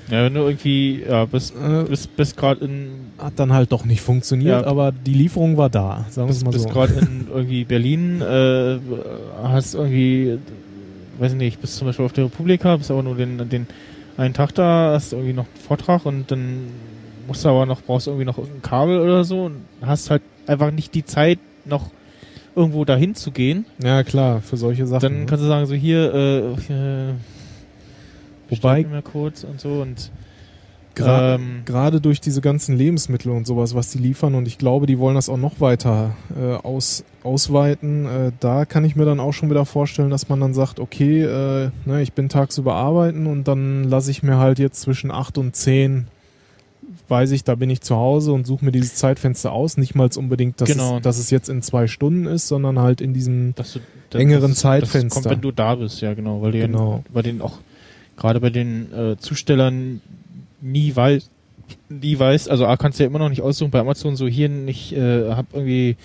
Ja, 0.10 0.24
wenn 0.24 0.34
du 0.34 0.42
irgendwie, 0.42 1.04
ja, 1.08 1.26
bist, 1.26 1.54
äh, 1.56 1.84
bist, 1.84 2.16
bist 2.16 2.38
gerade 2.38 2.64
in, 2.66 2.90
hat 3.18 3.34
dann 3.38 3.52
halt 3.52 3.72
doch 3.72 3.86
nicht 3.86 4.02
funktioniert, 4.02 4.62
Ja. 4.62 4.68
aber 4.68 4.92
die 4.92 5.14
Lieferung 5.14 5.58
war 5.58 5.70
da, 5.70 6.06
sagen 6.10 6.28
wir 6.28 6.32
es 6.32 6.44
mal 6.44 6.52
bist 6.52 6.66
so. 6.66 6.70
gerade 6.70 6.94
in 6.94 7.28
irgendwie 7.34 7.64
Berlin, 7.64 8.22
äh, 8.22 8.78
hast 9.42 9.74
irgendwie, 9.74 10.38
weiß 11.18 11.32
ich 11.32 11.38
nicht, 11.38 11.60
bist 11.60 11.78
zum 11.78 11.88
Beispiel 11.88 12.06
auf 12.06 12.14
der 12.14 12.26
Republika, 12.26 12.78
bist 12.78 12.92
aber 12.92 13.02
nur 13.02 13.16
den, 13.16 13.50
den 13.50 13.68
einen 14.18 14.34
Tag 14.34 14.54
da, 14.54 14.94
hast 14.94 15.14
irgendwie 15.14 15.34
noch 15.34 15.46
einen 15.46 15.64
Vortrag 15.68 16.06
und 16.06 16.30
dann 16.30 16.68
musst 17.28 17.44
du 17.44 17.50
aber 17.50 17.66
noch, 17.66 17.82
brauchst 17.82 18.06
irgendwie 18.08 18.26
noch 18.26 18.38
ein 18.38 18.62
Kabel 18.62 19.00
oder 19.00 19.24
so 19.24 19.46
und 19.46 19.62
hast 19.82 20.12
halt 20.12 20.22
einfach 20.46 20.72
nicht 20.72 20.94
die 20.94 21.06
Zeit, 21.06 21.40
noch 21.66 21.90
irgendwo 22.56 22.86
dahin 22.86 23.16
zu 23.16 23.32
gehen. 23.32 23.66
Ja 23.84 24.04
klar, 24.04 24.42
für 24.42 24.56
solche 24.56 24.86
Sachen. 24.86 25.02
Dann 25.02 25.20
ne? 25.22 25.26
kannst 25.26 25.44
du 25.44 25.48
sagen, 25.48 25.66
so 25.66 25.74
hier, 25.74 26.14
äh 26.14 27.14
Wobei- 28.50 28.84
mir 28.84 29.02
kurz 29.02 29.44
und 29.44 29.60
so 29.60 29.82
und 29.82 30.12
ähm, 30.98 31.64
Gerade 31.66 32.00
durch 32.00 32.22
diese 32.22 32.40
ganzen 32.40 32.78
Lebensmittel 32.78 33.30
und 33.32 33.46
sowas, 33.46 33.76
was 33.76 33.90
die 33.92 33.98
liefern, 33.98 34.34
und 34.34 34.48
ich 34.48 34.58
glaube, 34.58 34.86
die 34.86 34.98
wollen 34.98 35.16
das 35.16 35.28
auch 35.28 35.36
noch 35.38 35.60
weiter 35.60 36.16
äh, 36.40 36.54
aus, 36.54 37.04
ausweiten. 37.22 38.06
Äh, 38.06 38.32
da 38.40 38.64
kann 38.64 38.86
ich 38.86 38.96
mir 38.96 39.04
dann 39.04 39.20
auch 39.20 39.34
schon 39.34 39.50
wieder 39.50 39.66
vorstellen, 39.66 40.10
dass 40.10 40.30
man 40.30 40.40
dann 40.40 40.54
sagt, 40.54 40.80
okay, 40.80 41.24
äh, 41.24 41.70
ne, 41.86 42.02
ich 42.02 42.14
bin 42.14 42.30
tagsüber 42.30 42.76
arbeiten 42.76 43.28
und 43.28 43.46
dann 43.48 43.84
lasse 43.84 44.10
ich 44.10 44.24
mir 44.24 44.38
halt 44.38 44.58
jetzt 44.58 44.80
zwischen 44.80 45.12
8 45.12 45.38
und 45.38 45.54
10, 45.54 46.08
weiß 47.10 47.32
ich, 47.32 47.44
da 47.44 47.56
bin 47.56 47.70
ich 47.70 47.82
zu 47.82 47.98
Hause 47.98 48.32
und 48.32 48.48
suche 48.48 48.64
mir 48.64 48.72
dieses 48.72 48.96
Zeitfenster 48.96 49.52
aus. 49.52 49.76
Nicht 49.76 49.96
mal 49.96 50.10
unbedingt, 50.16 50.62
dass, 50.62 50.70
Genau. 50.70 50.98
es, 50.98 51.02
dass 51.04 51.18
es 51.18 51.30
jetzt 51.30 51.50
in 51.50 51.62
zwei 51.62 51.88
Stunden 51.88 52.26
ist, 52.26 52.48
sondern 52.48 52.80
halt 52.80 53.02
in 53.02 53.14
diesem 53.14 53.54
du 54.12 54.18
engeren 54.18 54.52
das, 54.52 54.60
Zeitfenster. 54.60 55.08
Das 55.20 55.24
kommt, 55.24 55.36
wenn 55.36 55.42
du 55.42 55.52
da 55.52 55.76
bist, 55.76 56.00
ja 56.00 56.14
genau, 56.14 56.42
weil 56.42 56.54
die 56.54 56.60
Genau. 56.60 57.04
bei 57.14 57.22
den 57.22 57.42
auch 57.42 57.60
gerade 58.18 58.40
bei 58.40 58.50
den 58.50 58.94
äh, 58.94 59.18
Zustellern 59.18 60.02
nie 60.62 60.96
weiß, 60.96 61.30
nie 61.90 62.18
weiß, 62.18 62.48
also 62.48 62.66
A 62.66 62.78
kannst 62.78 63.00
du 63.00 63.04
ja 63.04 63.10
immer 63.10 63.20
noch 63.20 63.30
nicht 63.30 63.42
aussuchen 63.42 63.72
bei 63.72 63.80
Amazon 63.80 64.16
so 64.16 64.28
hier 64.28 64.50
nicht, 64.50 64.94
äh, 64.94 65.32
hab 65.32 65.54
irgendwie 65.54 65.98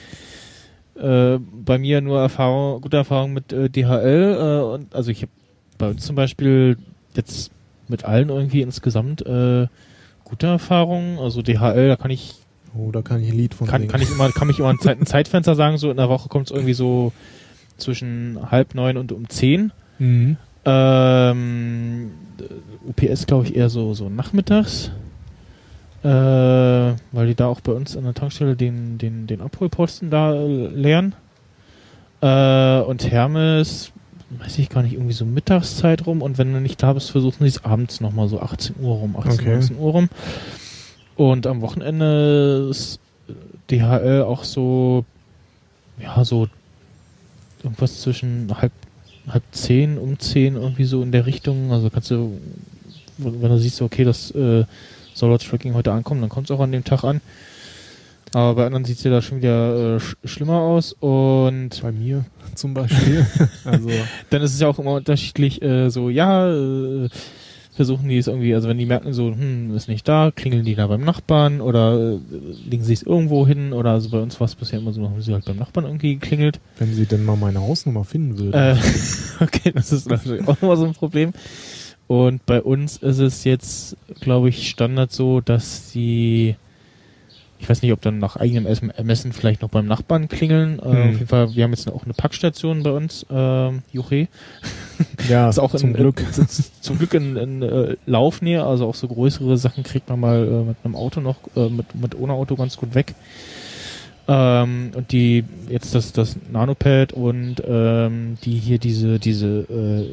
äh, 0.99 1.39
bei 1.65 1.79
mir 1.79 2.01
nur 2.01 2.21
Erfahrung, 2.21 2.81
gute 2.81 2.99
Erfahrung 2.99 3.33
mit 3.33 3.53
äh, 3.53 3.69
DHL 3.69 4.37
äh, 4.39 4.75
und 4.75 4.95
also 4.95 5.11
ich 5.11 5.23
habe 5.23 5.33
bei 5.79 5.91
uns 5.91 6.05
zum 6.05 6.17
Beispiel 6.17 6.77
jetzt 7.15 7.51
mit 7.89 8.05
allen 8.05 8.29
irgendwie 8.29 8.63
insgesamt 8.63 9.23
äh, 9.23 9.67
gute 10.25 10.47
Erfahrungen, 10.47 11.19
also 11.19 11.43
DHL, 11.43 11.89
da 11.89 11.97
kann 11.97 12.11
ich 12.11 12.35
Oh, 12.77 12.91
da 12.93 13.03
kann 13.03 13.23
ich 13.23 13.31
ein 13.31 13.37
Lied 13.37 13.55
von 13.55 13.67
kann, 13.67 13.81
singen. 13.81 13.91
kann 13.91 14.01
ich 14.01 14.11
immer, 14.11 14.31
kann 14.31 14.47
mich 14.47 14.59
immer 14.59 14.69
ein, 14.69 14.79
Zeit, 14.79 15.01
ein 15.01 15.07
Zeitfenster 15.07 15.55
sagen, 15.57 15.77
so 15.77 15.91
in 15.91 15.97
der 15.97 16.09
Woche 16.09 16.29
kommt 16.29 16.47
es 16.47 16.53
irgendwie 16.53 16.75
so 16.75 17.13
zwischen 17.79 18.39
halb 18.51 18.75
neun 18.75 18.97
und 18.97 19.11
um 19.13 19.29
zehn. 19.29 19.73
Mhm. 19.99 20.37
Ähm, 20.65 22.13
UPS 22.87 23.27
glaube 23.27 23.47
ich 23.47 23.57
eher 23.57 23.69
so, 23.71 23.95
so 23.95 24.09
nachmittags. 24.09 24.91
Äh, 26.03 26.09
weil 26.09 27.27
die 27.27 27.35
da 27.35 27.47
auch 27.47 27.61
bei 27.61 27.73
uns 27.73 27.97
an 27.97 28.05
der 28.05 28.15
Tankstelle 28.15 28.57
den, 28.57 28.97
den, 28.99 29.27
den 29.27 29.41
Abholposten 29.43 30.11
da 30.11 30.35
äh, 30.35 30.67
leeren. 30.69 31.15
Äh, 32.23 32.81
und 32.81 33.11
Hermes, 33.11 33.93
weiß 34.31 34.59
ich 34.59 34.71
gar 34.71 34.83
nicht, 34.83 34.95
irgendwie 34.95 35.13
so 35.13 35.27
Mittagszeit 35.27 36.07
rum. 36.07 36.23
Und 36.23 36.39
wenn 36.39 36.53
du 36.53 36.61
nicht 36.61 36.83
da 36.83 36.95
bist, 36.95 37.11
versuchen 37.11 37.41
sie 37.41 37.49
es 37.49 37.65
abends 37.65 38.01
nochmal 38.01 38.29
so 38.29 38.41
18 38.41 38.77
Uhr 38.81 38.95
rum, 38.97 39.17
18, 39.17 39.33
Okay. 39.33 39.55
19 39.55 39.79
Uhr 39.79 39.93
rum. 39.93 40.09
Und 41.17 41.47
am 41.47 41.61
Wochenende 41.61 42.69
ist 42.71 42.99
DHL 43.71 44.23
auch 44.23 44.45
so 44.45 45.05
ja, 46.03 46.25
so 46.25 46.49
irgendwas 47.63 48.01
zwischen 48.01 48.49
halb, 48.61 48.73
halb 49.29 49.43
zehn, 49.53 49.99
um 49.99 50.19
zehn, 50.19 50.57
irgendwie 50.57 50.85
so 50.85 51.03
in 51.03 51.13
der 51.13 51.27
Richtung. 51.27 51.73
Also 51.73 51.91
kannst 51.91 52.11
du, 52.11 52.39
wenn 53.19 53.41
du 53.41 53.59
siehst, 53.59 53.83
okay, 53.83 54.05
das 54.05 54.31
äh, 54.33 54.65
soll 55.15 55.31
das 55.31 55.43
Tracking 55.43 55.75
heute 55.75 55.93
ankommen, 55.93 56.21
dann 56.21 56.31
kommt 56.31 56.51
es 56.51 56.57
auch 56.57 56.61
an 56.61 56.73
dem 56.73 56.85
Tag 56.85 57.05
an. 57.05 57.21
Aber 58.33 58.55
bei 58.55 58.67
anderen 58.67 58.85
sieht 58.85 58.99
es 58.99 59.05
ja 59.05 59.11
da 59.11 59.23
schon 59.23 59.39
wieder 59.39 59.97
äh, 59.97 60.01
sch 60.01 60.17
schlimmer 60.25 60.61
aus 60.61 60.93
und 61.01 61.71
Bei 61.83 61.91
mir 61.91 62.25
zum 62.55 62.75
Beispiel. 62.75 63.27
also 63.65 63.91
dann 64.31 64.43
ist 64.43 64.55
es 64.55 64.61
ja 64.61 64.69
auch 64.69 64.79
immer 64.79 64.95
unterschiedlich, 64.95 65.61
äh, 65.63 65.91
so, 65.91 66.11
ja, 66.11 66.49
äh, 66.49 67.09
versuchen 67.81 68.11
die 68.11 68.19
es 68.19 68.27
irgendwie, 68.27 68.55
also 68.55 68.69
wenn 68.69 68.77
die 68.77 68.85
merken 68.85 69.15
so, 69.15 69.31
hm, 69.31 69.75
ist 69.75 69.89
nicht 69.89 70.07
da, 70.07 70.31
klingeln 70.31 70.67
die 70.67 70.75
da 70.75 70.87
beim 70.87 71.01
Nachbarn 71.01 71.63
oder 71.63 71.99
äh, 71.99 72.19
legen 72.69 72.85
sie 72.85 72.93
es 72.93 73.03
irgendwo 73.03 73.47
hin 73.47 73.73
oder 73.73 73.93
also 73.93 74.11
bei 74.11 74.19
uns 74.19 74.39
war 74.39 74.45
es 74.45 74.55
bisher 74.55 74.81
immer 74.81 74.93
so, 74.93 75.03
haben 75.03 75.23
sie 75.23 75.33
halt 75.33 75.47
beim 75.47 75.57
Nachbarn 75.57 75.87
irgendwie 75.87 76.17
geklingelt. 76.17 76.61
wenn 76.79 76.93
sie 76.93 77.07
denn 77.07 77.25
mal 77.25 77.37
meine 77.37 77.63
Hausnummer 77.63 78.05
finden 78.05 78.37
würden. 78.37 78.53
Äh, 78.53 78.77
okay, 79.41 79.73
das 79.75 79.93
ist 79.93 80.11
natürlich 80.11 80.43
auch 80.43 80.61
nochmal 80.61 80.77
so 80.77 80.85
ein 80.85 80.93
Problem. 80.93 81.33
Und 82.07 82.45
bei 82.45 82.61
uns 82.61 82.99
ist 82.99 83.19
es 83.19 83.45
jetzt, 83.45 83.97
glaube 84.21 84.51
ich, 84.51 84.69
Standard 84.69 85.11
so, 85.11 85.41
dass 85.41 85.91
die, 85.93 86.57
ich 87.61 87.69
weiß 87.69 87.83
nicht, 87.83 87.93
ob 87.93 88.01
dann 88.01 88.19
nach 88.19 88.37
eigenem 88.37 88.67
Erm- 88.67 88.91
Ermessen 88.91 89.33
vielleicht 89.33 89.63
noch 89.63 89.69
beim 89.69 89.87
Nachbarn 89.87 90.29
klingeln. 90.29 90.79
Äh, 90.79 90.83
Hm. 90.83 91.03
auf 91.03 91.13
jeden 91.13 91.27
Fall, 91.27 91.55
wir 91.55 91.65
haben 91.65 91.73
jetzt 91.73 91.89
auch 91.91 92.05
eine 92.05 92.15
Packstation 92.15 92.83
bei 92.83 92.91
uns, 92.91 93.27
ähm, 93.31 93.83
Juche. 93.93 94.29
ja, 95.29 95.49
ist 95.49 95.59
auch 95.59 95.75
zum 95.75 95.91
in, 95.91 95.97
Glück. 95.97 96.21
In, 96.21 96.47
zum 96.81 96.99
Glück 96.99 97.15
in, 97.15 97.37
in 97.37 97.63
äh, 97.63 97.97
Laufnähe, 98.07 98.65
also 98.65 98.87
auch 98.87 98.95
so 98.95 99.09
größere 99.09 99.57
Sachen 99.59 99.85
kriegt 99.85 100.09
man 100.09 100.21
mal 100.21 100.47
äh, 100.47 100.69
mit 100.69 100.77
einem 100.85 100.97
Auto 100.97 101.21
noch, 101.21 101.37
äh, 101.57 101.69
mit, 101.69 101.95
mit 101.95 102.15
ohne 102.19 102.33
Auto 102.33 102.57
ganz 102.57 102.77
gut 102.77 102.95
weg. 102.95 103.15
Ähm, 104.29 104.93
und 104.95 105.11
die, 105.13 105.45
jetzt 105.69 105.95
das, 105.95 106.13
das 106.13 106.37
Nanopad 106.53 107.13
und 107.13 107.57
ähm, 107.67 108.37
die 108.45 108.53
hier 108.59 108.79
diese, 108.79 109.19
diese 109.19 110.07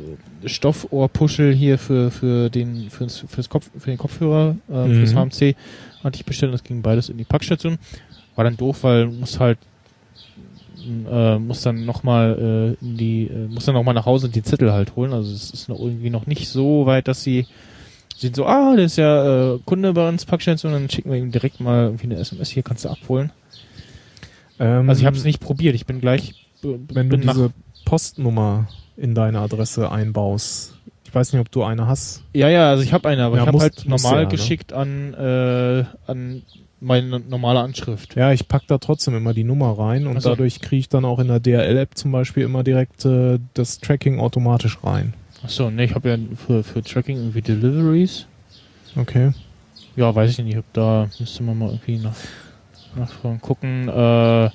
äh, 0.44 0.48
Stoffohrpuschel 0.48 1.54
hier 1.54 1.78
für, 1.78 2.10
für 2.10 2.50
den, 2.50 2.90
fürs, 2.90 3.24
fürs 3.28 3.48
Kopf, 3.50 3.70
für 3.78 3.90
den 3.92 3.98
Kopfhörer, 4.00 4.56
äh, 4.70 4.90
fürs 4.90 5.14
Mhm. 5.14 5.18
HMC 5.20 5.56
hatte 6.04 6.18
ich 6.18 6.26
bestellt, 6.26 6.54
das 6.54 6.64
ging 6.64 6.82
beides 6.82 7.10
in 7.10 7.18
die 7.18 7.24
Packstation. 7.24 7.78
War 8.36 8.44
dann 8.44 8.58
doof, 8.58 8.84
weil 8.84 9.08
muss 9.08 9.40
halt 9.40 9.58
äh, 10.88 11.38
muss 11.38 11.62
dann 11.62 11.86
nochmal 11.86 12.78
äh, 12.82 12.86
in 12.86 12.98
die, 12.98 13.28
äh, 13.28 13.48
muss 13.48 13.66
dann 13.66 13.76
noch 13.76 13.84
mal 13.84 13.94
nach 13.94 14.06
Hause 14.06 14.28
und 14.28 14.36
die 14.36 14.44
Zettel 14.44 14.72
halt 14.72 14.96
holen. 14.96 15.14
Also 15.14 15.34
es 15.34 15.52
ist 15.52 15.70
noch 15.70 15.80
irgendwie 15.80 16.10
noch 16.10 16.28
nicht 16.28 16.48
so 16.50 16.86
weit, 16.86 17.08
dass 17.08 17.24
sie 17.24 17.48
sind 18.16 18.36
so, 18.36 18.46
ah, 18.46 18.76
der 18.76 18.86
ist 18.86 18.98
ja 18.98 19.56
äh, 19.56 19.60
Kunde 19.66 19.94
bei 19.94 20.08
uns 20.08 20.26
Packstation, 20.26 20.72
dann 20.72 20.90
schicken 20.90 21.12
wir 21.12 21.18
ihm 21.18 21.32
direkt 21.32 21.60
mal 21.60 21.86
irgendwie 21.86 22.06
eine 22.06 22.18
SMS, 22.18 22.50
hier 22.50 22.64
kannst 22.64 22.86
du 22.86 22.90
abholen. 22.90 23.32
Ähm, 24.60 24.90
Also 24.90 25.02
ich 25.02 25.06
habe 25.06 25.16
es 25.16 25.24
nicht 25.24 25.40
probiert, 25.40 25.76
ich 25.76 25.86
bin 25.86 26.02
gleich 26.02 26.48
Wenn 26.64 27.10
du 27.10 27.18
bin 27.18 27.22
diese 27.22 27.52
Postnummer 27.86 28.68
in 28.96 29.14
deine 29.14 29.40
Adresse 29.40 29.92
einbaust. 29.92 30.76
Ich 31.08 31.16
weiß 31.16 31.32
nicht, 31.32 31.40
ob 31.40 31.50
du 31.52 31.64
eine 31.64 31.88
hast. 31.88 32.22
Ja, 32.34 32.50
ja, 32.50 32.70
also 32.70 32.84
ich 32.84 32.92
habe 32.92 33.08
eine, 33.08 33.24
aber 33.24 33.38
Ja, 33.38 33.44
ich 33.44 33.48
habe 33.48 33.60
halt 33.60 33.88
normal 33.88 34.16
ja, 34.18 34.22
ne? 34.24 34.28
geschickt 34.28 34.74
an 34.74 35.14
äh, 35.14 35.86
an 36.06 36.42
meine 36.82 37.22
normale 37.22 37.62
Anschrift. 37.62 38.16
Ja, 38.16 38.34
ich 38.34 38.48
pack 38.50 38.64
da 38.68 38.78
trotzdem 38.78 39.16
immer 39.16 39.34
die 39.34 39.46
Nummer 39.46 39.80
rein 39.80 40.06
und 40.06 40.18
Ach 40.18 40.22
so. 40.22 40.30
dadurch 40.30 40.60
kriege 40.60 40.82
ich 40.82 40.90
dann 40.90 41.06
auch 41.06 41.20
in 41.20 41.30
der 41.30 41.40
DRL-App 41.40 41.98
zum 41.98 42.12
Beispiel 42.12 42.44
immer 42.44 42.64
direkt 42.64 43.06
äh, 43.06 43.40
das 43.54 43.80
Tracking 43.80 44.20
automatisch 44.20 44.78
rein. 44.84 45.14
Achso, 45.44 45.72
ne, 45.72 45.86
ich 45.86 45.96
habe 45.96 46.10
ja 46.10 46.18
für, 46.46 46.62
für 46.64 46.84
Tracking 46.84 47.16
irgendwie 47.18 47.42
Deliveries. 47.42 48.26
Okay. 48.98 49.32
Ja, 49.96 50.14
weiß 50.14 50.32
ich 50.32 50.44
nicht, 50.44 50.58
ob 50.58 50.66
da 50.74 51.10
müsste 51.20 51.42
man 51.42 51.58
mal 51.58 51.70
irgendwie 51.70 52.00
nach, 52.00 52.16
nachfragen, 52.96 53.40
gucken. 53.40 53.88
Äh, 53.88 54.50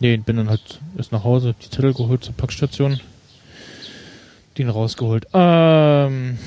nee, 0.00 0.16
bin 0.16 0.36
dann 0.36 0.48
halt 0.50 0.80
erst 0.96 1.12
nach 1.12 1.22
Hause, 1.24 1.54
die 1.62 1.70
Zettel 1.70 1.94
geholt 1.94 2.24
zur 2.24 2.34
Packstation. 2.34 2.98
Den 4.58 4.68
rausgeholt. 4.68 5.26
Ähm, 5.32 6.38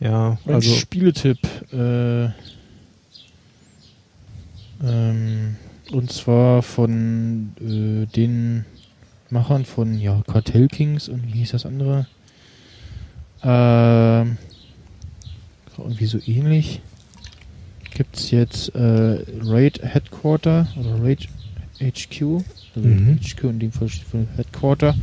Ja, 0.00 0.38
also 0.46 0.74
Spieletipp. 0.74 1.38
Äh, 1.72 2.30
ähm, 4.82 5.56
und 5.92 6.10
zwar 6.12 6.62
von 6.62 7.52
äh, 7.60 8.06
den 8.06 8.64
Machern 9.28 9.64
von 9.64 10.00
ja, 10.00 10.22
Cartel 10.26 10.68
Kings 10.68 11.08
und 11.08 11.26
wie 11.26 11.38
hieß 11.38 11.52
das 11.52 11.66
andere? 11.66 12.06
Ähm, 13.42 14.36
irgendwie 15.78 16.06
so 16.06 16.18
ähnlich. 16.26 16.80
Gibt's 17.94 18.30
jetzt 18.30 18.74
äh, 18.74 19.24
Raid 19.42 19.80
Headquarter 19.82 20.66
oder 20.78 21.02
Raid 21.02 21.28
HQ, 21.80 22.22
also 22.74 22.88
Mhm. 22.88 23.18
HQ 23.20 23.44
in 23.44 23.58
dem 23.58 23.72
Fall 23.72 23.88
steht 23.88 24.06
für 24.06 24.26
Headquarter. 24.36 24.94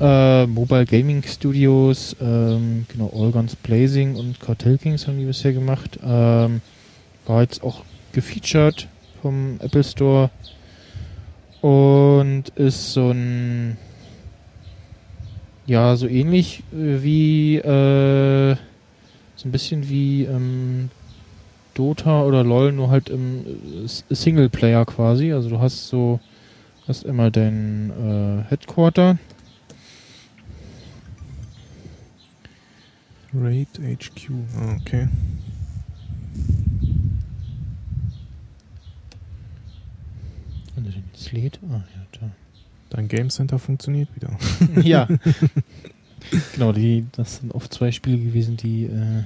Äh, 0.00 0.46
Mobile 0.46 0.86
Gaming 0.86 1.22
Studios, 1.22 2.16
ähm, 2.22 2.86
genau, 2.88 3.12
All 3.14 3.32
Guns 3.32 3.54
Blazing 3.54 4.16
und 4.16 4.40
Cartel 4.40 4.78
Kings 4.78 5.06
haben 5.06 5.18
die 5.18 5.26
bisher 5.26 5.52
gemacht. 5.52 5.98
Ähm, 6.02 6.62
war 7.26 7.42
jetzt 7.42 7.62
auch 7.62 7.84
gefeatured 8.12 8.88
vom 9.20 9.58
Apple 9.60 9.84
Store 9.84 10.30
und 11.60 12.48
ist 12.56 12.94
so 12.94 13.10
ein 13.10 13.76
ja, 15.66 15.94
so 15.96 16.08
ähnlich 16.08 16.64
äh, 16.72 17.02
wie 17.02 17.56
äh, 17.58 18.56
so 19.36 19.48
ein 19.48 19.52
bisschen 19.52 19.88
wie 19.88 20.24
ähm, 20.24 20.90
Dota 21.74 22.24
oder 22.24 22.42
LOL, 22.42 22.72
nur 22.72 22.90
halt 22.90 23.10
im 23.10 23.44
äh, 23.84 24.14
Singleplayer 24.14 24.86
quasi. 24.86 25.32
Also 25.32 25.50
du 25.50 25.60
hast 25.60 25.88
so 25.88 26.20
hast 26.88 27.04
immer 27.04 27.30
dein 27.30 27.90
äh, 27.90 28.50
Headquarter 28.50 29.18
Raid 33.34 33.68
HQ. 33.78 34.30
Ah, 34.56 34.76
okay. 34.80 35.08
und 40.76 40.84
den 40.86 41.04
Slate. 41.16 41.58
Ah, 41.70 41.82
ja, 42.20 42.28
Dein 42.90 43.06
Game 43.08 43.30
Center 43.30 43.58
funktioniert 43.58 44.08
wieder. 44.16 44.30
da. 44.74 44.80
ja. 44.80 45.08
genau, 46.54 46.72
die, 46.72 47.06
das 47.12 47.36
sind 47.36 47.54
oft 47.54 47.72
zwei 47.72 47.92
Spiele 47.92 48.18
gewesen, 48.18 48.56
die 48.56 48.84
äh, 48.84 49.24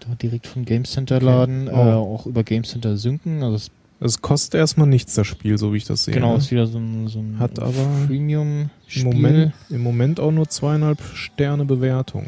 da 0.00 0.14
direkt 0.20 0.46
vom 0.46 0.64
Game 0.64 0.84
Center 0.84 1.16
Okay. 1.16 1.24
laden, 1.24 1.68
Oh. 1.68 1.72
äh, 1.72 1.92
auch 1.92 2.26
über 2.26 2.42
Game 2.42 2.64
Center 2.64 2.96
synken. 2.96 3.42
Also 3.44 3.56
es, 3.56 3.70
Es 4.00 4.20
kostet 4.22 4.54
erstmal 4.54 4.88
nichts, 4.88 5.14
das 5.14 5.26
Spiel, 5.28 5.56
so 5.56 5.72
wie 5.72 5.76
ich 5.78 5.84
das 5.84 6.04
sehe. 6.04 6.14
genau, 6.14 6.32
ne? 6.32 6.38
ist 6.38 6.50
wieder 6.50 6.66
so 6.66 6.78
ein, 6.78 7.06
so 7.08 7.20
ein 7.20 7.38
Hat 7.38 7.58
aber 7.60 7.72
Im 8.00 8.06
Premium-Spiel. 8.08 9.04
Moment, 9.04 9.52
Im 9.70 9.82
Moment 9.82 10.18
auch 10.20 10.32
nur 10.32 10.48
zweieinhalb 10.48 11.00
Sterne 11.14 11.64
Bewertung. 11.64 12.26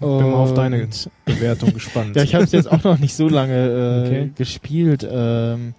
Bin 0.00 0.30
mal 0.30 0.34
auf 0.34 0.54
deine 0.54 0.88
Bewertung 1.24 1.72
gespannt. 1.72 2.16
Ja, 2.16 2.22
ich 2.22 2.34
habe 2.34 2.44
es 2.44 2.52
jetzt 2.52 2.70
auch 2.70 2.82
noch 2.84 2.98
nicht 2.98 3.14
so 3.14 3.28
lange 3.28 3.54
äh, 3.54 4.00
Okay. 4.06 4.30
gespielt. 4.36 5.06
Ähm, 5.10 5.74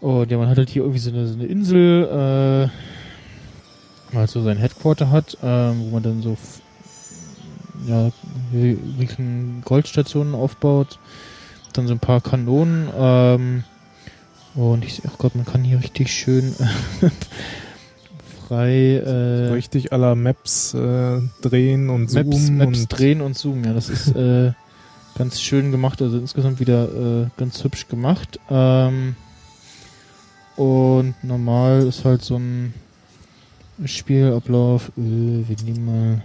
und 0.00 0.30
ja, 0.30 0.38
man 0.38 0.48
hat 0.48 0.58
halt 0.58 0.70
hier 0.70 0.82
irgendwie 0.82 1.00
so 1.00 1.10
eine, 1.10 1.26
so 1.26 1.34
eine 1.34 1.46
Insel, 1.46 2.04
äh, 2.04 2.68
wo 4.12 4.18
halt 4.18 4.30
so 4.30 4.42
sein 4.42 4.56
Headquarter 4.58 5.10
hat, 5.10 5.36
ähm, 5.42 5.80
wo 5.80 5.90
man 5.90 6.02
dann 6.02 6.22
so 6.22 6.36
ja, 7.86 8.10
wie 8.52 8.78
Goldstationen 9.64 10.34
aufbaut, 10.34 10.98
dann 11.72 11.86
so 11.86 11.92
ein 11.94 12.00
paar 12.00 12.20
Kanonen 12.20 12.88
ähm, 12.96 13.64
und 14.54 14.84
ich 14.84 14.94
sehe, 14.94 15.10
oh 15.12 15.16
Gott, 15.18 15.34
man 15.34 15.44
kann 15.44 15.62
hier 15.62 15.78
richtig 15.78 16.12
schön 16.12 16.54
frei 18.46 18.96
äh, 18.96 19.52
Richtig 19.52 19.92
aller 19.92 20.14
Maps 20.14 20.74
äh, 20.74 21.20
drehen 21.42 21.90
und 21.90 22.12
Maps, 22.12 22.14
zoomen 22.14 22.56
Maps 22.58 22.78
und 22.78 22.88
drehen 22.88 23.20
und 23.20 23.36
zoomen, 23.36 23.64
ja, 23.64 23.72
das 23.72 23.88
ist 23.88 24.14
äh, 24.14 24.52
ganz 25.16 25.40
schön 25.40 25.72
gemacht, 25.72 26.00
also 26.00 26.18
insgesamt 26.18 26.60
wieder 26.60 27.24
äh, 27.24 27.26
ganz 27.36 27.62
hübsch 27.64 27.88
gemacht. 27.88 28.38
Ähm, 28.50 29.16
und 30.56 31.14
normal 31.22 31.86
ist 31.86 32.04
halt 32.04 32.22
so 32.22 32.36
ein 32.36 32.72
Spielablauf, 33.84 34.90
äh, 34.96 35.00
wir 35.48 35.56
nehmen 35.64 35.84
mal 35.84 36.22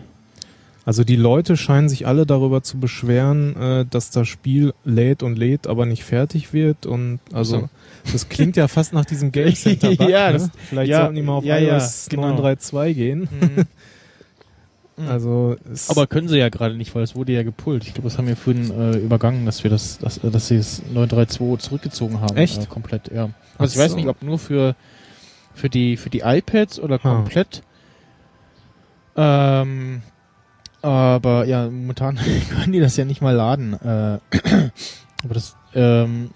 Also 0.83 1.03
die 1.03 1.15
Leute 1.15 1.57
scheinen 1.57 1.89
sich 1.89 2.07
alle 2.07 2.25
darüber 2.25 2.63
zu 2.63 2.79
beschweren, 2.79 3.55
äh, 3.55 3.85
dass 3.87 4.09
das 4.09 4.27
Spiel 4.27 4.73
lädt 4.83 5.21
und 5.21 5.37
lädt, 5.37 5.67
aber 5.67 5.85
nicht 5.85 6.03
fertig 6.03 6.53
wird. 6.53 6.85
Und 6.87 7.19
also 7.33 7.59
So. 7.61 7.69
das 8.11 8.29
klingt 8.29 8.57
ja 8.57 8.67
fast 8.67 8.91
nach 8.91 9.05
diesem 9.05 9.31
Game 9.31 9.53
Center 9.55 9.95
Bug. 9.95 10.09
Ja, 10.09 10.27
ne? 10.27 10.33
das- 10.39 10.49
Vielleicht 10.69 10.89
ja, 10.89 11.01
sollten 11.01 11.15
die 11.15 11.21
mal 11.21 11.33
auf 11.33 11.45
ja, 11.45 11.57
ja, 11.59 11.75
iOS 11.77 12.07
genau. 12.09 12.23
932 12.29 12.95
gehen. 12.95 13.29
Mhm. 14.97 15.07
Also 15.07 15.55
es, 15.71 15.89
Aber 15.89 16.05
können 16.05 16.27
sie 16.27 16.37
ja 16.37 16.49
gerade 16.49 16.75
nicht, 16.75 16.93
weil 16.93 17.01
es 17.03 17.15
wurde 17.15 17.31
ja 17.31 17.43
gepult. 17.43 17.87
Ich 17.87 17.93
glaube, 17.93 18.09
das 18.09 18.17
haben 18.17 18.27
wir 18.27 18.35
vorhin 18.35 18.69
äh, 18.71 18.97
übergangen, 18.97 19.45
dass 19.45 19.63
wir 19.63 19.71
das, 19.71 19.97
dass, 19.99 20.17
äh, 20.17 20.29
dass 20.29 20.49
sie 20.49 20.57
das 20.57 20.81
932 20.93 21.59
zurückgezogen 21.65 22.19
haben. 22.19 22.35
Echt? 22.35 22.63
Äh, 22.63 22.65
komplett, 22.65 23.07
ja. 23.09 23.29
Ach 23.55 23.61
Also 23.61 23.73
ich 23.73 23.79
weiß 23.83 23.91
so. 23.91 23.97
nicht, 23.97 24.07
ob 24.07 24.21
nur 24.21 24.37
für, 24.37 24.75
für 25.55 25.69
die, 25.69 25.95
für 25.95 26.09
die 26.09 26.19
iPads 26.19 26.77
oder 26.79 26.99
komplett. 26.99 27.63
Ähm, 29.15 30.01
aber 30.81 31.45
ja, 31.45 31.65
momentan 31.69 32.17
können 32.49 32.71
die 32.73 32.79
das 32.79 32.97
ja 32.97 33.05
nicht 33.05 33.21
mal 33.21 33.35
laden. 33.35 33.73
Äh, 33.73 34.19
aber 35.23 35.33
das, 35.33 35.55
ähm, 35.73 36.29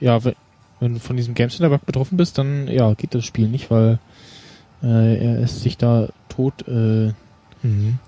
ja, 0.00 0.22
we- 0.24 0.36
wenn 0.80 0.94
du 0.94 1.00
von 1.00 1.16
diesem 1.16 1.34
Game 1.34 1.50
Center 1.50 1.68
Bug 1.70 1.84
betroffen 1.86 2.16
bist, 2.16 2.38
dann 2.38 2.66
ja, 2.68 2.94
geht 2.94 3.14
das 3.14 3.24
Spiel 3.24 3.48
nicht, 3.48 3.70
weil 3.70 3.98
äh, 4.82 5.16
er 5.24 5.40
ist 5.40 5.60
sich 5.60 5.76
da 5.76 6.08
tot 6.28 6.66
äh, 6.68 7.12
Mhm. 7.62 7.98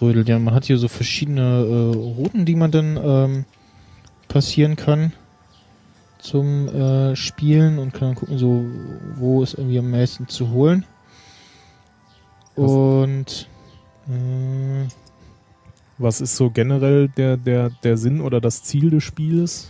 rödelt. 0.00 0.26
Ja, 0.28 0.38
man 0.38 0.54
hat 0.54 0.64
hier 0.64 0.78
so 0.78 0.88
verschiedene 0.88 1.42
äh, 1.42 1.96
Routen, 1.96 2.46
die 2.46 2.54
man 2.56 2.70
dann 2.70 2.96
ähm, 2.96 3.44
passieren 4.28 4.74
kann 4.76 5.12
zum 6.18 6.66
äh, 6.68 7.14
Spielen 7.14 7.78
und 7.78 7.92
kann 7.92 8.08
dann 8.08 8.14
gucken, 8.14 8.38
so 8.38 8.64
wo 9.16 9.42
ist 9.42 9.52
irgendwie 9.54 9.78
am 9.78 9.90
meisten 9.90 10.28
zu 10.28 10.48
holen. 10.50 10.86
Und 12.54 13.48
Was 15.98 16.20
ist 16.20 16.36
so 16.36 16.50
generell 16.50 17.08
der, 17.08 17.36
der, 17.36 17.70
der 17.82 17.96
Sinn 17.96 18.20
oder 18.20 18.40
das 18.40 18.62
Ziel 18.62 18.90
des 18.90 19.04
Spieles? 19.04 19.68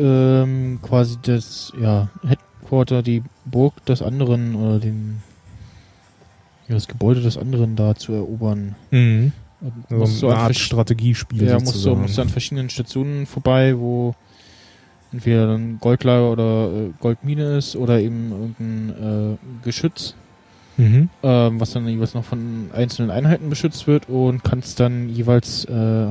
ähm, 0.00 0.78
quasi 0.82 1.18
das 1.22 1.72
ja, 1.80 2.08
Headquarter, 2.26 3.02
die 3.02 3.22
Burg 3.44 3.84
des 3.84 4.02
anderen 4.02 4.54
oder 4.54 4.78
den 4.78 5.22
ja, 6.68 6.74
das 6.74 6.88
Gebäude 6.88 7.20
des 7.20 7.36
anderen 7.36 7.76
da 7.76 7.94
zu 7.94 8.12
erobern. 8.12 8.76
Mhm. 8.90 9.32
Also 9.90 9.96
musst 9.96 10.22
du 10.22 10.28
eine 10.28 10.38
Art 10.38 10.56
Strategiespiel 10.56 11.42
Ja, 11.42 11.58
musst 11.58 11.84
du, 11.84 11.94
musst 11.94 12.16
du 12.16 12.22
an 12.22 12.30
verschiedenen 12.30 12.70
Stationen 12.70 13.26
vorbei, 13.26 13.76
wo 13.76 14.14
entweder 15.12 15.48
dann 15.48 15.78
Goldlager 15.80 16.32
oder 16.32 16.72
äh, 16.72 16.90
Goldmine 17.00 17.58
ist 17.58 17.76
oder 17.76 18.00
eben 18.00 18.30
irgendein 18.30 19.34
äh, 19.34 19.64
Geschütz, 19.64 20.14
mhm. 20.76 21.08
ähm, 21.22 21.60
was 21.60 21.72
dann 21.72 21.88
jeweils 21.88 22.14
noch 22.14 22.24
von 22.24 22.70
einzelnen 22.72 23.10
Einheiten 23.10 23.50
beschützt 23.50 23.86
wird 23.86 24.08
und 24.08 24.44
kannst 24.44 24.80
dann 24.80 25.08
jeweils, 25.08 25.64
äh, 25.64 26.06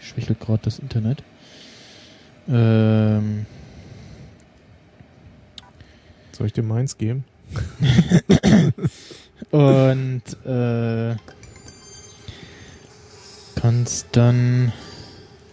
schwächelt 0.00 0.40
gerade 0.40 0.62
das 0.64 0.78
Internet. 0.78 1.22
Ähm, 2.48 3.46
Soll 6.32 6.48
ich 6.48 6.52
dir 6.52 6.62
meins 6.62 6.98
geben? 6.98 7.24
und 9.50 10.22
äh, 10.44 11.16
kannst 13.54 14.08
dann 14.12 14.72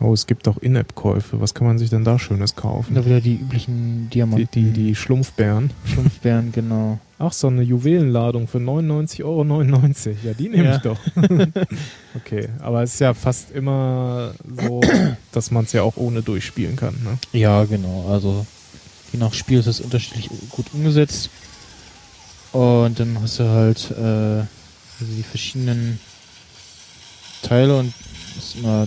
Oh, 0.03 0.11
es 0.11 0.27
gibt 0.27 0.49
auch 0.49 0.57
In-App-Käufe. 0.57 1.39
Was 1.39 1.53
kann 1.53 1.65
man 1.65 1.77
sich 1.77 1.89
denn 1.89 2.03
da 2.03 2.19
Schönes 2.19 2.57
kaufen? 2.57 2.93
da 2.93 3.05
wieder 3.05 3.21
die 3.21 3.35
üblichen 3.35 4.09
Die, 4.09 4.15
Diamanten, 4.15 4.49
die, 4.53 4.71
die 4.71 4.95
Schlumpfbären. 4.95 5.71
Schlumpfbären, 5.85 6.51
genau. 6.51 6.99
Ach, 7.25 7.31
so 7.31 7.47
eine 7.47 7.61
Juwelenladung 7.61 8.49
für 8.49 8.57
99,99 8.57 9.23
Euro. 9.23 9.43
Ja, 10.23 10.33
die 10.33 10.49
nehme 10.49 10.65
Ja. 10.65 10.75
ich 10.75 10.81
doch. 10.81 10.99
okay, 12.15 12.49
aber 12.59 12.83
es 12.83 12.95
ist 12.95 12.99
ja 12.99 13.13
fast 13.13 13.51
immer 13.51 14.33
so, 14.61 14.81
dass 15.31 15.49
man 15.49 15.63
es 15.63 15.71
ja 15.71 15.83
auch 15.83 15.95
ohne 15.95 16.21
durchspielen 16.21 16.75
kann. 16.75 16.95
Ne? 17.01 17.17
Ja, 17.31 17.63
genau. 17.63 18.07
Also 18.09 18.45
je 19.13 19.19
nach 19.19 19.33
Spiel 19.33 19.59
ist 19.59 19.67
es 19.67 19.79
unterschiedlich 19.79 20.29
gut 20.49 20.65
umgesetzt. 20.73 21.29
Und 22.51 22.99
dann 22.99 23.17
hast 23.21 23.39
du 23.39 23.47
halt 23.47 23.91
äh, 23.91 24.03
also 24.99 25.13
die 25.15 25.23
verschiedenen 25.23 25.99
Teile 27.41 27.77
und 27.77 27.93
musst 28.35 28.57
immer 28.57 28.85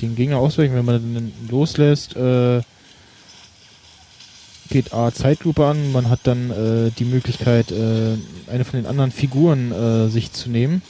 den 0.00 0.14
Gegner 0.14 0.36
ausweichen, 0.38 0.74
wenn 0.76 0.84
man 0.84 1.14
dann 1.14 1.32
loslässt, 1.50 2.14
äh, 2.14 2.60
geht 4.72 4.94
A 4.94 5.12
Zeitlupe 5.12 5.66
an, 5.66 5.92
man 5.92 6.08
hat 6.08 6.20
dann 6.24 6.50
äh, 6.50 6.90
die 6.98 7.04
Möglichkeit, 7.04 7.70
äh, 7.70 8.16
eine 8.50 8.64
von 8.64 8.80
den 8.80 8.86
anderen 8.86 9.10
Figuren 9.10 9.70
äh, 9.70 10.08
sich 10.08 10.32
zu 10.32 10.50
nehmen. 10.50 10.82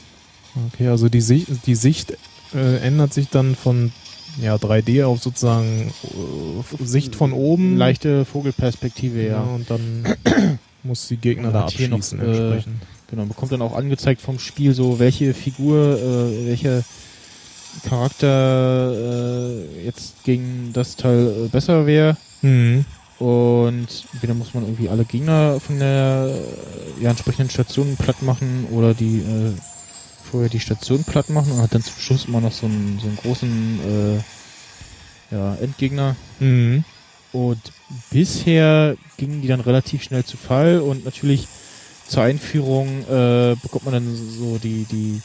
Okay, 0.72 0.88
also 0.88 1.08
die 1.08 1.20
Sicht, 1.20 1.48
die 1.66 1.74
Sicht 1.74 2.16
äh, 2.54 2.76
ändert 2.78 3.12
sich 3.12 3.28
dann 3.28 3.56
von 3.56 3.92
ja, 4.40 4.54
3D 4.54 5.04
auf 5.04 5.20
sozusagen 5.20 5.92
äh, 6.04 6.84
Sicht 6.84 7.16
von 7.16 7.32
oben. 7.32 7.76
Leichte 7.76 8.24
Vogelperspektive, 8.24 9.22
ja. 9.22 9.32
ja. 9.32 9.42
Und 9.42 9.68
dann 9.68 10.06
muss 10.84 11.08
die 11.08 11.16
Gegner 11.16 11.50
da 11.50 11.68
hier 11.68 11.88
noch, 11.88 11.98
abschießen 11.98 12.20
äh, 12.20 12.24
entsprechend. 12.24 12.82
Genau, 13.10 13.24
bekommt 13.24 13.52
dann 13.52 13.62
auch 13.62 13.76
angezeigt 13.76 14.20
vom 14.22 14.38
Spiel 14.38 14.74
so, 14.74 15.00
welche 15.00 15.34
Figur, 15.34 15.98
äh, 15.98 16.46
welcher 16.46 16.84
Charakter 17.88 18.92
äh, 18.94 19.84
jetzt 19.84 20.22
gegen 20.24 20.70
das 20.72 20.94
Teil 20.96 21.46
äh, 21.46 21.48
besser 21.48 21.84
wäre. 21.86 22.16
Mhm. 22.42 22.84
Und 23.22 23.86
entweder 24.14 24.34
muss 24.34 24.52
man 24.52 24.64
irgendwie 24.64 24.88
alle 24.88 25.04
Gegner 25.04 25.60
von 25.60 25.78
der 25.78 26.28
ja, 27.00 27.10
entsprechenden 27.10 27.50
Station 27.50 27.96
platt 27.96 28.20
machen 28.20 28.66
oder 28.72 28.94
die 28.94 29.18
äh, 29.18 29.52
vorher 30.28 30.50
die 30.50 30.58
Station 30.58 31.04
platt 31.04 31.30
machen 31.30 31.52
und 31.52 31.62
hat 31.62 31.72
dann 31.72 31.84
zum 31.84 31.94
Schluss 32.00 32.24
immer 32.24 32.40
noch 32.40 32.50
so 32.50 32.66
einen, 32.66 32.98
so 33.00 33.06
einen 33.06 33.16
großen 33.16 33.80
äh, 35.30 35.34
ja, 35.36 35.54
Endgegner. 35.54 36.16
Mhm. 36.40 36.82
Und 37.30 37.60
bisher 38.10 38.96
gingen 39.18 39.40
die 39.40 39.46
dann 39.46 39.60
relativ 39.60 40.02
schnell 40.02 40.24
zu 40.24 40.36
Fall 40.36 40.80
und 40.80 41.04
natürlich 41.04 41.46
zur 42.08 42.24
Einführung 42.24 43.04
äh, 43.04 43.54
bekommt 43.62 43.84
man 43.84 43.94
dann 43.94 44.16
so 44.16 44.58
die, 44.58 44.84
die 44.90 45.22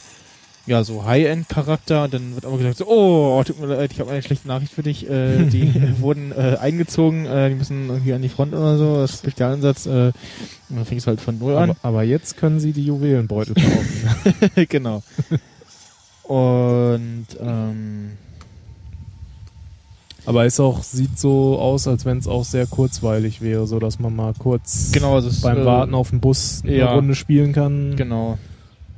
ja, 0.68 0.84
so 0.84 1.04
High-End-Charakter 1.04 2.04
und 2.04 2.14
dann 2.14 2.34
wird 2.34 2.44
aber 2.44 2.58
gesagt 2.58 2.76
so, 2.76 2.86
oh, 2.86 3.42
tut 3.44 3.60
mir 3.60 3.66
leid, 3.66 3.92
ich 3.92 4.00
habe 4.00 4.10
eine 4.10 4.22
schlechte 4.22 4.46
Nachricht 4.46 4.72
für 4.72 4.82
dich, 4.82 5.08
äh, 5.08 5.44
die 5.52 6.00
wurden 6.00 6.32
äh, 6.32 6.56
eingezogen, 6.60 7.26
äh, 7.26 7.48
die 7.48 7.54
müssen 7.56 7.88
irgendwie 7.88 8.12
an 8.12 8.22
die 8.22 8.28
Front 8.28 8.52
oder 8.52 8.76
so, 8.76 8.96
das 8.96 9.12
ist 9.12 9.20
Spezialansatz, 9.20 9.86
äh, 9.86 10.12
und 10.70 10.76
dann 10.76 10.84
fängst 10.84 11.06
du 11.06 11.08
halt 11.08 11.20
von 11.20 11.38
null 11.38 11.56
an. 11.56 11.74
Aber, 11.82 12.02
jetzt 12.02 12.36
können 12.36 12.60
sie 12.60 12.72
die 12.72 12.84
Juwelenbeutel 12.84 13.54
kaufen. 13.54 14.50
genau. 14.68 15.02
Und 16.24 17.26
ähm, 17.40 18.10
aber 20.26 20.44
es 20.44 20.60
auch 20.60 20.82
sieht 20.82 21.18
so 21.18 21.58
aus, 21.58 21.88
als 21.88 22.04
wenn 22.04 22.18
es 22.18 22.28
auch 22.28 22.44
sehr 22.44 22.66
kurzweilig 22.66 23.40
wäre, 23.40 23.66
so 23.66 23.78
dass 23.78 23.98
man 23.98 24.14
mal 24.14 24.34
kurz 24.38 24.92
genau, 24.92 25.14
also 25.14 25.28
es, 25.28 25.40
beim 25.40 25.62
äh, 25.62 25.64
Warten 25.64 25.94
auf 25.94 26.10
den 26.10 26.20
Bus 26.20 26.60
eine 26.62 26.76
ja. 26.76 26.92
Runde 26.92 27.14
spielen 27.14 27.54
kann 27.54 27.96
Genau. 27.96 28.36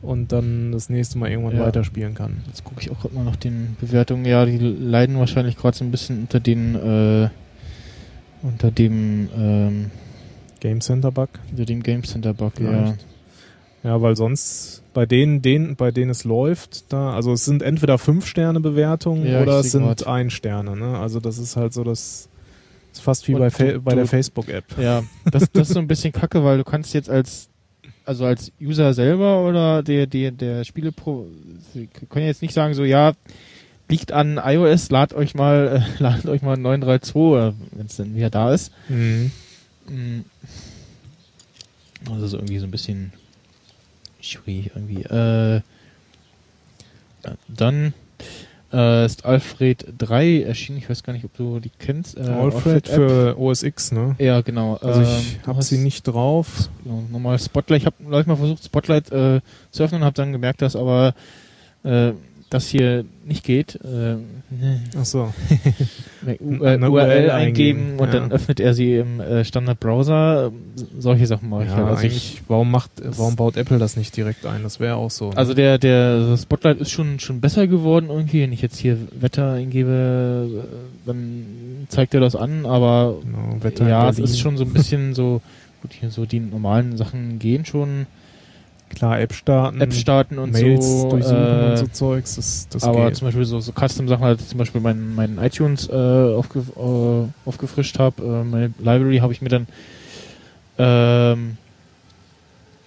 Und 0.03 0.33
dann 0.33 0.73
das 0.73 0.89
nächste 0.89 1.19
Mal 1.19 1.31
irgendwann 1.31 1.57
Ja. 1.57 1.67
weiterspielen 1.67 2.15
kann. 2.15 2.39
Jetzt 2.47 2.65
gucke 2.65 2.81
ich 2.81 2.91
auch 2.91 3.01
gerade 3.01 3.15
mal 3.15 3.25
nach 3.25 3.37
den 3.37 3.77
Bewertungen. 3.81 4.25
Ja, 4.25 4.47
die 4.47 4.59
leiden 4.59 5.19
wahrscheinlich 5.19 5.57
gerade 5.57 5.77
so 5.77 5.85
ein 5.85 5.91
bisschen 5.91 6.21
unter 6.23 6.41
den 6.41 6.75
äh, 6.75 7.29
unter 8.43 8.71
dem 8.71 9.29
ähm, 9.37 9.91
Game 10.61 10.81
Center 10.81 11.11
Bug. 11.13 11.29
unter 11.51 11.65
dem 11.67 11.83
Game 11.83 12.05
Center 12.05 12.33
Bug. 12.35 12.53
Ja. 12.61 12.67
Vielleicht. 12.69 13.07
Ja, 13.83 14.03
weil 14.03 14.15
sonst 14.17 14.83
bei 14.93 15.07
denen, 15.07 15.41
denen, 15.41 15.77
bei 15.77 15.91
denen 15.91 16.11
es 16.11 16.25
läuft, 16.25 16.93
da, 16.93 17.15
also 17.15 17.33
es 17.33 17.45
sind 17.47 17.63
entweder 17.63 17.95
5-Sterne-Bewertungen 17.97 19.27
Ja, 19.27 19.41
oder 19.43 19.61
es 19.61 19.73
sind 19.73 19.85
grad. 19.85 20.07
1 20.07 20.33
Sterne, 20.33 20.77
ne? 20.77 20.99
Also 20.99 21.21
das 21.21 21.39
ist 21.39 21.57
halt 21.57 21.73
so 21.73 21.85
das 21.85 22.29
ist 22.93 23.01
fast 23.03 23.29
wie 23.29 23.35
Und 23.35 23.41
bei, 23.41 23.49
du- 23.51 23.81
bei 23.81 23.95
der 23.95 24.07
Facebook-App. 24.07 24.65
Ja, 24.81 25.03
das, 25.31 25.51
das 25.53 25.69
ist 25.69 25.75
so 25.75 25.79
ein 25.81 25.87
bisschen 25.87 26.13
kacke, 26.13 26.43
weil 26.45 26.59
du 26.59 26.65
kannst 26.65 26.93
jetzt 26.93 27.09
als 27.09 27.49
also 28.05 28.25
als 28.25 28.53
User 28.61 28.95
selber 28.95 29.47
oder 29.47 29.83
der 29.83 30.07
der 30.07 30.31
der 30.31 30.65
Spielepro 30.65 31.27
sie 31.73 31.89
können 32.09 32.27
jetzt 32.27 32.43
nicht 32.43 32.55
sagen 32.55 32.75
so 32.75 32.85
ja 32.85 33.13
liegt 33.91 34.13
an 34.13 34.41
iOS, 34.43 34.91
lad 34.91 35.13
euch 35.13 35.35
mal 35.35 35.83
äh, 35.99 36.03
ladet 36.03 36.27
euch 36.27 36.43
mal 36.43 36.57
932, 36.57 37.55
wenn 37.73 37.87
es 37.87 37.97
denn 37.97 38.15
wieder 38.15 38.31
da 38.31 38.55
ist. 38.55 38.73
Mhm. 38.89 39.33
Mm. 39.89 40.25
Das 42.07 42.23
ist 42.23 42.33
irgendwie 42.33 42.59
so 42.59 42.67
ein 42.67 42.71
bisschen 42.71 43.13
schwierig 44.21 44.71
irgendwie. 44.75 45.03
Äh, 45.03 45.61
dann 47.49 47.93
äh, 48.73 49.05
ist 49.07 49.25
Alfred 49.25 49.87
3 49.99 50.43
erschienen. 50.43 50.79
Ich 50.79 50.89
weiß 50.89 51.03
gar 51.03 51.13
nicht, 51.13 51.25
ob 51.25 51.35
du 51.37 51.61
die 51.61 51.71
kennst. 51.79 52.17
Äh, 52.17 52.23
Alfred 52.23 52.89
App. 52.89 52.95
für 52.95 53.39
OS 53.39 53.63
X, 53.63 53.93
ne? 53.93 54.15
Ja, 54.19 54.41
genau. 54.41 54.77
Also 54.77 55.01
Ähm, 55.01 55.07
ich 55.41 55.41
du 55.43 55.47
habe 55.47 55.63
sie 55.63 55.79
nicht 55.79 56.05
drauf. 56.07 56.69
Genau, 56.85 57.03
normal 57.11 57.39
Spotlight. 57.39 57.81
Ich 57.81 57.87
habe 57.87 57.97
gleich 58.07 58.27
mal 58.27 58.37
versucht, 58.37 58.65
Spotlight 58.65 59.11
äh, 59.11 59.41
zu 59.71 59.83
öffnen 59.83 60.03
und 60.03 60.07
habe 60.07 60.15
dann 60.15 60.33
gemerkt, 60.33 60.63
dass 60.63 60.77
aber 60.77 61.15
äh, 61.83 62.13
das 62.51 62.69
hier 62.69 63.05
nicht 63.25 63.45
geht. 63.45 63.77
Äh, 63.77 64.17
Ach 64.99 65.05
so. 65.05 65.33
Äh, 66.27 66.37
URL 66.39 66.85
URL 66.85 67.31
eingeben 67.31 67.95
und 67.97 68.09
ja. 68.09 68.21
dann 68.21 68.31
öffnet 68.31 68.61
er 68.61 68.75
sie 68.75 68.97
im 68.97 69.21
äh, 69.21 69.43
Standard-Browser. 69.43 70.53
Solche 70.99 71.27
Sachen 71.27 71.49
mache 71.49 71.63
ich 71.63 71.71
Ja, 71.71 71.77
halt. 71.77 71.87
Also, 71.97 72.07
ich, 72.09 72.43
warum 72.47 72.71
macht, 72.71 72.91
warum 73.03 73.37
baut 73.37 73.57
Apple 73.57 73.79
das 73.79 73.97
nicht 73.97 74.15
direkt 74.19 74.45
ein? 74.45 74.63
Das 74.63 74.81
wäre 74.81 74.97
auch 74.97 75.11
so. 75.11 75.31
ne? 75.31 75.39
also 75.39 75.55
der, 75.55 75.79
der 75.79 76.37
Spotlight 76.37 76.79
ist 76.79 76.91
schon, 76.91 77.21
schon 77.21 77.41
besser 77.41 77.67
geworden 77.67 78.11
irgendwie. 78.11 78.43
Wenn 78.43 78.53
ich 78.53 78.61
jetzt 78.61 78.77
hier 78.77 78.99
Wetter 79.19 79.53
eingebe, 79.53 80.63
äh, 80.63 81.07
dann 81.07 81.87
zeigt 81.89 82.13
er 82.13 82.21
das 82.21 82.37
an, 82.37 82.67
aber 82.67 83.17
genau, 83.63 83.89
ja, 83.89 84.11
es 84.11 84.19
ist 84.19 84.41
schon 84.41 84.59
so 84.59 84.65
ein 84.65 84.75
bisschen 84.75 85.15
so, 85.15 85.41
gut, 85.81 85.95
hier 85.95 86.11
so 86.11 86.27
die 86.27 86.41
normalen 86.41 86.99
Sachen 86.99 87.39
gehen 87.39 87.65
schon. 87.65 88.07
Klar 88.91 89.21
App 89.21 89.33
starten, 89.33 89.81
App 89.81 89.93
starten 89.95 90.39
und 90.39 90.53
Mails 90.53 91.01
so. 91.03 91.09
durchsuchen 91.11 91.37
äh, 91.39 91.71
und 91.71 91.77
so 91.79 91.87
Zeugs. 91.87 92.37
Das, 92.37 92.69
das 92.69 92.83
aber 92.85 93.07
geht. 93.07 93.17
zum 93.17 93.29
Beispiel 93.29 93.45
so, 93.45 93.61
so 93.61 93.73
Custom-Sachen, 93.73 94.23
halt 94.25 94.41
zum 94.47 94.59
Beispiel 94.59 94.81
meinen 94.81 95.15
mein 95.15 95.39
iTunes 95.39 95.89
äh, 95.89 95.93
aufge, 95.93 96.61
äh, 96.61 97.49
aufgefrischt 97.49 97.99
habe, 97.99 98.23
äh, 98.23 98.45
meine 98.45 98.67
Library 98.79 99.19
habe 99.19 99.33
ich 99.33 99.41
mir 99.43 99.49
dann 99.49 99.67
ähm, 100.79 101.57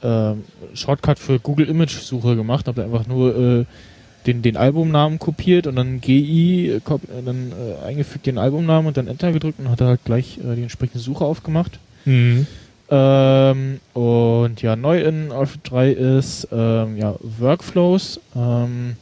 ähm, 0.04 0.44
Shortcut 0.74 1.20
für 1.20 1.40
Google 1.40 1.68
Image 1.70 1.98
Suche 2.00 2.36
gemacht, 2.36 2.68
habe 2.68 2.84
einfach 2.84 3.08
nur 3.08 3.36
äh, 3.62 3.66
den, 4.26 4.42
den 4.42 4.58
Albumnamen 4.58 5.20
kopiert 5.20 5.68
und 5.68 5.76
dann 5.76 6.00
GI, 6.02 6.80
kop- 6.86 7.04
äh, 7.10 7.22
dann 7.26 7.52
äh, 7.52 7.86
eingefügt 7.86 8.26
den 8.26 8.38
Albumnamen 8.38 8.88
und 8.88 8.98
dann 8.98 9.08
Enter 9.08 9.32
gedrückt 9.32 9.60
und 9.60 9.70
hat 9.70 9.82
er 9.82 9.88
halt 9.88 10.06
gleich 10.06 10.38
äh, 10.40 10.56
die 10.56 10.64
entsprechende 10.64 11.00
Suche 11.00 11.26
aufgemacht. 11.26 11.80
Mhm. 12.06 12.48
Ähm, 12.94 13.80
und 13.94 14.62
ja, 14.62 14.76
neu 14.76 15.02
in 15.02 15.32
Alpha 15.32 15.58
3 15.64 15.92
ist 15.94 16.48
ähm, 16.52 16.96
ja, 16.96 17.16
Workflows, 17.40 18.20
ähm, 18.36 18.98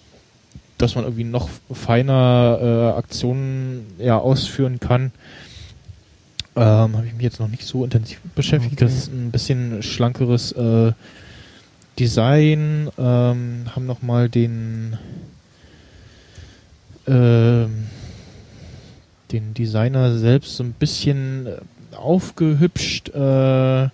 dass 0.78 0.96
man 0.96 1.04
irgendwie 1.04 1.26
noch 1.26 1.50
feiner 1.74 2.58
äh, 2.62 2.98
Aktionen 2.98 3.86
ja, 3.98 4.18
ausführen 4.18 4.80
kann. 4.80 5.12
Ähm, 6.56 6.96
Habe 6.96 7.06
ich 7.06 7.14
mich 7.14 7.24
jetzt 7.24 7.42
noch 7.42 7.50
nicht 7.50 7.66
so 7.66 7.84
intensiv 7.84 8.22
beschäftigt. 8.34 8.76
Okay. 8.76 8.86
Das 8.86 8.94
ist 8.94 9.12
ein 9.12 9.30
bisschen 9.30 9.84
schlankeres 9.84 10.54
äh, 10.54 10.94
Design. 12.00 12.90
Ähm, 12.98 13.66
haben 13.76 13.86
nochmal 13.86 14.30
den 14.30 14.98
ähm, 17.08 17.88
den 19.34 19.54
Designer 19.54 20.18
selbst 20.18 20.56
so 20.56 20.64
ein 20.64 20.72
bisschen 20.72 21.48
äh, 21.48 21.58
aufgehübscht, 21.96 23.10
äh, 23.10 23.90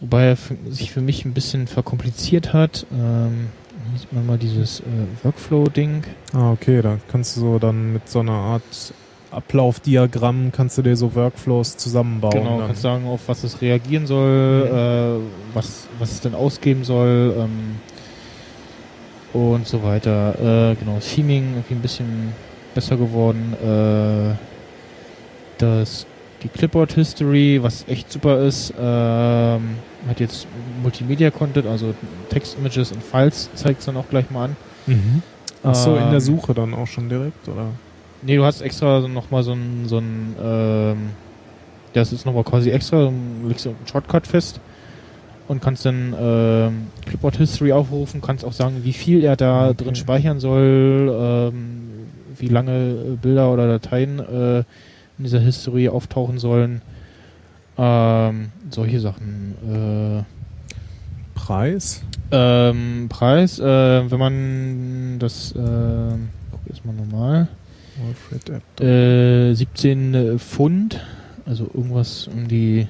wobei 0.00 0.24
er 0.24 0.36
für, 0.36 0.56
sich 0.68 0.92
für 0.92 1.00
mich 1.00 1.24
ein 1.24 1.34
bisschen 1.34 1.66
verkompliziert 1.66 2.52
hat. 2.52 2.86
Ähm, 2.92 3.48
hier 3.90 4.00
sieht 4.00 4.12
man 4.12 4.26
mal 4.26 4.38
dieses 4.38 4.80
äh, 4.80 4.84
Workflow-Ding. 5.22 6.04
Ah, 6.32 6.52
okay, 6.52 6.82
da 6.82 6.98
kannst 7.10 7.36
du 7.36 7.40
so 7.40 7.58
dann 7.58 7.92
mit 7.92 8.08
so 8.08 8.20
einer 8.20 8.32
Art 8.32 8.94
Ablaufdiagramm 9.32 10.52
kannst 10.52 10.76
du 10.76 10.82
dir 10.82 10.94
so 10.94 11.14
Workflows 11.14 11.78
zusammenbauen. 11.78 12.32
Genau, 12.32 12.58
dann. 12.58 12.66
kannst 12.66 12.82
sagen, 12.82 13.06
auf 13.06 13.22
was 13.26 13.44
es 13.44 13.62
reagieren 13.62 14.06
soll, 14.06 14.68
äh, 14.70 15.54
was, 15.54 15.88
was 15.98 16.12
es 16.12 16.20
denn 16.20 16.34
ausgeben 16.34 16.84
soll 16.84 17.34
ähm, 17.38 17.76
und 19.32 19.66
so 19.66 19.82
weiter. 19.82 20.72
Äh, 20.72 20.74
genau, 20.76 20.98
Theming 20.98 21.54
irgendwie 21.54 21.74
ein 21.74 21.80
bisschen 21.80 22.34
besser 22.74 22.96
geworden. 22.96 23.54
Äh, 23.62 24.34
das, 25.56 26.06
die 26.42 26.48
Clipboard 26.48 26.92
History, 26.94 27.58
was 27.62 27.84
echt 27.88 28.10
super 28.12 28.40
ist, 28.40 28.72
ähm, 28.78 29.62
hat 30.08 30.18
jetzt 30.18 30.46
Multimedia-Content, 30.82 31.66
also 31.66 31.94
Text, 32.30 32.56
Images 32.58 32.92
und 32.92 33.02
Files, 33.02 33.48
zeigt 33.54 33.80
es 33.80 33.86
dann 33.86 33.96
auch 33.96 34.08
gleich 34.08 34.30
mal 34.30 34.46
an. 34.46 34.56
Mhm. 34.86 35.22
Ach 35.64 35.74
so, 35.74 35.96
in 35.96 36.06
der 36.10 36.14
Ähm, 36.14 36.20
Suche 36.20 36.54
dann 36.54 36.74
auch 36.74 36.86
schon 36.88 37.08
direkt, 37.08 37.48
oder? 37.48 37.66
Nee, 38.22 38.36
du 38.36 38.44
hast 38.44 38.60
extra 38.62 39.00
nochmal 39.06 39.42
so 39.42 39.52
ein, 39.52 39.84
so 39.86 39.98
ein, 39.98 40.34
ähm, 40.42 40.96
das 41.92 42.12
ist 42.12 42.24
nochmal 42.26 42.44
quasi 42.44 42.70
extra, 42.70 43.04
du 43.04 43.12
legst 43.48 43.64
du 43.66 43.70
einen 43.70 43.78
Shortcut 43.86 44.26
fest 44.26 44.60
und 45.48 45.60
kannst 45.60 45.84
dann 45.84 46.14
ähm, 46.18 46.86
Clipboard 47.06 47.36
History 47.36 47.72
aufrufen, 47.72 48.20
kannst 48.20 48.44
auch 48.44 48.52
sagen, 48.52 48.80
wie 48.82 48.92
viel 48.92 49.22
er 49.22 49.36
da 49.36 49.68
Okay. 49.68 49.84
drin 49.84 49.94
speichern 49.94 50.40
soll, 50.40 51.12
ähm, 51.52 51.82
wie 52.38 52.48
lange 52.48 53.16
Bilder 53.20 53.52
oder 53.52 53.66
Dateien 53.68 54.18
äh, 54.18 54.64
in 55.22 55.24
dieser 55.24 55.38
History 55.40 55.88
auftauchen 55.88 56.38
sollen. 56.38 56.82
Ähm, 57.78 58.50
solche 58.70 58.98
Sachen. 58.98 59.54
Preis? 61.34 62.02
Äh, 62.30 62.70
ähm, 62.70 63.06
Preis, 63.08 63.60
äh, 63.60 64.10
wenn 64.10 64.18
man 64.18 65.18
das, 65.20 65.52
äh, 65.52 65.56
guck 66.50 66.60
erstmal 66.68 66.94
App. 68.48 68.80
Äh, 68.80 69.54
17 69.54 70.38
Pfund, 70.40 71.00
also 71.46 71.70
irgendwas 71.72 72.26
um 72.26 72.48
die. 72.48 72.88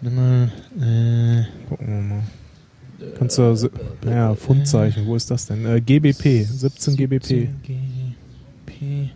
Nimm 0.00 0.14
mal, 0.14 0.52
äh, 0.78 1.44
Gucken 1.68 1.86
wir 1.86 2.02
mal. 2.02 2.22
Kannst 3.18 3.36
du, 3.36 3.70
ja, 4.06 4.34
Pfundzeichen, 4.34 5.06
wo 5.06 5.16
ist 5.16 5.30
das 5.30 5.46
denn? 5.46 5.84
GBP, 5.84 6.44
17 6.44 6.96
GBP. 6.96 7.24
17 7.26 7.60
GBP. 7.62 9.10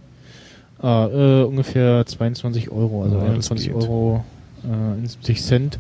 Ah, 0.83 1.09
äh, 1.13 1.43
ungefähr 1.45 2.07
22 2.07 2.71
Euro, 2.71 3.03
also 3.05 3.17
Ja, 3.17 3.21
das 3.25 3.51
21 3.51 3.67
geht. 3.69 3.77
Euro 3.77 4.25
äh, 4.65 5.07
70 5.07 5.43
Cent. 5.43 5.79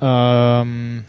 Ähm, 0.00 1.04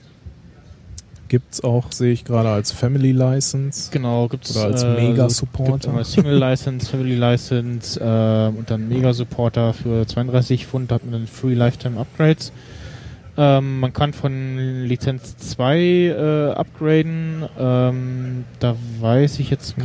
Gibt's 1.28 1.64
auch, 1.64 1.92
sehe 1.92 2.14
ich 2.14 2.24
gerade, 2.24 2.50
als 2.50 2.72
Family 2.72 3.12
License. 3.12 3.90
genau, 3.92 4.28
gibt's 4.28 4.56
Oder 4.56 4.66
als 4.68 4.84
äh, 4.84 4.94
Mega-Supporter. 4.94 5.72
gibt 5.74 5.88
einmal 5.88 6.06
Single 6.06 6.38
License, 6.38 6.86
Family 6.88 7.16
License 7.16 8.00
äh, 8.00 8.56
und 8.58 8.70
dann 8.70 8.88
Mega 8.88 9.12
Supporter 9.12 9.74
für 9.74 10.06
32 10.06 10.68
Pfund, 10.68 10.92
da 10.92 10.96
hat 10.96 11.04
man 11.04 11.14
dann 11.14 11.28
Free 11.28 11.56
Lifetime 11.56 12.00
Upgrades. 12.00 12.52
Ähm, 13.38 13.80
man 13.80 13.92
kann 13.92 14.14
von 14.14 14.84
Lizenz 14.86 15.36
2 15.38 15.78
äh, 15.78 16.52
upgraden. 16.54 17.44
Ähm, 17.60 18.44
da 18.60 18.76
weiß 19.02 19.40
ich 19.40 19.50
jetzt 19.50 19.78
Mhm. 19.80 19.82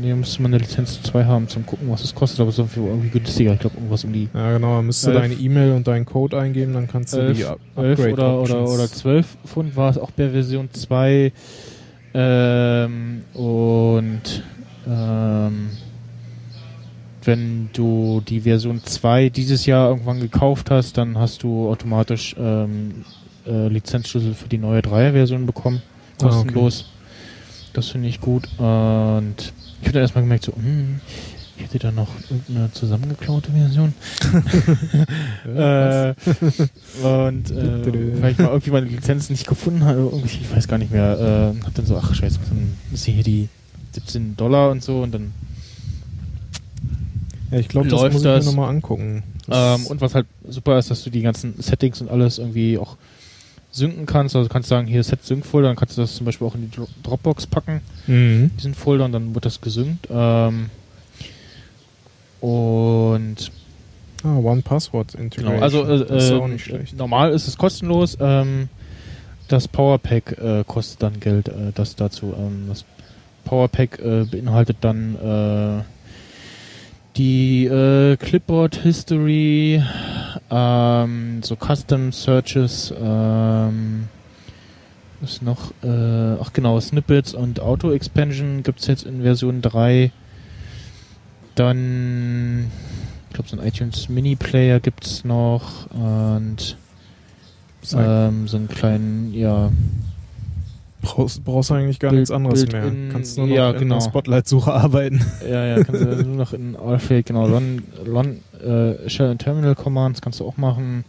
Nee, 0.00 0.14
müsste 0.14 0.42
man 0.42 0.52
eine 0.54 0.62
Lizenz 0.62 1.02
2 1.02 1.24
haben 1.24 1.48
zum 1.48 1.64
gucken, 1.66 1.90
was 1.90 2.04
es 2.04 2.14
kostet, 2.14 2.40
aber 2.40 2.50
es 2.50 2.58
ist 2.58 2.76
irgendwie 2.76 3.08
günstiger. 3.10 3.52
Ich 3.54 3.60
glaube, 3.60 3.76
irgendwas 3.76 4.04
um 4.04 4.12
die 4.12 4.28
Ja, 4.34 4.52
genau, 4.52 4.76
dann 4.76 4.86
müsst 4.86 5.06
du 5.06 5.12
deine 5.12 5.34
E-Mail 5.34 5.72
und 5.72 5.86
deinen 5.86 6.04
Code 6.06 6.38
eingeben, 6.38 6.72
dann 6.74 6.86
kannst 6.88 7.12
du 7.14 7.18
die 7.34 7.42
elf, 7.42 7.50
Up- 7.50 7.60
11 7.76 7.98
Upgrade 8.00 8.12
oder, 8.12 8.40
oder, 8.42 8.68
oder 8.68 8.90
12 8.90 9.36
Pfund 9.46 9.76
war 9.76 9.90
es 9.90 9.98
auch 9.98 10.10
bei 10.10 10.30
Version 10.30 10.68
2. 10.72 11.32
Ähm, 12.14 13.22
und 13.34 14.42
ähm, 14.88 15.68
wenn 17.24 17.68
du 17.72 18.22
die 18.26 18.40
Version 18.40 18.80
2 18.82 19.28
dieses 19.28 19.66
Jahr 19.66 19.90
irgendwann 19.90 20.20
gekauft 20.20 20.70
hast, 20.70 20.96
dann 20.96 21.18
hast 21.18 21.42
du 21.42 21.68
automatisch 21.68 22.34
ähm, 22.38 23.04
äh, 23.46 23.68
Lizenzschlüssel 23.68 24.34
für 24.34 24.48
die 24.48 24.58
neue 24.58 24.80
3er-Version 24.80 25.44
bekommen. 25.44 25.82
Ah, 25.84 26.26
okay. 26.26 26.28
Kostenlos. 26.28 26.86
Das 27.74 27.88
finde 27.88 28.08
ich 28.08 28.20
gut. 28.20 28.48
Und 28.58 29.52
ich 29.80 29.86
habe 29.88 29.92
da 29.92 30.00
erstmal 30.00 30.24
gemerkt, 30.24 30.44
so, 30.44 30.52
hm, 30.54 31.00
ich 31.56 31.64
hätte 31.64 31.78
da 31.78 31.90
noch 31.90 32.08
irgendeine 32.30 32.72
zusammengeklaute 32.72 33.50
Version. 33.50 33.92
äh, 35.44 36.14
und 37.02 37.50
äh, 37.50 38.22
weil 38.22 38.32
ich 38.32 38.38
mal 38.38 38.48
irgendwie 38.48 38.70
meine 38.70 38.86
Lizenz 38.86 39.28
nicht 39.28 39.46
gefunden 39.46 39.84
habe, 39.84 40.12
ich 40.24 40.54
weiß 40.54 40.68
gar 40.68 40.78
nicht 40.78 40.92
mehr, 40.92 41.54
äh, 41.58 41.64
hab 41.64 41.74
dann 41.74 41.86
so, 41.86 41.96
ach 41.96 42.14
scheiße, 42.14 42.38
dann 42.48 42.76
ist 42.92 43.04
hier 43.06 43.24
die 43.24 43.48
17 43.92 44.36
Dollar 44.36 44.70
und 44.70 44.82
so 44.82 45.02
und 45.02 45.12
dann 45.12 45.32
Ja, 47.50 47.58
ich 47.58 47.68
glaube, 47.68 47.88
das 47.88 48.00
muss 48.00 48.14
ich 48.16 48.22
das. 48.22 48.44
mir 48.44 48.50
nochmal 48.52 48.70
angucken. 48.70 49.22
Ähm, 49.50 49.86
und 49.86 50.00
was 50.00 50.14
halt 50.14 50.26
super 50.46 50.78
ist, 50.78 50.90
dass 50.90 51.02
du 51.02 51.10
die 51.10 51.22
ganzen 51.22 51.54
Settings 51.58 52.00
und 52.00 52.10
alles 52.10 52.38
irgendwie 52.38 52.78
auch 52.78 52.96
synken 53.78 54.04
kannst. 54.06 54.36
Also 54.36 54.48
du 54.48 54.52
kannst 54.52 54.68
sagen, 54.68 54.86
hier 54.86 55.02
Set 55.02 55.24
Sync 55.24 55.46
Folder, 55.46 55.68
dann 55.68 55.76
kannst 55.76 55.96
du 55.96 56.02
das 56.02 56.14
zum 56.14 56.26
Beispiel 56.26 56.46
auch 56.46 56.54
in 56.54 56.70
die 56.70 56.76
Dro- 56.76 56.88
Dropbox 57.02 57.46
packen, 57.46 57.80
Mhm. 58.06 58.50
diesen 58.58 58.74
Folder, 58.74 59.06
und 59.06 59.12
dann 59.12 59.34
wird 59.34 59.44
das 59.46 59.60
gesynkt. 59.60 60.06
Ähm, 60.10 60.68
und 62.40 63.50
Ah, 64.24 64.36
One 64.36 64.62
Password 64.62 65.14
Integration. 65.14 65.52
Genau, 65.54 65.62
also 65.62 65.84
äh, 65.84 66.04
das 66.04 66.24
ist 66.24 66.32
auch 66.32 66.44
ähm, 66.44 66.52
nicht 66.52 66.64
schlecht. 66.64 66.96
normal 66.96 67.30
ist 67.32 67.46
es 67.46 67.56
kostenlos. 67.56 68.18
Ähm, 68.20 68.68
das 69.46 69.68
Powerpack 69.68 70.36
äh, 70.38 70.64
kostet 70.66 71.04
dann 71.04 71.20
Geld, 71.20 71.48
äh, 71.48 71.70
das 71.74 71.94
dazu. 71.94 72.34
Ähm, 72.36 72.64
das 72.68 72.84
Powerpack 73.44 74.00
äh, 74.00 74.24
beinhaltet 74.24 74.78
dann 74.80 75.14
äh, 75.14 75.82
die 77.18 77.66
äh, 77.66 78.16
Clipboard 78.16 78.76
History, 78.76 79.82
ähm, 80.50 81.42
so 81.42 81.56
Custom 81.56 82.12
Searches, 82.12 82.94
ähm, 82.96 84.08
was 85.20 85.32
ist 85.32 85.42
noch, 85.42 85.72
äh, 85.82 86.36
ach 86.40 86.52
genau, 86.52 86.78
Snippets 86.78 87.34
und 87.34 87.58
Auto 87.58 87.90
Expansion 87.90 88.62
gibt's 88.62 88.86
jetzt 88.86 89.04
in 89.04 89.22
Version 89.22 89.60
3. 89.60 90.12
Dann, 91.56 92.70
ich 93.28 93.34
glaube, 93.34 93.48
so 93.48 93.58
ein 93.58 93.66
iTunes 93.66 94.08
Mini 94.08 94.36
Player 94.36 94.78
gibt's 94.78 95.24
noch 95.24 95.90
und 95.90 96.76
ähm, 97.94 98.46
so 98.46 98.56
einen 98.56 98.68
kleinen, 98.68 99.34
ja, 99.34 99.72
brauchst, 101.02 101.44
brauchst 101.44 101.70
eigentlich 101.72 101.98
gar 101.98 102.10
Bild- 102.10 102.20
nichts 102.20 102.30
anderes 102.30 102.60
Bild 102.60 102.72
mehr. 102.72 102.84
in- 102.86 103.08
Kannst 103.12 103.36
nur 103.38 103.46
noch 103.46 103.54
ja, 103.56 103.70
in 103.70 103.78
genau. 103.78 103.94
der 103.96 104.02
Spotlight-Suche 104.02 104.72
arbeiten. 104.72 105.24
ja, 105.48 105.64
ja, 105.66 105.84
kannst 105.84 106.02
du 106.02 106.06
nur 106.24 106.36
noch 106.36 106.52
in 106.52 106.76
Alfred, 106.76 107.26
genau, 107.26 107.46
Run, 107.46 107.82
Run 108.06 108.40
äh, 108.62 109.08
Shell 109.08 109.30
and 109.30 109.40
Terminal 109.40 109.74
Commands 109.74 110.20
kannst 110.20 110.40
du 110.40 110.46
auch 110.46 110.56
machen. 110.56 111.04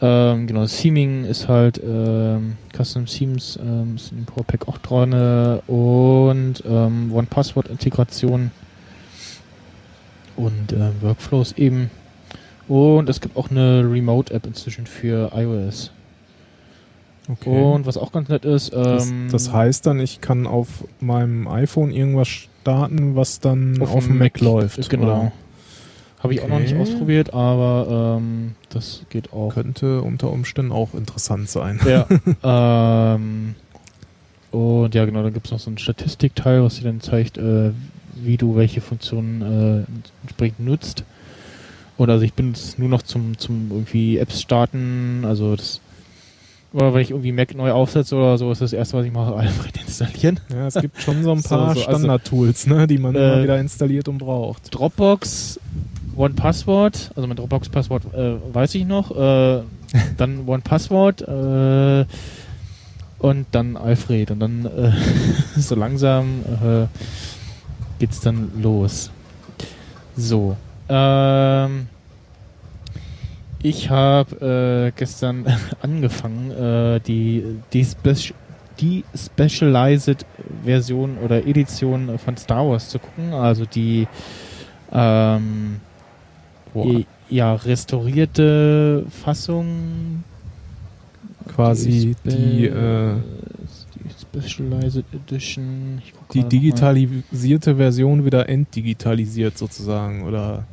Ähm, 0.00 0.46
genau, 0.46 0.66
Theming 0.66 1.24
ist 1.24 1.48
halt 1.48 1.80
ähm, 1.82 2.56
Custom 2.76 3.06
Themes 3.06 3.58
ähm, 3.62 3.94
ist 3.96 4.10
in 4.10 4.18
dem 4.18 4.24
PowerPack 4.26 4.66
auch 4.68 4.78
dran 4.78 5.12
äh, 5.12 5.60
und 5.70 6.62
ähm, 6.68 7.12
One 7.14 7.26
Password 7.30 7.68
Integration 7.68 8.50
und 10.36 10.72
äh, 10.72 10.90
Workflows 11.00 11.52
eben. 11.52 11.90
Und 12.66 13.08
es 13.08 13.20
gibt 13.20 13.36
auch 13.36 13.50
eine 13.50 13.80
Remote 13.88 14.34
App 14.34 14.46
inzwischen 14.46 14.86
für 14.86 15.30
iOS. 15.34 15.90
Okay. 17.28 17.62
Und 17.62 17.86
was 17.86 17.96
auch 17.96 18.12
ganz 18.12 18.28
nett 18.28 18.44
ist, 18.44 18.72
das, 18.74 19.08
ähm, 19.08 19.28
das 19.30 19.52
heißt 19.52 19.86
dann, 19.86 19.98
ich 20.00 20.20
kann 20.20 20.46
auf 20.46 20.84
meinem 21.00 21.48
iPhone 21.48 21.90
irgendwas 21.90 22.28
starten, 22.28 23.16
was 23.16 23.40
dann 23.40 23.80
auf, 23.80 24.06
dem 24.06 24.18
Mac, 24.18 24.40
läuft. 24.40 24.88
Genau. 24.90 25.04
oder? 25.04 25.32
Habe 26.22 26.34
ich 26.34 26.42
auch 26.42 26.48
noch 26.48 26.58
nicht 26.58 26.72
Okay. 26.72 26.82
ausprobiert, 26.82 27.34
aber 27.34 28.18
ähm, 28.18 28.52
das 28.70 29.02
geht 29.10 29.32
auch. 29.32 29.52
Könnte 29.52 30.00
unter 30.02 30.30
Umständen 30.30 30.72
auch 30.72 30.94
interessant 30.94 31.48
sein. 31.50 31.80
Ja. 31.86 32.06
ähm, 33.14 33.54
Und 34.50 34.94
ja, 34.94 35.04
genau, 35.04 35.22
da 35.22 35.30
gibt 35.30 35.46
es 35.46 35.52
noch 35.52 35.58
so 35.58 35.68
einen 35.68 35.78
Statistikteil, 35.78 36.62
was 36.62 36.76
dir 36.76 36.84
dann 36.84 37.00
zeigt, 37.00 37.38
äh, 37.38 37.72
wie 38.14 38.36
du 38.36 38.54
welche 38.56 38.80
Funktionen 38.80 39.42
äh, 39.42 39.84
entsprechend 40.22 40.60
nutzt. 40.60 41.04
Und 41.96 42.10
also 42.10 42.24
ich 42.24 42.34
bin 42.34 42.48
jetzt 42.48 42.78
nur 42.78 42.88
noch 42.88 43.02
zum, 43.02 43.36
zum 43.38 43.70
irgendwie 43.70 44.18
Apps 44.18 44.40
starten, 44.40 45.24
also 45.24 45.56
das 45.56 45.80
oder 46.74 46.92
wenn 46.92 47.02
ich 47.02 47.10
irgendwie 47.10 47.30
Mac 47.30 47.54
neu 47.54 47.70
aufsetze 47.70 48.16
oder 48.16 48.36
so, 48.36 48.50
ist 48.50 48.60
das 48.60 48.72
erste, 48.72 48.96
was 48.96 49.06
ich 49.06 49.12
mache, 49.12 49.34
Alfred 49.34 49.76
installieren. 49.76 50.40
Ja, 50.52 50.66
es 50.66 50.74
gibt 50.74 51.00
schon 51.00 51.22
so 51.22 51.30
ein 51.30 51.38
So, 51.42 51.48
paar 51.50 51.74
so, 51.74 51.80
also, 51.80 51.82
Standard-Tools, 51.82 52.66
ne, 52.66 52.86
die 52.88 52.98
man 52.98 53.14
äh, 53.14 53.18
immer 53.18 53.42
wieder 53.44 53.58
installiert 53.60 54.08
und 54.08 54.18
braucht. 54.18 54.74
Dropbox, 54.74 55.60
One 56.16 56.34
Password, 56.34 57.12
also 57.14 57.28
mein 57.28 57.36
Dropbox-Passwort 57.36 58.12
äh, 58.12 58.34
weiß 58.52 58.74
ich 58.74 58.86
noch, 58.86 59.12
äh, 59.12 59.62
dann 60.16 60.48
One 60.48 60.62
Passwort 60.62 61.22
äh, 61.22 62.06
und 63.18 63.46
dann 63.52 63.76
Alfred 63.76 64.32
und 64.32 64.40
dann 64.40 64.66
äh, 64.66 64.92
so 65.56 65.76
langsam 65.76 66.42
äh, 66.60 66.86
geht's 68.00 68.20
dann 68.20 68.50
los. 68.60 69.10
So, 70.16 70.56
ähm, 70.88 71.86
ich 73.64 73.88
habe 73.90 74.88
äh, 74.88 74.92
gestern 74.96 75.44
angefangen, 75.82 76.50
äh, 76.50 77.00
die, 77.00 77.42
die, 77.72 77.84
Speci 77.84 78.34
die 78.80 79.04
Specialized 79.16 80.26
Version 80.64 81.16
oder 81.24 81.46
Edition 81.46 82.18
von 82.18 82.36
Star 82.36 82.68
Wars 82.68 82.88
zu 82.88 82.98
gucken, 82.98 83.32
also 83.32 83.64
die 83.66 84.06
ähm, 84.92 85.80
i- 86.74 87.06
ja, 87.30 87.54
restaurierte 87.54 89.06
Fassung. 89.10 90.24
Quasi 91.54 92.14
Spe- 92.18 92.30
die, 92.30 92.66
äh, 92.66 93.14
die 93.94 94.40
Specialized 94.42 95.04
Edition. 95.12 96.02
Die 96.32 96.42
digitalisierte 96.42 97.76
Version 97.76 98.24
wieder 98.24 98.48
entdigitalisiert 98.48 99.56
sozusagen 99.56 100.24
oder 100.24 100.64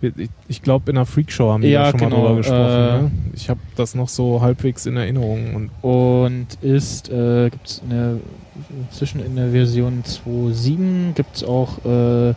ich, 0.00 0.30
ich 0.48 0.62
glaube 0.62 0.90
in 0.90 0.96
der 0.96 1.04
Freakshow 1.06 1.52
haben 1.52 1.62
die 1.62 1.68
Ja, 1.68 1.90
schon 1.90 2.00
genau, 2.00 2.16
mal 2.16 2.22
drüber 2.26 2.36
gesprochen. 2.36 2.60
äh, 2.60 3.02
ne? 3.02 3.10
Ich 3.34 3.48
habe 3.50 3.60
das 3.76 3.94
noch 3.94 4.08
so 4.08 4.40
halbwegs 4.40 4.86
in 4.86 4.96
Erinnerung 4.96 5.54
und 5.54 5.70
Und 5.82 6.46
ist, 6.62 7.10
äh, 7.10 7.50
gibt 7.50 7.66
es 7.66 7.82
inzwischen 8.90 9.24
in 9.24 9.36
der 9.36 9.50
Version 9.50 10.02
2.7 10.04 11.12
gibt 11.14 11.36
es 11.36 11.44
auch 11.44 11.84
äh, 11.84 12.30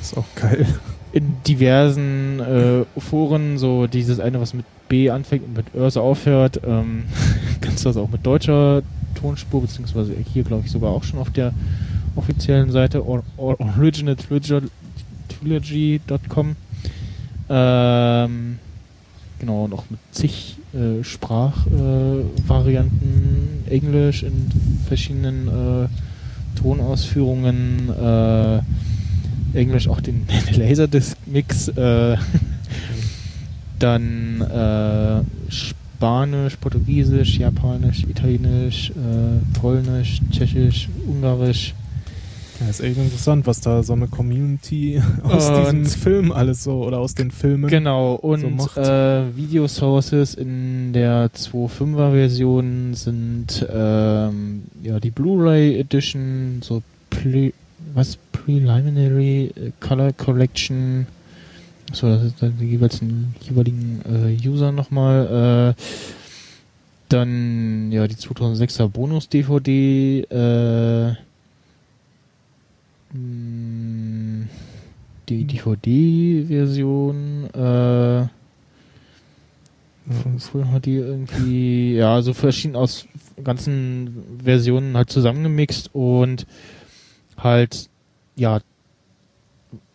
ist 0.00 0.16
auch 0.16 0.24
geil. 0.36 0.66
in 1.12 1.34
diversen 1.46 2.40
äh, 2.40 2.84
Foren 3.00 3.58
so 3.58 3.86
dieses 3.86 4.20
eine, 4.20 4.40
was 4.40 4.54
mit 4.54 4.64
B 4.88 5.10
anfängt 5.10 5.44
und 5.44 5.56
mit 5.56 5.66
Örse 5.74 6.00
aufhört. 6.00 6.60
Ähm, 6.66 7.04
kannst 7.60 7.84
du 7.84 7.88
das 7.88 7.96
auch 7.96 8.08
mit 8.08 8.24
deutscher 8.24 8.82
Tonspur, 9.14 9.62
beziehungsweise 9.62 10.14
hier 10.32 10.44
glaube 10.44 10.62
ich 10.66 10.70
sogar 10.70 10.90
auch 10.90 11.02
schon 11.02 11.18
auf 11.18 11.30
der 11.30 11.52
offiziellen 12.14 12.70
Seite 12.70 13.04
or, 13.06 13.22
or, 13.36 13.58
originaltrilogy.com. 13.60 16.56
Ähm, 17.50 18.58
genau, 19.38 19.68
auch 19.72 19.84
mit 19.90 20.00
zig 20.10 20.56
äh, 20.74 21.02
Sprachvarianten, 21.02 23.64
äh, 23.66 23.70
Englisch 23.70 24.22
in 24.22 24.50
verschiedenen 24.86 25.48
äh, 25.48 25.88
Tonausführungen, 26.60 27.90
äh, 27.90 28.60
Englisch 29.54 29.88
auch 29.88 30.00
den 30.00 30.26
Laserdisc-Mix, 30.56 31.68
äh, 31.68 32.16
dann 33.78 34.42
äh, 34.42 35.22
Spanisch, 35.50 36.56
Portugiesisch, 36.56 37.38
Japanisch, 37.38 38.04
Italienisch, 38.04 38.92
Polnisch, 39.60 40.20
Tschechisch, 40.30 40.88
Ungarisch. 41.06 41.74
Ja, 42.60 42.68
ist 42.68 42.80
echt 42.80 42.96
interessant, 42.98 43.46
was 43.46 43.60
da 43.60 43.82
so 43.84 43.92
eine 43.92 44.08
Community 44.08 45.00
aus 45.22 45.48
Und- 45.48 45.84
diesem 45.84 45.84
Film 45.86 46.32
alles 46.32 46.64
so 46.64 46.84
oder 46.84 46.98
aus 46.98 47.14
den 47.14 47.30
Filmen. 47.30 47.70
Genau, 47.70 48.14
und 48.14 48.40
so 48.40 48.50
macht. 48.50 48.76
äh, 48.76 49.36
Video 49.36 49.68
Sources 49.68 50.34
in 50.34 50.92
der 50.92 51.30
2.5er 51.32 52.10
Version 52.10 52.94
sind 52.94 53.64
ähm, 53.72 54.62
ja 54.82 54.98
die 54.98 55.10
Blu-ray 55.10 55.78
Edition, 55.78 56.60
so 56.62 56.82
Pre 57.10 57.52
was 57.94 58.18
Preliminary 58.32 59.52
äh, 59.54 59.70
Color 59.80 60.12
Collection. 60.14 61.06
So, 61.92 62.08
das 62.08 62.22
ist 62.24 62.42
dann 62.42 62.54
die 62.60 62.66
jeweils 62.66 62.98
den 62.98 63.34
jeweiligen 63.40 64.02
äh, 64.04 64.48
User 64.48 64.72
nochmal. 64.72 65.74
Äh, 65.76 65.82
dann 67.08 67.90
ja 67.92 68.06
die 68.06 68.16
2006er 68.16 68.88
Bonus 68.88 69.28
DVD. 69.28 70.20
Äh, 70.22 71.14
die 73.12 74.46
DVD-Version. 75.28 77.44
Äh, 77.54 78.26
Von 80.22 80.38
früher 80.38 80.70
hat 80.72 80.86
die 80.86 80.96
irgendwie, 80.96 81.94
ja, 81.94 82.22
so 82.22 82.32
verschieden 82.32 82.76
aus 82.76 83.06
ganzen 83.44 84.24
Versionen 84.42 84.96
halt 84.96 85.10
zusammengemixt 85.10 85.90
und 85.94 86.46
halt, 87.36 87.88
ja, 88.36 88.60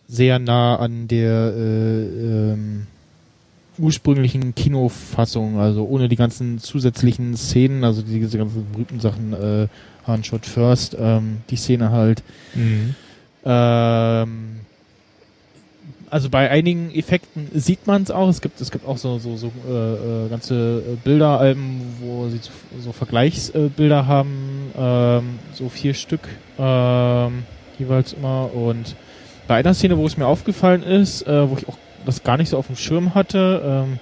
sehr 0.07 0.37
nah 0.39 0.75
an 0.75 1.07
der 1.07 1.53
äh, 1.55 2.51
ähm, 2.53 2.85
ursprünglichen 3.79 4.53
Kinofassung, 4.53 5.59
also 5.59 5.85
ohne 5.85 6.07
die 6.07 6.15
ganzen 6.15 6.59
zusätzlichen 6.59 7.35
Szenen, 7.35 7.83
also 7.83 8.03
diese 8.03 8.37
ganzen 8.37 8.67
berühmten 8.71 8.99
Sachen, 8.99 9.33
äh, 9.33 9.67
Handshot 10.05 10.45
First, 10.45 10.95
ähm, 10.99 11.37
die 11.49 11.55
Szene 11.55 11.91
halt, 11.91 12.21
Mhm. 12.53 12.93
Ähm, 13.45 14.59
also 16.13 16.29
bei 16.29 16.49
einigen 16.51 16.93
Effekten 16.93 17.47
sieht 17.55 17.87
man 17.87 18.03
es 18.03 18.11
auch. 18.11 18.29
Es 18.29 18.41
gibt, 18.41 18.61
es 18.61 18.69
gibt 18.69 18.87
auch 18.87 18.97
so, 18.97 19.17
so, 19.17 19.35
so 19.35 19.51
äh, 19.67 20.25
äh, 20.25 20.29
ganze 20.29 20.83
äh, 20.87 20.95
Bilderalben, 21.03 21.81
wo 22.01 22.29
sie 22.29 22.39
so, 22.79 22.91
Vergleichsbilder 22.91 24.05
haben, 24.05 24.71
ähm, 24.77 25.39
so 25.53 25.69
vier 25.69 25.95
Stück 25.95 26.21
ähm, 26.59 27.45
jeweils 27.79 28.13
immer. 28.13 28.53
Und 28.53 28.95
bei 29.47 29.55
einer 29.55 29.73
Szene, 29.73 29.97
wo 29.97 30.05
es 30.05 30.15
mir 30.15 30.27
aufgefallen 30.27 30.83
ist, 30.83 31.25
äh, 31.25 31.49
wo 31.49 31.57
ich 31.57 31.67
auch 31.67 31.77
das 32.05 32.23
gar 32.23 32.37
nicht 32.37 32.49
so 32.49 32.57
auf 32.57 32.67
dem 32.67 32.75
Schirm 32.75 33.15
hatte, 33.15 33.61
ähm, 33.65 33.99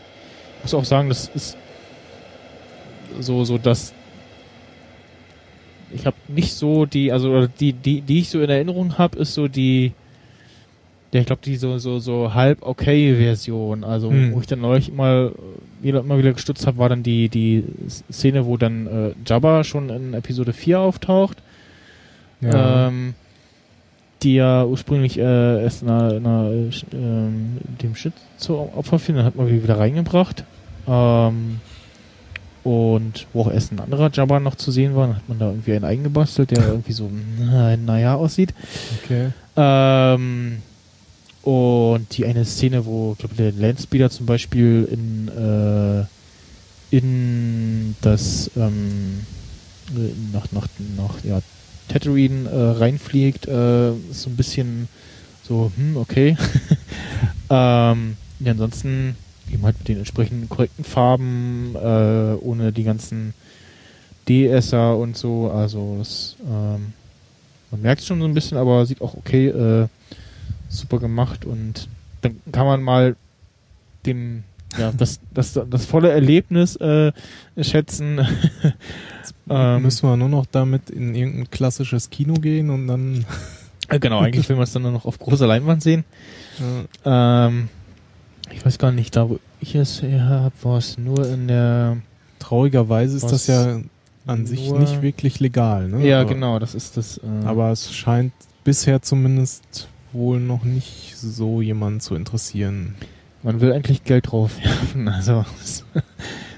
muss 0.62 0.74
auch 0.74 0.84
sagen, 0.84 1.08
das 1.08 1.30
ist 1.34 1.56
so, 3.22 3.46
so 3.46 3.58
dass 3.58 3.94
ich 5.94 6.06
habe 6.06 6.16
nicht 6.28 6.54
so 6.54 6.86
die, 6.86 7.12
also 7.12 7.48
die, 7.48 7.74
die, 7.74 8.02
die 8.02 8.20
ich 8.20 8.30
so 8.30 8.42
in 8.42 8.50
Erinnerung 8.50 8.98
habe, 8.98 9.18
ist 9.20 9.34
so 9.34 9.48
die, 9.48 9.92
ja, 11.14 11.20
ich 11.20 11.26
glaube 11.26 11.42
die 11.44 11.58
so 11.58 11.78
so 11.78 12.00
so 12.00 12.34
halb 12.34 12.60
okay 12.62 13.16
Version. 13.16 13.84
Also 13.84 14.10
Hm. 14.10 14.34
wo 14.34 14.40
ich 14.40 14.48
dann 14.48 14.62
neulich 14.62 14.92
mal 14.94 15.32
wieder 15.82 16.00
immer 16.00 16.18
wieder 16.18 16.34
gestutzt 16.34 16.66
habe, 16.68 16.78
war 16.78 16.90
dann 16.90 17.04
die 17.04 17.28
die 17.30 17.64
Szene, 18.12 18.46
wo 18.46 18.56
dann 18.58 18.88
äh, 18.88 19.12
Jabba 19.26 19.64
schon 19.64 19.90
in 19.90 20.14
Episode 20.14 20.54
4 20.54 20.80
auftaucht, 20.80 21.38
Ja. 22.40 22.88
ähm, 22.88 23.14
die 24.24 24.36
ja 24.36 24.64
ursprünglich 24.66 25.18
äh, 25.18 25.64
erst 25.64 25.84
einer, 25.84 26.14
einer, 26.14 26.52
äh, 26.52 27.82
dem 27.82 27.96
Shit 27.96 28.14
zu 28.38 28.56
Opfer 28.58 29.00
fiel, 29.00 29.16
dann 29.16 29.26
hat 29.26 29.36
man 29.36 29.50
wieder 29.50 29.80
reingebracht. 29.80 30.44
Ähm, 30.88 31.60
und 32.64 33.28
wo 33.34 33.42
auch 33.42 33.52
erst 33.52 33.72
ein 33.72 33.80
anderer 33.80 34.12
Jabba 34.14 34.40
noch 34.40 34.56
zu 34.56 34.72
sehen 34.72 34.96
war, 34.96 35.08
dann 35.08 35.16
hat 35.16 35.30
man 35.30 35.40
da 35.40 35.50
irgendwie 35.50 35.74
einen 35.74 35.86
eingebastelt, 35.86 36.52
der 36.52 36.68
irgendwie 36.68 36.94
so 36.94 37.10
na, 37.40 37.76
naja 37.78 38.16
aussieht. 38.16 38.54
okay. 39.04 39.30
Ähm, 39.56 40.58
und 41.44 42.18
die 42.18 42.26
eine 42.26 42.46
Szene, 42.46 42.86
wo, 42.86 43.16
glaube 43.18 43.36
der 43.36 43.52
Landspeeder 43.52 44.12
zum 44.12 44.28
Beispiel 44.28 44.88
in, 44.92 45.28
äh, 45.28 46.06
in 46.96 47.96
das 48.02 48.52
ähm, 48.56 49.26
äh, 49.96 50.12
nach, 50.34 50.52
nach, 50.52 50.68
nach 50.98 51.24
ja, 51.24 51.42
Tatooine 51.88 52.48
äh, 52.48 52.78
reinfliegt, 52.78 53.48
äh, 53.48 53.92
ist 53.92 54.22
so 54.22 54.30
ein 54.30 54.36
bisschen 54.36 54.88
so, 55.48 55.72
hm, 55.76 55.98
okay. 55.98 56.38
ähm, 57.50 58.18
ja, 58.40 58.52
ansonsten 58.52 59.16
eben 59.54 59.64
halt 59.64 59.78
mit 59.80 59.88
den 59.88 59.98
entsprechenden 59.98 60.50
korrekten 60.50 60.84
Farben, 60.84 61.76
äh, 61.76 62.36
ohne 62.42 62.72
die 62.72 62.84
ganzen 62.84 63.34
DSer 64.28 64.98
und 64.98 65.18
so, 65.18 65.50
also 65.52 65.98
das, 66.00 66.36
ähm, 66.46 66.94
man 67.72 67.82
merkt 67.82 68.04
schon 68.04 68.20
so 68.20 68.26
ein 68.26 68.34
bisschen, 68.34 68.58
aber 68.58 68.86
sieht 68.86 69.02
auch 69.02 69.16
okay, 69.16 69.48
äh, 69.48 69.88
super 70.70 71.00
gemacht 71.00 71.46
und 71.46 71.88
dann 72.22 72.40
kann 72.52 72.66
man 72.66 72.82
mal 72.82 73.16
den, 74.06 74.44
ja, 74.78 74.92
das, 74.98 75.20
das, 75.34 75.60
das 75.70 75.86
volle 75.86 76.12
Erlebnis 76.12 76.76
äh, 76.78 77.12
schätzen. 77.60 78.26
ähm, 79.50 79.82
Müssen 79.82 80.08
wir 80.08 80.18
nur 80.18 80.30
noch 80.30 80.46
damit 80.46 80.90
in 80.90 81.16
irgendein 81.16 81.50
klassisches 81.50 82.10
Kino 82.10 82.36
gehen 82.36 82.70
und 82.70 82.88
dann 82.88 83.26
äh, 83.90 84.00
genau, 84.00 84.20
eigentlich 84.22 84.48
will 84.48 84.56
man 84.56 84.64
es 84.64 84.72
dann 84.72 84.84
nur 84.84 84.92
noch 84.92 85.06
auf 85.06 85.20
großer 85.20 85.48
Leinwand 85.48 85.84
sehen. 85.84 86.06
ja, 87.06 87.48
Ähm, 87.48 87.70
ich 88.54 88.66
weiß 88.66 88.78
gar 88.78 88.92
nicht, 88.92 89.16
da 89.16 89.30
wo 89.30 89.40
ich 89.60 89.76
es 89.76 90.02
habe, 90.02 90.54
war 90.64 90.78
es 90.78 90.98
nur 90.98 91.28
in 91.28 91.48
der 91.48 91.98
traurigerweise 92.40 93.18
ist 93.18 93.32
das 93.32 93.48
ja 93.48 93.80
an 94.26 94.46
sich 94.46 94.72
nicht 94.72 95.02
wirklich 95.02 95.40
legal. 95.40 95.88
Ne? 95.88 96.08
Ja, 96.08 96.22
aber, 96.22 96.30
genau, 96.34 96.60
das 96.60 96.76
ist 96.76 96.98
das. 96.98 97.18
Äh, 97.18 97.46
Aber 97.46 97.72
es 97.72 97.94
scheint 97.94 98.34
bisher 98.64 99.02
zumindest 99.02 99.88
wohl 100.12 100.40
noch 100.40 100.64
nicht 100.64 101.16
so 101.18 101.62
jemanden 101.62 102.00
zu 102.02 102.16
interessieren. 102.16 102.96
man 103.44 103.62
will 103.62 103.72
eigentlich 103.74 104.04
Geld 104.04 104.32
drauf 104.32 104.52
werfen. 104.64 105.08
Also, 105.14 105.46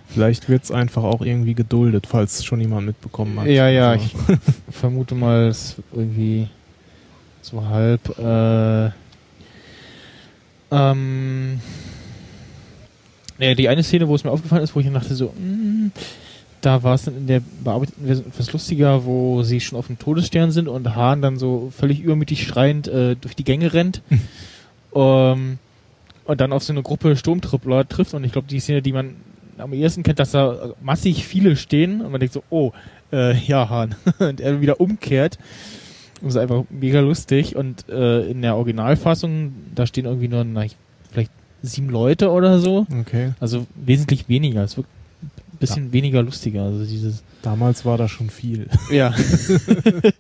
Vielleicht 0.08 0.48
wird 0.48 0.64
es 0.64 0.70
einfach 0.70 1.02
auch 1.04 1.22
irgendwie 1.22 1.56
geduldet, 1.56 2.06
falls 2.06 2.44
schon 2.46 2.62
jemand 2.62 2.86
mitbekommen 2.86 3.40
hat. 3.40 3.48
ja, 3.48 3.68
ja, 3.68 3.92
Also, 3.92 4.06
ich 4.06 4.76
vermute 4.76 5.16
mal, 5.16 5.48
es 5.48 5.76
irgendwie 5.92 6.50
so 7.42 7.66
halb. 7.66 8.20
Äh, 8.20 8.92
ähm, 10.72 11.60
ja, 13.40 13.54
die 13.56 13.70
eine 13.70 13.84
Szene, 13.84 14.08
wo 14.08 14.16
es 14.16 14.24
mir 14.24 14.32
aufgefallen 14.32 14.64
ist, 14.64 14.76
wo 14.76 14.80
ich 14.80 14.86
dann 14.86 14.96
dachte 14.96 15.16
so, 15.16 15.28
mm, 15.28 15.92
da 16.62 16.82
war 16.84 16.96
es 16.96 17.04
dann 17.04 17.18
in 17.18 17.28
der 17.28 17.42
bearbeiteten 17.64 18.06
Version 18.06 18.28
etwas 18.28 18.54
lustiger, 18.54 19.06
wo 19.06 19.44
sie 19.44 19.60
schon 19.60 19.78
auf 19.78 19.88
dem 19.88 20.00
Todesstern 20.00 20.52
sind 20.52 20.68
und 20.68 20.96
Hahn 20.96 21.22
dann 21.22 21.38
so 21.38 21.72
völlig 21.76 22.00
übermütig 22.00 22.46
schreiend 22.48 22.88
äh, 22.88 23.16
durch 23.16 23.36
die 23.36 23.44
Gänge 23.44 23.74
rennt. 23.74 24.02
ähm, 24.96 25.58
und 26.26 26.40
dann 26.40 26.54
auf 26.54 26.64
so 26.64 26.72
eine 26.72 26.82
Gruppe 26.84 27.18
Sturmtruppler 27.18 27.88
trifft 27.88 28.14
und 28.14 28.24
ich 28.24 28.32
glaube, 28.32 28.48
die 28.48 28.60
Szene, 28.62 28.82
die 28.82 28.94
man 28.94 29.16
am 29.58 29.74
ehesten 29.74 30.04
kennt, 30.04 30.20
dass 30.20 30.32
da 30.32 30.74
massig 30.82 31.26
viele 31.28 31.56
stehen 31.58 32.02
und 32.02 32.12
man 32.12 32.20
denkt 32.20 32.34
so, 32.34 32.44
oh, 32.50 32.72
äh, 33.12 33.38
ja, 33.38 33.70
Hahn. 33.70 33.96
und 34.20 34.40
er 34.40 34.62
wieder 34.62 34.80
umkehrt. 34.80 35.38
Und 36.22 36.28
das 36.28 36.36
ist 36.36 36.42
einfach 36.42 36.64
mega 36.70 37.02
lustig. 37.02 37.56
Und 37.58 37.90
äh, 37.90 38.22
in 38.30 38.42
der 38.42 38.56
Originalfassung, 38.56 39.54
da 39.76 39.86
stehen 39.86 40.06
irgendwie 40.06 40.30
nur 40.30 40.44
na, 40.46 40.64
ich- 40.64 40.78
vielleicht 41.12 41.32
sieben 41.64 41.90
Leute 41.90 42.30
oder 42.30 42.60
so. 42.60 42.86
okay. 43.02 43.32
Also 43.40 43.66
wesentlich 43.76 44.30
weniger. 44.30 44.64
Es 44.64 44.78
wird 44.78 44.86
ein 45.24 45.58
bisschen 45.58 45.94
weniger 45.94 46.22
lustiger. 46.22 46.64
Also 46.64 46.86
dieses. 46.86 47.24
Damals 47.42 47.84
war 47.84 47.98
das 47.98 48.12
schon 48.12 48.30
viel. 48.30 48.68
Ja. 48.92 49.14
Heute 49.18 50.14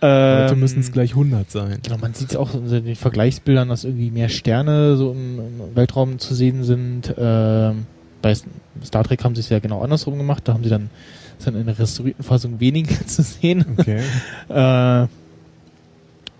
ähm, 0.00 0.60
müssen 0.60 0.80
es 0.80 0.92
gleich 0.92 1.10
100 1.10 1.50
sein. 1.50 1.78
Genau, 1.82 1.98
man 1.98 2.14
sieht 2.14 2.30
es 2.30 2.36
auch 2.36 2.54
in 2.54 2.68
den 2.68 2.96
Vergleichsbildern, 2.96 3.68
dass 3.68 3.84
irgendwie 3.84 4.10
mehr 4.10 4.28
Sterne 4.28 4.96
so 4.96 5.12
im, 5.12 5.38
im 5.38 5.76
Weltraum 5.76 6.18
zu 6.18 6.34
sehen 6.34 6.64
sind. 6.64 7.14
Ähm, 7.18 7.86
bei 8.22 8.34
Star 8.84 9.04
Trek 9.04 9.24
haben 9.24 9.34
sie 9.34 9.40
es 9.40 9.48
ja 9.48 9.58
genau 9.58 9.82
andersrum 9.82 10.16
gemacht. 10.16 10.42
Da 10.46 10.54
haben 10.54 10.64
sie 10.64 10.70
dann, 10.70 10.90
dann 11.44 11.56
in 11.56 11.66
der 11.66 11.78
restaurierten 11.78 12.24
Fassung 12.24 12.60
weniger 12.60 12.94
zu 13.06 13.22
sehen. 13.22 13.64
Okay. 13.76 14.00
Äh, 14.48 15.06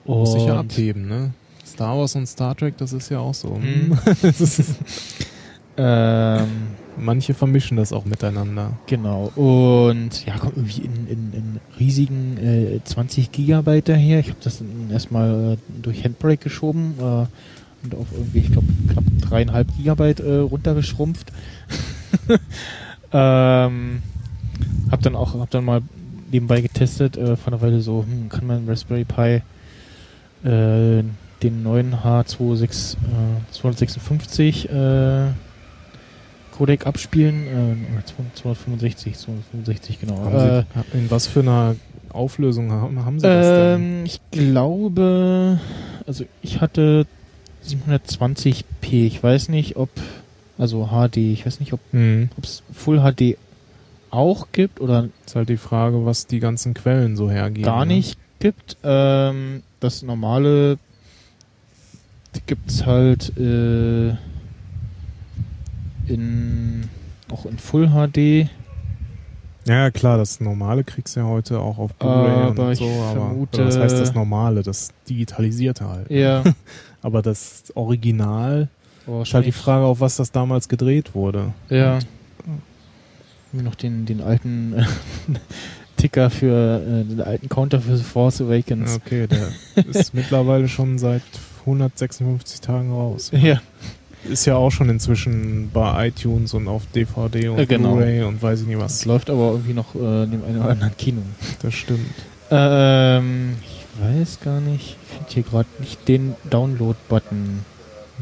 Muss 0.06 0.32
sich 0.32 0.44
ja 0.44 0.58
abheben, 0.58 1.08
ne? 1.08 1.32
Star 1.82 1.98
Wars 1.98 2.14
und 2.14 2.26
Star 2.26 2.54
Trek, 2.56 2.76
das 2.78 2.92
ist 2.92 3.08
ja 3.10 3.18
auch 3.18 3.34
so. 3.34 3.56
Mhm. 3.56 3.98
Ist- 4.22 4.76
ähm, 5.76 6.48
Manche 6.96 7.32
vermischen 7.34 7.76
das 7.78 7.92
auch 7.92 8.04
miteinander. 8.04 8.72
genau. 8.86 9.32
Und 9.34 10.24
ja, 10.26 10.36
kommt 10.36 10.56
irgendwie 10.58 10.82
in, 10.82 11.06
in, 11.08 11.32
in 11.32 11.60
riesigen 11.80 12.36
äh, 12.36 12.80
20 12.84 13.32
Gigabyte 13.32 13.88
daher. 13.88 14.20
Ich 14.20 14.28
habe 14.28 14.38
das 14.44 14.62
erstmal 14.92 15.54
äh, 15.54 15.56
durch 15.82 16.04
Handbrake 16.04 16.44
geschoben 16.44 16.94
äh, 17.00 17.02
und 17.84 17.94
auf 17.94 18.06
irgendwie, 18.12 18.38
ich 18.40 18.52
glaube, 18.52 18.66
knapp 18.92 19.04
dreieinhalb 19.22 19.74
Gigabyte 19.76 20.20
äh, 20.20 20.36
runtergeschrumpft. 20.36 21.32
ähm, 23.12 24.02
hab 24.90 25.00
dann 25.02 25.16
auch, 25.16 25.34
hab 25.34 25.50
dann 25.50 25.64
mal 25.64 25.80
nebenbei 26.30 26.60
getestet, 26.60 27.16
äh, 27.16 27.36
von 27.36 27.52
der 27.52 27.62
Weile 27.62 27.80
so, 27.80 28.04
hm, 28.06 28.28
kann 28.28 28.46
man 28.46 28.68
Raspberry 28.68 29.04
Pi 29.04 29.42
äh, 30.46 31.02
den 31.42 31.62
neuen 31.62 31.94
H26 31.94 32.94
äh, 32.94 33.52
256 33.52 34.68
äh, 34.70 35.26
Codec 36.56 36.86
abspielen. 36.86 37.46
Äh, 37.46 37.92
oder 37.94 38.04
265, 38.34 39.16
265, 39.16 40.00
genau. 40.00 40.28
Äh, 40.28 40.64
Sie, 40.92 40.98
in 40.98 41.10
was 41.10 41.26
für 41.26 41.40
einer 41.40 41.76
Auflösung 42.10 42.72
haben, 42.72 43.04
haben 43.04 43.18
Sie 43.18 43.26
das 43.26 43.46
denn? 43.46 43.80
ähm, 43.80 44.04
ich 44.04 44.20
glaube, 44.30 45.58
also 46.06 46.24
ich 46.42 46.60
hatte 46.60 47.06
720p. 47.66 49.06
Ich 49.06 49.22
weiß 49.22 49.48
nicht, 49.48 49.76
ob, 49.76 49.90
also 50.58 50.88
HD, 50.88 51.16
ich 51.18 51.46
weiß 51.46 51.60
nicht, 51.60 51.72
ob 51.72 51.80
es 52.42 52.62
Full 52.72 53.00
HD 53.00 53.36
auch 54.10 54.48
gibt 54.52 54.80
oder 54.80 55.08
Ist 55.24 55.36
halt 55.36 55.48
die 55.48 55.56
Frage, 55.56 56.04
was 56.04 56.26
die 56.26 56.38
ganzen 56.38 56.74
Quellen 56.74 57.16
so 57.16 57.30
hergeben. 57.30 57.64
gar 57.64 57.86
ne? 57.86 57.94
nicht 57.94 58.18
gibt. 58.38 58.76
Ähm, 58.82 59.62
das 59.80 60.02
normale 60.02 60.78
gibt's 62.46 62.86
halt 62.86 63.36
äh, 63.38 64.14
in 66.06 66.88
auch 67.30 67.46
in 67.46 67.58
Full 67.58 67.88
HD. 67.88 68.48
Ja, 69.66 69.90
klar, 69.92 70.18
das 70.18 70.40
Normale 70.40 70.82
kriegst 70.82 71.14
du 71.14 71.20
ja 71.20 71.26
heute 71.26 71.60
auch 71.60 71.78
auf 71.78 71.94
Blu-ray 71.94 72.30
Aber 72.48 72.66
und 72.66 72.72
ich 72.72 72.78
so, 72.80 72.84
aber 72.88 73.12
vermute- 73.12 73.58
oder 73.58 73.66
was 73.68 73.78
heißt 73.78 73.98
das 74.00 74.12
Normale? 74.14 74.62
Das 74.62 74.90
Digitalisierte 75.08 75.88
halt. 75.88 76.10
Ja. 76.10 76.42
Aber 77.02 77.20
das 77.22 77.64
Original 77.74 78.68
Oh, 79.06 79.22
ist 79.22 79.34
halt 79.34 79.46
die 79.46 79.52
Frage, 79.52 79.84
auf 79.84 79.98
was 79.98 80.14
das 80.16 80.30
damals 80.30 80.68
gedreht 80.68 81.14
wurde. 81.16 81.52
Ja. 81.68 81.98
Mir 83.50 83.62
noch 83.64 83.74
den, 83.74 84.06
den 84.06 84.20
alten 84.20 84.76
Ticker 85.96 86.30
für 86.30 86.80
äh, 86.80 87.04
den 87.04 87.20
alten 87.20 87.48
Counter 87.48 87.80
für 87.80 87.96
The 87.96 88.04
Force 88.04 88.40
Awakens. 88.40 89.00
Okay, 89.04 89.26
der 89.26 89.48
ist 89.90 90.14
mittlerweile 90.14 90.68
schon 90.68 90.98
seit 90.98 91.22
156 91.62 92.60
Tagen 92.60 92.92
raus. 92.92 93.30
Ja. 93.34 93.60
Ist 94.24 94.44
ja 94.44 94.54
auch 94.54 94.70
schon 94.70 94.88
inzwischen 94.88 95.70
bei 95.72 96.06
iTunes 96.08 96.54
und 96.54 96.68
auf 96.68 96.82
DVD 96.94 97.48
und 97.48 97.58
Äh, 97.58 97.66
genau. 97.66 97.96
Blu-ray 97.96 98.22
und 98.22 98.40
weiß 98.40 98.60
ich 98.60 98.66
nicht 98.68 98.76
Das 98.80 99.00
was. 99.00 99.04
läuft 99.04 99.30
aber 99.30 99.50
irgendwie 99.50 99.72
noch 99.74 99.94
äh, 99.96 100.22
in 100.24 100.30
dem 100.30 100.44
einen 100.44 100.60
oder 100.60 100.70
anderen 100.70 100.96
Kino. 100.96 101.22
Das 101.60 101.74
stimmt. 101.74 102.06
Ähm, 102.50 103.56
ich 103.62 103.84
weiß 104.20 104.38
gar 104.40 104.60
nicht. 104.60 104.96
Ich 105.02 105.16
finde 105.16 105.32
hier 105.32 105.42
gerade 105.42 105.68
nicht 105.80 106.06
den 106.08 106.34
Download-Button. 106.50 107.64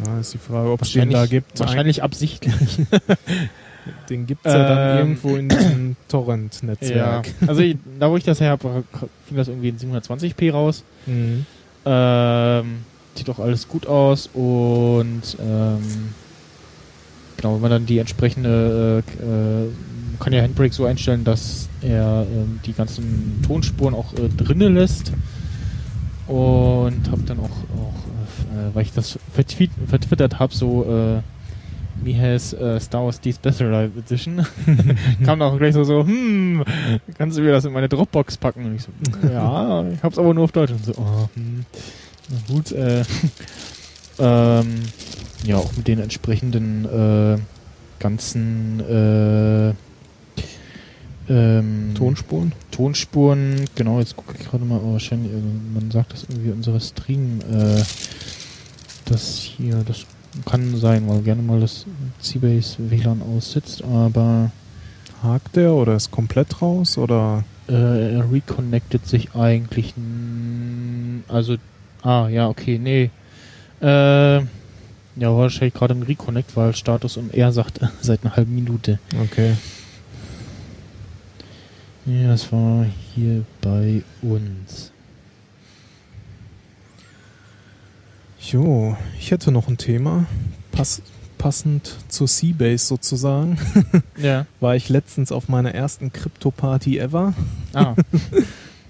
Ja, 0.07 0.21
ist 0.21 0.33
die 0.33 0.39
Frage, 0.39 0.71
ob 0.71 0.81
es 0.83 0.93
den 0.93 1.11
da 1.11 1.27
gibt. 1.27 1.59
Wahrscheinlich 1.61 2.03
absichtlich. 2.03 2.55
Den 4.11 4.27
gibt 4.27 4.45
es 4.47 4.53
ja 4.53 4.69
dann 4.69 4.89
Ähm, 4.91 4.99
irgendwo 4.99 5.37
in 5.37 5.49
diesem 5.49 5.89
ja. 5.91 5.95
Torrent-Netzwerk. 6.09 7.27
Also 7.47 7.63
ich, 7.63 7.77
da 7.99 8.11
wo 8.11 8.17
ich 8.17 8.25
das 8.25 8.39
her 8.41 8.51
habe, 8.51 8.85
fing 9.27 9.37
das 9.37 9.49
irgendwie 9.49 9.71
in 9.71 9.79
720p 9.79 10.53
raus. 10.53 10.85
Mhm. 11.07 11.47
Ähm, 11.87 12.85
sieht 13.15 13.29
doch 13.29 13.39
alles 13.39 13.69
gut 13.69 13.87
aus 13.87 14.29
und 14.33 15.23
ähm, 15.41 16.15
genau, 17.37 17.55
wenn 17.55 17.61
man 17.61 17.71
dann 17.71 17.87
die 17.87 17.99
entsprechende 17.99 19.03
äh, 19.21 19.65
äh, 19.65 19.69
kann 20.19 20.33
ja 20.33 20.43
Handbrake 20.43 20.75
so 20.75 20.85
einstellen, 20.85 21.25
dass 21.25 21.69
er 21.81 22.27
ähm, 22.31 22.61
die 22.67 22.75
ganzen 22.75 23.43
Tonspuren 23.47 23.95
auch 23.95 24.13
äh, 24.15 24.29
drinnen 24.29 24.75
lässt 24.75 25.13
und 26.27 27.11
habe 27.11 27.23
dann 27.25 27.41
auch, 27.41 27.45
auch 27.45 27.95
äh, 28.55 28.75
weil 28.75 28.83
ich 28.83 28.93
das 28.93 29.19
vertweet, 29.33 29.71
vertwittert 29.89 30.39
habe, 30.39 30.55
so 30.55 30.85
äh, 30.85 31.23
me 32.03 32.15
has 32.15 32.55
uh, 32.55 32.79
Star 32.79 33.05
Wars 33.05 33.21
Despecialized 33.21 33.97
Edition, 33.97 34.47
kam 35.25 35.39
dann 35.39 35.43
auch 35.43 35.59
gleich 35.59 35.75
so, 35.75 35.85
so, 35.85 36.05
hm, 36.05 36.65
kannst 37.19 37.39
du 37.39 37.43
mir 37.43 37.53
das 37.53 37.65
in 37.65 37.73
meine 37.73 37.89
Dropbox 37.89 38.37
packen? 38.37 38.65
Und 38.65 38.77
ich 38.77 38.83
so, 38.83 38.91
ja, 39.29 39.89
ich 39.89 40.03
hab's 40.03 40.19
aber 40.19 40.33
nur 40.35 40.45
auf 40.45 40.53
Deutsch. 40.53 40.73
Und 40.73 40.85
so, 40.85 40.93
oh, 40.97 41.29
hm, 41.35 41.65
gut, 42.49 42.73
äh, 42.73 43.05
ähm, 44.19 44.83
ja, 45.45 45.57
auch 45.57 45.73
mit 45.77 45.89
den 45.89 46.01
entsprechenden 46.01 46.85
äh, 46.85 47.39
ganzen 47.99 48.81
äh, 48.81 49.75
ähm, 51.29 51.95
Tonspuren? 51.95 52.53
Tonspuren, 52.71 53.65
genau, 53.75 54.01
jetzt 54.01 54.17
gucke 54.17 54.35
ich 54.39 54.49
gerade 54.49 54.65
mal, 54.65 54.77
aber 54.77 54.93
wahrscheinlich, 54.93 55.33
äh, 55.33 55.75
man 55.75 55.91
sagt 55.91 56.13
das 56.13 56.25
irgendwie 56.29 56.51
unsere 56.51 56.81
Stream, 56.81 57.41
äh, 57.51 57.83
das 59.07 59.39
hier, 59.39 59.83
das 59.87 60.07
kann 60.45 60.77
sein, 60.77 61.09
weil 61.09 61.23
gerne 61.23 61.43
mal 61.43 61.61
das 61.61 61.87
Seabase 62.21 62.91
WLAN 62.91 63.23
aussitzt, 63.23 63.83
aber 63.83 64.51
Hakt 65.23 65.57
der 65.57 65.73
oder 65.73 65.97
ist 65.97 66.11
komplett 66.11 66.63
raus 66.63 66.97
oder? 66.97 67.45
äh, 67.71 68.15
er 68.15 68.33
reconnectet 68.33 69.07
sich 69.07 69.35
eigentlich, 69.35 69.95
also, 71.29 71.57
ah, 72.03 72.29
ja, 72.29 72.49
okay, 72.49 72.79
nee, 72.79 73.11
äh, 73.81 74.41
ja, 75.17 75.37
wahrscheinlich 75.37 75.75
gerade 75.75 75.95
ein 75.95 76.03
Reconnect, 76.03 76.57
weil 76.57 76.75
Status 76.75 77.17
und 77.17 77.35
er 77.35 77.53
sagt 77.53 77.81
seit 78.01 78.25
einer 78.25 78.37
halben 78.37 78.55
Minute. 78.55 78.99
Okay. 79.23 79.57
Ja, 82.07 82.29
das 82.29 82.51
war 82.53 82.87
hier 83.15 83.45
bei 83.61 84.03
uns. 84.23 84.91
Jo, 88.41 88.97
ich 89.19 89.31
hätte 89.31 89.53
noch 89.53 89.69
ein 89.69 89.77
Thema. 89.77 90.27
Pass, 90.73 91.03
passend 91.37 91.97
zur 92.09 92.27
Seabase 92.27 92.87
sozusagen. 92.87 93.59
Ja. 94.17 94.45
War 94.61 94.77
ich 94.77 94.91
letztens 94.91 95.33
auf 95.33 95.49
meiner 95.49 95.75
ersten 95.75 96.13
Krypto-Party 96.13 96.99
ever. 96.99 97.33
Ah, 97.73 97.95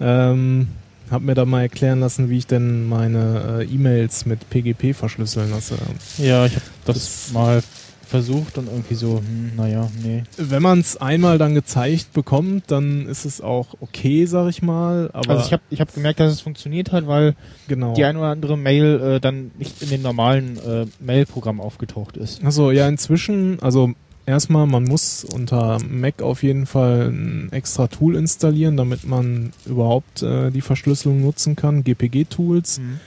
Ähm, 0.01 0.69
hab 1.11 1.23
mir 1.23 1.35
da 1.35 1.45
mal 1.45 1.63
erklären 1.63 2.01
lassen, 2.01 2.31
wie 2.31 2.39
ich 2.39 2.47
denn 2.47 2.89
meine 2.89 3.61
äh, 3.61 3.65
E-Mails 3.65 4.27
mit 4.27 4.49
PGP 4.51 4.95
verschlüsseln 4.95 5.51
lasse. 5.51 5.77
ja, 6.19 6.47
ich 6.47 6.55
habe 6.55 6.65
das, 6.85 6.97
Das- 6.97 7.33
mal 7.33 7.63
versucht 8.11 8.59
und 8.59 8.67
irgendwie 8.67 8.97
so, 8.97 9.19
hm, 9.19 9.53
naja, 9.57 9.89
nee. 10.03 10.25
Wenn 10.37 10.63
man 10.63 10.81
es 10.81 10.97
einmal 10.97 11.39
dann 11.39 11.55
gezeigt 11.55 12.13
bekommt, 12.13 12.65
dann 12.67 13.07
ist 13.07 13.25
es 13.25 13.41
auch 13.41 13.69
okay, 13.81 14.27
sag 14.27 14.49
ich 14.51 14.63
mal. 14.63 15.11
Aber 15.13 15.31
also 15.31 15.47
ich 15.47 15.53
habe 15.53 15.63
ich 15.71 15.81
hab 15.81 15.95
gemerkt, 15.95 16.19
dass 16.19 16.33
es 16.33 16.41
funktioniert 16.41 16.91
hat, 16.91 17.07
weil 17.07 17.37
genau. 17.69 17.95
die 17.95 18.05
ein 18.05 18.17
oder 18.17 18.27
andere 18.27 18.59
Mail 18.59 19.01
äh, 19.01 19.21
dann 19.21 19.53
nicht 19.59 19.81
in 19.81 19.91
dem 19.91 20.03
normalen 20.03 20.59
äh, 20.59 20.87
Mail-Programm 20.99 21.61
aufgetaucht 21.61 22.17
ist. 22.17 22.45
Also 22.45 22.73
ja, 22.73 22.89
inzwischen, 22.89 23.61
also 23.63 23.93
erstmal, 24.31 24.67
man 24.67 24.85
muss 24.85 25.25
unter 25.25 25.79
Mac 25.89 26.23
auf 26.23 26.43
jeden 26.43 26.65
Fall 26.67 27.11
ein 27.11 27.49
extra 27.53 27.87
Tool 27.89 28.17
installieren, 28.17 28.77
damit 28.77 29.07
man 29.07 29.53
überhaupt 29.67 30.23
äh, 30.23 30.51
die 30.51 30.63
Verschlüsselung 30.63 31.21
nutzen 31.21 31.57
kann, 31.57 31.85
GPG-Tools. 31.85 32.79
Mhm. 32.79 33.01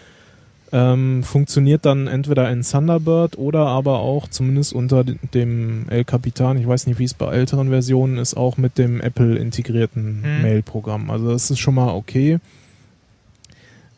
Ähm, 0.76 1.24
funktioniert 1.24 1.86
dann 1.86 2.08
entweder 2.08 2.50
in 2.50 2.64
Thunderbird 2.64 3.38
oder 3.38 3.68
aber 3.68 4.00
auch 4.00 4.28
zumindest 4.28 4.74
unter 4.74 5.04
dem 5.04 5.86
El 5.90 6.04
Capitan, 6.04 6.58
ich 6.58 6.68
weiß 6.68 6.88
nicht, 6.88 6.98
wie 6.98 7.04
es 7.04 7.14
bei 7.14 7.32
älteren 7.32 7.70
Versionen 7.70 8.18
ist, 8.18 8.36
auch 8.36 8.58
mit 8.58 8.80
dem 8.80 9.00
Apple 9.00 9.36
integrierten 9.38 10.22
Mhm. 10.22 10.42
Mail-Programm. 10.42 11.12
Also 11.12 11.32
das 11.32 11.52
ist 11.52 11.60
schon 11.60 11.76
mal 11.76 11.90
okay. 11.94 12.40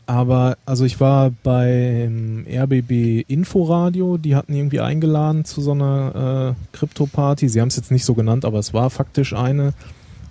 Aber 0.07 0.57
also 0.65 0.86
ich 0.86 0.99
war 0.99 1.32
beim 1.44 2.45
RBB 2.48 3.26
Inforadio, 3.27 4.18
die 4.18 4.36
hatten 4.36 4.53
irgendwie 4.53 4.80
eingeladen 4.80 5.45
zu 5.45 5.61
so 5.61 5.72
einer 5.72 6.56
äh, 6.56 6.77
Krypto-Party. 6.77 7.49
Sie 7.49 7.60
haben 7.60 7.69
es 7.69 7.76
jetzt 7.76 7.91
nicht 7.91 8.06
so 8.06 8.14
genannt, 8.14 8.45
aber 8.45 8.60
es 8.60 8.73
war 8.73 8.90
faktisch 8.90 9.34
eine. 9.34 9.73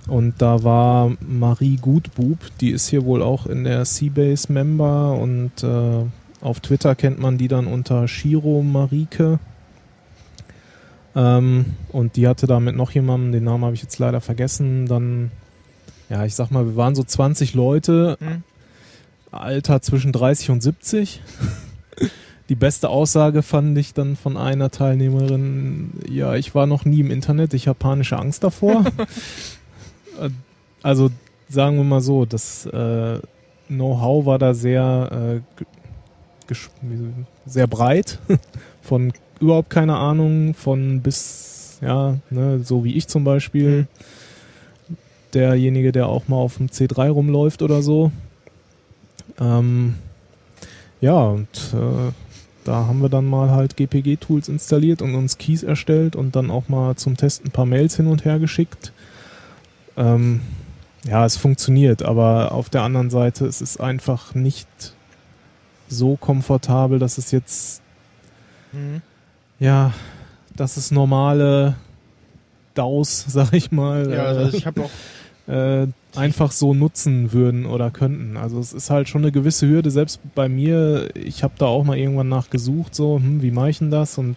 Und 0.06 0.34
da 0.38 0.62
war 0.62 1.12
Marie 1.20 1.76
Gutbub, 1.76 2.38
die 2.60 2.70
ist 2.70 2.88
hier 2.88 3.04
wohl 3.04 3.22
auch 3.22 3.46
in 3.46 3.64
der 3.64 3.84
Seabase-Member 3.84 5.18
und 5.18 5.62
äh, 5.62 6.04
auf 6.40 6.60
Twitter 6.60 6.94
kennt 6.94 7.18
man 7.18 7.38
die 7.38 7.48
dann 7.48 7.66
unter 7.66 8.06
Shiro 8.06 8.62
Marike. 8.62 9.38
Ähm, 11.16 11.64
und 11.90 12.16
die 12.16 12.28
hatte 12.28 12.46
da 12.46 12.60
mit 12.60 12.76
noch 12.76 12.90
jemandem, 12.90 13.32
den 13.32 13.44
Namen 13.44 13.64
habe 13.64 13.74
ich 13.74 13.82
jetzt 13.82 13.98
leider 13.98 14.20
vergessen, 14.20 14.86
dann, 14.86 15.30
ja, 16.10 16.24
ich 16.26 16.34
sag 16.34 16.50
mal, 16.50 16.66
wir 16.66 16.76
waren 16.76 16.94
so 16.94 17.02
20 17.02 17.54
Leute, 17.54 18.18
Mhm. 18.20 18.42
Alter 19.40 19.82
zwischen 19.82 20.12
30 20.12 20.50
und 20.50 20.62
70. 20.62 21.20
Die 22.48 22.54
beste 22.54 22.90
Aussage 22.90 23.42
fand 23.42 23.76
ich 23.78 23.94
dann 23.94 24.16
von 24.16 24.36
einer 24.36 24.70
Teilnehmerin, 24.70 25.92
ja, 26.10 26.34
ich 26.34 26.54
war 26.54 26.66
noch 26.66 26.84
nie 26.84 27.00
im 27.00 27.10
Internet, 27.10 27.54
ich 27.54 27.68
habe 27.68 27.78
panische 27.78 28.18
Angst 28.18 28.44
davor. 28.44 28.84
Also 30.84 31.10
sagen 31.48 31.78
wir 31.78 31.84
mal 31.84 32.02
so, 32.02 32.26
das 32.26 32.66
äh, 32.66 33.18
Know-how 33.68 34.26
war 34.26 34.38
da 34.38 34.52
sehr, 34.52 35.40
äh, 36.50 36.54
sehr 37.46 37.66
breit, 37.66 38.18
von 38.82 39.12
überhaupt 39.40 39.70
keine 39.70 39.96
Ahnung, 39.96 40.52
von 40.52 41.00
bis, 41.00 41.78
ja, 41.80 42.18
ne, 42.28 42.60
so 42.60 42.84
wie 42.84 42.94
ich 42.94 43.08
zum 43.08 43.24
Beispiel, 43.24 43.86
derjenige, 45.32 45.90
der 45.90 46.06
auch 46.06 46.28
mal 46.28 46.36
auf 46.36 46.58
dem 46.58 46.68
C3 46.68 47.08
rumläuft 47.08 47.62
oder 47.62 47.82
so. 47.82 48.12
Ähm, 49.40 49.96
ja, 51.00 51.14
und 51.20 51.48
äh, 51.74 52.12
da 52.64 52.86
haben 52.86 53.02
wir 53.02 53.08
dann 53.08 53.26
mal 53.26 53.50
halt 53.50 53.76
GPG-Tools 53.76 54.48
installiert 54.48 55.02
und 55.02 55.14
uns 55.14 55.36
Keys 55.38 55.62
erstellt 55.62 56.16
und 56.16 56.34
dann 56.34 56.50
auch 56.50 56.68
mal 56.68 56.96
zum 56.96 57.16
Testen 57.16 57.48
ein 57.48 57.52
paar 57.52 57.66
Mails 57.66 57.96
hin 57.96 58.06
und 58.06 58.24
her 58.24 58.38
geschickt. 58.38 58.92
Ähm, 59.96 60.40
ja, 61.06 61.24
es 61.26 61.36
funktioniert, 61.36 62.02
aber 62.02 62.52
auf 62.52 62.70
der 62.70 62.82
anderen 62.82 63.10
Seite, 63.10 63.44
es 63.46 63.60
ist 63.60 63.78
einfach 63.80 64.34
nicht 64.34 64.66
so 65.88 66.16
komfortabel, 66.16 66.98
dass 66.98 67.18
es 67.18 67.30
jetzt, 67.30 67.82
Mhm. 68.72 69.02
ja, 69.60 69.92
dass 70.56 70.76
es 70.78 70.90
normale 70.90 71.76
DAOs, 72.74 73.24
sag 73.28 73.52
ich 73.52 73.70
mal, 73.70 74.10
Ja, 74.10 74.16
äh, 74.32 74.36
also 74.38 74.56
ich 74.56 74.66
habe 74.66 74.84
auch 74.84 74.90
äh, 75.46 75.86
einfach 76.16 76.52
so 76.52 76.74
nutzen 76.74 77.32
würden 77.32 77.66
oder 77.66 77.90
könnten. 77.90 78.36
Also 78.36 78.58
es 78.58 78.72
ist 78.72 78.90
halt 78.90 79.08
schon 79.08 79.22
eine 79.22 79.32
gewisse 79.32 79.68
Hürde, 79.68 79.90
selbst 79.90 80.20
bei 80.34 80.48
mir, 80.48 81.08
ich 81.14 81.42
habe 81.42 81.54
da 81.58 81.66
auch 81.66 81.84
mal 81.84 81.98
irgendwann 81.98 82.28
nachgesucht, 82.28 82.94
so, 82.94 83.16
hm, 83.16 83.42
wie 83.42 83.50
mache 83.50 83.70
ich 83.70 83.78
denn 83.78 83.90
das? 83.90 84.16
Und 84.18 84.36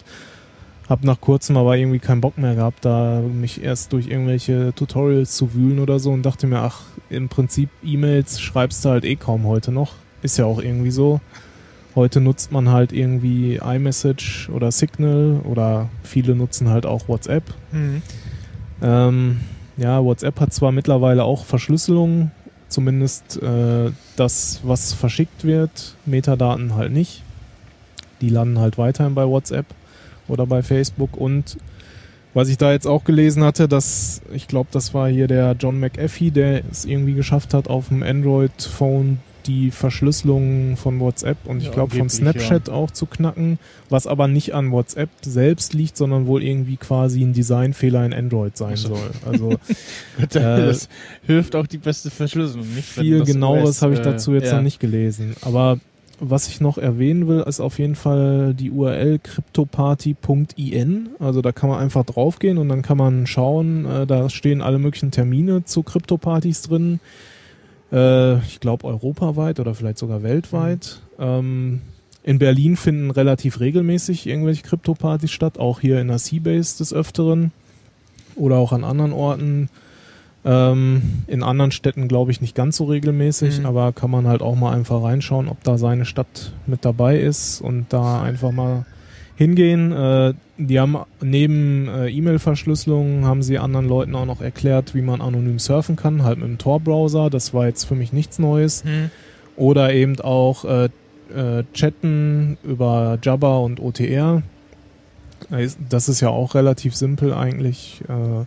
habe 0.88 1.06
nach 1.06 1.20
kurzem 1.20 1.56
aber 1.56 1.76
irgendwie 1.76 1.98
keinen 1.98 2.20
Bock 2.20 2.38
mehr 2.38 2.54
gehabt, 2.54 2.84
da 2.84 3.20
mich 3.20 3.62
erst 3.62 3.92
durch 3.92 4.08
irgendwelche 4.08 4.72
Tutorials 4.74 5.36
zu 5.36 5.54
wühlen 5.54 5.80
oder 5.80 5.98
so 5.98 6.10
und 6.10 6.22
dachte 6.22 6.46
mir, 6.46 6.60
ach, 6.60 6.82
im 7.10 7.28
Prinzip 7.28 7.68
E-Mails 7.84 8.40
schreibst 8.40 8.84
du 8.84 8.90
halt 8.90 9.04
eh 9.04 9.16
kaum 9.16 9.44
heute 9.44 9.70
noch. 9.70 9.92
Ist 10.22 10.38
ja 10.38 10.46
auch 10.46 10.60
irgendwie 10.60 10.90
so. 10.90 11.20
Heute 11.94 12.20
nutzt 12.20 12.52
man 12.52 12.70
halt 12.70 12.92
irgendwie 12.92 13.56
iMessage 13.56 14.48
oder 14.50 14.72
Signal 14.72 15.40
oder 15.44 15.88
viele 16.02 16.34
nutzen 16.34 16.68
halt 16.68 16.86
auch 16.86 17.08
WhatsApp. 17.08 17.44
Mhm. 17.72 18.02
Ähm, 18.82 19.40
ja, 19.78 20.04
WhatsApp 20.04 20.40
hat 20.40 20.52
zwar 20.52 20.72
mittlerweile 20.72 21.24
auch 21.24 21.44
Verschlüsselung, 21.44 22.30
zumindest 22.68 23.40
äh, 23.42 23.90
das, 24.16 24.60
was 24.64 24.92
verschickt 24.92 25.44
wird, 25.44 25.94
Metadaten 26.04 26.74
halt 26.74 26.92
nicht. 26.92 27.22
Die 28.20 28.28
landen 28.28 28.58
halt 28.58 28.76
weiterhin 28.76 29.14
bei 29.14 29.26
WhatsApp 29.26 29.66
oder 30.26 30.46
bei 30.46 30.62
Facebook 30.62 31.16
und 31.16 31.56
was 32.34 32.48
ich 32.48 32.58
da 32.58 32.72
jetzt 32.72 32.86
auch 32.86 33.04
gelesen 33.04 33.42
hatte, 33.42 33.68
dass 33.68 34.20
ich 34.32 34.48
glaube, 34.48 34.68
das 34.72 34.92
war 34.92 35.08
hier 35.08 35.28
der 35.28 35.56
John 35.58 35.80
McAfee, 35.80 36.30
der 36.30 36.62
es 36.70 36.84
irgendwie 36.84 37.14
geschafft 37.14 37.54
hat, 37.54 37.68
auf 37.68 37.88
dem 37.88 38.02
Android-Phone 38.02 39.18
die 39.48 39.70
Verschlüsselung 39.70 40.76
von 40.76 41.00
WhatsApp 41.00 41.38
und 41.46 41.58
ich 41.58 41.64
Ja, 41.64 41.72
glaube 41.72 41.96
von 41.96 42.08
Snapchat 42.08 42.70
auch 42.70 42.90
zu 42.90 43.06
knacken, 43.06 43.58
was 43.88 44.06
aber 44.06 44.28
nicht 44.28 44.54
an 44.54 44.70
WhatsApp 44.70 45.10
selbst 45.22 45.74
liegt, 45.74 45.96
sondern 45.96 46.26
wohl 46.26 46.42
irgendwie 46.42 46.76
quasi 46.76 47.22
ein 47.22 47.32
Designfehler 47.32 48.04
in 48.06 48.12
Android 48.12 48.56
sein 48.56 48.74
Ach 48.74 48.78
so. 48.78 48.88
soll. 48.94 49.10
Also 49.26 49.58
Äh, 50.18 50.26
das 50.30 50.88
hilft 51.26 51.56
auch 51.56 51.66
die 51.66 51.78
beste 51.78 52.10
Verschlüsselung. 52.10 52.66
Nicht, 52.74 52.88
viel 52.88 53.24
genaueres 53.24 53.82
habe 53.82 53.94
ich 53.94 54.00
äh, 54.00 54.04
dazu 54.04 54.34
jetzt 54.34 54.46
ja. 54.46 54.56
noch 54.56 54.62
nicht 54.62 54.80
gelesen. 54.80 55.34
Aber 55.42 55.78
was 56.20 56.48
ich 56.48 56.60
noch 56.60 56.78
erwähnen 56.78 57.28
will, 57.28 57.40
ist 57.40 57.60
auf 57.60 57.78
jeden 57.78 57.94
Fall 57.94 58.54
die 58.54 58.70
URL 58.70 59.20
cryptoparty.in. 59.20 61.10
Also 61.20 61.42
da 61.42 61.52
kann 61.52 61.70
man 61.70 61.78
einfach 61.78 62.04
draufgehen 62.04 62.58
und 62.58 62.68
dann 62.68 62.82
kann 62.82 62.98
man 62.98 63.26
schauen, 63.26 63.86
äh, 63.86 64.06
da 64.06 64.28
stehen 64.28 64.60
alle 64.60 64.78
möglichen 64.78 65.12
Termine 65.12 65.64
zu 65.64 65.82
Kryptopartys 65.82 66.62
drin. 66.62 67.00
Äh, 67.92 68.38
ich 68.40 68.60
glaube 68.60 68.86
europaweit 68.86 69.60
oder 69.60 69.74
vielleicht 69.74 69.98
sogar 69.98 70.22
weltweit. 70.22 71.00
Ähm, 71.18 71.80
in 72.22 72.38
Berlin 72.38 72.76
finden 72.76 73.10
relativ 73.10 73.60
regelmäßig 73.60 74.26
irgendwelche 74.26 74.62
Kryptopartys 74.62 75.30
statt, 75.30 75.58
auch 75.58 75.80
hier 75.80 76.00
in 76.00 76.08
der 76.08 76.18
Seabase 76.18 76.78
des 76.78 76.92
Öfteren 76.92 77.52
oder 78.36 78.56
auch 78.56 78.72
an 78.72 78.84
anderen 78.84 79.12
Orten. 79.12 79.70
Ähm, 80.44 81.24
in 81.26 81.42
anderen 81.42 81.72
Städten 81.72 82.06
glaube 82.06 82.30
ich 82.30 82.40
nicht 82.40 82.54
ganz 82.54 82.76
so 82.76 82.84
regelmäßig, 82.84 83.60
Mhm. 83.60 83.66
aber 83.66 83.92
kann 83.92 84.10
man 84.10 84.26
halt 84.28 84.40
auch 84.42 84.54
mal 84.54 84.72
einfach 84.72 85.02
reinschauen, 85.02 85.48
ob 85.48 85.62
da 85.64 85.78
seine 85.78 86.04
Stadt 86.04 86.52
mit 86.66 86.84
dabei 86.84 87.18
ist 87.18 87.60
und 87.60 87.86
da 87.90 88.22
einfach 88.22 88.52
mal 88.52 88.84
hingehen. 89.38 89.92
Äh, 89.92 90.34
die 90.58 90.80
haben 90.80 90.96
neben 91.22 91.88
äh, 91.88 92.08
E-Mail-Verschlüsselung 92.08 93.24
haben 93.24 93.42
sie 93.42 93.58
anderen 93.58 93.88
Leuten 93.88 94.14
auch 94.16 94.26
noch 94.26 94.40
erklärt, 94.42 94.94
wie 94.94 95.00
man 95.02 95.20
anonym 95.20 95.60
surfen 95.60 95.94
kann, 95.96 96.24
halt 96.24 96.38
mit 96.38 96.48
dem 96.48 96.58
Tor-Browser. 96.58 97.30
Das 97.30 97.54
war 97.54 97.66
jetzt 97.66 97.84
für 97.84 97.94
mich 97.94 98.12
nichts 98.12 98.38
Neues. 98.40 98.82
Hm. 98.84 99.10
Oder 99.56 99.94
eben 99.94 100.20
auch 100.20 100.64
äh, 100.64 100.84
äh, 101.34 101.64
chatten 101.72 102.58
über 102.64 103.18
Jabber 103.22 103.60
und 103.60 103.80
OTR. 103.80 104.42
Äh, 105.50 105.68
Das 105.88 106.08
ist 106.08 106.20
ja 106.20 106.30
auch 106.30 106.54
relativ 106.56 106.96
simpel 106.96 107.32
eigentlich. 107.32 108.02
Äh, 108.08 108.44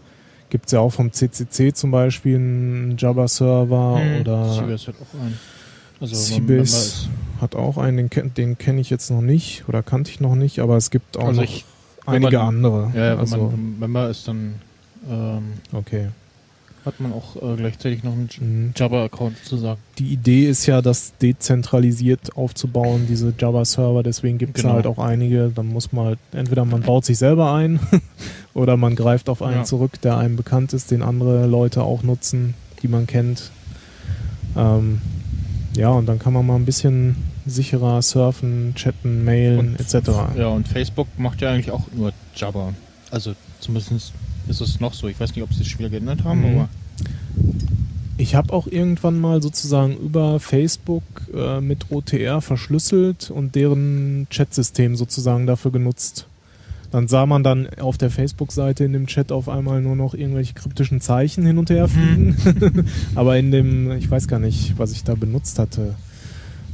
Gibt 0.49 0.65
es 0.65 0.73
ja 0.73 0.81
auch 0.81 0.89
vom 0.89 1.13
CCC 1.13 1.73
zum 1.73 1.91
Beispiel 1.91 2.35
einen 2.35 2.95
Jabber-Server 2.97 4.01
Hm. 4.03 4.21
oder 4.21 4.53
Seabase 4.53 4.87
hat 4.87 4.95
auch 5.01 5.19
einen. 5.21 5.39
Also, 6.01 6.15
Seabase 6.15 7.07
hat 7.39 7.55
auch 7.55 7.77
einen, 7.77 8.09
den, 8.09 8.33
den 8.33 8.57
kenne 8.57 8.81
ich 8.81 8.89
jetzt 8.89 9.09
noch 9.11 9.21
nicht 9.21 9.63
oder 9.67 9.81
kannte 9.83 10.09
ich 10.11 10.19
noch 10.19 10.35
nicht, 10.35 10.59
aber 10.59 10.75
es 10.77 10.89
gibt 10.91 11.15
auch 11.17 11.27
Also 11.27 11.41
noch 11.41 11.47
ich- 11.49 11.65
einige 12.05 12.37
man- 12.39 12.47
andere. 12.47 12.91
Ja, 12.95 13.05
ja, 13.05 13.11
wenn 13.13 13.19
also, 13.19 13.37
man 13.37 13.79
Member 13.79 14.09
ist, 14.09 14.27
dann 14.27 14.55
ähm, 15.09 15.43
okay. 15.71 16.07
hat 16.85 16.99
man 16.99 17.13
auch 17.13 17.35
äh, 17.35 17.55
gleichzeitig 17.55 18.03
noch 18.03 18.13
einen 18.13 18.29
Mhm. 18.39 18.73
Jabber-Account 18.75 19.37
sozusagen. 19.43 19.79
Die 19.99 20.07
Idee 20.13 20.47
ist 20.49 20.65
ja, 20.65 20.81
das 20.81 21.13
dezentralisiert 21.21 22.35
aufzubauen, 22.35 23.05
diese 23.07 23.33
Java-Server, 23.37 24.01
deswegen 24.01 24.39
gibt 24.39 24.57
es 24.57 24.63
Genau. 24.63 24.75
halt 24.75 24.87
auch 24.87 24.97
einige, 24.97 25.51
dann 25.53 25.67
muss 25.67 25.91
man 25.91 26.05
halt, 26.05 26.19
entweder 26.31 26.65
man 26.65 26.81
baut 26.81 27.05
sich 27.05 27.17
selber 27.19 27.53
ein 27.53 27.79
oder 28.55 28.77
man 28.77 28.95
greift 28.95 29.29
auf 29.29 29.41
einen 29.43 29.57
Ja. 29.57 29.63
zurück, 29.63 30.01
der 30.01 30.17
einem 30.17 30.35
bekannt 30.35 30.73
ist, 30.73 30.89
den 30.89 31.03
andere 31.03 31.45
Leute 31.45 31.83
auch 31.83 32.01
nutzen, 32.01 32.55
die 32.81 32.87
man 32.87 33.05
kennt. 33.05 33.51
Ähm, 34.57 35.01
ja, 35.75 35.89
und 35.89 36.05
dann 36.05 36.19
kann 36.19 36.33
man 36.33 36.45
mal 36.45 36.55
ein 36.55 36.65
bisschen 36.65 37.15
sicherer 37.45 38.01
surfen, 38.01 38.73
chatten, 38.75 39.23
mailen, 39.25 39.59
Und- 39.59 39.79
etc. 39.79 40.09
Ja, 40.37 40.47
und 40.47 40.67
Facebook 40.67 41.07
macht 41.17 41.41
ja 41.41 41.51
eigentlich 41.51 41.71
auch 41.71 41.83
nur 41.95 42.11
Jabber. 42.35 42.73
Also 43.09 43.33
zumindest 43.59 44.13
ist 44.47 44.61
es 44.61 44.79
noch 44.79 44.93
so. 44.93 45.07
Ich 45.07 45.19
weiß 45.19 45.35
nicht, 45.35 45.43
ob 45.43 45.53
sie 45.53 45.61
es 45.61 45.67
schon 45.67 45.79
wieder 45.79 45.89
geändert 45.89 46.23
haben, 46.23 46.39
Mhm. 46.41 46.45
aber 46.59 46.69
Ich 48.17 48.35
habe 48.35 48.53
auch 48.53 48.67
irgendwann 48.67 49.19
mal 49.19 49.41
sozusagen 49.41 49.97
über 49.97 50.39
Facebook 50.39 51.03
äh, 51.33 51.59
mit 51.59 51.89
OTR 51.89 52.41
verschlüsselt 52.41 53.31
und 53.31 53.55
deren 53.55 54.27
Chatsystem 54.29 54.95
sozusagen 54.95 55.47
dafür 55.47 55.71
genutzt. 55.71 56.27
Dann 56.91 57.07
sah 57.07 57.25
man 57.25 57.43
dann 57.43 57.69
auf 57.79 57.97
der 57.97 58.11
Facebook-Seite 58.11 58.83
in 58.83 58.93
dem 58.93 59.07
Chat 59.07 59.31
auf 59.31 59.47
einmal 59.47 59.81
nur 59.81 59.95
noch 59.95 60.13
irgendwelche 60.13 60.53
kryptischen 60.53 60.99
Zeichen 60.99 61.45
hin 61.45 61.57
und 61.57 61.69
her 61.69 61.87
fliegen. 61.87 62.35
Aber 63.15 63.37
in 63.37 63.51
dem, 63.51 63.91
ich 63.91 64.11
weiß 64.11 64.27
gar 64.27 64.39
nicht, 64.39 64.77
was 64.77 64.91
ich 64.91 65.03
da 65.03 65.15
benutzt 65.15 65.57
hatte. 65.57 65.95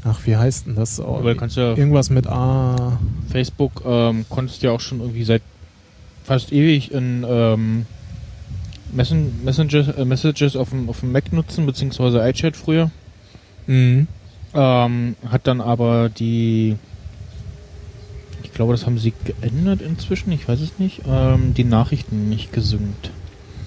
Ach, 0.03 0.19
wie 0.25 0.35
heißt 0.35 0.67
denn 0.67 0.75
das? 0.75 0.99
Oh, 0.99 1.21
ja 1.23 1.75
irgendwas 1.75 2.09
mit 2.09 2.27
A. 2.27 2.99
Facebook 3.29 3.83
ähm, 3.85 4.25
konntest 4.29 4.63
ja 4.63 4.71
auch 4.71 4.79
schon 4.79 5.01
irgendwie 5.01 5.23
seit 5.23 5.41
fast 6.23 6.51
ewig 6.51 6.91
in 6.91 7.25
ähm, 7.27 7.85
Messen 8.91 9.43
Messages, 9.43 9.87
äh, 9.89 10.05
Messages 10.05 10.55
auf 10.55 10.69
dem, 10.69 10.89
auf 10.89 11.01
dem 11.01 11.11
Mac 11.11 11.31
nutzen, 11.33 11.65
beziehungsweise 11.65 12.27
iChat 12.27 12.55
früher. 12.55 12.89
Mhm. 13.67 14.07
Ähm, 14.53 15.15
hat 15.29 15.45
dann 15.45 15.61
aber 15.61 16.09
die, 16.09 16.77
glaube, 18.57 18.73
das 18.73 18.85
haben 18.85 18.97
sie 18.97 19.13
geändert 19.23 19.81
inzwischen, 19.81 20.31
ich 20.31 20.47
weiß 20.47 20.59
es 20.59 20.79
nicht, 20.79 21.03
ähm, 21.07 21.53
die 21.53 21.63
Nachrichten 21.63 22.27
nicht 22.27 22.51
gesynkt. 22.51 23.11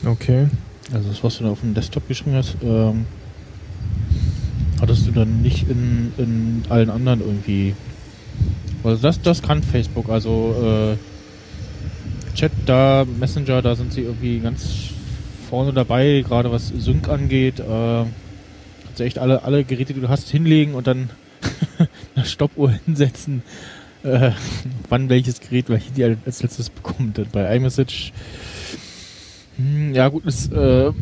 Okay. 0.05 0.49
Also 0.93 1.09
das, 1.09 1.23
was 1.23 1.39
du 1.39 1.45
da 1.45 1.51
auf 1.51 1.61
dem 1.61 1.75
Desktop 1.75 2.09
geschrieben 2.09 2.35
hast, 2.35 2.57
ähm, 2.61 3.07
hattest 4.81 5.07
du 5.07 5.13
dann 5.13 5.43
nicht 5.43 5.69
in, 5.71 6.13
in 6.19 6.63
allen 6.69 6.91
anderen 6.91 7.21
irgendwie. 7.21 7.75
Also 8.83 9.01
das, 9.01 9.23
das 9.23 9.43
kann 9.43 9.63
Facebook, 9.63 10.09
also 10.09 10.97
äh, 10.97 12.35
Chat 12.37 12.53
da, 12.67 13.07
Messenger, 13.19 13.63
da 13.63 13.77
sind 13.77 13.93
sie 13.93 14.03
irgendwie 14.03 14.41
ganz 14.41 14.89
vorne 15.49 15.73
dabei, 15.73 16.25
gerade 16.27 16.51
was 16.51 16.69
Sync 16.69 17.09
angeht. 17.09 17.61
Äh, 17.61 17.65
kannst 17.65 18.99
du 18.99 19.05
echt 19.05 19.21
alle, 19.21 19.45
alle 19.45 19.63
Geräte, 19.63 19.95
die 19.95 20.01
du 20.01 20.09
hast, 20.09 20.29
hinlegen 20.31 20.75
und 20.75 20.89
dann 20.89 21.11
eine 22.17 22.25
Stoppuhr 22.25 22.73
hinsetzen, 22.85 23.43
äh, 24.03 24.33
wann 24.89 25.09
welches 25.09 25.41
Gerät 25.41 25.69
welche 25.69 25.93
die 25.93 26.05
als 26.05 26.43
letztes 26.43 26.71
bekommt. 26.71 27.19
Und 27.19 27.33
bei 27.33 27.57
iMessage, 27.57 28.13
hm, 29.57 29.95
ja 29.95 30.09
gut, 30.09 30.25
ist 30.25 30.53
äh, 30.53 30.93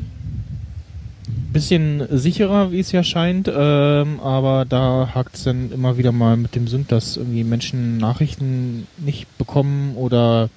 bisschen 1.52 2.06
sicherer, 2.10 2.72
wie 2.72 2.80
es 2.80 2.92
ja 2.92 3.02
scheint, 3.02 3.50
ähm, 3.52 4.20
aber 4.20 4.64
da 4.64 5.10
hakt 5.14 5.36
es 5.36 5.44
dann 5.44 5.72
immer 5.72 5.96
wieder 5.96 6.12
mal 6.12 6.36
mit 6.36 6.54
dem 6.54 6.68
Sync, 6.68 6.88
dass 6.88 7.16
irgendwie 7.16 7.44
Menschen 7.44 7.96
Nachrichten 7.96 8.86
nicht 8.98 9.26
bekommen 9.38 9.96
oder 9.96 10.50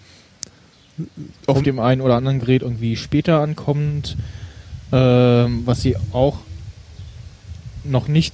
auf 1.48 1.64
dem 1.64 1.80
einen 1.80 2.02
oder 2.02 2.16
anderen 2.16 2.40
Gerät 2.40 2.62
irgendwie 2.62 2.96
später 2.96 3.40
ankommt, 3.40 4.18
ähm, 4.92 5.62
was 5.66 5.82
sie 5.82 5.96
auch 6.12 6.40
noch 7.84 8.08
nicht, 8.08 8.34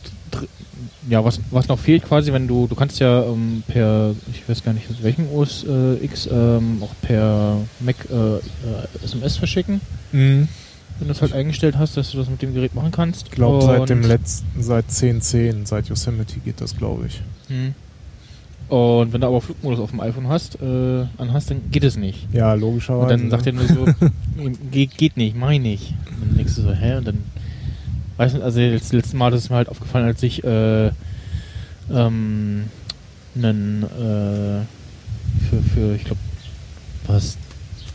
ja, 1.09 1.23
was, 1.23 1.39
was 1.51 1.67
noch 1.67 1.79
fehlt 1.79 2.03
quasi, 2.03 2.31
wenn 2.33 2.47
du, 2.47 2.67
du 2.67 2.75
kannst 2.75 2.99
ja 2.99 3.23
ähm, 3.23 3.63
per, 3.67 4.13
ich 4.31 4.47
weiß 4.47 4.63
gar 4.63 4.73
nicht, 4.73 4.89
aus 4.89 5.01
welchem 5.01 5.27
OS 5.31 5.65
äh, 5.67 5.95
X, 6.03 6.27
ähm, 6.31 6.81
auch 6.81 6.93
per 7.01 7.57
Mac 7.79 7.95
äh, 8.11 8.35
äh, 8.37 8.39
SMS 9.03 9.37
verschicken 9.37 9.81
Mhm. 10.11 10.47
wenn 10.99 11.07
du 11.09 11.13
es 11.13 11.21
halt 11.21 11.33
eingestellt 11.33 11.77
hast, 11.77 11.95
dass 11.97 12.11
du 12.11 12.17
das 12.17 12.29
mit 12.29 12.41
dem 12.41 12.53
Gerät 12.53 12.73
machen 12.73 12.91
kannst. 12.91 13.27
Ich 13.27 13.31
glaube, 13.31 13.63
seit 13.63 13.81
Und- 13.81 13.89
dem 13.89 14.01
letzten, 14.03 14.63
seit 14.63 14.89
10.10, 14.89 15.65
seit 15.65 15.89
Yosemite 15.89 16.39
geht 16.39 16.59
das, 16.61 16.75
glaube 16.77 17.07
ich. 17.07 17.21
Hm. 17.49 17.73
Und 18.69 19.13
wenn 19.13 19.21
du 19.21 19.27
aber 19.27 19.39
Flugmodus 19.39 19.79
auf 19.79 19.91
dem 19.91 20.01
iPhone 20.01 20.27
hast, 20.27 20.61
äh, 20.61 21.05
anhast, 21.17 21.49
dann 21.51 21.61
geht 21.71 21.85
es 21.85 21.95
nicht. 21.95 22.27
Ja, 22.33 22.53
Und 22.53 22.59
logischerweise. 22.61 23.15
dann 23.15 23.29
sagt 23.29 23.47
er 23.47 23.53
nur 23.53 23.65
so, 23.67 23.85
geht, 24.71 24.97
geht 24.97 25.15
nicht, 25.15 25.37
mach 25.37 25.51
ich. 25.51 25.93
Und 26.21 26.29
dann 26.29 26.37
denkst 26.37 26.55
du 26.55 26.61
so, 26.63 26.73
hä? 26.73 26.97
Und 26.97 27.07
dann, 27.07 27.17
weißt 28.17 28.35
du, 28.35 28.43
also 28.43 28.59
das 28.71 28.91
letzte 28.93 29.15
Mal 29.17 29.33
ist 29.33 29.49
mir 29.49 29.55
halt 29.57 29.69
aufgefallen, 29.69 30.05
als 30.05 30.21
ich 30.23 30.43
äh, 30.43 30.87
ähm, 31.91 32.65
einen 33.35 33.83
äh, 33.83 34.65
für, 35.49 35.61
für, 35.73 35.95
ich 35.95 36.03
glaube, 36.05 36.19
was, 37.07 37.37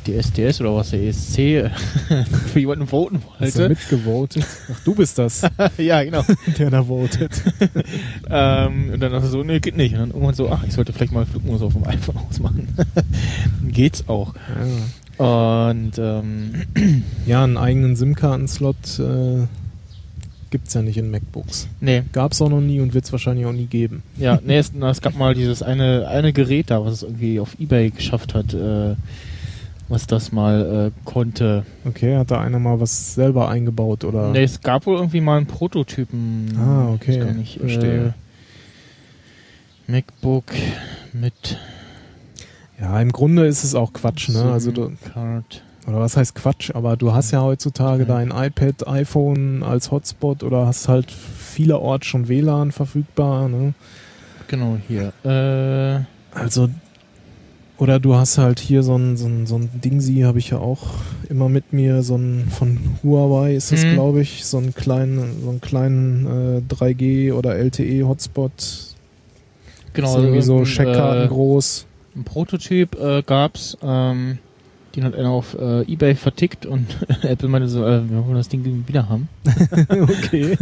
die 0.07 0.15
SDS 0.15 0.61
oder 0.61 0.75
was, 0.75 0.91
der 0.91 1.01
ESC 1.03 1.35
für 2.53 2.59
jemanden 2.59 2.87
voten 2.89 3.23
Hast 3.39 3.55
du 3.57 3.61
wollte. 3.61 3.69
mitgevotet? 3.69 4.45
Ach, 4.73 4.81
du 4.85 4.95
bist 4.95 5.19
das, 5.19 5.43
ja, 5.79 6.03
genau. 6.03 6.25
der 6.59 6.71
da 6.71 6.83
votet. 6.85 7.31
Ähm, 8.29 8.91
und 8.95 9.01
dann 9.01 9.13
dachte 9.13 9.27
ich 9.27 9.31
so, 9.33 9.43
nee, 9.45 9.61
geht 9.61 9.77
nicht. 9.77 9.93
Und 9.95 10.01
dann 10.01 10.11
irgendwann 10.11 10.35
so, 10.35 10.51
ach, 10.51 10.65
ich 10.65 10.73
sollte 10.73 10.93
vielleicht 10.93 11.13
mal 11.13 11.27
Flugmodus 11.27 11.63
auf 11.63 11.73
dem 11.75 11.87
iPhone 11.87 12.17
ausmachen. 12.29 12.69
dann 12.95 13.71
geht's 13.73 14.09
auch. 14.09 14.35
Ja. 15.19 15.25
Und 15.25 15.93
ähm, 15.99 16.63
Ja, 17.27 17.45
einen 17.45 17.57
eigenen 17.57 17.95
SIM-Karten-Slot 17.97 18.99
äh, 18.99 19.47
gibt 20.53 20.69
es 20.69 20.75
ja 20.75 20.83
nicht 20.83 20.97
in 20.97 21.11
MacBooks. 21.11 21.67
nee, 21.81 22.05
Gab 22.13 22.31
es 22.31 22.41
auch 22.41 22.49
noch 22.49 22.61
nie 22.61 22.79
und 22.81 22.95
wird 22.95 23.05
es 23.05 23.11
wahrscheinlich 23.11 23.47
auch 23.47 23.53
nie 23.53 23.67
geben. 23.67 24.05
ja, 24.17 24.39
nee, 24.45 24.59
es, 24.59 24.73
na, 24.73 24.91
es 24.91 25.01
gab 25.01 25.17
mal 25.17 25.35
dieses 25.35 25.63
eine, 25.65 26.07
eine 26.07 26.33
Gerät 26.33 26.71
da, 26.71 26.85
was 26.85 26.93
es 26.93 27.03
irgendwie 27.03 27.41
auf 27.41 27.59
Ebay 27.59 27.91
geschafft 27.91 28.35
hat, 28.35 28.55
äh, 28.55 28.95
was 29.89 30.07
das 30.07 30.31
mal 30.31 30.91
äh, 30.93 31.01
konnte. 31.05 31.65
Okay, 31.85 32.17
hat 32.17 32.31
da 32.31 32.41
einer 32.41 32.61
mal 32.61 32.79
was 32.79 33.15
selber 33.15 33.49
eingebaut 33.49 34.05
oder? 34.05 34.31
Nee, 34.31 34.45
es 34.45 34.61
gab 34.61 34.87
wohl 34.87 34.97
irgendwie 34.97 35.21
mal 35.21 35.39
einen 35.39 35.47
Prototypen. 35.47 36.57
Ah, 36.57 36.93
okay, 36.95 37.13
Ich 37.13 37.19
gar 37.19 37.33
nicht, 37.33 37.59
verstehe. 37.59 38.15
Äh, 39.89 39.91
MacBook 39.93 40.45
mit 41.13 41.59
Ja, 42.81 43.01
im 43.01 43.11
Grunde 43.13 43.47
ist 43.47 43.65
es 43.65 43.75
auch 43.75 43.93
Quatsch, 43.93 44.29
ne? 44.29 44.53
Also 44.53 44.71
du. 44.71 44.93
Oder 45.87 45.99
was 45.99 46.17
heißt 46.17 46.35
Quatsch, 46.35 46.71
aber 46.75 46.97
du 46.97 47.13
hast 47.13 47.33
ja 47.33 47.43
heutzutage 47.43 48.05
dein 48.07 48.31
iPad, 48.31 48.87
iPhone 48.87 49.63
als 49.63 49.91
Hotspot 49.91 50.43
oder 50.45 50.67
hast 50.67 50.89
halt 50.89 51.11
vielerorts 51.11 52.07
schon 52.07 52.29
WLAN 52.29 52.71
verfügbar, 52.73 53.49
ne? 53.49 53.75
Genau, 54.49 54.77
hier. 54.89 55.13
Äh, 55.25 56.05
Also, 56.39 56.69
oder 57.79 57.99
du 57.99 58.15
hast 58.15 58.39
halt 58.39 58.61
hier 58.61 58.83
so 58.85 58.97
ein, 58.97 59.17
so 59.17 59.27
ein, 59.27 59.47
so 59.47 59.57
ein 59.57 59.69
Dingsi, 59.83 60.21
habe 60.21 60.39
ich 60.39 60.51
ja 60.51 60.59
auch 60.59 60.87
immer 61.29 61.49
mit 61.49 61.73
mir, 61.73 62.03
so 62.03 62.15
ein 62.17 62.47
von 62.51 62.79
Huawei 63.03 63.55
ist 63.57 63.73
es, 63.73 63.85
Mhm. 63.85 63.95
glaube 63.95 64.21
ich, 64.23 64.45
so 64.45 64.59
einen 64.59 64.75
kleinen, 64.75 65.43
so 65.43 65.51
einen 65.51 65.61
kleinen 65.61 66.27
äh, 66.69 66.75
3G 66.75 67.33
oder 67.33 67.57
LTE-Hotspot. 67.57 68.53
genau. 69.95 70.09
ist 70.09 70.15
irgendwie 70.17 70.43
so 70.43 70.53
irgendein, 70.59 70.67
Scheckkarten 70.75 71.25
äh, 71.25 71.29
groß. 71.29 71.87
Ein 72.15 72.25
Prototyp 72.25 72.95
äh, 73.01 73.23
gab's, 73.23 73.77
ähm, 73.83 74.39
den 74.95 75.05
hat 75.05 75.15
einer 75.15 75.31
auf 75.31 75.55
äh, 75.59 75.83
Ebay 75.83 76.15
vertickt 76.15 76.67
und 76.67 76.87
Apple 77.23 77.49
meinte 77.49 77.69
so, 77.69 77.85
äh, 77.85 78.09
wir 78.09 78.25
wollen 78.25 78.37
das 78.37 78.49
Ding 78.49 78.85
wieder 78.87 79.09
haben. 79.09 79.29
okay. 79.89 80.57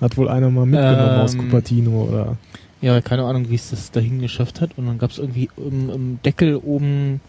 Hat 0.00 0.16
wohl 0.16 0.28
einer 0.28 0.50
mal 0.50 0.66
mitgenommen 0.66 1.20
aus 1.20 1.34
Ähm, 1.34 1.40
Cupertino 1.40 2.02
oder. 2.04 2.36
Ja, 2.80 3.00
keine 3.00 3.24
Ahnung, 3.24 3.48
wie 3.50 3.54
es 3.56 3.70
das 3.70 3.90
dahin 3.90 4.20
geschafft 4.20 4.60
hat. 4.60 4.70
Und 4.76 4.86
dann 4.86 4.98
gab's 4.98 5.18
irgendwie 5.18 5.50
im, 5.56 5.90
im 5.90 6.22
Deckel 6.24 6.56
oben 6.56 7.20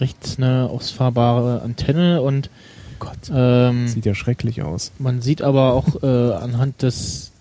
rechts 0.00 0.38
eine 0.38 0.68
ausfahrbare 0.70 1.62
Antenne 1.62 2.20
und 2.22 2.50
Gott. 2.98 3.18
ähm, 3.32 3.88
Sieht 3.88 4.06
ja 4.06 4.14
schrecklich 4.14 4.62
aus. 4.62 4.92
man 4.98 5.20
sieht 5.20 5.42
aber 5.42 5.72
auch 5.72 6.02
äh, 6.02 6.34
anhand 6.34 6.82
des, 6.82 7.32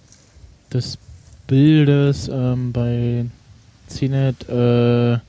des 0.72 0.98
Bildes 1.48 2.30
ähm, 2.32 2.72
bei 2.72 3.26
CNET, 3.88 4.50
äh, 4.50 5.20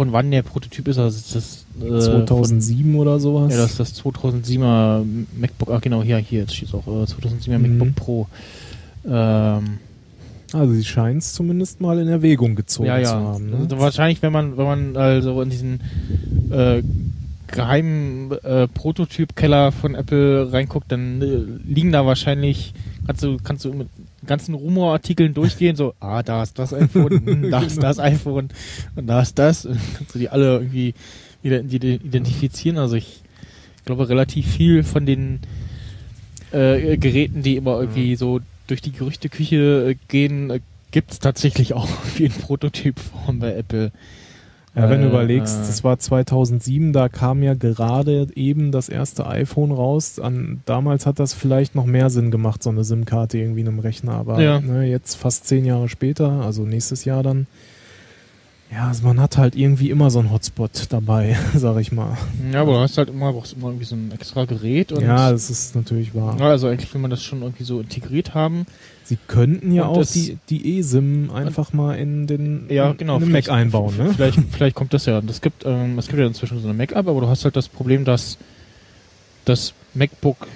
von 0.00 0.12
wann 0.12 0.30
der 0.30 0.40
Prototyp 0.40 0.88
ist. 0.88 0.96
Also 0.96 1.18
ist 1.18 1.34
das 1.34 1.66
äh, 1.86 2.00
2007 2.00 2.94
oder 2.94 3.20
sowas. 3.20 3.42
Von, 3.42 3.50
ja, 3.50 3.58
das 3.58 3.72
ist 3.72 3.80
das 3.80 4.02
2007er 4.02 5.04
MacBook. 5.38 5.68
Ah, 5.68 5.78
genau, 5.78 6.02
hier, 6.02 6.16
hier, 6.16 6.40
jetzt 6.40 6.56
steht 6.56 6.72
auch 6.72 6.86
äh, 6.86 7.04
2007er 7.04 7.58
Mhm. 7.58 7.76
MacBook 7.76 7.94
Pro. 7.96 8.26
Ähm, 9.06 9.78
also 10.54 10.72
sie 10.72 10.84
scheint 10.84 11.20
es 11.20 11.34
zumindest 11.34 11.82
mal 11.82 11.98
in 11.98 12.08
Erwägung 12.08 12.54
gezogen 12.54 12.86
ja, 12.86 12.96
zu 13.02 13.12
ja. 13.12 13.20
haben. 13.20 13.50
Ne? 13.50 13.56
Also 13.58 13.78
wahrscheinlich, 13.78 14.22
wenn 14.22 14.32
man, 14.32 14.56
wenn 14.56 14.64
man 14.64 14.96
also 14.96 15.42
in 15.42 15.50
diesen 15.50 15.80
äh, 16.50 16.82
geheimen 17.48 18.32
äh, 18.42 18.68
Prototyp-Keller 18.68 19.70
von 19.70 19.94
Apple 19.94 20.50
reinguckt, 20.50 20.90
dann 20.90 21.20
äh, 21.20 21.70
liegen 21.70 21.92
da 21.92 22.06
wahrscheinlich, 22.06 22.72
kannst 23.06 23.22
du, 23.22 23.36
kannst 23.44 23.66
du 23.66 23.74
mit 23.74 23.88
ganzen 24.26 24.54
Rumorartikeln 24.54 25.34
durchgehen, 25.34 25.76
so, 25.76 25.94
ah, 26.00 26.22
da 26.22 26.42
ist 26.42 26.58
das 26.58 26.74
iPhone, 26.74 27.24
hm, 27.24 27.50
da 27.50 27.60
ist 27.66 27.76
Genau. 27.76 27.88
das 27.88 27.98
iPhone 27.98 28.48
und 28.96 29.06
da 29.06 29.22
ist 29.22 29.38
das. 29.38 29.66
Und 29.66 29.78
kannst 29.96 30.14
du 30.14 30.18
die 30.18 30.28
alle 30.28 30.58
irgendwie 30.58 30.94
identifizieren. 31.42 32.78
Also 32.78 32.96
ich 32.96 33.22
glaube, 33.84 34.08
relativ 34.08 34.46
viel 34.46 34.82
von 34.82 35.06
den 35.06 35.40
äh, 36.52 36.96
Geräten, 36.96 37.42
die 37.42 37.56
immer 37.56 37.80
irgendwie 37.80 38.16
so 38.16 38.40
durch 38.66 38.82
die 38.82 38.92
Gerüchteküche 38.92 39.90
äh, 39.90 39.96
gehen, 40.08 40.50
äh, 40.50 40.60
gibt's 40.90 41.18
tatsächlich 41.18 41.74
auch 41.74 41.88
irgendwie 42.04 42.24
in 42.24 42.32
Prototypform 42.32 43.38
bei 43.38 43.54
Apple. 43.54 43.92
Ja, 44.76 44.88
wenn 44.88 45.00
du 45.00 45.06
Äh, 45.08 45.10
überlegst, 45.10 45.64
äh, 45.64 45.66
das 45.66 45.82
war 45.82 45.98
2007, 45.98 46.92
da 46.92 47.08
kam 47.08 47.42
ja 47.42 47.54
gerade 47.54 48.28
eben 48.36 48.70
das 48.70 48.88
erste 48.88 49.26
iPhone 49.26 49.72
raus. 49.72 50.20
An, 50.20 50.62
damals 50.64 51.06
hat 51.06 51.18
das 51.18 51.34
vielleicht 51.34 51.74
noch 51.74 51.86
mehr 51.86 52.08
Sinn 52.08 52.30
gemacht, 52.30 52.62
so 52.62 52.70
eine 52.70 52.84
SIM-Karte 52.84 53.36
irgendwie 53.38 53.62
in 53.62 53.68
einem 53.68 53.80
Rechner. 53.80 54.12
Aber 54.14 54.40
Ja. 54.40 54.60
ne, 54.60 54.84
jetzt 54.84 55.16
fast 55.16 55.46
zehn 55.48 55.64
Jahre 55.64 55.88
später, 55.88 56.30
also 56.30 56.62
nächstes 56.62 57.04
Jahr 57.04 57.22
dann, 57.22 57.46
Ja, 58.72 58.86
also 58.86 59.04
man 59.04 59.20
hat 59.20 59.36
halt 59.36 59.56
irgendwie 59.56 59.90
immer 59.90 60.10
so 60.12 60.20
einen 60.20 60.30
Hotspot 60.30 60.86
dabei, 60.90 61.36
sag 61.56 61.76
ich 61.80 61.90
mal. 61.90 62.16
Ja, 62.52 62.60
aber 62.60 62.74
du 62.74 62.78
hast 62.78 62.96
halt 62.98 63.08
immer, 63.10 63.32
brauchst 63.32 63.54
immer 63.54 63.66
irgendwie 63.66 63.84
so 63.84 63.96
ein 63.96 64.12
extra 64.12 64.44
Gerät 64.44 64.92
und 64.92 65.02
Ja, 65.02 65.32
das 65.32 65.50
ist 65.50 65.74
natürlich 65.74 66.14
wahr. 66.14 66.36
Ja, 66.38 66.46
also 66.50 66.68
eigentlich 66.68 66.94
will 66.94 67.00
man 67.00 67.10
das 67.10 67.20
schon 67.24 67.42
irgendwie 67.42 67.64
so 67.64 67.80
integriert 67.80 68.32
haben. 68.34 68.66
Sie 69.10 69.18
könnten 69.26 69.72
ja 69.72 69.82
Und 69.86 69.88
auch 69.88 69.96
das- 69.98 70.12
die, 70.12 70.38
die 70.50 70.78
eSIM 70.78 71.32
einfach 71.32 71.72
mal 71.72 71.94
in 71.98 72.28
den 72.28 72.66
Ja, 72.68 72.92
genau. 72.92 73.16
in 73.16 73.22
den 73.24 73.32
Mac 73.32 73.48
einbauen, 73.50 73.96
ne? 73.96 74.12
Vielleicht, 74.14 74.38
vielleicht 74.52 74.76
kommt 74.76 74.94
das 74.94 75.04
ja. 75.06 75.20
Es 75.28 75.40
gibt, 75.40 75.66
ähm, 75.66 75.98
es 75.98 76.06
gibt 76.06 76.20
ja 76.20 76.26
inzwischen 76.28 76.60
so 76.60 76.68
eine 76.68 76.78
Mac-App, 76.78 77.08
aber 77.08 77.20
du 77.20 77.26
hast 77.26 77.42
halt 77.44 77.56
das 77.56 77.66
Problem, 77.66 78.04
dass 78.04 78.38
das 79.46 79.74
MacBook 79.94 80.46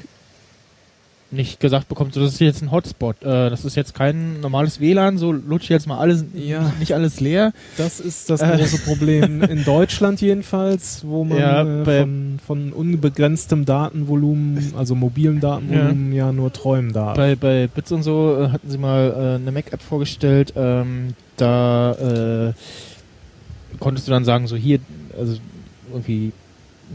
nicht 1.35 1.61
gesagt 1.61 1.89
bekommt, 1.89 2.15
so, 2.15 2.21
das 2.21 2.33
ist 2.35 2.41
jetzt 2.41 2.63
ein 2.63 2.71
Hotspot. 2.71 3.23
Äh, 3.23 3.51
das 3.51 3.65
ist 3.65 3.75
jetzt 3.77 3.95
kein 3.95 4.41
normales 4.41 4.81
WLAN, 4.81 5.19
so 5.19 5.33
lutsch 5.33 5.69
jetzt 5.69 5.87
mal 5.87 5.99
alles, 5.99 6.25
Ja. 6.35 6.73
nicht 6.79 6.95
alles 6.95 7.21
leer. 7.21 7.53
Das 7.77 8.01
ist 8.01 8.31
das 8.31 8.41
Äh. 8.41 8.57
große 8.57 8.79
Problem 8.79 9.43
in 9.43 9.65
Deutschland 9.65 10.21
jedenfalls, 10.21 11.05
wo 11.07 11.25
man 11.25 11.39
Ja, 11.39 11.63
äh, 11.83 11.85
von, 11.85 12.39
von 12.47 12.73
unbegrenztem 12.73 13.65
Datenvolumen, 13.65 14.73
also 14.77 14.95
mobilem 14.95 15.41
Datenvolumen, 15.41 16.13
ja, 16.13 16.33
nur 16.33 16.53
träumen 16.53 16.93
darf. 16.93 17.17
Bei, 17.17 17.37
bei 17.37 17.67
Bits 17.67 17.93
und 17.93 18.03
so 18.03 18.37
äh, 18.41 18.49
hatten 18.49 18.71
sie 18.71 18.79
mal 18.79 19.13
äh, 19.17 19.35
eine 19.43 19.53
Mac-App 19.53 19.83
vorgestellt, 19.83 20.53
ähm, 20.57 21.15
da 21.37 22.49
äh, 22.49 22.53
konntest 23.81 24.07
du 24.07 24.13
dann 24.13 24.25
sagen, 24.25 24.47
so 24.47 24.57
hier, 24.57 24.79
also 25.19 25.37
irgendwie 25.93 26.33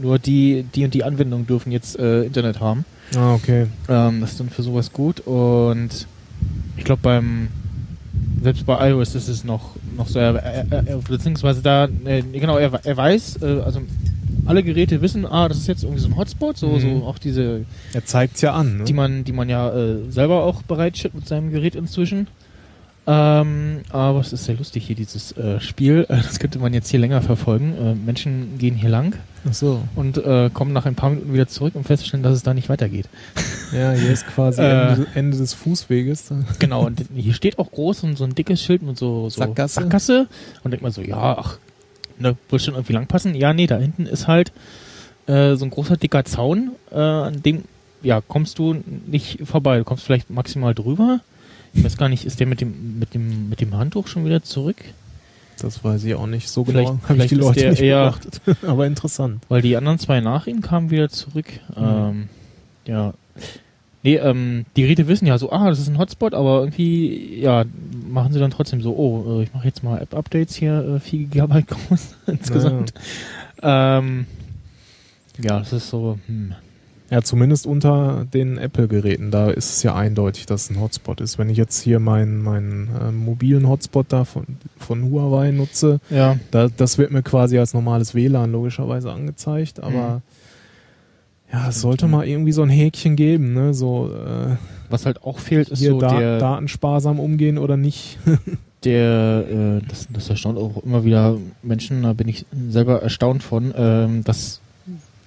nur 0.00 0.18
die, 0.18 0.64
die 0.74 0.84
und 0.84 0.94
die 0.94 1.04
Anwendungen 1.04 1.46
dürfen 1.46 1.72
jetzt 1.72 1.96
Internet 1.96 2.60
haben. 2.60 2.84
Ah, 3.16 3.34
okay. 3.34 3.66
Ähm, 3.88 4.20
das 4.20 4.32
ist 4.32 4.40
dann 4.40 4.50
für 4.50 4.62
sowas 4.62 4.92
gut 4.92 5.20
und 5.20 6.06
ich 6.76 6.84
glaube 6.84 7.02
beim 7.02 7.48
selbst 8.42 8.64
bei 8.66 8.90
iOS 8.90 9.14
ist 9.14 9.28
es 9.28 9.44
noch 9.44 9.70
noch 9.96 10.08
so 10.08 10.18
er, 10.18 10.34
er, 10.36 10.66
er, 10.70 10.96
beziehungsweise 10.98 11.60
da 11.62 11.88
äh, 12.04 12.22
genau 12.22 12.56
er, 12.56 12.72
er 12.84 12.96
weiß 12.96 13.42
äh, 13.42 13.60
also 13.64 13.80
alle 14.46 14.62
Geräte 14.62 15.02
wissen 15.02 15.26
ah 15.26 15.48
das 15.48 15.58
ist 15.58 15.66
jetzt 15.68 15.82
irgendwie 15.82 16.00
so 16.00 16.08
ein 16.08 16.16
Hotspot 16.16 16.56
so 16.56 16.68
Mhm. 16.68 16.80
so 16.80 16.88
auch 17.06 17.18
diese 17.18 17.66
Er 17.92 18.04
zeigt's 18.04 18.40
ja 18.40 18.54
an, 18.54 18.78
ne? 18.78 18.84
die 18.84 18.92
man 18.94 19.24
die 19.24 19.32
man 19.32 19.48
ja 19.48 19.70
äh, 19.70 20.10
selber 20.10 20.44
auch 20.44 20.62
bereitstellt 20.62 21.14
mit 21.14 21.28
seinem 21.28 21.50
Gerät 21.50 21.74
inzwischen 21.74 22.28
ähm, 23.10 23.80
aber 23.90 24.20
es 24.20 24.32
ist 24.32 24.44
sehr 24.44 24.54
lustig 24.56 24.86
hier 24.86 24.94
dieses 24.96 25.32
äh, 25.36 25.60
Spiel 25.60 26.06
äh, 26.08 26.16
das 26.16 26.38
könnte 26.38 26.58
man 26.58 26.72
jetzt 26.72 26.88
hier 26.88 27.00
länger 27.00 27.22
verfolgen 27.22 27.74
äh, 27.76 27.94
Menschen 27.94 28.58
gehen 28.58 28.74
hier 28.74 28.90
lang 28.90 29.16
Ach 29.48 29.54
so. 29.54 29.82
und 29.96 30.18
äh, 30.18 30.50
kommen 30.52 30.72
nach 30.72 30.86
ein 30.86 30.94
paar 30.94 31.10
Minuten 31.10 31.32
wieder 31.32 31.48
zurück 31.48 31.74
und 31.74 31.84
feststellen 31.84 32.22
dass 32.22 32.34
es 32.34 32.42
da 32.42 32.54
nicht 32.54 32.68
weitergeht 32.68 33.06
Ja, 33.72 33.92
hier 33.92 34.10
ist 34.10 34.26
quasi 34.26 34.60
Äh. 34.60 34.92
Ende, 34.92 35.06
Ende 35.14 35.38
des 35.38 35.54
Fußweges. 35.54 36.32
Genau, 36.58 36.86
und 36.86 37.04
hier 37.14 37.34
steht 37.34 37.58
auch 37.58 37.70
groß 37.70 38.02
und 38.02 38.18
so 38.18 38.24
ein 38.24 38.34
dickes 38.34 38.60
Schild 38.62 38.82
mit 38.82 38.98
so, 38.98 39.30
so 39.30 39.38
Sackgasse. 39.40 39.74
Sackgasse. 39.80 40.26
Und 40.64 40.72
denkt 40.72 40.82
man 40.82 40.90
so, 40.90 41.02
ja, 41.02 41.36
ach, 41.38 41.58
ne, 42.18 42.36
wird 42.48 42.62
schon 42.62 42.74
irgendwie 42.74 42.94
lang 42.94 43.06
passen. 43.06 43.34
Ja, 43.36 43.52
nee, 43.52 43.68
da 43.68 43.78
hinten 43.78 44.06
ist 44.06 44.26
halt 44.26 44.50
äh, 45.26 45.54
so 45.54 45.64
ein 45.64 45.70
großer 45.70 45.96
dicker 45.96 46.24
Zaun, 46.24 46.72
an 46.90 47.42
dem 47.42 47.62
ja, 48.02 48.20
kommst 48.20 48.58
du 48.58 48.82
nicht 49.06 49.46
vorbei. 49.46 49.78
Du 49.78 49.84
kommst 49.84 50.04
vielleicht 50.04 50.30
maximal 50.30 50.74
drüber. 50.74 51.20
Ich 51.72 51.84
weiß 51.84 51.96
gar 51.96 52.08
nicht, 52.08 52.24
ist 52.24 52.40
der 52.40 52.46
mit 52.46 52.60
dem, 52.60 52.98
mit 52.98 53.14
dem, 53.14 53.48
mit 53.48 53.60
dem 53.60 53.74
Handtuch 53.76 54.06
schon 54.08 54.24
wieder 54.24 54.42
zurück? 54.42 54.76
Das 55.60 55.84
weiß 55.84 56.04
ich 56.04 56.14
auch 56.14 56.26
nicht 56.26 56.48
so 56.48 56.64
Vielleicht- 56.64 56.88
genau. 56.88 57.00
Hab 57.08 57.16
ich 57.18 57.26
die 57.26 57.34
Leute 57.34 57.60
der 57.60 57.70
nicht 57.70 57.80
beobachtet. 57.80 58.40
Aber 58.66 58.86
interessant. 58.86 59.42
Weil 59.48 59.62
die 59.62 59.76
anderen 59.76 59.98
zwei 59.98 60.20
nach 60.20 60.46
ihm 60.46 60.62
kamen 60.62 60.90
wieder 60.90 61.08
zurück. 61.10 61.46
Mhm. 61.76 61.84
Ähm, 61.84 62.28
ja. 62.86 63.14
Nee, 64.02 64.16
ähm, 64.16 64.64
die 64.76 64.82
Geräte 64.82 65.06
wissen 65.08 65.26
ja 65.26 65.36
so, 65.36 65.52
ah, 65.52 65.68
das 65.68 65.78
ist 65.78 65.88
ein 65.88 65.98
Hotspot, 65.98 66.32
aber 66.32 66.60
irgendwie, 66.60 67.38
ja, 67.38 67.66
machen 68.08 68.32
sie 68.32 68.38
dann 68.40 68.50
trotzdem 68.50 68.80
so, 68.80 68.96
oh, 68.96 69.40
äh, 69.40 69.42
ich 69.42 69.52
mache 69.52 69.66
jetzt 69.66 69.82
mal 69.82 70.00
App-Updates 70.00 70.56
hier, 70.56 70.96
äh, 70.96 71.00
4 71.00 71.18
Gigabyte 71.26 71.66
groß 71.88 72.14
insgesamt. 72.26 72.94
Ähm, 73.62 74.24
ja, 75.38 75.58
das 75.58 75.74
ist 75.74 75.90
so, 75.90 76.18
hm. 76.26 76.54
Ja, 77.10 77.22
zumindest 77.22 77.66
unter 77.66 78.24
den 78.32 78.56
Apple-Geräten, 78.56 79.32
da 79.32 79.50
ist 79.50 79.70
es 79.70 79.82
ja 79.82 79.96
eindeutig, 79.96 80.46
dass 80.46 80.64
es 80.64 80.70
ein 80.70 80.80
Hotspot 80.80 81.20
ist. 81.20 81.38
Wenn 81.38 81.48
ich 81.48 81.56
jetzt 81.56 81.80
hier 81.80 81.98
meinen 81.98 82.40
meinen 82.40 82.88
äh, 83.00 83.10
mobilen 83.10 83.68
Hotspot 83.68 84.06
da 84.10 84.24
von, 84.24 84.44
von 84.78 85.10
Huawei 85.10 85.50
nutze, 85.50 86.00
Ja, 86.08 86.38
da, 86.52 86.68
das 86.68 86.98
wird 86.98 87.10
mir 87.10 87.22
quasi 87.22 87.58
als 87.58 87.74
normales 87.74 88.14
WLAN 88.14 88.52
logischerweise 88.52 89.10
angezeigt, 89.10 89.82
aber 89.82 90.22
ja, 91.52 91.68
es 91.68 91.80
sollte 91.80 92.06
mal 92.06 92.26
irgendwie 92.28 92.52
so 92.52 92.62
ein 92.62 92.68
Häkchen 92.68 93.16
geben, 93.16 93.54
ne? 93.54 93.74
So 93.74 94.10
äh, 94.14 94.56
was 94.88 95.04
halt 95.04 95.24
auch 95.24 95.40
fehlt, 95.40 95.68
ist 95.68 95.80
hier 95.80 95.90
so 95.90 96.00
da, 96.00 96.16
der, 96.16 96.38
datensparsam 96.38 97.18
umgehen 97.18 97.58
oder 97.58 97.76
nicht. 97.76 98.18
der 98.84 99.44
äh, 99.50 99.86
das, 99.88 100.08
das 100.12 100.30
erstaunt 100.30 100.58
auch 100.58 100.82
immer 100.84 101.04
wieder 101.04 101.36
Menschen, 101.62 102.02
da 102.02 102.12
bin 102.12 102.28
ich 102.28 102.46
selber 102.68 103.02
erstaunt 103.02 103.42
von, 103.42 103.74
ähm, 103.76 104.24
dass 104.24 104.59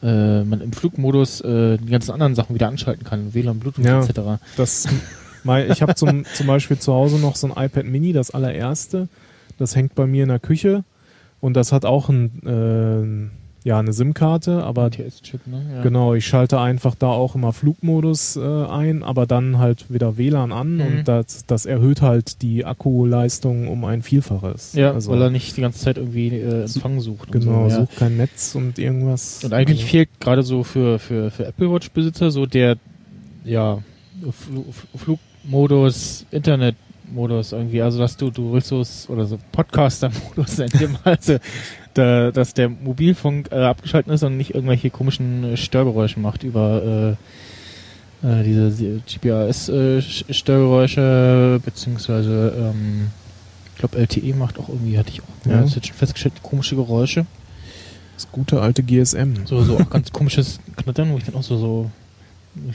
äh, 0.04 0.44
man 0.44 0.62
im 0.62 0.74
Flugmodus 0.74 1.42
äh, 1.42 1.78
die 1.78 1.90
ganzen 1.92 2.12
anderen 2.12 2.36
Sachen 2.36 2.54
wieder 2.54 2.68
anschalten 2.68 3.04
kann, 3.06 3.34
WLAN, 3.34 3.60
Bluetooth 3.60 3.86
Ja. 3.86 4.04
etc. 4.04 4.42
Das, 4.58 4.88
ich 5.70 5.82
habe 5.82 5.96
zum, 5.96 6.26
zum 6.34 6.48
Beispiel 6.48 6.78
zu 6.78 6.94
Hause 6.94 7.20
noch 7.20 7.36
so 7.36 7.48
ein 7.52 7.66
iPad 7.66 7.86
Mini, 7.86 8.14
das 8.14 8.32
allererste. 8.32 9.08
Das 9.58 9.76
hängt 9.76 9.96
bei 9.96 10.06
mir 10.06 10.24
in 10.24 10.30
der 10.30 10.40
Küche 10.40 10.84
und 11.40 11.56
das 11.56 11.72
hat 11.72 11.86
auch 11.86 12.10
ein, 12.10 13.32
äh, 13.32 13.43
ja, 13.66 13.80
eine 13.80 13.94
SIM-Karte, 13.94 14.64
aber 14.64 14.92
TS-Chip, 14.92 15.48
ne? 15.48 15.64
Ja. 15.76 15.82
Genau, 15.84 16.14
ich 16.14 16.26
schalte 16.28 16.60
einfach 16.60 16.96
da 16.96 17.08
auch 17.08 17.36
immer 17.36 17.54
Flugmodus 17.54 18.36
äh, 18.36 18.42
ein, 18.66 19.04
aber 19.04 19.26
dann 19.26 19.58
halt 19.58 19.92
wieder 19.92 20.18
WLAN 20.18 20.52
an 20.52 20.76
Mhm. 20.76 20.82
und 20.82 21.08
das, 21.08 21.46
das 21.46 21.66
erhöht 21.66 22.02
halt 22.02 22.42
die 22.42 22.66
Akkuleistung 22.66 23.68
um 23.70 23.86
ein 23.86 24.02
Vielfaches. 24.02 24.74
Ja, 24.74 24.92
also, 24.92 25.12
weil 25.12 25.22
er 25.22 25.30
nicht 25.30 25.56
die 25.56 25.62
ganze 25.62 25.80
Zeit 25.80 25.98
irgendwie 25.98 26.28
äh, 26.30 26.64
Empfang 26.64 27.00
sucht. 27.00 27.32
genau, 27.32 27.70
so, 27.70 27.76
ja. 27.76 27.82
sucht 27.86 27.96
kein 27.98 28.18
Netz 28.18 28.54
und 28.56 28.78
irgendwas. 28.80 29.44
Und 29.44 29.54
eigentlich 29.54 29.80
Also, 29.80 29.92
fehlt 29.92 30.10
gerade 30.20 30.44
so 30.44 30.64
für, 30.64 31.00
für, 31.00 31.32
für 31.32 31.46
Apple 31.46 31.72
Watch-Besitzer 31.72 32.32
so 32.32 32.46
der, 32.46 32.78
ja, 33.46 33.80
Fl 34.32 34.64
Flugmodus, 34.98 36.26
Internetmodus 36.32 37.52
irgendwie. 37.52 37.82
Also, 37.82 38.00
dass 38.00 38.18
du, 38.18 38.30
du 38.30 38.54
willst 38.54 38.68
so, 38.68 38.84
oder 39.12 39.26
so 39.26 39.38
Podcaster-Modus 39.52 40.60
in 40.60 40.68
dem 40.80 40.98
also, 41.04 41.38
da, 41.94 42.32
dass 42.32 42.54
der 42.54 42.70
Mobilfunk 42.70 43.50
äh, 43.52 43.56
abgeschaltet 43.64 44.14
ist 44.14 44.24
und 44.24 44.38
nicht 44.38 44.56
irgendwelche 44.56 44.90
komischen 44.90 45.54
äh, 45.54 45.58
Störgeräusche 45.58 46.20
macht 46.20 46.44
über 46.44 47.16
äh, 48.24 48.28
äh, 48.28 48.44
diese 48.44 49.02
GPS-Störgeräusche, 49.06 51.60
beziehungsweise, 51.64 52.54
ähm, 52.58 53.08
ich 53.74 53.80
glaube, 53.80 53.98
LTE 53.98 54.34
macht 54.36 54.60
auch 54.60 54.70
irgendwie, 54.70 54.98
hatte 54.98 55.10
ich 55.12 55.22
auch 55.22 55.26
Ja. 55.50 55.62
jetzt 55.62 55.86
schon 55.88 55.96
festgestellt, 55.96 56.36
komische 56.42 56.76
Geräusche. 56.76 57.26
das 58.16 58.32
gute 58.32 58.62
alte 58.62 58.84
GSM. 58.84 59.46
So, 59.46 59.64
so 59.64 59.78
auch 59.78 59.90
ganz 59.90 60.12
komisches 60.12 60.60
Knattern, 60.78 61.12
wo 61.12 61.18
ich 61.18 61.24
dann 61.24 61.36
auch 61.36 61.44
so, 61.44 61.58
so 61.58 61.90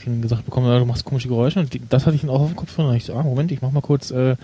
dann 0.05 0.21
gesagt 0.21 0.43
bekomme, 0.45 0.77
du 0.77 0.85
machst 0.85 1.05
komische 1.05 1.29
Geräusche 1.29 1.59
und 1.61 1.73
die, 1.73 1.81
das 1.89 2.05
hatte 2.05 2.15
ich 2.15 2.21
dann 2.21 2.29
auch 2.29 2.41
auf 2.41 2.47
dem 2.49 2.57
Kopf 2.57 2.77
und 2.77 2.93
ich 2.95 3.05
so, 3.05 3.13
ah, 3.15 3.23
Moment, 3.23 3.51
ich 3.51 3.61
mach 3.61 3.71
mal 3.71 3.81
kurz, 3.81 4.11
äh, 4.11 4.35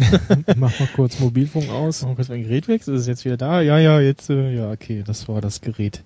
Mach 0.56 0.78
mal 0.80 0.88
kurz 0.94 1.18
Mobilfunk 1.20 1.68
aus. 1.70 2.02
mach 2.02 2.10
mal 2.10 2.14
kurz 2.16 2.28
mein 2.28 2.42
Gerät 2.42 2.68
weg, 2.68 2.80
ist 2.80 2.88
es 2.88 3.06
jetzt 3.06 3.24
wieder 3.24 3.36
da? 3.36 3.60
Ja, 3.60 3.78
ja, 3.78 4.00
jetzt, 4.00 4.30
äh, 4.30 4.54
ja, 4.54 4.70
okay, 4.70 5.02
das 5.06 5.28
war 5.28 5.40
das 5.40 5.60
Gerät. 5.60 6.02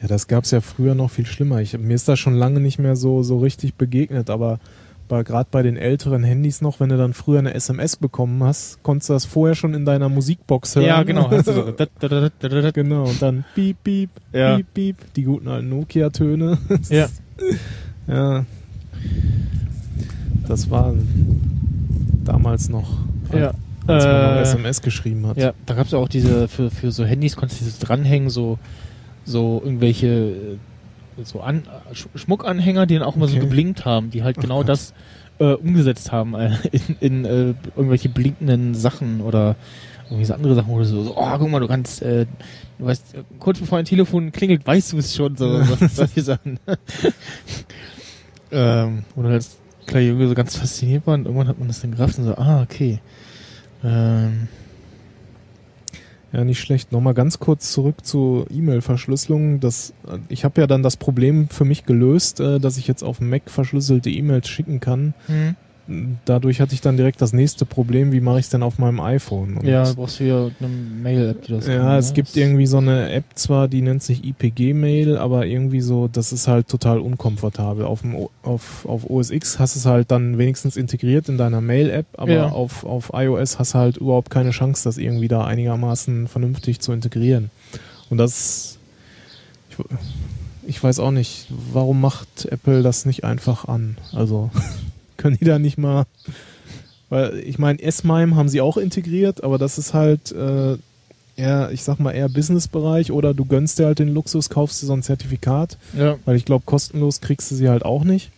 Ja, 0.00 0.08
das 0.08 0.28
gab's 0.28 0.50
ja 0.50 0.60
früher 0.60 0.94
noch 0.94 1.10
viel 1.10 1.26
schlimmer. 1.26 1.60
Ich, 1.60 1.76
mir 1.78 1.94
ist 1.94 2.08
das 2.08 2.18
schon 2.18 2.34
lange 2.34 2.60
nicht 2.60 2.78
mehr 2.78 2.96
so, 2.96 3.22
so 3.22 3.38
richtig 3.38 3.74
begegnet, 3.74 4.30
aber 4.30 4.58
gerade 5.08 5.48
bei 5.50 5.62
den 5.62 5.76
älteren 5.76 6.22
Handys 6.22 6.60
noch, 6.62 6.78
wenn 6.78 6.88
du 6.88 6.96
dann 6.96 7.14
früher 7.14 7.40
eine 7.40 7.52
SMS 7.54 7.96
bekommen 7.96 8.42
hast, 8.44 8.80
konntest 8.84 9.08
du 9.08 9.14
das 9.14 9.24
vorher 9.24 9.56
schon 9.56 9.74
in 9.74 9.84
deiner 9.84 10.08
Musikbox 10.08 10.76
hören. 10.76 10.86
Ja, 10.86 11.02
genau. 11.02 11.28
Dat, 11.28 11.90
dat, 12.00 12.32
dat. 12.42 12.74
genau, 12.74 13.04
und 13.08 13.20
dann 13.20 13.44
piep, 13.56 13.82
piep, 13.82 14.10
Ja. 14.32 14.56
piep, 14.56 14.72
piep, 14.72 14.96
die 15.14 15.24
guten 15.24 15.48
alten 15.48 15.68
Nokia-Töne. 15.68 16.58
Ja. 16.88 17.08
Ja. 18.06 18.44
Das 20.48 20.68
war 20.68 20.94
damals 22.24 22.68
noch, 22.68 22.88
Ja. 23.32 23.52
als 23.86 24.04
man 24.04 24.22
noch 24.22 24.38
Äh, 24.38 24.42
SMS 24.42 24.82
geschrieben 24.82 25.26
hat. 25.26 25.36
Ja, 25.36 25.52
da 25.66 25.74
gab 25.74 25.86
es 25.86 25.92
ja 25.92 25.98
auch 25.98 26.08
diese, 26.08 26.48
für, 26.48 26.70
für 26.70 26.90
so 26.92 27.04
Handys 27.04 27.36
konntest 27.36 27.60
du 27.60 27.64
dieses 27.64 27.78
dranhängen, 27.80 28.30
so, 28.30 28.58
so 29.24 29.60
irgendwelche 29.64 30.06
äh, 30.08 31.22
so 31.24 31.40
An 31.40 31.64
Sch 31.92 32.06
Schmuckanhänger, 32.14 32.86
die 32.86 32.94
dann 32.94 33.02
auch 33.02 33.16
immer 33.16 33.26
so 33.26 33.36
Okay. 33.36 33.44
geblinkt 33.44 33.84
haben, 33.84 34.10
die 34.10 34.22
halt 34.22 34.36
Ach 34.38 34.42
genau 34.42 34.58
Gott. 34.58 34.68
das 34.70 34.94
äh, 35.38 35.52
umgesetzt 35.54 36.12
haben 36.12 36.34
äh, 36.34 36.50
in, 36.72 36.96
in 37.00 37.24
äh, 37.24 37.54
irgendwelche 37.76 38.08
blinkenden 38.08 38.74
Sachen 38.74 39.20
oder 39.20 39.56
irgendwie 40.06 40.24
so 40.24 40.34
andere 40.34 40.54
Sachen, 40.54 40.68
wo 40.68 40.78
du 40.78 40.84
so, 40.84 41.02
so 41.04 41.16
oh, 41.16 41.38
guck 41.38 41.50
mal, 41.50 41.60
du 41.60 41.68
kannst, 41.68 42.02
äh, 42.02 42.26
du 42.78 42.84
weißt, 42.86 43.14
kurz 43.38 43.58
bevor 43.60 43.78
ein 43.78 43.84
Telefon 43.84 44.32
klingelt, 44.32 44.66
weißt 44.66 44.92
du 44.92 44.98
es 44.98 45.14
schon, 45.14 45.36
so, 45.36 45.62
so 45.62 45.76
solche 45.92 46.22
Sachen. 46.22 46.58
ähm, 48.52 49.04
dann 49.16 49.26
als 49.26 49.56
kleiner 49.90 50.06
Junge 50.06 50.28
so 50.28 50.34
ganz 50.34 50.56
fasziniert 50.56 51.06
war 51.06 51.14
und 51.14 51.26
irgendwann 51.26 51.48
hat 51.48 51.58
man 51.58 51.68
das 51.68 51.80
dann 51.80 51.90
gerafft 51.92 52.18
und 52.18 52.24
so, 52.24 52.34
ah, 52.36 52.62
okay. 52.62 53.00
Ähm, 53.84 54.48
Ja, 56.32 56.44
nicht 56.44 56.60
schlecht. 56.60 56.92
Nochmal 56.92 57.14
ganz 57.14 57.40
kurz 57.40 57.72
zurück 57.72 58.06
zur 58.06 58.48
E-Mail-Verschlüsselung. 58.50 59.58
Das, 59.58 59.92
ich 60.28 60.44
habe 60.44 60.60
ja 60.60 60.68
dann 60.68 60.82
das 60.84 60.96
Problem 60.96 61.48
für 61.48 61.64
mich 61.64 61.86
gelöst, 61.86 62.38
äh, 62.38 62.60
dass 62.60 62.76
ich 62.76 62.86
jetzt 62.86 63.02
auf 63.02 63.18
dem 63.18 63.30
Mac 63.30 63.50
verschlüsselte 63.50 64.10
E-Mails 64.10 64.48
schicken 64.48 64.78
kann. 64.80 65.14
hm. 65.26 65.56
Dadurch 66.24 66.60
hatte 66.60 66.74
ich 66.74 66.80
dann 66.80 66.96
direkt 66.96 67.20
das 67.20 67.32
nächste 67.32 67.64
Problem, 67.66 68.12
wie 68.12 68.20
mache 68.20 68.38
ich 68.38 68.44
es 68.46 68.50
denn 68.50 68.62
auf 68.62 68.78
meinem 68.78 69.00
iPhone? 69.00 69.56
Und 69.56 69.66
Ja, 69.66 69.84
du 69.84 69.94
brauchst 69.96 70.20
wieder 70.20 70.50
eine 70.60 70.68
Mail-App, 70.68 71.42
die 71.42 71.52
das 71.52 71.66
kann, 71.66 71.74
ja, 71.74 71.98
es 71.98 72.08
ne? 72.08 72.14
gibt 72.14 72.36
irgendwie 72.36 72.66
so 72.66 72.78
eine 72.78 73.10
App 73.10 73.24
zwar, 73.34 73.66
die 73.68 73.82
nennt 73.82 74.02
sich 74.02 74.24
IPG-Mail, 74.24 75.16
aber 75.18 75.46
irgendwie 75.46 75.80
so, 75.80 76.08
das 76.08 76.32
ist 76.32 76.48
halt 76.48 76.68
total 76.68 76.98
unkomfortabel. 77.00 77.84
Auf, 77.84 78.02
dem, 78.02 78.16
auf, 78.42 78.86
auf 78.86 79.08
OS 79.10 79.30
X 79.30 79.58
hast 79.58 79.74
du 79.74 79.80
es 79.80 79.86
halt 79.86 80.10
dann 80.10 80.38
wenigstens 80.38 80.76
integriert 80.76 81.28
in 81.28 81.38
deiner 81.38 81.60
Mail-App, 81.60 82.06
aber 82.16 82.32
Ja. 82.32 82.48
auf, 82.48 82.84
auf 82.84 83.10
iOS 83.14 83.58
hast 83.58 83.74
du 83.74 83.78
halt 83.78 83.96
überhaupt 83.96 84.30
keine 84.30 84.50
Chance, 84.50 84.84
das 84.84 84.96
irgendwie 84.98 85.28
da 85.28 85.44
einigermaßen 85.44 86.28
vernünftig 86.28 86.80
zu 86.80 86.92
integrieren. 86.92 87.50
Und 88.10 88.18
das, 88.18 88.78
ich, 89.70 89.76
ich 90.66 90.82
weiß 90.82 90.98
auch 91.00 91.10
nicht, 91.10 91.46
warum 91.72 92.00
macht 92.00 92.46
Apple 92.46 92.82
das 92.82 93.06
nicht 93.06 93.24
einfach 93.24 93.66
an? 93.66 93.96
Also 94.12 94.50
können 95.20 95.36
die 95.40 95.44
da 95.44 95.58
nicht 95.58 95.78
mal, 95.78 96.04
weil 97.08 97.38
ich 97.40 97.58
meine, 97.58 97.80
S-MIME 97.82 98.36
haben 98.36 98.48
sie 98.48 98.60
auch 98.60 98.76
integriert, 98.76 99.42
aber 99.44 99.58
das 99.58 99.78
ist 99.78 99.94
halt 99.94 100.32
äh, 100.32 100.76
eher, 101.36 101.70
ich 101.72 101.82
sag 101.82 101.98
mal, 102.00 102.12
eher 102.12 102.28
Businessbereich 102.28 103.12
oder 103.12 103.34
du 103.34 103.44
gönnst 103.44 103.78
dir 103.78 103.86
halt 103.86 103.98
den 103.98 104.12
Luxus, 104.14 104.48
kaufst 104.50 104.82
dir 104.82 104.86
so 104.86 104.92
ein 104.92 105.02
Zertifikat, 105.02 105.76
Ja. 105.96 106.16
weil 106.24 106.36
ich 106.36 106.44
glaube, 106.44 106.64
kostenlos 106.66 107.20
kriegst 107.20 107.50
du 107.50 107.54
sie 107.54 107.68
halt 107.68 107.84
auch 107.84 108.04
nicht. 108.04 108.30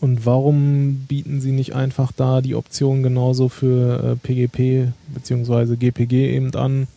Und 0.00 0.26
warum 0.26 1.06
bieten 1.08 1.40
sie 1.40 1.52
nicht 1.52 1.74
einfach 1.74 2.12
da 2.12 2.40
die 2.42 2.54
Option 2.56 3.02
genauso 3.02 3.48
für 3.48 4.12
äh, 4.12 4.16
PGP 4.16 4.92
beziehungsweise 5.14 5.76
GPG 5.78 6.34
eben 6.34 6.54
an? 6.54 6.88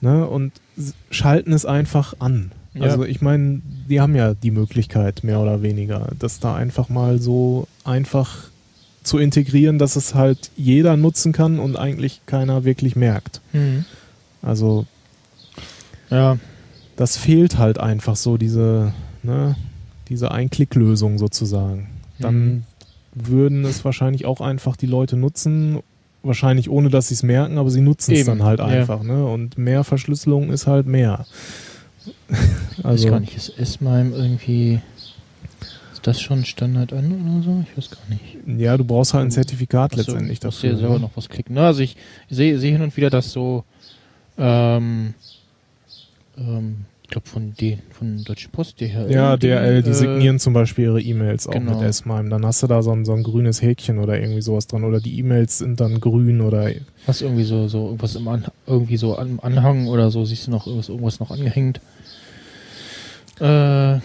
Ne? 0.00 0.26
Und 0.26 0.52
schalten 1.10 1.52
es 1.52 1.64
einfach 1.66 2.14
an. 2.18 2.50
Ja. 2.74 2.82
Also 2.82 3.04
ich 3.04 3.20
meine, 3.20 3.60
die 3.88 4.00
haben 4.00 4.14
ja 4.14 4.34
die 4.34 4.50
Möglichkeit, 4.52 5.24
mehr 5.24 5.40
oder 5.40 5.62
weniger, 5.62 6.08
das 6.18 6.38
da 6.40 6.54
einfach 6.54 6.88
mal 6.88 7.18
so 7.18 7.66
einfach 7.84 8.44
zu 9.02 9.18
integrieren, 9.18 9.78
dass 9.78 9.96
es 9.96 10.14
halt 10.14 10.50
jeder 10.56 10.96
nutzen 10.96 11.32
kann 11.32 11.58
und 11.58 11.76
eigentlich 11.76 12.20
keiner 12.26 12.64
wirklich 12.64 12.94
merkt. 12.96 13.40
Mhm. 13.52 13.84
Also 14.42 14.86
Ja, 16.10 16.38
das 16.96 17.16
fehlt 17.16 17.56
halt 17.58 17.78
einfach 17.78 18.16
so, 18.16 18.36
diese, 18.36 18.92
ne, 19.22 19.54
diese 20.08 20.32
Einklicklösung 20.32 21.18
sozusagen. 21.18 21.88
Dann 22.18 22.44
Mhm. 22.46 22.62
würden 23.14 23.64
es 23.64 23.84
wahrscheinlich 23.84 24.26
auch 24.26 24.40
einfach 24.40 24.76
die 24.76 24.86
Leute 24.86 25.16
nutzen, 25.16 25.78
wahrscheinlich 26.22 26.68
ohne 26.68 26.90
dass 26.90 27.08
sie 27.08 27.14
es 27.14 27.22
merken, 27.22 27.58
aber 27.58 27.70
sie 27.70 27.80
nutzen 27.80 28.12
es 28.14 28.26
dann 28.26 28.42
halt 28.42 28.58
ja. 28.58 28.66
einfach. 28.66 29.02
Ne? 29.02 29.24
Und 29.24 29.56
mehr 29.56 29.84
Verschlüsselung 29.84 30.50
ist 30.50 30.66
halt 30.66 30.86
mehr. 30.86 31.26
weiß 32.28 32.84
also, 32.84 33.08
gar 33.08 33.20
nicht, 33.20 33.36
ist 33.36 33.58
S-MIME 33.58 34.16
irgendwie, 34.16 34.80
ist 35.92 36.06
das 36.06 36.20
schon 36.20 36.44
Standard 36.44 36.92
an 36.92 37.12
oder 37.12 37.42
so? 37.42 37.64
Ich 37.68 37.76
weiß 37.76 37.90
gar 37.90 38.08
nicht. 38.08 38.60
ja, 38.60 38.76
du 38.76 38.84
brauchst 38.84 39.14
halt 39.14 39.26
ein 39.26 39.30
Zertifikat 39.30 39.92
Achso, 39.92 40.12
letztendlich 40.12 40.42
musst 40.42 40.58
dafür. 40.58 40.70
dir 40.70 40.78
selber 40.78 40.94
ne? 40.94 41.00
noch 41.00 41.16
was 41.16 41.28
klicken. 41.28 41.54
Ne? 41.54 41.66
Also 41.66 41.82
ich 41.82 41.96
sehe 42.28 42.58
sehe 42.58 42.72
hin 42.72 42.82
und 42.82 42.96
wieder, 42.96 43.10
dass 43.10 43.32
so, 43.32 43.64
ähm, 44.38 45.14
ähm, 46.38 46.84
ich 46.86 46.89
glaube 47.10 47.28
von 47.28 47.52
den, 47.54 47.80
von 47.90 48.24
Deutsche 48.24 48.48
Post, 48.48 48.80
DHL. 48.80 49.10
Ja, 49.10 49.36
DRL, 49.36 49.82
die 49.82 49.90
äh, 49.90 49.94
signieren 49.94 50.38
zum 50.38 50.52
Beispiel 50.52 50.84
ihre 50.84 51.00
E-Mails 51.00 51.46
auch 51.46 51.52
genau. 51.52 51.78
mit 51.78 51.88
S-MIME. 51.88 52.30
Dann 52.30 52.46
hast 52.46 52.62
du 52.62 52.66
da 52.66 52.82
so 52.82 52.92
ein, 52.92 53.04
so 53.04 53.12
ein 53.12 53.22
grünes 53.22 53.60
Häkchen 53.60 53.98
oder 53.98 54.18
irgendwie 54.18 54.40
sowas 54.40 54.66
dran. 54.66 54.84
Oder 54.84 55.00
die 55.00 55.18
E-Mails 55.18 55.58
sind 55.58 55.80
dann 55.80 56.00
grün 56.00 56.40
oder 56.40 56.70
Hast 57.06 57.22
irgendwie 57.22 57.44
so, 57.44 57.68
so 57.68 57.86
irgendwas 57.86 58.14
im 58.14 58.28
An 58.28 58.44
irgendwie 58.66 58.96
so 58.96 59.18
am 59.18 59.40
Anhang 59.40 59.86
oder 59.86 60.10
so, 60.10 60.24
siehst 60.24 60.46
du 60.46 60.50
noch 60.50 60.66
irgendwas, 60.66 60.88
irgendwas 60.88 61.20
noch 61.20 61.30
angehängt. 61.30 61.80
Äh, 63.40 63.44
Ja, 63.44 64.00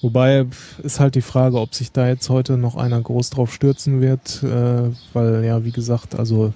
wobei 0.00 0.46
ist 0.82 1.00
halt 1.00 1.14
die 1.14 1.22
Frage, 1.22 1.60
ob 1.60 1.74
sich 1.74 1.92
da 1.92 2.08
jetzt 2.08 2.30
heute 2.30 2.56
noch 2.56 2.76
einer 2.76 3.00
groß 3.00 3.30
drauf 3.30 3.52
stürzen 3.52 4.00
wird, 4.00 4.42
äh, 4.42 4.90
weil 5.12 5.44
ja, 5.44 5.64
wie 5.64 5.72
gesagt, 5.72 6.14
also 6.14 6.52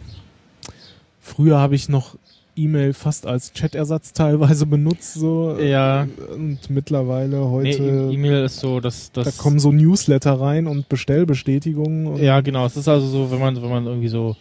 früher 1.20 1.58
habe 1.58 1.74
ich 1.74 1.88
noch 1.88 2.16
E-Mail 2.56 2.92
fast 2.94 3.26
als 3.26 3.52
Chat-Ersatz 3.52 4.12
teilweise 4.12 4.66
benutzt, 4.66 5.14
so 5.14 5.56
Ja. 5.60 6.06
und 6.34 6.58
mittlerweile 6.70 7.36
nee, 7.38 7.50
heute 7.50 7.82
E- 7.82 8.14
E-Mail 8.14 8.44
ist 8.44 8.60
so, 8.60 8.80
dass 8.80 9.12
das. 9.12 9.24
da 9.36 9.42
kommen 9.42 9.58
so 9.58 9.72
Newsletter 9.72 10.40
rein 10.40 10.66
und 10.66 10.88
Bestellbestätigungen 10.88 12.06
und 12.06 12.22
Ja, 12.22 12.40
genau. 12.40 12.64
Es 12.66 12.76
ist 12.76 12.88
also 12.88 13.06
so, 13.06 13.30
wenn 13.30 13.38
man, 13.40 13.60
wenn 13.62 13.70
man 13.70 13.86
irgendwie 13.86 14.08
so 14.08 14.36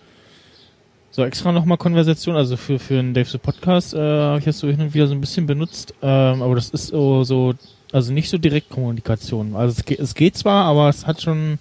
so 1.12 1.24
extra 1.24 1.52
nochmal 1.54 1.78
Konversation, 1.78 2.36
also 2.36 2.58
für, 2.58 2.78
für 2.78 3.00
einen 3.00 3.14
Dave 3.14 3.30
the 3.30 3.38
Podcast 3.38 3.94
äh, 3.94 3.98
habe 4.00 4.40
ich 4.40 4.46
das 4.46 4.60
so 4.60 4.68
hin 4.68 4.82
und 4.82 4.94
wieder 4.94 5.08
so 5.08 5.14
ein 5.14 5.22
bisschen 5.22 5.46
benutzt, 5.46 5.94
ähm, 6.02 6.42
aber 6.42 6.56
das 6.56 6.70
ist 6.72 6.88
so, 6.88 7.24
so 7.24 7.54
also 7.94 8.12
nicht 8.12 8.30
so 8.30 8.38
Direktkommunikation. 8.38 9.56
Also 9.56 9.76
es, 9.80 9.86
geht- 9.86 10.00
es 10.00 10.14
geht 10.16 10.36
zwar, 10.38 10.66
aber 10.66 10.90
es 10.90 11.08
hat 11.08 11.22
schon 11.22 11.60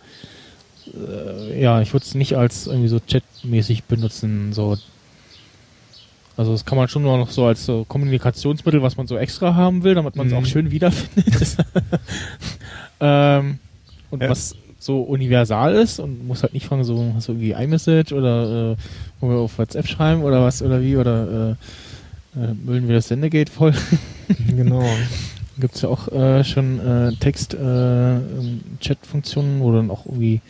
äh, 0.92 1.60
ja, 1.60 1.80
ich 1.80 1.92
würde 1.92 2.04
es 2.04 2.14
nicht 2.14 2.36
als 2.36 2.66
irgendwie 2.66 2.88
so 2.88 2.98
chatmäßig 3.00 3.84
benutzen, 3.84 4.52
so 4.52 4.76
also 6.36 6.52
das 6.52 6.64
kann 6.64 6.78
man 6.78 6.88
schon 6.88 7.02
nur 7.02 7.16
noch 7.18 7.30
so 7.30 7.44
als 7.46 7.64
so 7.64 7.84
Kommunikationsmittel, 7.88 8.82
was 8.82 8.96
man 8.96 9.06
so 9.06 9.16
extra 9.16 9.54
haben 9.54 9.84
will, 9.84 9.94
damit 9.94 10.16
man 10.16 10.26
es 10.26 10.32
Mhm. 10.32 10.38
auch 10.38 10.46
schön 10.46 10.70
wiederfindet. 10.70 11.56
ähm, 13.00 13.58
und 14.10 14.22
Ja. 14.22 14.30
was 14.30 14.54
so 14.78 15.00
universal 15.02 15.74
ist 15.74 15.98
und 15.98 16.26
muss 16.26 16.42
halt 16.42 16.54
nicht 16.54 16.66
fragen, 16.66 16.84
so 16.84 17.12
hast 17.14 17.28
du 17.28 17.32
irgendwie 17.32 17.52
iMessage 17.52 18.12
oder 18.12 18.72
äh, 18.72 18.76
wollen 19.20 19.32
wir 19.34 19.38
auf 19.40 19.58
WhatsApp 19.58 19.86
schreiben 19.88 20.22
oder 20.22 20.42
was 20.44 20.62
oder 20.62 20.80
wie 20.82 20.96
oder 20.96 21.56
äh, 22.36 22.38
äh, 22.38 22.54
müllen 22.64 22.86
wir 22.88 22.94
das 22.96 23.08
Sendegate 23.08 23.50
voll. 23.50 23.72
genau. 24.56 24.84
Gibt 25.58 25.74
es 25.76 25.82
ja 25.82 25.88
auch 25.88 26.08
äh, 26.08 26.42
schon 26.44 26.80
äh, 26.80 27.12
Text-Chat-Funktionen, 27.20 29.60
wo 29.60 29.70
du 29.70 29.76
dann 29.78 29.90
auch 29.90 30.04
irgendwie 30.06 30.40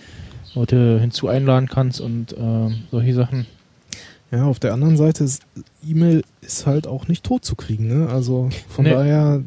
Leute 0.55 0.99
hinzu 1.01 1.29
einladen 1.29 1.69
kannst 1.69 2.01
und 2.01 2.33
äh, 2.33 2.71
solche 2.91 3.13
Sachen. 3.15 3.47
Ja, 4.31 4.45
auf 4.47 4.59
der 4.59 4.73
anderen 4.73 4.97
Seite 4.97 5.25
ist 5.25 5.43
E-Mail 5.87 6.23
ist 6.41 6.67
halt 6.67 6.87
auch 6.87 7.09
nicht 7.09 7.25
tot 7.25 7.45
zu 7.45 7.55
kriegen, 7.57 7.87
ne? 7.89 8.09
Also 8.09 8.49
von 8.69 8.85
Nee. 8.85 8.91
daher 8.93 9.43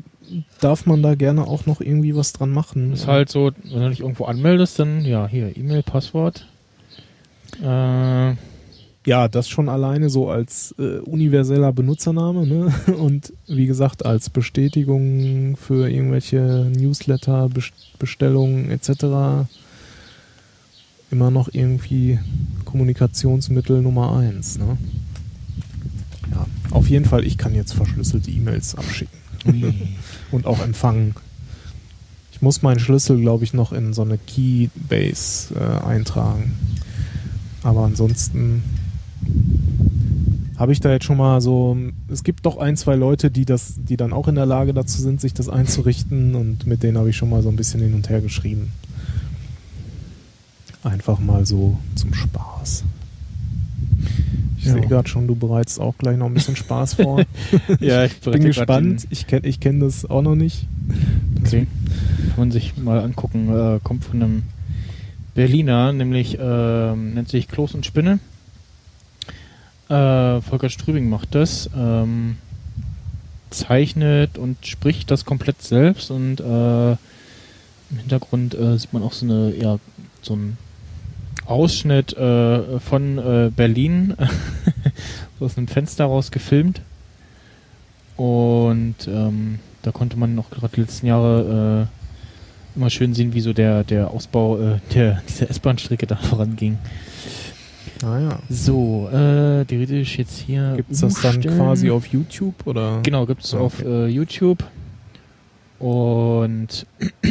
darf 0.59 0.85
man 0.85 1.01
da 1.01 1.15
gerne 1.15 1.47
auch 1.47 1.65
noch 1.65 1.79
irgendwie 1.81 2.15
was 2.15 2.33
dran 2.33 2.51
machen. 2.51 2.91
Ist 2.93 3.07
halt 3.07 3.29
so, 3.29 3.51
wenn 3.71 3.81
du 3.81 3.89
dich 3.89 4.01
irgendwo 4.01 4.25
anmeldest, 4.25 4.77
dann 4.79 5.05
ja, 5.05 5.27
hier 5.27 5.55
E-Mail, 5.55 5.83
Passwort. 5.83 6.45
Äh, 7.63 8.35
Ja, 9.05 9.29
das 9.29 9.47
schon 9.47 9.69
alleine 9.69 10.09
so 10.09 10.29
als 10.29 10.75
äh, 10.77 10.97
universeller 10.99 11.71
Benutzername, 11.71 12.45
ne? 12.45 12.73
Und 12.97 13.31
wie 13.47 13.65
gesagt, 13.65 14.05
als 14.05 14.29
Bestätigung 14.29 15.55
für 15.55 15.89
irgendwelche 15.89 16.69
Newsletter, 16.75 17.47
Best 17.47 17.71
Bestellungen 17.99 18.69
etc. 18.69 19.47
immer 21.09 21.31
noch 21.31 21.47
irgendwie 21.53 22.19
Kommunikationsmittel 22.65 23.81
Nummer 23.81 24.15
eins, 24.17 24.57
ne? 24.59 24.77
Ja, 26.31 26.45
auf 26.71 26.89
jeden 26.89 27.05
Fall, 27.05 27.23
ich 27.25 27.37
kann 27.37 27.55
jetzt 27.55 27.73
verschlüsselte 27.73 28.31
E-Mails 28.31 28.75
abschicken 28.75 29.17
und 30.31 30.45
auch 30.45 30.61
empfangen. 30.61 31.15
Ich 32.31 32.41
muss 32.41 32.61
meinen 32.61 32.79
Schlüssel, 32.79 33.19
glaube 33.19 33.43
ich, 33.43 33.53
noch 33.53 33.71
in 33.71 33.93
so 33.93 34.03
eine 34.03 34.17
Keybase 34.17 35.55
äh, 35.55 35.85
eintragen. 35.85 36.53
Aber 37.63 37.83
ansonsten 37.85 38.61
habe 40.57 40.71
ich 40.71 40.79
da 40.79 40.91
jetzt 40.91 41.05
schon 41.05 41.17
mal 41.17 41.41
so. 41.41 41.77
Es 42.09 42.23
gibt 42.23 42.45
doch 42.45 42.57
ein, 42.57 42.77
zwei 42.77 42.95
Leute, 42.95 43.31
die 43.31 43.45
das, 43.45 43.75
die 43.77 43.97
dann 43.97 44.13
auch 44.13 44.27
in 44.27 44.35
der 44.35 44.45
Lage 44.45 44.73
dazu 44.73 45.01
sind, 45.01 45.21
sich 45.21 45.33
das 45.33 45.49
einzurichten 45.49 46.35
und 46.35 46.65
mit 46.65 46.83
denen 46.83 46.97
habe 46.97 47.09
ich 47.09 47.17
schon 47.17 47.29
mal 47.29 47.41
so 47.43 47.49
ein 47.49 47.55
bisschen 47.55 47.81
hin 47.81 47.93
und 47.93 48.09
her 48.09 48.21
geschrieben. 48.21 48.71
Einfach 50.83 51.19
mal 51.19 51.45
so 51.45 51.77
zum 51.95 52.13
Spaß. 52.13 52.83
Ich 54.57 54.65
Ja. 54.65 54.73
sehe 54.73 54.81
gerade 54.81 55.07
schon, 55.07 55.27
du 55.27 55.35
bereitest 55.35 55.79
auch 55.79 55.97
gleich 55.97 56.17
noch 56.17 56.25
ein 56.25 56.33
bisschen 56.33 56.55
Spaß 56.55 56.95
vor. 56.95 57.23
ja, 57.79 58.03
ich 58.05 58.19
Bin 58.19 58.43
gespannt. 58.43 59.05
Ich 59.11 59.27
kenne 59.27 59.47
ich 59.47 59.59
kenn 59.59 59.79
das 59.79 60.05
auch 60.09 60.21
noch 60.23 60.35
nicht. 60.35 60.67
Okay. 61.45 61.67
Kann 62.29 62.37
man 62.37 62.51
sich 62.51 62.75
mal 62.75 62.99
angucken. 63.01 63.49
Äh, 63.49 63.79
kommt 63.83 64.03
von 64.03 64.21
einem 64.21 64.43
Berliner, 65.35 65.93
nämlich 65.93 66.37
ähm, 66.41 67.13
nennt 67.13 67.29
sich 67.29 67.47
Kloß 67.47 67.75
und 67.75 67.85
Spinne. 67.85 68.19
Äh, 69.89 70.41
Volker 70.41 70.69
Strübing 70.69 71.07
macht 71.09 71.35
das. 71.35 71.69
Ähm, 71.77 72.37
zeichnet 73.49 74.37
und 74.37 74.65
spricht 74.65 75.09
das 75.11 75.23
komplett 75.23 75.61
selbst 75.61 76.11
und 76.11 76.39
äh, 76.41 76.91
im 76.91 77.97
Hintergrund 77.99 78.53
äh, 78.55 78.77
sieht 78.77 78.91
man 78.91 79.03
auch 79.03 79.13
so 79.13 79.25
eine, 79.25 79.55
ja, 79.55 79.77
so 80.21 80.35
ein 80.35 80.57
Ausschnitt 81.47 82.15
äh, 82.17 82.79
von 82.79 83.17
äh, 83.17 83.51
Berlin 83.55 84.15
so 85.39 85.45
aus 85.45 85.57
einem 85.57 85.67
Fenster 85.67 86.05
raus 86.05 86.31
gefilmt. 86.31 86.81
Und 88.15 88.95
ähm, 89.07 89.59
da 89.83 89.91
konnte 89.91 90.17
man 90.17 90.35
noch 90.35 90.49
gerade 90.49 90.75
die 90.75 90.81
letzten 90.81 91.07
Jahre 91.07 91.87
äh, 92.75 92.77
immer 92.77 92.89
schön 92.89 93.13
sehen, 93.13 93.33
wie 93.33 93.41
so 93.41 93.53
der, 93.53 93.83
der 93.83 94.11
Ausbau 94.11 94.57
äh, 94.59 94.79
der, 94.93 95.21
dieser 95.27 95.49
S-Bahn-Strecke 95.49 96.07
da 96.07 96.15
voranging. 96.21 96.77
Ah 98.03 98.19
ja. 98.19 98.39
So, 98.49 99.07
äh, 99.09 99.65
theoretisch 99.65 100.17
jetzt 100.17 100.37
hier. 100.37 100.73
Gibt 100.75 100.91
es 100.91 101.01
das 101.01 101.21
dann 101.21 101.41
quasi 101.41 101.89
auf 101.89 102.05
YouTube 102.07 102.65
oder? 102.67 102.99
Genau, 103.03 103.25
gibt 103.25 103.43
es 103.43 103.53
Ah, 103.53 103.59
auf 103.59 103.79
okay. 103.79 104.05
äh, 104.05 104.07
YouTube. 104.07 104.63
Und 105.79 106.85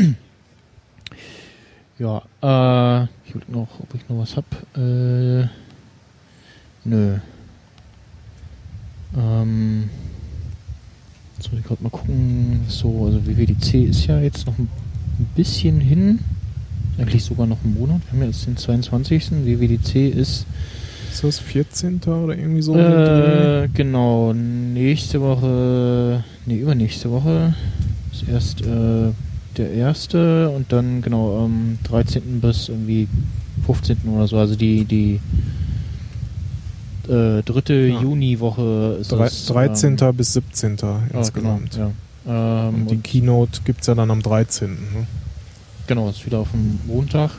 Ja, 1.99 2.19
äh, 2.43 3.05
ich 3.25 3.33
guck 3.33 3.49
noch, 3.49 3.69
ob 3.81 3.95
ich 3.95 4.07
noch 4.09 4.19
was 4.19 4.37
hab. 4.37 4.45
Äh, 4.77 5.47
nö. 6.85 7.17
Ähm, 9.17 9.89
jetzt 11.39 11.51
muss 11.51 11.61
ich 11.61 11.67
gerade 11.67 11.83
mal 11.83 11.89
gucken. 11.91 12.61
So, 12.69 13.07
also 13.07 13.27
WWDC 13.27 13.75
ist 13.89 14.07
ja 14.07 14.21
jetzt 14.21 14.47
noch 14.47 14.59
ein 14.59 14.69
bisschen 15.35 15.81
hin. 15.81 16.19
Eigentlich 16.99 17.25
sogar 17.25 17.47
noch 17.47 17.63
einen 17.65 17.75
Monat. 17.75 18.01
Wir 18.07 18.13
haben 18.13 18.21
ja 18.21 18.27
jetzt 18.27 18.47
den 18.47 18.57
22. 18.57 19.31
WWDC 19.45 20.11
ist 20.15 20.47
Ist 21.13 21.25
das 21.25 21.39
14. 21.39 22.01
oder 22.05 22.37
irgendwie 22.37 22.63
so? 22.63 22.77
äh, 22.77 23.69
genau, 23.73 24.33
nächste 24.35 25.21
Woche, 25.23 26.25
nee, 26.45 26.59
übernächste 26.59 27.11
Woche 27.11 27.55
ist 28.13 28.29
erst 28.29 28.61
äh, 28.63 29.13
der 29.59 29.73
erste 29.73 30.49
und 30.51 30.73
dann 30.73 31.03
genau 31.03 31.45
am 31.45 31.79
13. 31.85 32.41
bis 32.41 32.69
irgendwie 32.69 33.09
15. 33.67 33.97
oder 34.07 34.27
so, 34.29 34.39
also 34.39 34.55
die, 34.57 34.85
die 34.85 35.21
äh, 37.09 37.43
dritte 37.43 37.75
Ja. 37.75 38.01
Juniwoche 38.01 38.99
ist 39.01 39.13
Drei- 39.13 39.27
es. 39.27 39.47
13. 39.47 39.97
Ähm, 40.01 40.17
bis 40.17 40.33
17. 40.33 40.77
ja, 40.83 41.01
insgesamt. 41.13 41.73
Genau, 41.73 41.93
ja. 42.27 42.69
Ähm, 42.69 42.75
Und 42.83 42.91
die 42.91 42.95
und 42.97 43.05
Keynote 43.05 43.61
gibt 43.65 43.81
es 43.83 43.87
ja 43.87 43.95
dann 43.95 44.11
am 44.11 44.23
13. 44.23 44.71
Ne? 44.71 45.07
Genau, 45.87 46.09
ist 46.11 46.27
wieder 46.27 46.39
auf 46.41 46.51
dem 46.51 46.81
Montag. 46.87 47.31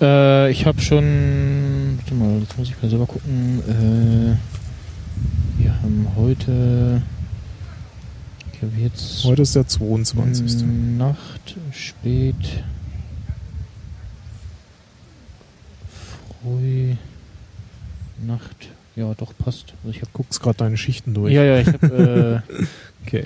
Äh, 0.00 0.50
ich 0.50 0.66
habe 0.66 0.80
schon. 0.82 1.96
Warte 1.98 2.14
mal, 2.14 2.38
jetzt 2.40 2.58
muss 2.58 2.68
ich 2.68 2.82
mal 2.82 2.88
selber 2.90 3.06
gucken. 3.06 3.60
Äh, 3.66 5.62
wir 5.62 5.72
haben 5.82 6.06
heute. 6.16 7.00
Ich 8.62 8.82
jetzt. 8.82 9.24
Heute 9.24 9.42
ist 9.42 9.56
der 9.56 9.66
22. 9.66 10.62
m, 10.62 10.96
Nacht, 10.96 11.56
spät. 11.72 12.36
Früh. 16.42 16.94
Nacht. 18.24 18.68
Ja, 18.94 19.14
doch, 19.14 19.32
passt. 19.36 19.74
Also 19.82 19.90
ich 19.96 20.02
habe 20.02 20.10
Guckst 20.12 20.40
gerade 20.40 20.58
deine 20.58 20.76
Schichten 20.76 21.14
durch. 21.14 21.32
Ja, 21.32 21.42
ja, 21.44 21.58
ich 21.60 21.66
habe. 21.68 22.42
Äh, 22.48 22.54
Okay. 23.06 23.24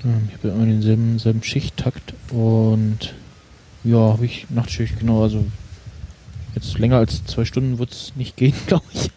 Ich 0.00 0.34
habe 0.34 0.48
ja 0.48 0.54
immer 0.54 0.66
denselben 0.66 1.20
selben 1.20 1.44
Schichttakt 1.44 2.12
und 2.32 3.14
ja, 3.84 3.98
habe 3.98 4.26
ich 4.26 4.46
Nachtschicht, 4.50 4.98
genau, 4.98 5.22
also 5.22 5.44
jetzt 6.56 6.76
länger 6.80 6.96
als 6.96 7.24
zwei 7.24 7.44
Stunden 7.44 7.78
wird 7.78 7.92
es 7.92 8.12
nicht 8.16 8.36
gehen, 8.36 8.54
glaube 8.66 8.84
ich. 8.92 9.10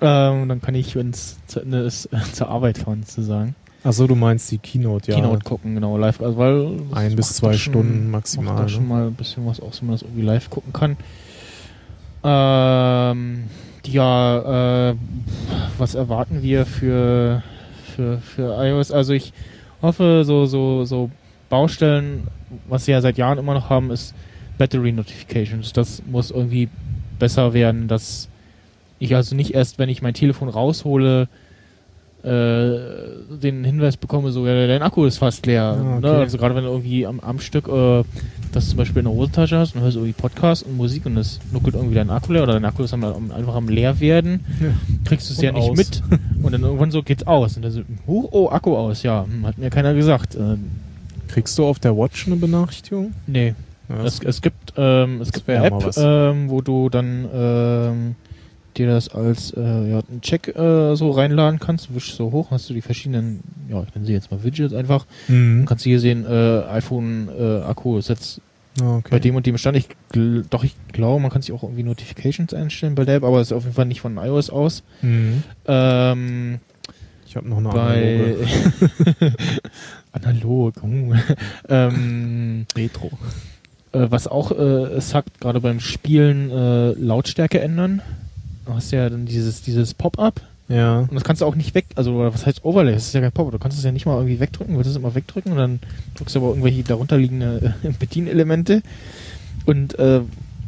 Ähm, 0.00 0.48
dann 0.48 0.60
kann 0.60 0.74
ich, 0.74 0.96
wenn 0.96 1.10
es 1.10 1.38
zu 1.46 1.60
Ende 1.60 1.78
ist, 1.80 2.08
zur 2.32 2.48
Arbeit 2.48 2.78
fahren, 2.78 3.02
sozusagen. 3.06 3.54
Achso, 3.82 4.06
du 4.06 4.14
meinst 4.14 4.50
die 4.50 4.58
Keynote, 4.58 5.10
ja. 5.10 5.16
Keynote 5.16 5.42
gucken, 5.44 5.74
genau, 5.74 5.96
live, 5.96 6.20
also 6.20 6.36
weil 6.36 6.80
Ein 6.92 7.16
bis 7.16 7.34
zwei 7.34 7.52
schon- 7.54 7.72
Stunden 7.72 8.10
maximal, 8.10 8.46
Macht 8.54 8.58
da 8.58 8.62
ne? 8.64 8.68
schon 8.68 8.88
mal 8.88 9.06
ein 9.06 9.14
bisschen 9.14 9.46
was 9.46 9.58
aus, 9.60 9.80
wenn 9.80 9.88
man 9.88 9.94
das 9.94 10.02
irgendwie 10.02 10.22
live 10.22 10.50
gucken 10.50 10.72
kann. 10.74 10.96
Ähm, 12.22 13.44
ja, 13.86 14.90
äh, 14.90 14.94
was 15.78 15.94
erwarten 15.94 16.42
wir 16.42 16.66
für, 16.66 17.42
für, 17.96 18.18
für 18.18 18.62
iOS? 18.62 18.92
Also 18.92 19.14
ich 19.14 19.32
hoffe, 19.80 20.22
so, 20.24 20.44
so, 20.46 20.84
so 20.84 21.10
Baustellen, 21.48 22.26
was 22.68 22.86
wir 22.86 22.94
ja 22.94 23.00
seit 23.00 23.16
Jahren 23.16 23.38
immer 23.38 23.54
noch 23.54 23.70
haben, 23.70 23.90
ist 23.90 24.14
Battery 24.58 24.92
Notifications. 24.92 25.72
Das 25.72 26.02
muss 26.06 26.30
irgendwie 26.30 26.68
besser 27.18 27.54
werden, 27.54 27.88
dass 27.88 28.28
ich 29.00 29.16
also 29.16 29.34
nicht 29.34 29.54
erst, 29.54 29.78
wenn 29.80 29.88
ich 29.88 30.00
mein 30.02 30.14
Telefon 30.14 30.48
raushole, 30.48 31.26
äh, 32.22 32.76
den 33.42 33.64
Hinweis 33.64 33.96
bekomme, 33.96 34.30
so, 34.30 34.46
ja, 34.46 34.66
dein 34.66 34.82
Akku 34.82 35.06
ist 35.06 35.16
fast 35.18 35.46
leer. 35.46 35.62
Ah, 35.78 35.96
okay. 35.96 36.06
ne? 36.06 36.12
Also 36.18 36.36
gerade 36.36 36.54
wenn 36.54 36.64
du 36.64 36.70
irgendwie 36.70 37.06
am, 37.06 37.18
am 37.20 37.40
Stück 37.40 37.66
äh, 37.66 38.02
das 38.52 38.68
zum 38.68 38.76
Beispiel 38.76 38.98
in 39.00 39.06
der 39.06 39.14
Hosentasche 39.14 39.56
hast 39.56 39.74
und 39.74 39.80
hörst 39.80 39.96
irgendwie 39.96 40.12
Podcast 40.12 40.66
und 40.66 40.76
Musik 40.76 41.06
und 41.06 41.16
es 41.16 41.40
nuckelt 41.50 41.76
irgendwie 41.76 41.94
dein 41.94 42.10
Akku 42.10 42.32
leer 42.34 42.42
oder 42.42 42.52
dein 42.54 42.64
Akku 42.66 42.82
ist 42.82 42.92
am- 42.92 43.04
am- 43.04 43.30
einfach 43.32 43.54
am 43.54 43.68
leer 43.68 43.98
werden, 44.00 44.44
Ja. 44.60 44.68
kriegst 45.06 45.30
du 45.30 45.34
es 45.34 45.40
ja 45.40 45.50
nicht 45.52 45.70
aus. 45.70 45.76
mit 45.78 46.02
und 46.42 46.52
dann 46.52 46.62
irgendwann 46.62 46.90
so 46.90 47.02
geht's 47.02 47.26
aus 47.26 47.56
und 47.56 47.62
dann 47.62 47.72
so, 47.72 47.80
huch, 48.06 48.28
oh, 48.32 48.48
Akku 48.50 48.76
aus, 48.76 49.02
ja, 49.02 49.24
hm, 49.24 49.46
hat 49.46 49.56
mir 49.56 49.70
keiner 49.70 49.94
gesagt. 49.94 50.34
Äh, 50.34 50.56
Kriegst 51.28 51.56
du 51.58 51.64
auf 51.64 51.78
der 51.78 51.96
Watch 51.96 52.26
eine 52.26 52.36
Benachrichtigung? 52.36 53.12
nee, 53.26 53.54
Ja, 53.88 54.04
es, 54.04 54.20
es 54.22 54.42
gibt, 54.42 54.74
ähm, 54.76 55.20
es 55.22 55.32
gibt 55.32 55.48
eine 55.48 55.64
App, 55.68 55.90
ähm, 55.96 56.50
wo 56.50 56.60
du 56.60 56.90
dann 56.90 57.24
ähm, 57.32 58.14
dir 58.74 58.86
das 58.88 59.08
als 59.08 59.52
äh, 59.56 59.60
ja, 59.60 60.00
einen 60.08 60.20
Check 60.22 60.48
äh, 60.56 60.94
so 60.96 61.10
reinladen 61.10 61.58
kannst. 61.60 61.94
Wischst 61.94 62.16
so 62.16 62.30
hoch, 62.32 62.50
hast 62.50 62.68
du 62.70 62.74
die 62.74 62.80
verschiedenen, 62.82 63.40
ja, 63.68 63.82
ich 63.86 63.94
nenne 63.94 64.06
sie 64.06 64.12
jetzt 64.12 64.30
mal 64.30 64.42
Widgets 64.44 64.74
einfach. 64.74 65.06
mhm. 65.28 65.64
Kannst 65.66 65.84
du 65.84 65.90
hier 65.90 66.00
sehen, 66.00 66.24
äh, 66.26 66.62
iPhone 66.68 67.28
äh, 67.38 67.60
Akku 67.62 67.98
ist 67.98 68.08
jetzt 68.08 68.40
Ah, 68.80 68.96
okay. 68.98 69.08
bei 69.10 69.18
dem 69.18 69.34
und 69.34 69.46
dem 69.46 69.58
Stand. 69.58 69.76
Ich 69.76 69.88
doch, 70.48 70.62
ich 70.62 70.76
glaube, 70.92 71.20
man 71.20 71.30
kann 71.30 71.42
sich 71.42 71.52
auch 71.52 71.64
irgendwie 71.64 71.82
Notifications 71.82 72.54
einstellen 72.54 72.94
bei 72.94 73.04
der 73.04 73.16
App, 73.16 73.24
aber 73.24 73.40
es 73.40 73.48
ist 73.48 73.52
auf 73.56 73.64
jeden 73.64 73.74
Fall 73.74 73.86
nicht 73.86 74.00
von 74.00 74.16
iOS 74.16 74.48
aus. 74.48 74.84
Mhm. 75.02 75.42
Ähm, 75.66 76.60
Ich 77.26 77.36
habe 77.36 77.48
noch 77.48 77.58
eine 77.58 77.68
bei 77.70 78.36
analoge. 78.36 79.34
analog. 80.12 80.74
Uh. 80.82 81.14
ähm, 81.68 82.66
Retro. 82.76 83.10
Äh, 83.92 84.06
was 84.10 84.28
auch 84.28 84.52
äh, 84.52 84.54
es 84.94 85.10
sagt, 85.10 85.40
gerade 85.40 85.60
beim 85.60 85.80
Spielen 85.80 86.50
äh, 86.50 86.92
Lautstärke 86.92 87.60
ändern. 87.60 88.02
Du 88.70 88.76
hast 88.76 88.92
ja 88.92 89.10
dann 89.10 89.26
dieses, 89.26 89.62
dieses 89.62 89.94
Pop-up 89.94 90.40
Ja. 90.68 91.00
und 91.00 91.12
das 91.14 91.24
kannst 91.24 91.42
du 91.42 91.46
auch 91.46 91.56
nicht 91.56 91.74
weg, 91.74 91.86
also 91.96 92.16
was 92.18 92.46
heißt 92.46 92.64
Overlay? 92.64 92.92
Das 92.92 93.08
ist 93.08 93.14
ja 93.14 93.20
kein 93.20 93.32
Pop-up, 93.32 93.50
du 93.50 93.58
kannst 93.58 93.76
es 93.76 93.82
ja 93.84 93.90
nicht 93.90 94.06
mal 94.06 94.14
irgendwie 94.14 94.38
wegdrücken, 94.38 94.76
willst 94.76 94.88
es 94.90 94.96
immer 94.96 95.12
wegdrücken 95.16 95.50
und 95.52 95.58
dann 95.58 95.80
drückst 96.14 96.36
du 96.36 96.38
aber 96.38 96.48
irgendwelche 96.50 96.84
darunterliegende 96.84 97.74
äh, 97.82 97.88
Bedienelemente. 97.98 98.82
Und 99.66 99.98
äh, 99.98 100.20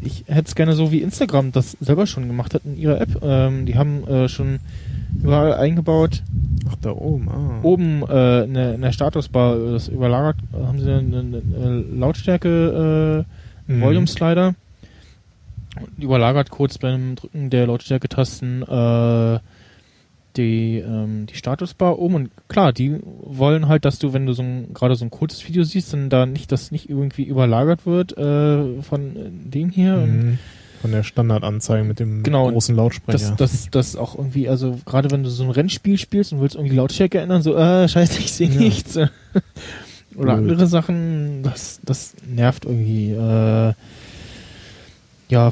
ich 0.03 0.25
hätte 0.27 0.49
es 0.49 0.57
gerne 0.57 0.75
so 0.75 0.91
wie 0.91 1.01
Instagram 1.01 1.53
das 1.53 1.77
selber 1.81 2.09
schon 2.09 2.27
gemacht 2.27 2.55
hat 2.55 2.63
in 2.65 2.77
ihrer 2.77 3.01
App. 3.01 3.21
Ähm, 3.23 3.67
die 3.67 3.77
haben 3.77 4.05
äh, 4.09 4.29
schon 4.29 4.59
überall 5.23 5.55
eingebaut, 5.55 6.25
Ach, 6.69 6.75
da 6.83 6.91
oben. 6.91 7.29
Ah. 7.29 7.61
oben 7.63 8.03
äh, 8.09 8.43
in, 8.45 8.55
der, 8.55 8.75
in 8.75 8.81
der 8.83 8.91
Statusbar, 8.91 9.57
äh, 9.57 9.73
das 9.75 9.87
überlagert, 9.87 10.39
haben 10.53 10.81
sie 10.81 10.91
eine, 10.91 11.19
eine, 11.21 11.43
eine 11.57 11.81
Lautstärke 11.97 13.25
äh, 13.29 13.33
Mhm. 13.69 13.81
Volume 13.81 14.07
Slider 14.09 14.57
überlagert 15.99 16.51
kurz 16.51 16.79
beim 16.79 17.15
Drücken 17.17 17.51
der 17.51 17.67
Lautstärke-Tasten 17.67 18.63
äh, 18.63 19.39
die, 20.37 20.79
ähm, 20.79 21.27
die 21.27 21.35
Statusbar 21.35 21.99
oben 21.99 22.15
und 22.15 22.31
klar, 22.49 22.73
die 22.73 22.97
wollen 23.23 23.69
halt, 23.69 23.85
dass 23.85 23.99
du, 23.99 24.13
wenn 24.15 24.25
du 24.27 24.33
so 24.33 24.43
gerade 24.73 24.95
so 24.95 25.05
ein 25.05 25.11
kurzes 25.11 25.47
Video 25.47 25.63
siehst, 25.63 25.93
dann 25.93 26.09
da 26.09 26.25
nicht, 26.27 26.51
das 26.53 26.71
nicht 26.71 26.89
irgendwie 26.89 27.25
überlagert 27.25 27.85
wird 27.87 28.17
äh, 28.17 28.81
von 28.83 29.13
dem 29.51 29.69
hier. 29.71 29.97
Mhm. 29.97 30.39
Von 30.81 30.91
der 30.91 31.05
Standardanzeige 31.05 31.85
mit 31.85 32.01
dem 32.01 32.23
Genau, 32.25 32.51
großen 32.51 32.75
Lautsprecher. 32.75 33.35
das, 33.37 33.53
das, 33.53 33.69
das 33.71 33.97
auch 33.97 34.17
irgendwie, 34.17 34.49
also 34.49 34.79
gerade 34.85 35.11
wenn 35.13 35.23
du 35.23 35.31
so 35.31 35.45
ein 35.45 35.51
Rennspiel 35.51 35.97
spielst 35.97 36.33
und 36.33 36.41
willst 36.41 36.57
irgendwie 36.57 36.71
die 36.71 36.77
Lautstärke 36.77 37.21
ändern, 37.21 37.41
so, 37.43 37.55
äh, 37.55 37.87
scheiße, 37.89 38.19
ich 38.19 38.33
sehe 38.33 38.49
Ja. 38.49 38.59
nichts. 38.61 38.97
Oder 40.17 40.37
Blöd. 40.37 40.51
andere 40.51 40.67
Sachen, 40.67 41.43
das, 41.43 41.81
das 41.85 42.15
nervt 42.27 42.65
irgendwie. 42.65 43.13
Äh, 43.13 43.75
ja, 45.33 45.51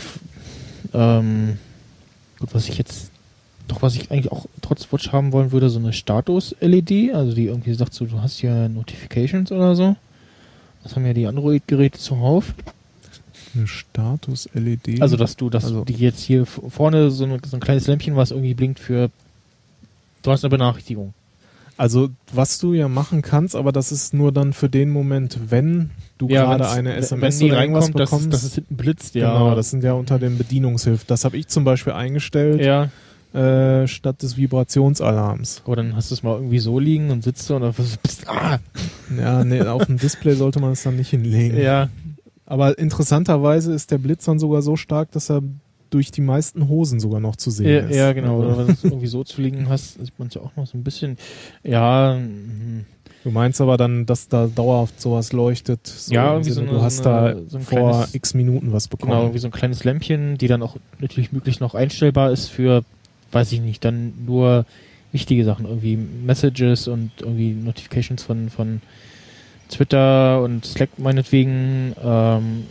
ähm, 0.93 1.57
gut, 2.39 2.55
was 2.55 2.69
ich 2.69 2.77
jetzt, 2.79 3.11
doch 3.69 3.83
was 3.83 3.95
ich 3.97 4.11
eigentlich 4.11 4.31
auch 4.31 4.47
trotz 4.61 4.93
Watch 4.93 5.11
haben 5.13 5.33
wollen 5.33 5.53
würde, 5.53 5.71
so 5.71 5.79
eine 5.79 5.93
Status-LED, 5.93 7.15
also 7.15 7.35
die 7.35 7.47
irgendwie 7.47 7.73
sagt 7.75 7.95
so, 7.95 8.05
du 8.05 8.21
hast 8.21 8.43
ja 8.43 8.69
Notifications 8.69 9.51
oder 9.51 9.75
so. 9.75 9.97
Das 10.83 10.97
haben 10.97 11.07
ja 11.07 11.13
die 11.13 11.27
Android-Geräte 11.27 11.99
zuhauf. 11.99 12.55
Eine 13.55 13.67
Status-LED. 13.67 15.01
Also, 15.03 15.17
dass 15.17 15.37
du, 15.37 15.51
dass 15.51 15.65
Also- 15.65 15.85
die 15.85 15.95
jetzt 15.95 16.21
hier 16.23 16.47
vorne 16.47 17.11
so, 17.11 17.25
eine, 17.25 17.39
so 17.45 17.57
ein 17.57 17.61
kleines 17.61 17.87
Lämpchen, 17.87 18.17
was 18.17 18.31
irgendwie 18.31 18.55
blinkt 18.55 18.79
für, 18.79 19.11
du 20.23 20.31
hast 20.31 20.45
eine 20.45 20.51
Benachrichtigung. 20.51 21.15
Also, 21.81 22.11
was 22.35 22.59
du 22.59 22.75
ja 22.75 22.89
machen 22.89 23.23
kannst, 23.23 23.57
aber 23.57 23.73
das 23.73 23.91
ist 23.91 24.13
nur 24.13 24.33
dann 24.33 24.53
für 24.53 24.69
den 24.69 24.91
Moment, 24.91 25.39
wenn 25.49 25.91
du 26.19 26.27
gerade 26.27 26.63
wenn's- 26.65 26.73
eine 26.75 26.95
SMS 26.97 27.41
oder 27.43 27.59
irgendwas 27.63 27.85
reinkommt, 27.87 28.05
bekommst. 28.11 28.33
dass 28.35 28.43
es 28.43 28.55
hinten 28.55 28.77
blitzt, 28.77 29.15
ja. 29.15 29.33
Genau, 29.33 29.55
das 29.55 29.71
sind 29.71 29.83
ja 29.83 29.95
unter 29.95 30.19
den 30.19 30.37
Bedienungshilfen. 30.37 31.07
Das 31.07 31.25
habe 31.25 31.39
ich 31.39 31.49
zum 31.49 31.65
Beispiel 31.65 31.95
eingestellt, 31.95 32.61
ja. 32.61 32.91
äh, 33.33 33.87
statt 33.89 34.23
des 34.23 34.37
Vibrationsalarms. 34.37 35.63
Aber 35.65 35.77
dann 35.77 35.97
hast 35.97 36.11
du 36.11 36.15
es 36.17 36.23
mal 36.23 36.35
irgendwie 36.37 36.59
so 36.59 36.79
liegen 36.79 37.11
und 37.11 37.23
sitzt 37.25 37.47
so 37.47 37.57
und 37.57 37.63
dann 37.63 37.73
bist, 37.73 38.29
ah, 38.29 38.59
Ja, 39.19 39.43
nee, 39.45 39.63
auf 39.63 39.87
dem 39.87 39.97
Display 39.99 40.35
sollte 40.35 40.61
man 40.61 40.73
es 40.73 40.83
dann 40.83 40.97
nicht 40.97 41.11
hinlegen. 41.11 41.59
ja, 41.59 41.89
Aber 42.45 42.77
interessanterweise 42.79 43.73
ist 43.73 43.91
der 43.91 43.99
Blitz 43.99 44.25
dann 44.27 44.39
sogar 44.39 44.61
so 44.63 44.77
stark, 44.77 45.13
dass 45.13 45.31
er 45.31 45.43
durch 45.91 46.11
die 46.11 46.21
meisten 46.21 46.69
Hosen 46.69 47.01
sogar 47.01 47.21
noch 47.21 47.37
zu 47.37 47.51
sehen 47.51 47.69
ja, 47.71 47.81
ist. 47.81 47.97
ja, 47.97 48.13
genau. 48.13 48.39
Oder 48.39 48.57
wenn 48.59 48.67
du 48.69 48.73
es 48.73 48.85
irgendwie 48.85 49.07
so 49.09 49.25
zu 49.25 49.43
liegen 49.43 49.69
hast, 49.69 49.95
sieht 50.05 50.19
man 50.19 50.29
es 50.29 50.35
ja 50.35 50.41
auch 50.41 50.55
noch 50.57 50.67
so 50.67 50.79
ein 50.79 50.85
bisschen. 50.85 51.17
Ja, 51.63 52.15
mhm. 52.19 52.85
du 53.25 53.31
meinst 53.31 53.61
aber 53.61 53.77
dann, 53.77 54.07
dass 54.07 54.29
da 54.29 54.47
dauerhaft 54.47 55.01
sowas 55.01 55.33
leuchtet. 55.33 55.87
So 55.87 56.15
Ja, 56.15 56.33
irgendwie 56.33 56.51
so 56.53 56.61
eine- 56.61 56.71
du 56.71 56.81
hast 56.81 57.05
da 57.05 57.35
so 57.49 57.59
ein 57.59 57.63
vor 57.65 57.91
kleines- 57.91 58.15
x 58.15 58.35
Minuten 58.35 58.73
was 58.73 58.89
bekommen. 58.89 59.13
genau, 59.13 59.35
wie 59.35 59.39
so 59.39 59.49
ein 59.49 59.53
kleines 59.53 59.85
Lämpchen, 59.85 60.39
die 60.39 60.47
dann 60.49 60.63
auch 60.63 60.77
natürlich 61.01 61.33
möglich 61.33 61.61
noch 61.61 61.75
einstellbar 61.75 62.31
ist 62.31 62.49
für, 62.49 62.85
weiß 63.33 63.51
ich 63.53 63.61
nicht, 63.61 63.85
dann 63.85 64.13
nur 64.25 64.65
wichtige 65.13 65.45
Sachen, 65.45 65.67
irgendwie 65.67 65.97
Messages 65.97 66.87
und 66.87 67.11
irgendwie 67.21 67.51
Notifications 67.53 68.23
von, 68.23 68.49
von 68.49 68.81
Twitter 69.69 70.43
und 70.43 70.65
Slack 70.65 70.91
meinetwegen, 70.99 71.95
ähm, 72.03 72.65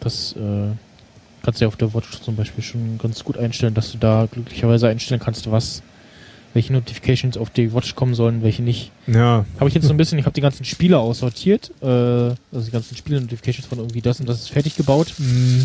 das 0.00 0.34
äh, 0.36 0.72
kannst 1.42 1.60
du 1.60 1.64
ja 1.64 1.68
auf 1.68 1.76
der 1.76 1.92
Watch 1.94 2.20
zum 2.20 2.36
Beispiel 2.36 2.62
schon 2.64 2.98
ganz 2.98 3.24
gut 3.24 3.38
einstellen, 3.38 3.74
dass 3.74 3.92
du 3.92 3.98
da 3.98 4.26
glücklicherweise 4.30 4.88
einstellen 4.88 5.20
kannst, 5.20 5.50
was 5.50 5.82
welche 6.52 6.72
Notifications 6.72 7.36
auf 7.36 7.50
die 7.50 7.72
Watch 7.72 7.94
kommen 7.94 8.14
sollen, 8.14 8.42
welche 8.42 8.62
nicht. 8.62 8.90
Ja. 9.06 9.44
Habe 9.60 9.68
ich 9.68 9.74
jetzt 9.74 9.84
so 9.86 9.94
ein 9.94 9.96
bisschen, 9.96 10.18
ich 10.18 10.24
habe 10.24 10.34
die 10.34 10.40
ganzen 10.40 10.64
Spiele 10.64 10.98
aussortiert, 10.98 11.70
äh, 11.80 11.86
also 11.86 12.36
die 12.52 12.72
ganzen 12.72 12.96
Spiele-Notifications 12.96 13.66
von 13.68 13.78
irgendwie 13.78 14.00
das 14.00 14.18
und 14.18 14.28
das 14.28 14.40
ist 14.40 14.50
fertig 14.50 14.74
gebaut 14.76 15.14
Mm. 15.18 15.60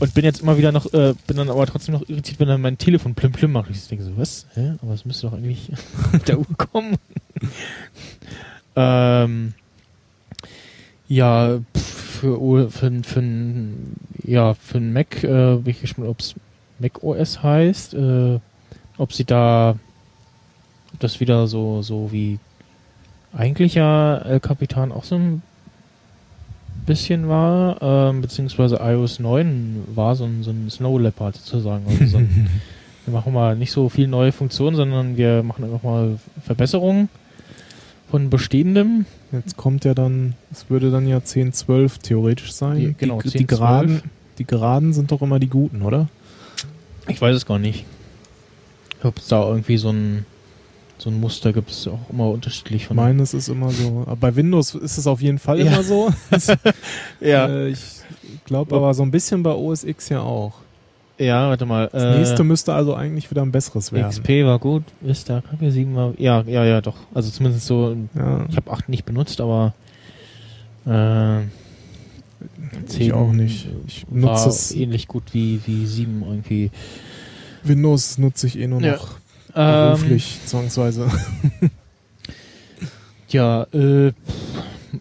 und 0.00 0.14
bin 0.14 0.24
jetzt 0.24 0.40
immer 0.42 0.58
wieder 0.58 0.72
noch, 0.72 0.92
äh, 0.92 1.14
bin 1.28 1.36
dann 1.36 1.48
aber 1.48 1.64
trotzdem 1.66 1.94
noch 1.94 2.08
irritiert, 2.08 2.40
wenn 2.40 2.48
dann 2.48 2.60
mein 2.60 2.76
Telefon 2.76 3.14
plim 3.14 3.30
plim 3.30 3.52
macht. 3.52 3.70
Ich 3.70 3.86
denke 3.86 4.04
so, 4.04 4.16
was? 4.16 4.46
Hä? 4.54 4.72
Aber 4.82 4.94
es 4.94 5.04
müsste 5.04 5.28
doch 5.28 5.34
eigentlich 5.34 5.70
auf 6.12 6.24
der 6.24 6.40
Uhr 6.40 6.46
kommen. 6.56 6.96
ähm, 8.74 9.54
ja, 11.08 11.58
pf, 11.76 11.99
für, 12.20 12.70
für, 12.70 13.02
für, 13.02 13.22
ja, 14.24 14.54
für 14.54 14.78
ein 14.78 14.92
Mac 14.92 15.24
äh, 15.24 15.56
bin 15.56 15.66
ich 15.66 15.80
gespannt, 15.80 16.08
ob 16.08 16.20
es 16.20 16.34
Mac 16.78 17.02
OS 17.02 17.42
heißt, 17.42 17.94
äh, 17.94 18.38
ob 18.98 19.12
sie 19.12 19.24
da 19.24 19.76
ob 20.92 21.00
das 21.00 21.20
wieder 21.20 21.46
so, 21.46 21.82
so 21.82 22.12
wie 22.12 22.38
eigentlich 23.32 23.74
ja 23.74 24.18
El 24.18 24.40
Capitan 24.40 24.92
auch 24.92 25.04
so 25.04 25.14
ein 25.14 25.42
bisschen 26.86 27.28
war, 27.28 27.80
ähm, 27.80 28.20
beziehungsweise 28.20 28.80
iOS 28.82 29.20
9 29.20 29.84
war 29.94 30.16
so 30.16 30.24
ein, 30.24 30.42
so 30.42 30.50
ein 30.50 30.68
Snow 30.70 30.98
Leopard 31.00 31.36
sozusagen. 31.36 31.84
Also 31.88 32.06
so 32.06 32.18
ein, 32.18 32.50
wir 33.06 33.14
machen 33.14 33.32
mal 33.32 33.56
nicht 33.56 33.70
so 33.70 33.88
viel 33.88 34.08
neue 34.08 34.32
Funktionen, 34.32 34.76
sondern 34.76 35.16
wir 35.16 35.42
machen 35.42 35.64
einfach 35.64 35.82
mal 35.82 36.18
Verbesserungen 36.42 37.08
von 38.10 38.30
bestehendem. 38.30 39.06
Jetzt 39.32 39.56
kommt 39.56 39.84
ja 39.84 39.94
dann, 39.94 40.34
es 40.52 40.68
würde 40.68 40.90
dann 40.90 41.06
ja 41.06 41.22
10, 41.22 41.52
12 41.52 41.98
theoretisch 41.98 42.52
sein. 42.52 42.78
Die- 42.78 42.94
genau, 42.96 43.20
die, 43.22 43.28
10, 43.30 43.38
die, 43.40 43.46
Geraden, 43.46 43.88
12. 44.00 44.02
die 44.38 44.44
Geraden 44.46 44.92
sind 44.92 45.12
doch 45.12 45.22
immer 45.22 45.38
die 45.38 45.48
guten, 45.48 45.82
oder? 45.82 46.08
Ich 47.08 47.20
weiß 47.20 47.36
es 47.36 47.46
gar 47.46 47.58
nicht. 47.58 47.84
Ob 49.02 49.18
es 49.18 49.28
da 49.28 49.42
irgendwie 49.48 49.78
so 49.78 49.90
ein, 49.90 50.26
so 50.98 51.08
ein 51.10 51.18
Muster 51.18 51.52
gibt, 51.52 51.70
ist 51.70 51.88
auch 51.88 52.10
immer 52.10 52.28
unterschiedlich 52.28 52.86
von. 52.86 52.96
Meines 52.96 53.32
ist 53.32 53.48
immer 53.48 53.70
so. 53.70 54.02
Aber 54.06 54.16
bei 54.16 54.36
Windows 54.36 54.74
ist 54.74 54.98
es 54.98 55.06
auf 55.06 55.22
jeden 55.22 55.38
Fall 55.38 55.58
Ja. 55.60 55.72
immer 55.72 55.82
so. 55.82 56.12
ja. 57.20 57.46
Äh, 57.48 57.68
ich 57.68 57.80
glaube 58.44 58.76
aber 58.76 58.92
so 58.92 59.02
ein 59.02 59.10
bisschen 59.10 59.42
bei 59.42 59.52
OS 59.52 59.84
X 59.84 60.08
ja 60.10 60.20
auch. 60.20 60.52
Ja, 61.20 61.48
warte 61.48 61.66
mal. 61.66 61.88
Das 61.92 62.02
äh, 62.02 62.18
nächste 62.18 62.42
müsste 62.44 62.72
also 62.74 62.94
eigentlich 62.94 63.30
wieder 63.30 63.42
ein 63.42 63.52
besseres 63.52 63.92
werden. 63.92 64.10
XP 64.10 64.28
war 64.44 64.58
gut, 64.58 64.84
Vista, 65.00 65.40
KP 65.40 65.70
7 65.70 65.94
war. 65.94 66.14
Ja, 66.18 66.42
ja, 66.46 66.64
ja, 66.64 66.80
doch. 66.80 66.96
Also 67.14 67.30
zumindest 67.30 67.66
so. 67.66 67.96
Ja, 68.14 68.46
Ich 68.48 68.56
habe 68.56 68.70
8 68.70 68.88
nicht 68.88 69.04
benutzt, 69.04 69.40
aber. 69.40 69.74
Äh, 70.86 71.42
ich 72.98 73.12
auch 73.12 73.32
nicht. 73.32 73.68
Ich 73.86 74.06
nutze 74.10 74.48
es. 74.48 74.72
ähnlich 74.74 75.08
gut 75.08 75.24
wie, 75.32 75.60
wie 75.66 75.86
7 75.86 76.22
irgendwie. 76.26 76.70
Windows 77.62 78.16
nutze 78.18 78.46
ich 78.46 78.58
eh 78.58 78.66
nur 78.66 78.80
Ja. 78.80 78.92
noch 78.92 79.16
Ähm, 79.54 79.90
beruflich, 79.96 80.38
zwangsweise. 80.46 81.08
Ja, 83.28 83.62
äh, 83.72 84.12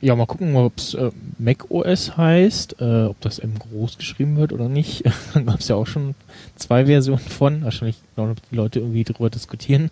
ja, 0.01 0.15
mal 0.15 0.25
gucken, 0.25 0.55
ob 0.55 0.77
es 0.77 0.93
äh, 0.93 1.11
Mac 1.37 1.69
OS 1.69 2.15
heißt, 2.17 2.75
äh, 2.79 3.03
ob 3.05 3.19
das 3.21 3.39
M 3.39 3.53
groß 3.57 3.97
geschrieben 3.97 4.37
wird 4.37 4.53
oder 4.53 4.69
nicht. 4.69 5.03
Dann 5.33 5.45
gab 5.45 5.59
es 5.59 5.67
ja 5.67 5.75
auch 5.75 5.87
schon 5.87 6.15
zwei 6.55 6.85
Versionen 6.85 7.19
von. 7.19 7.63
Wahrscheinlich 7.63 7.97
noch 8.15 8.33
die 8.51 8.55
Leute 8.55 8.79
irgendwie 8.79 9.03
drüber 9.03 9.29
diskutieren. 9.29 9.89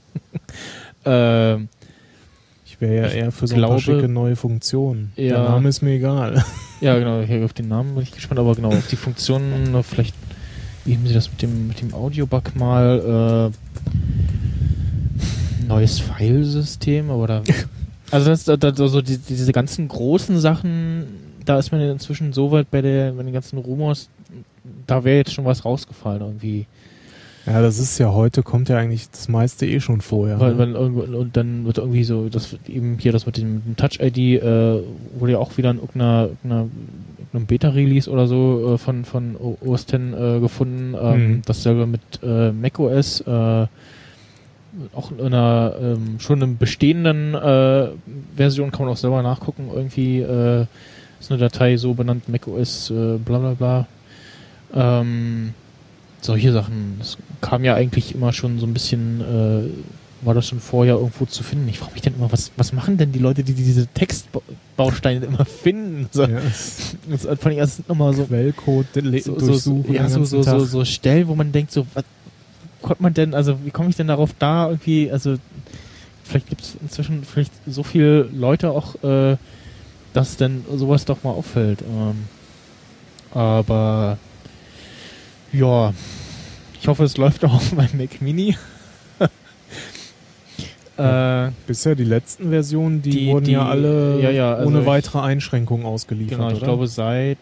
ähm, 1.05 1.69
Ich 2.65 2.79
wäre 2.81 2.95
ja 2.95 3.07
Ich 3.07 3.15
eher 3.15 3.31
für 3.31 3.47
so 3.47 3.55
ein 3.55 3.61
paar 3.61 3.69
glaube- 3.77 3.81
schicke 3.81 4.07
neue 4.07 4.35
Funktionen. 4.35 5.13
Der 5.17 5.25
Ja. 5.25 5.43
Name 5.49 5.69
ist 5.69 5.81
mir 5.81 5.91
egal. 5.93 6.43
ja, 6.81 6.97
genau, 6.99 7.21
hier 7.21 7.43
auf 7.45 7.53
den 7.53 7.67
Namen 7.67 7.93
bin 7.95 8.03
ich 8.03 8.11
gespannt, 8.11 8.39
aber 8.39 8.53
genau, 8.55 8.69
auf 8.69 8.87
die 8.87 8.95
Funktionen, 8.97 9.73
äh, 9.73 9.83
vielleicht 9.83 10.15
geben 10.85 11.05
sie 11.07 11.13
das 11.13 11.29
mit 11.31 11.41
dem, 11.41 11.67
mit 11.67 11.81
dem 11.81 11.93
Audio-Bug 11.93 12.55
mal. 12.55 13.51
Äh, 13.51 13.57
neues 15.67 15.99
Filesystem, 15.99 17.09
aber 17.11 17.27
da. 17.27 17.41
Also 18.11 18.29
das, 18.29 18.45
das, 18.45 18.79
also 18.79 19.01
die, 19.01 19.17
diese 19.17 19.51
ganzen 19.51 19.87
großen 19.87 20.39
Sachen, 20.39 21.05
da 21.45 21.59
ist 21.59 21.71
man 21.71 21.81
inzwischen 21.81 22.33
so 22.33 22.51
weit 22.51 22.71
bei 22.71 22.81
der, 22.81 23.11
bei 23.11 23.23
den 23.23 23.33
ganzen 23.33 23.57
Rumors, 23.57 24.09
da 24.85 25.03
wäre 25.03 25.17
jetzt 25.17 25.33
schon 25.33 25.45
was 25.45 25.65
rausgefallen 25.65 26.21
irgendwie. 26.21 26.65
Ja, 27.45 27.61
das 27.61 27.79
ist 27.79 27.97
ja 27.97 28.11
heute, 28.11 28.43
kommt 28.43 28.67
ja 28.67 28.77
eigentlich 28.77 29.09
das 29.09 29.29
meiste 29.29 29.65
eh 29.65 29.79
schon 29.79 30.01
vorher. 30.01 30.37
Weil, 30.39 30.55
ne? 30.55 30.59
weil 30.59 30.75
und 30.75 31.37
dann 31.37 31.65
wird 31.65 31.77
irgendwie 31.77 32.03
so, 32.03 32.27
das 32.27 32.57
eben 32.67 32.97
hier 32.99 33.13
das 33.13 33.25
mit 33.25 33.37
dem, 33.37 33.63
dem 33.63 33.77
Touch-ID 33.77 34.17
äh, 34.17 34.81
wurde 35.17 35.31
ja 35.31 35.37
auch 35.37 35.57
wieder 35.57 35.71
in 35.71 35.77
irgendeiner, 35.77 36.23
irgendeiner, 36.23 36.67
irgendeinem 37.19 37.45
Beta-Release 37.45 38.09
oder 38.09 38.27
so 38.27 38.73
äh, 38.73 38.77
von, 38.77 39.05
von 39.05 39.37
OS 39.37 39.83
X 39.83 39.93
äh, 39.93 40.39
gefunden. 40.41 40.93
Ähm, 41.01 41.27
Mhm. 41.27 41.41
Dasselbe 41.45 41.87
mit 41.87 42.01
äh, 42.21 42.51
macOS, 42.51 43.21
äh, 43.21 43.67
auch 44.95 45.11
in 45.11 45.21
einer 45.21 45.75
ähm, 45.81 46.19
schon 46.19 46.41
in 46.41 46.57
bestehenden 46.57 47.33
äh, 47.33 47.89
Version 48.35 48.71
kann 48.71 48.85
man 48.85 48.93
auch 48.93 48.97
selber 48.97 49.21
nachgucken. 49.21 49.69
Irgendwie 49.73 50.19
äh, 50.19 50.65
ist 51.19 51.31
eine 51.31 51.39
Datei 51.39 51.77
so 51.77 51.93
benannt, 51.93 52.29
macOS, 52.29 52.91
äh, 52.91 53.17
bla 53.17 53.39
bla 53.39 53.53
bla. 53.53 53.87
Ähm, 54.73 55.53
solche 56.21 56.51
Sachen. 56.51 56.95
Das 56.99 57.17
kam 57.41 57.63
ja 57.63 57.75
eigentlich 57.75 58.15
immer 58.15 58.33
schon 58.33 58.59
so 58.59 58.65
ein 58.65 58.73
bisschen, 58.73 59.21
äh, 59.21 60.25
war 60.25 60.33
das 60.33 60.47
schon 60.47 60.59
vorher 60.59 60.95
irgendwo 60.95 61.25
zu 61.25 61.43
finden. 61.43 61.67
Ich 61.69 61.79
frage 61.79 61.93
mich 61.93 62.01
dann 62.01 62.15
immer, 62.15 62.31
was, 62.31 62.51
was 62.57 62.73
machen 62.73 62.97
denn 62.97 63.11
die 63.11 63.19
Leute, 63.19 63.43
die 63.43 63.53
diese 63.53 63.87
Textbausteine 63.87 65.25
immer 65.25 65.45
finden? 65.45 66.07
So, 66.11 66.23
ja, 66.23 66.39
das, 67.09 67.25
allem, 67.27 67.57
das 67.57 67.77
sind 67.77 67.89
nochmal 67.89 68.13
so, 68.13 68.25
Quellcode 68.25 68.87
so, 69.23 69.53
so, 69.53 69.85
ja, 69.89 70.09
so, 70.09 70.23
so, 70.23 70.41
so, 70.41 70.65
so 70.65 70.85
Stellen, 70.85 71.27
wo 71.27 71.35
man 71.35 71.51
denkt, 71.51 71.71
so, 71.71 71.85
was 71.93 72.03
konnte 72.81 73.03
man 73.03 73.13
denn, 73.13 73.33
also 73.33 73.57
wie 73.65 73.71
komme 73.71 73.89
ich 73.89 73.95
denn 73.95 74.07
darauf 74.07 74.31
da 74.37 74.67
irgendwie, 74.69 75.11
also 75.11 75.35
vielleicht 76.23 76.47
gibt 76.49 76.61
es 76.61 76.75
inzwischen 76.81 77.23
vielleicht 77.23 77.51
so 77.65 77.83
viele 77.83 78.23
Leute 78.23 78.71
auch, 78.71 78.95
äh, 79.03 79.37
dass 80.13 80.37
denn 80.37 80.63
sowas 80.75 81.05
doch 81.05 81.23
mal 81.23 81.31
auffällt. 81.31 81.81
Ähm, 81.81 82.25
aber 83.31 84.17
ja, 85.53 85.93
ich 86.81 86.87
hoffe, 86.87 87.03
es 87.03 87.17
läuft 87.17 87.43
auch 87.45 87.53
auf 87.53 87.71
meinem 87.73 87.97
Mac 87.97 88.21
Mini. 88.21 88.55
äh, 90.97 91.51
Bisher 91.67 91.95
die 91.95 92.03
letzten 92.03 92.49
Versionen, 92.49 93.01
die, 93.01 93.09
Die- 93.11 93.27
wurden 93.27 93.45
die- 93.45 93.51
ja 93.51 93.65
alle 93.67 94.19
ja, 94.21 94.29
ja, 94.31 94.53
also 94.55 94.67
ohne 94.69 94.81
ich- 94.81 94.85
weitere 94.85 95.19
Einschränkungen 95.19 95.85
ausgeliefert. 95.85 96.37
genau, 96.37 96.49
ich 96.51 96.57
oder? 96.57 96.65
glaube 96.65 96.87
seit 96.87 97.39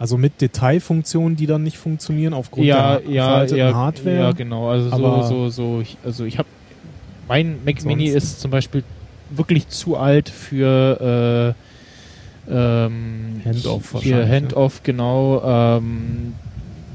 also 0.00 0.16
mit 0.16 0.40
Detailfunktionen, 0.40 1.36
die 1.36 1.46
dann 1.46 1.62
nicht 1.62 1.76
funktionieren 1.76 2.32
aufgrund 2.32 2.64
ja, 2.66 2.96
der 2.96 3.10
ja, 3.10 3.24
veralteten 3.26 3.58
ja, 3.58 3.74
Hardware. 3.74 4.16
Ja, 4.16 4.32
genau. 4.32 4.70
Also 4.70 4.92
Aber- 4.92 5.24
so, 5.24 5.50
so, 5.50 5.74
so. 5.74 5.80
Ich, 5.82 5.98
also 6.02 6.24
ich 6.24 6.38
habe 6.38 6.48
mein 7.28 7.58
Mac 7.66 7.84
Mini 7.84 8.06
ist 8.06 8.40
zum 8.40 8.50
Beispiel 8.50 8.82
wirklich 9.28 9.68
zu 9.68 9.98
alt 9.98 10.30
für 10.30 11.54
äh, 12.48 12.50
ähm, 12.50 13.42
Handoff 13.44 13.92
wahrscheinlich, 13.92 14.28
Handoff, 14.28 14.82
genau. 14.82 15.42
Ähm, 15.44 16.32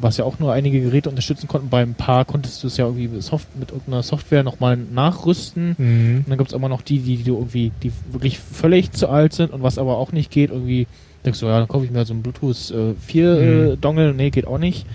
was 0.02 0.18
ja 0.18 0.26
auch 0.26 0.40
nur 0.40 0.52
einige 0.52 0.82
Geräte 0.82 1.08
unterstützen 1.08 1.48
konnten. 1.48 1.70
Beim 1.70 1.94
Paar 1.94 2.26
konntest 2.26 2.64
du 2.64 2.68
es 2.68 2.78
ja 2.78 2.86
irgendwie 2.86 3.08
mit, 3.08 3.22
Soft 3.22 3.56
mit 3.56 3.70
irgendeiner 3.70 4.02
Software 4.02 4.42
nochmal 4.42 4.78
nachrüsten. 4.78 5.76
Mhm. 5.78 6.18
Und 6.26 6.30
dann 6.30 6.38
gibt 6.40 6.50
es 6.50 6.56
aber 6.56 6.70
noch 6.70 6.82
die, 6.82 6.98
die, 6.98 7.18
die 7.18 7.30
irgendwie, 7.30 7.72
die 7.84 7.92
wirklich 8.12 8.40
völlig 8.40 8.94
zu 8.94 9.10
alt 9.10 9.34
sind 9.34 9.54
und 9.54 9.62
was 9.62 9.78
aber 9.78 9.98
auch 9.98 10.12
nicht 10.12 10.32
geht, 10.32 10.50
irgendwie 10.50 10.88
denkst 11.26 11.40
du, 11.40 11.48
ja, 11.48 11.60
dann 11.60 11.68
kaufe 11.68 11.86
ich 11.86 11.92
mir 11.92 11.98
halt 12.00 12.08
so 12.08 12.14
einen 12.14 12.22
Bluetooth 12.24 12.72
äh, 12.72 12.94
4 13.00 13.30
Mhm. 13.36 13.72
äh, 13.74 13.78
Dongle, 13.78 14.14
nee, 14.14 14.30
geht 14.30 14.48
auch 14.48 14.58
nicht. 14.60 14.86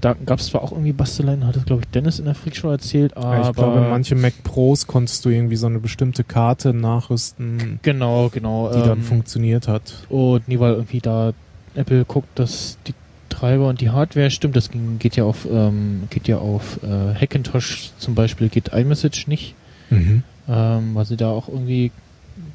Da 0.00 0.12
gab 0.26 0.38
es 0.38 0.46
zwar 0.48 0.62
auch 0.62 0.72
irgendwie 0.72 0.92
Basteleien, 0.92 1.46
hat 1.46 1.56
es 1.56 1.64
glaube 1.64 1.80
ich 1.82 1.88
Dennis 1.88 2.18
in 2.18 2.26
der 2.26 2.34
Freak 2.34 2.54
Show 2.56 2.68
erzählt, 2.68 3.16
aber 3.16 3.36
Ja, 3.38 3.48
ich 3.50 3.56
glaube, 3.56 3.80
manche 3.80 4.14
Mac 4.14 4.34
Pros 4.44 4.86
konntest 4.86 5.24
du 5.24 5.30
irgendwie 5.30 5.56
so 5.56 5.66
eine 5.66 5.78
bestimmte 5.78 6.24
Karte 6.24 6.74
nachrüsten, 6.74 7.78
genau, 7.82 8.28
genau. 8.28 8.70
die 8.70 8.82
dann 8.82 8.98
ähm, 8.98 9.02
funktioniert 9.02 9.66
hat. 9.66 9.94
Und 10.10 10.46
nee, 10.46 10.58
weil 10.60 10.74
irgendwie 10.74 11.00
da 11.00 11.32
Apple 11.74 12.04
guckt, 12.04 12.28
dass 12.38 12.76
die 12.86 12.92
Treiber 13.30 13.66
und 13.68 13.80
die 13.80 13.88
Hardware 13.90 14.30
stimmt. 14.30 14.54
Das 14.56 14.70
ging, 14.70 14.98
geht 14.98 15.16
ja 15.16 15.24
auf, 15.24 15.46
ähm, 15.50 16.02
geht 16.10 16.28
ja 16.28 16.36
auf 16.36 16.78
äh, 16.82 17.14
Hackintosh 17.18 17.92
zum 17.98 18.14
Beispiel 18.14 18.50
geht 18.50 18.68
iMessage 18.74 19.26
nicht, 19.26 19.54
Mhm. 19.88 20.22
ähm, 20.48 20.94
weil 20.94 21.06
sie 21.06 21.16
da 21.16 21.30
auch 21.30 21.48
irgendwie 21.48 21.92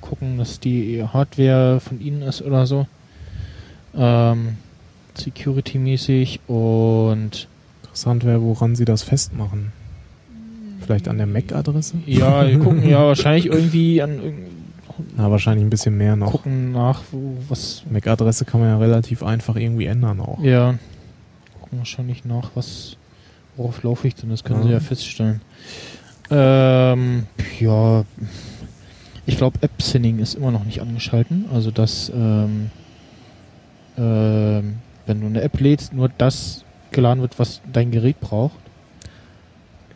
gucken, 0.01 0.37
dass 0.37 0.59
die 0.59 1.03
Hardware 1.03 1.79
von 1.79 1.99
ihnen 2.01 2.21
ist 2.21 2.41
oder 2.41 2.65
so. 2.65 2.87
Ähm, 3.95 4.57
Security-mäßig 5.17 6.39
und 6.47 7.47
Interessant 7.83 8.23
wäre, 8.23 8.41
woran 8.41 8.75
sie 8.75 8.85
das 8.85 9.01
festmachen. 9.03 9.71
Vielleicht 10.85 11.07
an 11.07 11.17
der 11.17 11.25
MAC-Adresse? 11.27 11.95
ja, 12.05 12.47
wir 12.47 12.59
gucken 12.59 12.87
ja 12.87 13.03
wahrscheinlich 13.05 13.47
irgendwie 13.47 14.01
an 14.01 14.19
Na, 15.17 15.29
wahrscheinlich 15.31 15.65
ein 15.65 15.69
bisschen 15.71 15.97
mehr 15.97 16.15
noch. 16.15 16.31
gucken 16.31 16.71
nach, 16.71 17.01
wo, 17.11 17.35
was 17.49 17.83
MAC-Adresse 17.89 18.45
kann 18.45 18.59
man 18.61 18.69
ja 18.69 18.77
relativ 18.77 19.23
einfach 19.23 19.55
irgendwie 19.55 19.85
ändern 19.87 20.19
auch. 20.21 20.39
Ja. 20.41 20.75
Gucken 21.61 21.79
wahrscheinlich 21.79 22.25
nach, 22.25 22.51
was 22.55 22.95
worauf 23.57 23.83
laufe 23.83 24.07
ich 24.07 24.15
denn? 24.15 24.29
Das 24.29 24.43
können 24.43 24.61
Ja. 24.61 24.65
sie 24.67 24.73
ja 24.73 24.79
feststellen. 24.79 25.41
Ähm, 26.31 27.23
ja. 27.59 28.05
Ich 29.29 29.37
glaube, 29.37 29.57
App-Sinning 29.61 30.19
ist 30.19 30.35
immer 30.35 30.51
noch 30.51 30.65
nicht 30.65 30.81
angeschalten. 30.81 31.45
Also, 31.53 31.71
dass, 31.71 32.11
ähm, 32.13 32.69
ähm, 33.97 34.75
wenn 35.05 35.21
du 35.21 35.27
eine 35.27 35.41
App 35.41 35.59
lädst, 35.59 35.93
nur 35.93 36.09
das 36.17 36.63
geladen 36.91 37.21
wird, 37.21 37.39
was 37.39 37.61
dein 37.71 37.91
Gerät 37.91 38.19
braucht. 38.19 38.57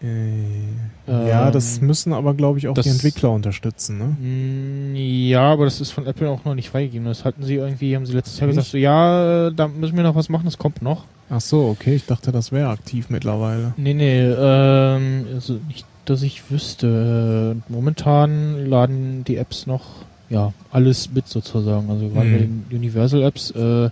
Äh, 0.02 1.30
ja, 1.30 1.50
das 1.50 1.78
Ähm, 1.80 1.88
müssen 1.88 2.12
aber, 2.14 2.34
glaube 2.34 2.60
ich, 2.60 2.68
auch 2.68 2.74
das- 2.74 2.84
die 2.86 2.92
Entwickler 2.92 3.32
unterstützen, 3.32 3.98
ne? 3.98 4.06
Mm, 4.20 4.96
Ja, 4.96 5.52
aber 5.54 5.66
das 5.66 5.80
ist 5.82 5.92
von 5.92 6.06
Apple 6.06 6.30
auch 6.30 6.44
noch 6.46 6.56
nicht 6.56 6.70
freigegeben. 6.70 7.06
Das 7.08 7.24
hatten 7.26 7.44
sie 7.44 7.56
irgendwie, 7.56 7.96
haben 7.96 8.06
sie 8.06 8.14
letztes 8.14 8.40
Jahr 8.40 8.48
Nicht? 8.48 8.58
gesagt, 8.58 8.72
so, 8.72 8.78
ja, 8.78 9.48
äh, 9.48 9.54
da 9.54 9.68
müssen 9.68 9.96
wir 9.96 10.04
noch 10.04 10.16
was 10.16 10.28
machen, 10.30 10.46
das 10.46 10.58
kommt 10.58 10.82
noch. 10.82 11.06
Ach 11.30 11.40
so, 11.42 11.68
okay, 11.70 11.96
ich 11.96 12.06
dachte, 12.06 12.32
das 12.32 12.52
wäre 12.52 12.70
aktiv 12.70 13.10
mittlerweile. 13.10 13.74
Nee, 13.78 13.94
nee, 13.94 14.22
ähm, 14.22 15.26
also 15.34 15.60
nicht, 15.68 15.86
dass 16.06 16.22
ich 16.22 16.50
wüsste. 16.52 17.56
Äh, 17.68 17.72
Momentan 17.72 18.66
laden 18.66 19.24
die 19.26 19.38
Apps 19.38 19.66
noch, 19.68 19.84
ja, 20.30 20.54
alles 20.72 21.10
mit 21.14 21.28
sozusagen. 21.28 21.90
Also 21.90 22.10
gerade 22.10 22.30
bei 22.30 22.38
Mhm. 22.38 22.66
den 22.70 22.78
Universal-Apps 22.78 23.52
äh, 23.52 23.90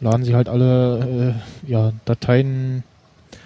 laden 0.00 0.24
sie 0.24 0.34
halt 0.34 0.48
alle, 0.48 1.34
äh, 1.66 1.70
ja, 1.70 1.92
Dateien 2.04 2.82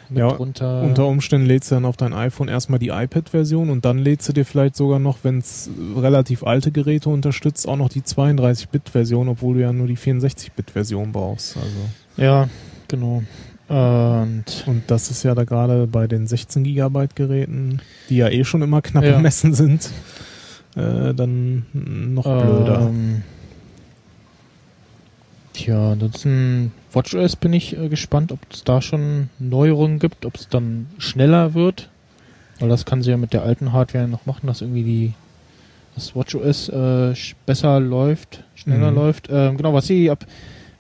mit 0.08 0.18
Ja, 0.20 0.28
runter. 0.28 0.82
Unter 0.82 1.06
Umständen 1.06 1.46
lädst 1.48 1.70
du 1.70 1.74
dann 1.74 1.84
auf 1.84 1.96
dein 1.96 2.12
iPhone 2.12 2.46
erstmal 2.48 2.78
die 2.78 2.88
iPad-Version 2.88 3.70
und 3.70 3.84
dann 3.84 3.98
lädst 3.98 4.28
du 4.28 4.32
dir 4.32 4.44
vielleicht 4.44 4.76
sogar 4.76 4.98
noch, 5.00 5.18
wenn 5.24 5.38
es 5.38 5.68
relativ 5.96 6.44
alte 6.44 6.70
Geräte 6.70 7.08
unterstützt, 7.10 7.66
auch 7.68 7.76
noch 7.76 7.88
die 7.88 8.02
32-Bit-Version, 8.02 9.28
obwohl 9.28 9.56
du 9.56 9.60
ja 9.62 9.72
nur 9.72 9.88
die 9.88 9.96
64-Bit-Version 9.98 11.10
brauchst. 11.12 11.56
Also. 11.56 12.22
ja, 12.24 12.48
genau. 12.88 13.24
Und 13.68 14.44
Und 14.66 14.82
das 14.86 15.10
ist 15.10 15.22
ja 15.24 15.34
da 15.34 15.44
gerade 15.44 15.86
bei 15.88 16.06
den 16.06 16.26
16 16.26 16.62
Gigabyte 16.64 17.16
Geräten, 17.16 17.80
die 18.08 18.16
ja 18.18 18.28
eh 18.28 18.44
schon 18.44 18.62
immer 18.62 18.80
knapp 18.80 19.04
Ja. 19.04 19.16
bemessen 19.16 19.54
sind, 19.54 19.90
äh, 20.76 21.12
dann 21.14 21.66
noch 21.72 22.24
blöder. 22.24 22.80
Ähm, 22.88 23.22
tja, 25.52 25.92
ansonsten 25.92 26.72
WatchOS 26.92 27.36
bin 27.36 27.52
ich 27.52 27.76
äh, 27.76 27.88
gespannt, 27.88 28.32
ob 28.32 28.38
es 28.52 28.62
da 28.64 28.80
schon 28.80 29.30
Neuerungen 29.38 29.98
gibt, 29.98 30.24
ob 30.26 30.36
es 30.36 30.48
dann 30.48 30.86
schneller 30.98 31.54
wird. 31.54 31.88
Weil 32.60 32.68
das 32.68 32.84
kann 32.86 33.02
sie 33.02 33.10
ja 33.10 33.16
mit 33.16 33.32
der 33.32 33.42
alten 33.42 33.72
Hardware 33.72 34.08
noch 34.08 34.26
machen, 34.26 34.46
dass 34.46 34.60
irgendwie 34.62 34.82
die 34.84 35.12
das 35.94 36.14
WatchOS 36.14 36.68
äh, 36.68 37.14
besser 37.46 37.80
läuft, 37.80 38.44
schneller 38.54 38.90
Mhm. 38.90 38.96
läuft. 38.96 39.28
Ähm, 39.30 39.56
genau, 39.56 39.72
was 39.74 39.86
sie 39.86 40.10
ab 40.10 40.24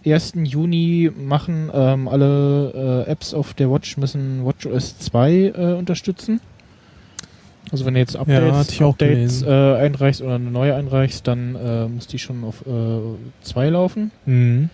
1. 0.06 0.34
Juni 0.44 1.10
machen, 1.16 1.70
ähm, 1.74 2.08
alle 2.08 3.04
äh, 3.06 3.10
Apps 3.10 3.34
auf 3.34 3.54
der 3.54 3.70
Watch 3.70 3.96
müssen 3.96 4.44
WatchOS 4.44 4.98
2 4.98 5.32
äh, 5.32 5.72
unterstützen. 5.78 6.40
Also 7.72 7.84
wenn 7.84 7.94
du 7.94 8.00
jetzt 8.00 8.16
Updates, 8.16 8.80
auch 8.80 8.90
Updates 8.90 9.42
äh, 9.42 9.48
einreichst 9.48 10.22
oder 10.22 10.36
eine 10.36 10.50
neue 10.50 10.74
einreichst, 10.74 11.26
dann 11.26 11.56
äh, 11.56 11.88
muss 11.88 12.06
die 12.06 12.20
schon 12.20 12.44
auf 12.44 12.62
2 13.42 13.68
laufen. 13.70 14.12
Mhm. 14.24 14.70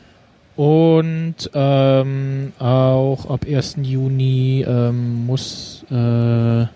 Und 0.57 1.51
ähm, 1.55 2.53
auch 2.59 3.31
ab 3.31 3.47
1. 3.49 3.77
Juni 3.83 4.65
ähm, 4.69 5.25
muss, 5.25 5.85
äh, 5.91 6.67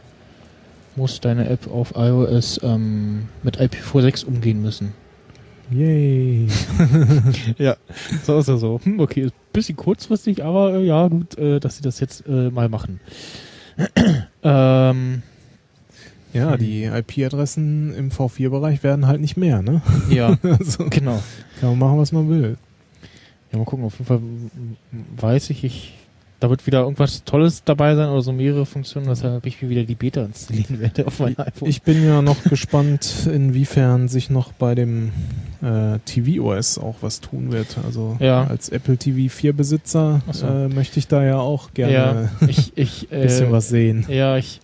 muss 0.97 1.21
deine 1.21 1.49
App 1.51 1.71
auf 1.71 1.93
iOS 1.95 2.61
ähm, 2.63 3.29
mit 3.43 3.61
IPv6 3.61 4.25
umgehen 4.25 4.63
müssen. 4.63 4.95
Yay. 5.71 6.47
Ja, 7.59 7.77
so 8.25 8.39
ist 8.39 8.49
er 8.49 8.59
so. 8.59 8.81
Hm, 8.83 9.01
okay, 9.01 9.23
ist 9.23 9.33
ein 9.35 9.53
bisschen 9.53 9.77
kurzfristig, 9.77 10.45
aber 10.45 10.75
äh, 10.75 10.85
ja, 10.85 11.09
gut, 11.09 11.37
äh, 11.39 11.59
dass 11.61 11.77
sie 11.77 11.83
das 11.83 12.01
jetzt 12.01 12.27
äh, 12.27 12.51
mal 12.51 12.69
machen. 12.69 13.01
ähm, 14.43 15.23
Ja, 16.33 16.57
die 16.57 16.85
IP-Adressen 16.85 17.95
im 17.95 18.11
V4-Bereich 18.11 18.83
werden 18.83 19.07
halt 19.07 19.21
nicht 19.21 19.37
mehr, 19.37 19.63
ne? 19.63 19.83
ja, 20.11 20.37
also, 20.43 20.87
genau. 20.89 21.21
kann 21.61 21.71
man 21.71 21.79
machen, 21.79 21.99
was 21.99 22.13
man 22.13 22.29
will. 22.29 22.57
Ja, 23.53 23.59
mal 23.59 23.65
gucken, 23.65 23.85
auf 23.85 23.95
jeden 23.95 24.07
Fall 24.07 24.21
weiß 25.17 25.51
ich, 25.51 25.65
ich, 25.65 25.96
da 26.39 26.51
wird 26.51 26.67
wieder 26.67 26.81
irgendwas 26.83 27.25
Tolles 27.25 27.63
dabei 27.65 27.95
sein 27.95 28.09
oder 28.11 28.21
so 28.23 28.31
mehrere 28.33 28.67
Funktionen, 28.67 29.07
weshalb 29.09 29.47
ich 29.47 29.63
mir 29.63 29.71
wieder 29.71 29.85
die 29.85 29.95
Beta 29.95 30.23
installieren 30.25 30.81
werde 30.81 31.07
auf 31.07 31.19
mein 31.19 31.37
iPhone. 31.39 31.69
Ich 31.69 31.83
bin 31.83 32.05
ja 32.05 32.21
noch 32.23 32.43
gespannt, 32.45 33.27
inwiefern 33.33 34.09
sich 34.09 34.29
noch 34.29 34.53
bei 34.53 34.75
dem 34.75 35.13
äh, 35.63 35.99
TV-OS 36.05 36.79
auch 36.79 36.97
was 37.01 37.21
tun 37.21 37.53
wird. 37.53 37.77
Also 37.85 38.17
Ja. 38.21 38.45
als 38.47 38.69
Apple 38.69 38.99
TV 38.99 39.33
4-Besitzer 39.35 40.21
Ach 40.29 40.35
so. 40.35 40.47
äh, 40.47 40.69
möchte 40.69 40.99
ich 40.99 41.09
da 41.09 41.25
ja 41.25 41.39
auch 41.39 41.73
gerne 41.73 41.93
ja, 41.93 42.29
ich, 42.49 42.73
ich, 42.77 43.09
ein 43.11 43.23
bisschen 43.23 43.49
äh, 43.49 43.53
was 43.53 43.69
sehen. 43.69 44.05
Ja, 44.09 44.37
ich. 44.37 44.61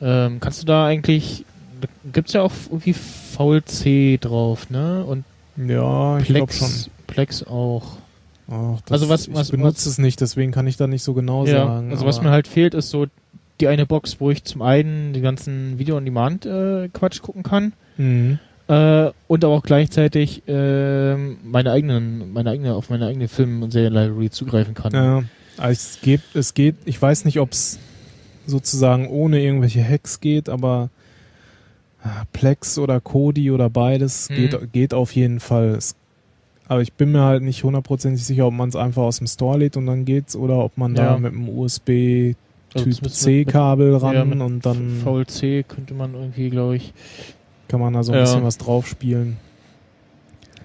Ähm, 0.00 0.38
kannst 0.40 0.62
du 0.62 0.66
da 0.66 0.86
eigentlich. 0.86 1.44
Da 1.80 1.88
gibt's 2.12 2.32
ja 2.32 2.42
auch 2.42 2.52
irgendwie 2.70 2.92
VLC 2.94 4.20
drauf, 4.20 4.70
ne? 4.70 5.04
Und 5.04 5.24
Ja, 5.56 6.18
ich 6.18 6.26
glaube 6.26 6.52
schon. 6.52 6.68
Plex 7.06 7.42
auch. 7.44 7.96
Ach, 8.50 8.78
Also 8.90 9.08
was- 9.08 9.28
ich 9.28 9.34
was- 9.34 9.50
benutze 9.50 9.86
was- 9.86 9.86
es 9.86 9.98
nicht, 9.98 10.20
deswegen 10.20 10.52
kann 10.52 10.66
ich 10.66 10.76
da 10.76 10.86
nicht 10.86 11.02
so 11.02 11.12
genau 11.14 11.44
ja, 11.46 11.66
sagen. 11.66 11.90
also 11.90 12.06
was 12.06 12.22
mir 12.22 12.30
halt 12.30 12.48
fehlt, 12.48 12.74
ist 12.74 12.90
so 12.90 13.06
die 13.60 13.68
eine 13.68 13.86
Box, 13.86 14.20
wo 14.20 14.30
ich 14.30 14.44
zum 14.44 14.62
einen 14.62 15.12
die 15.12 15.20
ganzen 15.20 15.78
Video-on-Demand-Quatsch 15.78 17.20
gucken 17.22 17.42
kann. 17.42 17.72
Mhm. 17.96 18.38
Äh, 18.68 19.10
und 19.26 19.44
aber 19.44 19.54
auch 19.54 19.62
gleichzeitig 19.62 20.42
ähm, 20.46 21.38
meine 21.42 21.72
eigenen, 21.72 22.32
meine 22.32 22.50
eigene, 22.50 22.74
auf 22.74 22.90
meine 22.90 23.06
eigene 23.06 23.28
Film- 23.28 23.62
und 23.62 23.70
Serienlibrary 23.72 24.30
zugreifen 24.30 24.74
kann. 24.74 24.92
Ja, 24.92 25.22
also 25.56 25.70
es 25.72 25.98
geht, 26.02 26.20
es 26.34 26.54
geht, 26.54 26.76
ich 26.84 27.00
weiß 27.00 27.24
nicht, 27.24 27.40
ob 27.40 27.52
es 27.52 27.78
sozusagen 28.46 29.08
ohne 29.08 29.40
irgendwelche 29.42 29.82
Hacks 29.86 30.20
geht, 30.20 30.48
aber 30.48 30.90
ah, 32.02 32.24
Plex 32.32 32.78
oder 32.78 33.00
Kodi 33.00 33.50
oder 33.50 33.68
beides 33.70 34.28
Mhm. 34.30 34.34
geht, 34.34 34.72
geht 34.72 34.94
auf 34.94 35.12
jeden 35.14 35.40
Fall. 35.40 35.68
Es, 35.76 35.96
aber 36.68 36.82
ich 36.82 36.92
bin 36.92 37.12
mir 37.12 37.22
halt 37.22 37.42
nicht 37.42 37.64
hundertprozentig 37.64 38.22
sicher, 38.24 38.46
ob 38.46 38.54
man 38.54 38.68
es 38.68 38.76
einfach 38.76 39.02
aus 39.02 39.18
dem 39.18 39.26
Store 39.26 39.58
lädt 39.58 39.76
und 39.76 39.86
dann 39.86 40.04
geht's 40.04 40.36
oder 40.36 40.58
ob 40.58 40.76
man 40.78 40.94
Ja. 40.94 41.12
da 41.12 41.18
mit 41.18 41.32
einem 41.32 41.48
USB 41.48 42.34
Also 42.74 42.84
Typ 42.84 42.92
das 42.92 43.02
müsste 43.02 43.18
C 43.24 43.30
mit- 43.38 43.46
mit- 43.46 43.52
Kabel 43.52 43.96
ran 43.96 44.14
ja, 44.14 44.24
mit 44.24 44.40
und 44.40 44.64
dann 44.66 45.00
VLC 45.02 45.62
könnte 45.66 45.94
man 45.94 46.14
irgendwie, 46.14 46.50
glaube 46.50 46.76
ich. 46.76 46.92
kann 47.68 47.80
man 47.80 47.92
da 47.92 48.02
so 48.02 48.12
ein 48.12 48.18
Ja. 48.18 48.24
bisschen 48.24 48.44
was 48.44 48.56
drauf 48.58 48.86
spielen. 48.86 49.36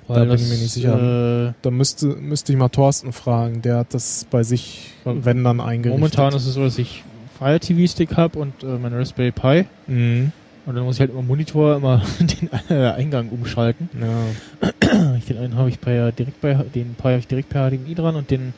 Da 0.07 0.15
weil 0.15 0.25
bin 0.27 0.35
ich 0.35 0.43
mir 0.43 0.55
nicht 0.55 0.71
sicher. 0.71 1.47
Äh, 1.49 1.53
Da 1.61 1.71
müsste, 1.71 2.07
müsste 2.07 2.51
ich 2.51 2.57
mal 2.59 2.67
Thorsten 2.69 3.13
fragen, 3.13 3.61
der 3.61 3.77
hat 3.77 3.93
das 3.93 4.25
bei 4.29 4.43
sich, 4.43 4.91
wenn 5.05 5.43
dann 5.45 5.61
eingerichtet. 5.61 5.99
Momentan 5.99 6.33
ist 6.33 6.45
es 6.45 6.53
so, 6.55 6.61
dass 6.63 6.77
ich 6.77 7.03
Fire 7.39 7.59
TV 7.59 7.89
Stick 7.91 8.15
habe 8.17 8.37
und 8.39 8.63
äh, 8.63 8.77
mein 8.81 8.93
Raspberry 8.93 9.31
Pi 9.31 9.65
Mhm. 9.87 10.31
Und 10.65 10.75
dann 10.75 10.83
muss 10.83 10.95
ich 10.95 11.01
halt 11.01 11.11
immer 11.11 11.21
Monitor 11.21 11.75
immer 11.75 12.01
den 12.19 12.49
äh, 12.69 12.91
Eingang 12.91 13.29
umschalten. 13.29 13.89
Ja. 13.99 14.69
den 15.29 15.37
einen 15.37 15.55
habe 15.55 15.69
ich 15.69 15.79
bei 15.79 16.11
direkt 16.11 16.41
bei 16.41 16.53
den 16.53 16.95
Pi 16.95 17.03
habe 17.03 17.17
ich 17.19 17.27
direkt 17.27 17.49
per 17.49 17.69
HDMI 17.69 17.95
dran 17.95 18.15
und 18.15 18.31
den 18.31 18.53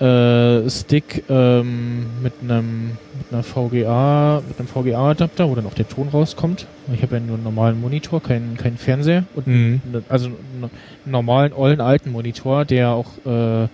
äh, 0.00 0.70
Stick 0.70 1.24
ähm, 1.28 2.06
mit 2.22 2.34
einem 2.40 2.92
mit 3.18 3.32
einer 3.32 3.42
VGA 3.42 4.42
mit 4.46 4.58
einem 4.58 4.68
VGA 4.68 5.10
Adapter, 5.10 5.48
wo 5.50 5.54
dann 5.54 5.66
auch 5.66 5.74
der 5.74 5.88
Ton 5.88 6.08
rauskommt. 6.08 6.66
Ich 6.92 7.02
habe 7.02 7.16
ja 7.16 7.20
nur 7.20 7.34
einen 7.34 7.44
normalen 7.44 7.80
Monitor, 7.80 8.22
keinen 8.22 8.56
keinen 8.56 8.78
Fernseher 8.78 9.24
und 9.34 9.46
Mhm. 9.46 9.80
also 10.08 10.26
einen 10.26 10.70
normalen 11.04 11.52
ollen 11.52 11.80
alten 11.80 12.12
Monitor, 12.12 12.64
der 12.64 12.90
auch 12.90 13.10
äh, 13.26 13.68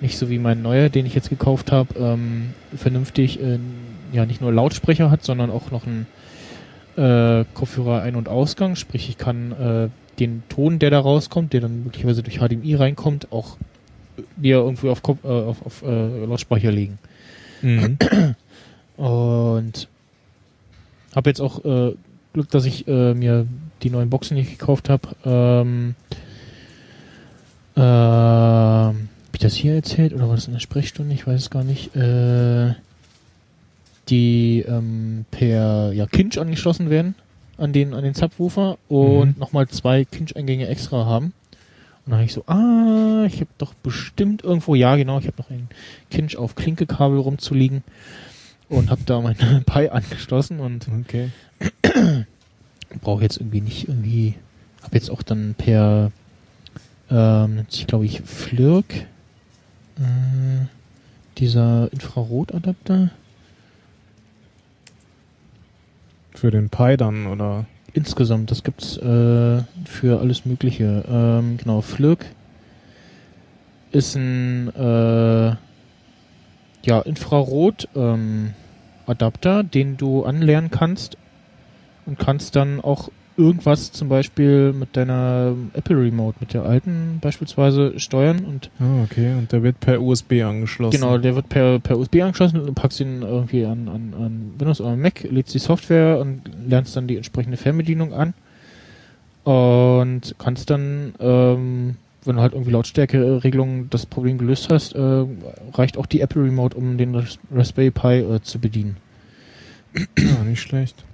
nicht 0.00 0.16
so 0.16 0.30
wie 0.30 0.38
mein 0.38 0.62
neuer, 0.62 0.88
den 0.88 1.06
ich 1.06 1.14
jetzt 1.14 1.28
gekauft 1.28 1.72
habe, 1.72 1.98
ähm, 1.98 2.54
vernünftig 2.74 3.40
äh, 3.40 3.58
ja 4.12 4.24
nicht 4.24 4.40
nur 4.40 4.52
Lautsprecher 4.52 5.10
hat, 5.10 5.22
sondern 5.24 5.50
auch 5.50 5.70
noch 5.70 5.86
einen 5.86 6.06
äh, 6.98 7.44
Kopfhörer 7.54 8.02
Ein- 8.02 8.16
und 8.16 8.28
Ausgang. 8.28 8.76
Sprich, 8.76 9.08
ich 9.08 9.18
kann 9.18 9.52
äh, 9.52 9.88
den 10.18 10.42
Ton, 10.48 10.78
der 10.78 10.90
da 10.90 10.98
rauskommt, 10.98 11.52
der 11.52 11.60
dann 11.60 11.84
möglicherweise 11.84 12.22
durch 12.22 12.38
HDMI 12.38 12.74
reinkommt, 12.74 13.30
auch 13.30 13.56
wieder 14.36 14.58
irgendwie 14.58 14.88
auf, 14.88 15.02
Kopf, 15.02 15.24
äh, 15.24 15.28
auf, 15.28 15.64
auf 15.64 15.82
äh, 15.82 16.24
Lautsprecher 16.24 16.72
legen. 16.72 16.98
Mhm. 17.62 17.98
Und 18.96 19.88
habe 21.14 21.30
jetzt 21.30 21.40
auch 21.40 21.64
äh, 21.64 21.94
Glück, 22.32 22.50
dass 22.50 22.64
ich 22.64 22.86
äh, 22.88 23.14
mir 23.14 23.46
die 23.82 23.90
neuen 23.90 24.10
Boxen 24.10 24.36
nicht 24.36 24.50
gekauft 24.50 24.88
habe. 24.88 25.08
Ähm, 25.24 25.94
ähm, 27.76 29.08
hab 29.28 29.34
ich 29.34 29.40
das 29.40 29.54
hier 29.54 29.74
erzählt 29.74 30.12
oder 30.12 30.28
war 30.28 30.34
das 30.34 30.46
in 30.48 30.52
der 30.52 30.60
Sprechstunde? 30.60 31.14
Ich 31.14 31.26
weiß 31.26 31.40
es 31.42 31.50
gar 31.50 31.62
nicht. 31.62 31.94
Äh, 31.94 32.74
die 34.08 34.64
ähm, 34.66 35.24
per 35.30 35.92
ja, 35.92 36.06
Kinch 36.06 36.38
angeschlossen 36.38 36.90
werden 36.90 37.14
an 37.56 37.72
den 37.72 37.92
an 37.94 38.04
den 38.04 38.14
Subwoofer 38.14 38.78
und 38.88 39.34
Mhm. 39.36 39.40
nochmal 39.40 39.68
zwei 39.68 40.04
Kinch-Eingänge 40.04 40.68
extra 40.68 41.04
haben. 41.06 41.32
Und 42.06 42.12
dann 42.12 42.14
habe 42.20 42.24
ich 42.24 42.32
so, 42.32 42.44
ah, 42.46 43.24
ich 43.26 43.40
habe 43.40 43.50
doch 43.58 43.74
bestimmt 43.74 44.42
irgendwo, 44.42 44.74
ja 44.74 44.96
genau, 44.96 45.18
ich 45.18 45.26
habe 45.26 45.36
noch 45.38 45.50
ein 45.50 45.68
Kinch 46.10 46.36
auf 46.36 46.54
Klinkekabel 46.54 47.18
rumzuliegen 47.18 47.82
und 48.70 48.90
habe 48.90 49.02
da 49.04 49.20
mein 49.20 49.36
Pi 49.66 49.88
angeschlossen 49.88 50.60
und 50.60 50.86
Okay. 51.00 51.30
brauche 53.02 53.22
jetzt 53.22 53.36
irgendwie 53.38 53.60
nicht 53.60 53.88
irgendwie, 53.88 54.34
habe 54.82 54.94
jetzt 54.96 55.10
auch 55.10 55.22
dann 55.22 55.54
per, 55.58 56.10
ähm, 57.10 57.66
ich 57.70 57.86
glaube 57.86 58.06
ich, 58.06 58.20
Flirk, 58.22 58.94
äh, 59.98 60.66
dieser 61.38 61.92
Infrarotadapter, 61.92 63.10
Für 66.40 66.50
den 66.50 66.70
Pi 66.70 66.96
dann, 66.96 67.26
oder? 67.26 67.66
insgesamt. 67.98 68.50
Das 68.50 68.62
gibt's 68.62 68.96
äh, 68.96 69.62
für 69.84 70.20
alles 70.20 70.44
Mögliche. 70.44 71.04
Ähm, 71.08 71.56
genau, 71.56 71.80
Flirk 71.80 72.24
ist 73.90 74.16
ein 74.16 74.68
äh, 74.74 75.56
ja, 76.84 77.00
Infrarot 77.04 77.88
ähm, 77.96 78.54
den 79.64 79.96
du 79.96 80.24
anlernen 80.24 80.70
kannst 80.70 81.16
und 82.06 82.18
kannst 82.18 82.54
dann 82.56 82.80
auch 82.80 83.10
irgendwas 83.38 83.92
zum 83.92 84.08
Beispiel 84.08 84.72
mit 84.72 84.96
deiner 84.96 85.54
Apple 85.72 85.96
Remote, 85.96 86.36
mit 86.40 86.52
der 86.52 86.64
alten 86.64 87.18
beispielsweise 87.22 87.98
steuern 87.98 88.44
und 88.44 88.70
Ah, 88.80 89.02
okay. 89.04 89.32
Und 89.38 89.52
der 89.52 89.62
wird 89.62 89.80
per 89.80 90.02
USB 90.02 90.42
angeschlossen. 90.42 91.00
Genau, 91.00 91.16
der 91.16 91.34
wird 91.36 91.48
per, 91.48 91.78
per 91.78 91.96
USB 91.98 92.16
angeschlossen 92.20 92.58
und 92.60 92.66
du 92.66 92.72
packst 92.74 93.00
ihn 93.00 93.22
irgendwie 93.22 93.64
an, 93.64 93.88
an, 93.88 94.12
an 94.20 94.50
Windows 94.58 94.80
oder 94.80 94.96
Mac, 94.96 95.22
lädst 95.30 95.54
die 95.54 95.58
Software 95.60 96.18
und 96.18 96.42
lernst 96.68 96.96
dann 96.96 97.06
die 97.06 97.16
entsprechende 97.16 97.56
Fernbedienung 97.56 98.12
an 98.12 98.34
und 99.44 100.34
kannst 100.38 100.68
dann, 100.70 101.14
ähm, 101.20 101.96
wenn 102.24 102.36
du 102.36 102.42
halt 102.42 102.52
irgendwie 102.52 102.72
Lautstärkeregelungen 102.72 103.88
das 103.90 104.04
Problem 104.04 104.36
gelöst 104.38 104.68
hast, 104.70 104.94
äh, 104.94 105.24
reicht 105.72 105.96
auch 105.96 106.06
die 106.06 106.20
Apple 106.20 106.42
Remote, 106.44 106.76
um 106.76 106.98
den 106.98 107.14
Ras- 107.14 107.38
Raspberry 107.54 107.90
Pi 107.90 108.18
äh, 108.18 108.40
zu 108.42 108.58
bedienen. 108.58 108.96
Ja, 110.18 110.44
nicht 110.44 110.60
schlecht. 110.60 111.04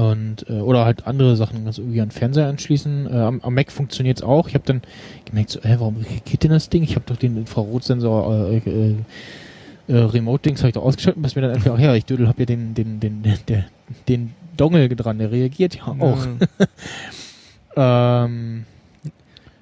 Und, 0.00 0.46
äh, 0.48 0.52
oder 0.60 0.84
halt 0.84 1.06
andere 1.06 1.36
Sachen, 1.36 1.66
also 1.66 1.82
irgendwie 1.82 2.00
an 2.00 2.08
den 2.08 2.14
Fernseher 2.14 2.48
anschließen. 2.48 3.06
Äh, 3.06 3.16
am, 3.16 3.40
am 3.40 3.54
Mac 3.54 3.72
funktioniert's 3.72 4.22
auch. 4.22 4.48
Ich 4.48 4.54
habe 4.54 4.64
dann 4.66 4.82
gemerkt, 5.24 5.50
so, 5.50 5.60
äh, 5.60 5.80
warum 5.80 6.04
geht 6.24 6.42
denn 6.44 6.50
das 6.52 6.68
Ding? 6.68 6.82
Ich 6.82 6.94
habe 6.94 7.04
doch 7.06 7.16
den 7.16 7.36
Infrarotsensor 7.36 8.50
äh, 8.50 8.56
äh, 8.58 8.94
äh, 9.88 9.96
Remote-Dings 9.96 10.60
habe 10.60 10.68
ich 10.68 10.74
doch 10.74 10.84
ausgeschaltet, 10.84 11.20
bis 11.22 11.34
mir 11.34 11.42
dann 11.42 11.50
einfach, 11.52 11.74
ach 11.74 11.80
ja, 11.80 11.94
ich 11.94 12.04
dödel, 12.04 12.28
hab 12.28 12.38
ja 12.38 12.46
den, 12.46 12.74
den, 12.74 13.00
den, 13.00 13.22
den, 13.24 13.38
den, 13.48 13.64
den 14.08 14.34
Dongle 14.56 14.88
dran, 14.88 15.18
der 15.18 15.32
reagiert 15.32 15.74
ja 15.76 15.86
auch. 15.88 16.24
Ja. 16.26 16.66
Ähm, 17.76 18.64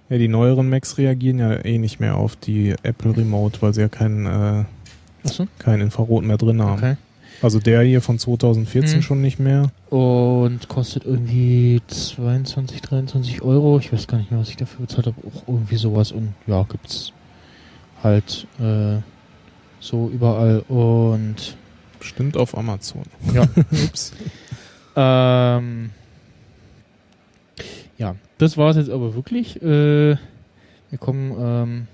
ja, 0.08 0.16
die 0.18 0.28
neueren 0.28 0.68
Macs 0.70 0.96
reagieren 0.98 1.38
ja 1.38 1.64
eh 1.64 1.78
nicht 1.78 2.00
mehr 2.00 2.16
auf 2.16 2.36
die 2.36 2.74
Apple 2.82 3.16
Remote, 3.16 3.60
weil 3.60 3.74
sie 3.74 3.82
ja 3.82 3.88
kein, 3.88 4.24
äh, 4.24 4.64
achso, 5.26 5.46
kein 5.58 5.80
Infrarot 5.80 6.24
mehr 6.24 6.38
drin 6.38 6.62
haben. 6.62 6.78
okay. 6.78 6.96
Also 7.42 7.60
der 7.60 7.82
hier 7.82 8.00
von 8.00 8.18
2014 8.18 8.98
Mhm. 8.98 9.02
schon 9.02 9.20
nicht 9.20 9.38
mehr. 9.38 9.70
Und 9.90 10.68
kostet 10.68 11.04
irgendwie 11.04 11.80
22, 11.86 12.82
23 12.82 13.42
Euro. 13.42 13.78
Ich 13.78 13.92
weiß 13.92 14.06
gar 14.06 14.18
nicht 14.18 14.30
mehr, 14.30 14.40
was 14.40 14.50
ich 14.50 14.56
dafür 14.56 14.86
bezahlt 14.86 15.06
habe. 15.06 15.16
Auch 15.26 15.48
irgendwie 15.48 15.76
sowas. 15.76 16.12
Und 16.12 16.34
ja, 16.46 16.62
gibt's 16.64 17.12
halt 18.02 18.46
äh, 18.60 18.98
so 19.80 20.08
überall. 20.08 20.60
Und 20.68 21.56
Bestimmt 21.98 22.36
auf 22.36 22.56
Amazon. 22.56 23.02
Ja. 23.34 23.42
Ups. 23.86 24.12
ähm, 24.96 25.90
ja, 27.96 28.14
das 28.38 28.56
war's 28.56 28.76
jetzt 28.76 28.90
aber 28.90 29.14
wirklich. 29.14 29.60
Äh, 29.62 30.16
wir 30.90 30.98
kommen 30.98 31.34
ähm, 31.38 31.86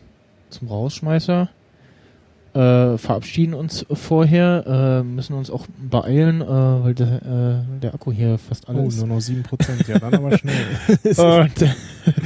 zum 0.51 0.69
Rausschmeißer. 0.69 1.49
Äh, 2.55 2.99
verabschieden 2.99 3.53
uns 3.53 3.85
vorher, 3.93 5.03
äh, 5.03 5.03
müssen 5.03 5.35
uns 5.35 5.51
auch 5.51 5.67
beeilen, 5.91 6.41
äh, 6.41 6.47
weil 6.47 6.95
der, 6.95 7.09
äh, 7.17 7.81
der 7.81 7.95
Akku 7.95 8.13
hier 8.13 8.39
fast 8.39 8.69
alle 8.69 8.79
Oh, 8.79 8.89
nur 8.89 9.07
noch 9.09 9.19
7%. 9.19 9.89
Ja, 9.89 9.99
dann 9.99 10.15
aber 10.15 10.39
schnell. 10.39 10.55
Und 11.17 11.75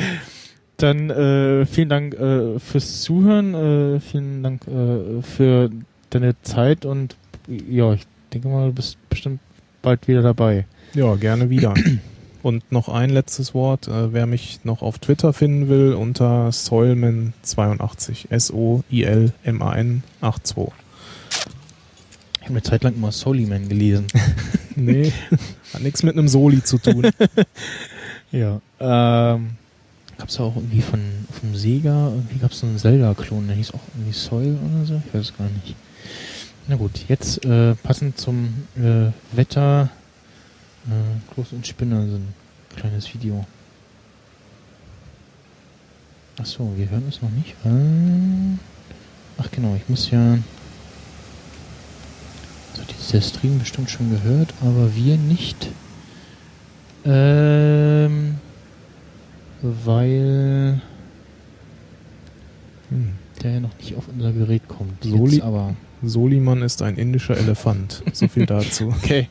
dann 0.76 1.10
äh, 1.10 1.64
vielen 1.64 1.88
Dank 1.88 2.14
äh, 2.14 2.58
fürs 2.58 3.00
Zuhören, 3.00 3.54
äh, 3.54 4.00
vielen 4.00 4.42
Dank 4.42 4.68
äh, 4.68 5.22
für 5.22 5.70
deine 6.10 6.40
Zeit 6.42 6.84
und 6.84 7.16
ja, 7.46 7.94
ich 7.94 8.02
denke 8.32 8.48
mal, 8.48 8.68
du 8.68 8.74
bist 8.74 8.96
bestimmt 9.08 9.40
bald 9.82 10.06
wieder 10.08 10.22
dabei. 10.22 10.66
Ja, 10.94 11.14
gerne 11.16 11.48
wieder. 11.50 11.74
Und 12.48 12.72
noch 12.72 12.88
ein 12.88 13.10
letztes 13.10 13.52
Wort. 13.52 13.88
Äh, 13.88 14.14
wer 14.14 14.24
mich 14.24 14.60
noch 14.64 14.80
auf 14.80 14.98
Twitter 14.98 15.34
finden 15.34 15.68
will, 15.68 15.92
unter 15.92 16.48
Soilman82. 16.48 18.30
S-O-I-L-M-A-N 18.30 20.02
82. 20.22 20.72
Ich 21.36 22.40
habe 22.40 22.50
eine 22.52 22.62
Zeit 22.62 22.84
lang 22.84 22.94
immer 22.94 23.12
Soliman 23.12 23.68
gelesen. 23.68 24.06
Nee, 24.80 25.12
hat 25.74 25.82
nichts 25.82 26.04
mit 26.04 26.16
einem 26.16 26.28
Soli 26.28 26.62
zu 26.62 26.78
tun. 26.78 27.04
ja. 28.30 28.60
Ähm, 28.78 29.50
gab 30.16 30.28
es 30.28 30.38
auch 30.38 30.54
irgendwie 30.54 30.82
von 30.82 31.00
vom 31.32 31.56
Sega, 31.56 32.10
irgendwie 32.10 32.38
gab 32.38 32.52
es 32.52 32.60
so 32.60 32.68
einen 32.68 32.78
Zelda-Klon, 32.78 33.48
der 33.48 33.56
hieß 33.56 33.72
auch 33.72 33.80
irgendwie 33.92 34.12
Soil 34.12 34.56
oder 34.56 34.86
so, 34.86 35.02
ich 35.04 35.12
weiß 35.12 35.22
es 35.22 35.36
gar 35.36 35.48
nicht. 35.48 35.74
Na 36.68 36.76
gut, 36.76 36.92
jetzt 37.08 37.44
äh, 37.44 37.74
passend 37.74 38.18
zum 38.18 38.54
äh, 38.76 39.10
Wetter, 39.36 39.90
äh, 40.88 41.32
Klos 41.34 41.52
und 41.52 41.66
Spinner 41.66 42.02
sind 42.02 42.14
ein 42.22 42.34
kleines 42.76 43.12
Video. 43.14 43.46
Ach 46.40 46.46
so, 46.46 46.72
wir 46.76 46.88
hören 46.88 47.04
es 47.08 47.20
noch 47.20 47.30
nicht. 47.30 47.54
Äh, 47.64 48.58
ach 49.38 49.50
genau, 49.50 49.74
ich 49.76 49.88
muss 49.88 50.10
ja. 50.10 50.38
So, 52.74 52.82
die 52.84 52.94
ist 53.00 53.12
der 53.12 53.20
Stream 53.22 53.58
bestimmt 53.58 53.90
schon 53.90 54.10
gehört, 54.10 54.54
aber 54.60 54.94
wir 54.94 55.16
nicht. 55.16 55.68
Ähm, 57.04 58.36
weil 59.62 60.80
Hm. 62.90 63.12
der 63.42 63.50
ja 63.52 63.60
noch 63.60 63.76
nicht 63.78 63.94
auf 63.96 64.08
unser 64.08 64.32
Gerät 64.32 64.68
kommt. 64.68 65.02
Soli- 65.04 65.34
Jetzt 65.36 65.42
aber. 65.42 65.74
Soliman 66.02 66.62
ist 66.62 66.80
ein 66.82 66.96
indischer 66.96 67.36
Elefant. 67.36 68.02
So 68.12 68.28
viel 68.28 68.46
dazu. 68.46 68.88
Okay. 68.88 69.28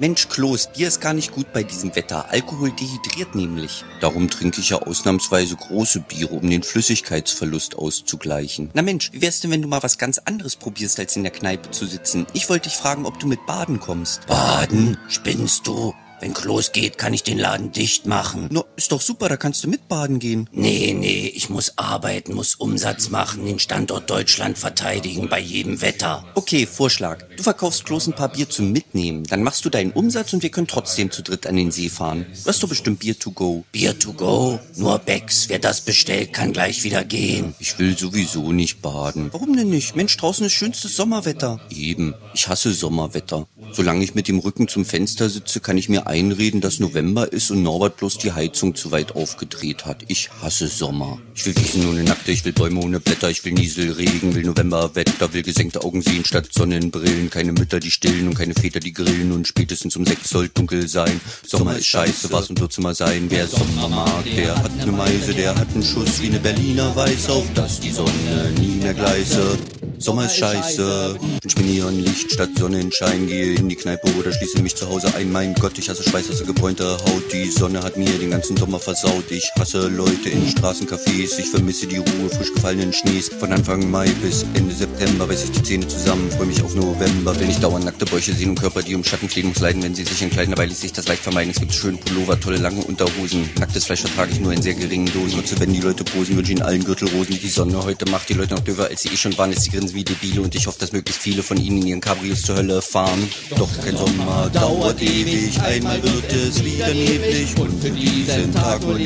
Mensch, 0.00 0.28
Klos, 0.28 0.68
Bier 0.72 0.86
ist 0.86 1.00
gar 1.00 1.12
nicht 1.12 1.32
gut 1.32 1.52
bei 1.52 1.64
diesem 1.64 1.96
Wetter. 1.96 2.30
Alkohol 2.30 2.70
dehydriert 2.70 3.34
nämlich. 3.34 3.84
Darum 4.00 4.30
trinke 4.30 4.60
ich 4.60 4.70
ja 4.70 4.80
ausnahmsweise 4.80 5.56
große 5.56 5.98
Biere, 5.98 6.36
um 6.36 6.48
den 6.48 6.62
Flüssigkeitsverlust 6.62 7.74
auszugleichen. 7.76 8.70
Na 8.74 8.82
Mensch, 8.82 9.10
wie 9.12 9.22
wär's 9.22 9.40
denn, 9.40 9.50
wenn 9.50 9.62
du 9.62 9.66
mal 9.66 9.82
was 9.82 9.98
ganz 9.98 10.18
anderes 10.18 10.54
probierst, 10.54 11.00
als 11.00 11.16
in 11.16 11.24
der 11.24 11.32
Kneipe 11.32 11.72
zu 11.72 11.84
sitzen? 11.84 12.28
Ich 12.32 12.48
wollte 12.48 12.68
dich 12.68 12.78
fragen, 12.78 13.06
ob 13.06 13.18
du 13.18 13.26
mit 13.26 13.44
Baden 13.46 13.80
kommst. 13.80 14.24
Baden? 14.28 14.96
Spinnst 15.08 15.66
du? 15.66 15.92
Wenn 16.20 16.34
Klos 16.34 16.72
geht, 16.72 16.98
kann 16.98 17.14
ich 17.14 17.22
den 17.22 17.38
Laden 17.38 17.70
dicht 17.70 18.06
machen. 18.06 18.48
No, 18.50 18.64
ist 18.76 18.90
doch 18.90 19.00
super, 19.00 19.28
da 19.28 19.36
kannst 19.36 19.62
du 19.62 19.68
mit 19.68 19.86
baden 19.88 20.18
gehen. 20.18 20.48
Nee, 20.52 20.94
nee, 20.98 21.32
ich 21.34 21.48
muss 21.48 21.74
arbeiten, 21.76 22.34
muss 22.34 22.56
Umsatz 22.56 23.10
machen, 23.10 23.46
den 23.46 23.60
Standort 23.60 24.10
Deutschland 24.10 24.58
verteidigen 24.58 25.28
bei 25.28 25.38
jedem 25.38 25.80
Wetter. 25.80 26.24
Okay, 26.34 26.66
Vorschlag. 26.66 27.24
Du 27.36 27.42
verkaufst 27.44 27.84
Klos 27.84 28.08
ein 28.08 28.14
paar 28.14 28.30
Bier 28.30 28.48
zum 28.48 28.72
Mitnehmen. 28.72 29.24
Dann 29.24 29.44
machst 29.44 29.64
du 29.64 29.70
deinen 29.70 29.92
Umsatz 29.92 30.32
und 30.32 30.42
wir 30.42 30.50
können 30.50 30.66
trotzdem 30.66 31.12
zu 31.12 31.22
dritt 31.22 31.46
an 31.46 31.54
den 31.54 31.70
See 31.70 31.88
fahren. 31.88 32.26
Du 32.42 32.48
hast 32.48 32.62
doch 32.62 32.68
bestimmt 32.68 32.98
Bier 32.98 33.16
to 33.16 33.30
go. 33.30 33.64
Bier 33.70 33.96
to 33.96 34.12
go? 34.12 34.58
Nur 34.74 34.98
Becks. 34.98 35.48
Wer 35.48 35.60
das 35.60 35.82
bestellt, 35.82 36.32
kann 36.32 36.52
gleich 36.52 36.82
wieder 36.82 37.04
gehen. 37.04 37.54
Ich 37.60 37.78
will 37.78 37.96
sowieso 37.96 38.50
nicht 38.50 38.82
baden. 38.82 39.28
Warum 39.32 39.56
denn 39.56 39.68
nicht? 39.68 39.94
Mensch, 39.94 40.16
draußen 40.16 40.44
ist 40.46 40.52
schönstes 40.52 40.96
Sommerwetter. 40.96 41.60
Eben. 41.70 42.14
Ich 42.34 42.48
hasse 42.48 42.72
Sommerwetter. 42.72 43.46
Solange 43.72 44.02
ich 44.02 44.16
mit 44.16 44.26
dem 44.26 44.40
Rücken 44.40 44.66
zum 44.66 44.84
Fenster 44.84 45.28
sitze, 45.28 45.60
kann 45.60 45.78
ich 45.78 45.88
mir 45.88 46.07
einreden, 46.08 46.60
dass 46.60 46.80
November 46.80 47.32
ist 47.32 47.50
und 47.50 47.62
Norbert 47.62 47.98
bloß 47.98 48.18
die 48.18 48.32
Heizung 48.32 48.74
zu 48.74 48.90
weit 48.90 49.14
aufgedreht 49.14 49.84
hat. 49.84 50.04
Ich 50.08 50.30
hasse 50.42 50.66
Sommer. 50.66 51.18
Ich 51.34 51.46
will 51.46 51.54
Wiesen 51.56 51.88
ohne 51.88 52.02
Nackte, 52.02 52.32
ich 52.32 52.44
will 52.44 52.52
Bäume 52.52 52.80
ohne 52.80 52.98
Blätter, 52.98 53.30
ich 53.30 53.44
will 53.44 53.52
Nieselregen, 53.52 54.34
will 54.34 54.44
Novemberwetter, 54.44 55.32
will 55.32 55.42
gesenkte 55.42 55.82
Augen 55.82 56.02
sehen 56.02 56.24
statt 56.24 56.48
Sonnenbrillen, 56.52 57.30
keine 57.30 57.52
Mütter, 57.52 57.78
die 57.78 57.90
stillen 57.90 58.28
und 58.28 58.34
keine 58.34 58.54
Väter, 58.54 58.80
die 58.80 58.92
grillen 58.92 59.32
und 59.32 59.46
spätestens 59.46 59.96
um 59.96 60.06
sechs 60.06 60.30
soll 60.30 60.48
dunkel 60.48 60.88
sein. 60.88 61.20
Sommer 61.46 61.76
ist 61.76 61.86
scheiße, 61.86 62.32
was 62.32 62.50
und 62.50 62.60
wird's 62.60 62.78
immer 62.78 62.94
sein. 62.94 63.26
Wer 63.28 63.46
Sommer 63.46 63.88
mag, 63.88 64.24
der 64.34 64.56
hat 64.56 64.76
ne 64.76 64.92
Meise, 64.92 65.34
der 65.34 65.54
hat 65.54 65.68
einen 65.74 65.82
Schuss 65.82 66.22
wie 66.22 66.30
ne 66.30 66.38
Berliner 66.38 66.94
Weiß, 66.96 67.28
auf 67.28 67.44
dass 67.54 67.80
die 67.80 67.90
Sonne 67.90 68.52
nie 68.58 68.80
mehr 68.82 68.94
gleiße. 68.94 69.58
Sommer 69.98 70.26
ist 70.26 70.36
scheiße, 70.36 71.18
wünsch 71.42 71.56
mir 71.56 71.64
Neonlicht 71.64 72.30
statt 72.30 72.50
Sonnenschein, 72.56 73.26
gehe 73.26 73.54
in 73.54 73.68
die 73.68 73.74
Kneipe 73.74 74.08
oder 74.16 74.32
schließe 74.32 74.62
mich 74.62 74.76
zu 74.76 74.88
Hause 74.88 75.12
ein. 75.16 75.32
Mein 75.32 75.54
Gott, 75.54 75.76
ich 75.76 75.88
hasse 75.88 75.97
schweißhasse 76.02 76.44
gebräunte 76.44 76.92
Haut, 76.92 77.32
die 77.32 77.50
Sonne 77.50 77.82
hat 77.82 77.96
mir 77.96 78.10
den 78.10 78.30
ganzen 78.30 78.56
Sommer 78.56 78.78
versaut. 78.78 79.30
Ich 79.30 79.50
hasse 79.58 79.88
Leute 79.88 80.28
in 80.28 80.46
Straßencafés, 80.46 81.38
ich 81.38 81.48
vermisse 81.50 81.86
die 81.86 81.98
Ruhe 81.98 82.30
frisch 82.30 82.52
gefallenen 82.52 82.92
Schnees. 82.92 83.30
Von 83.38 83.52
Anfang 83.52 83.90
Mai 83.90 84.08
bis 84.22 84.44
Ende 84.54 84.74
September 84.74 85.26
beiß 85.26 85.44
ich 85.44 85.50
die 85.52 85.62
Zähne 85.62 85.88
zusammen, 85.88 86.30
freue 86.30 86.46
mich 86.46 86.62
auf 86.62 86.74
November, 86.74 87.38
wenn 87.38 87.50
ich 87.50 87.58
dauernd 87.58 87.84
nackte 87.84 88.04
Bäuche 88.06 88.32
sehen 88.32 88.50
und 88.50 88.60
Körper, 88.60 88.82
die 88.82 88.94
um 88.94 89.04
Schatten 89.04 89.28
fliehen 89.28 89.48
muss 89.48 89.60
leiden, 89.60 89.82
wenn 89.82 89.94
sie 89.94 90.04
sich 90.04 90.22
entkleiden, 90.22 90.54
dabei 90.54 90.66
lässt 90.66 90.80
sich 90.80 90.92
das 90.92 91.08
leicht 91.08 91.22
vermeiden. 91.22 91.50
Es 91.50 91.60
gibt 91.60 91.72
schöne 91.72 91.98
Pullover, 91.98 92.38
tolle 92.38 92.58
lange 92.58 92.82
Unterhosen, 92.84 93.48
nacktes 93.58 93.84
Fleisch 93.84 94.00
vertrage 94.00 94.32
ich 94.32 94.40
nur 94.40 94.52
in 94.52 94.62
sehr 94.62 94.74
geringen 94.74 95.10
Dosen. 95.12 95.36
Nutze, 95.36 95.58
wenn 95.60 95.72
die 95.72 95.80
Leute 95.80 96.04
posen, 96.04 96.36
wünsche 96.36 96.52
ihnen 96.52 96.62
allen 96.62 96.84
Gürtelrosen, 96.84 97.34
die 97.34 97.40
die 97.40 97.48
Sonne 97.48 97.82
heute 97.82 98.08
macht, 98.10 98.28
die 98.28 98.34
Leute 98.34 98.54
noch 98.54 98.64
döver, 98.64 98.86
als 98.86 99.02
sie 99.02 99.08
eh 99.08 99.16
schon 99.16 99.36
waren, 99.38 99.52
sie 99.52 99.70
grinsen 99.70 99.94
wie 99.94 100.04
Debile 100.04 100.42
und 100.42 100.54
ich 100.54 100.66
hoffe, 100.66 100.78
dass 100.78 100.92
möglichst 100.92 101.22
viele 101.22 101.42
von 101.42 101.56
ihnen 101.56 101.82
in 101.82 101.86
ihren 101.86 102.00
Cabrios 102.00 102.42
zur 102.42 102.56
Hölle 102.56 102.82
fahren. 102.82 103.28
Doch 103.56 103.68
kein 103.82 103.96
Sommer 103.96 104.50
dauert 104.52 105.00
ewig, 105.02 105.60
einmal 105.60 105.87
wird 106.02 106.32
es 106.32 106.64
wieder 106.64 106.88
neblig 106.88 107.58
und 107.58 107.80
für 107.82 107.90
diesen 107.90 108.52
Tag 108.54 108.82
nur 108.82 108.98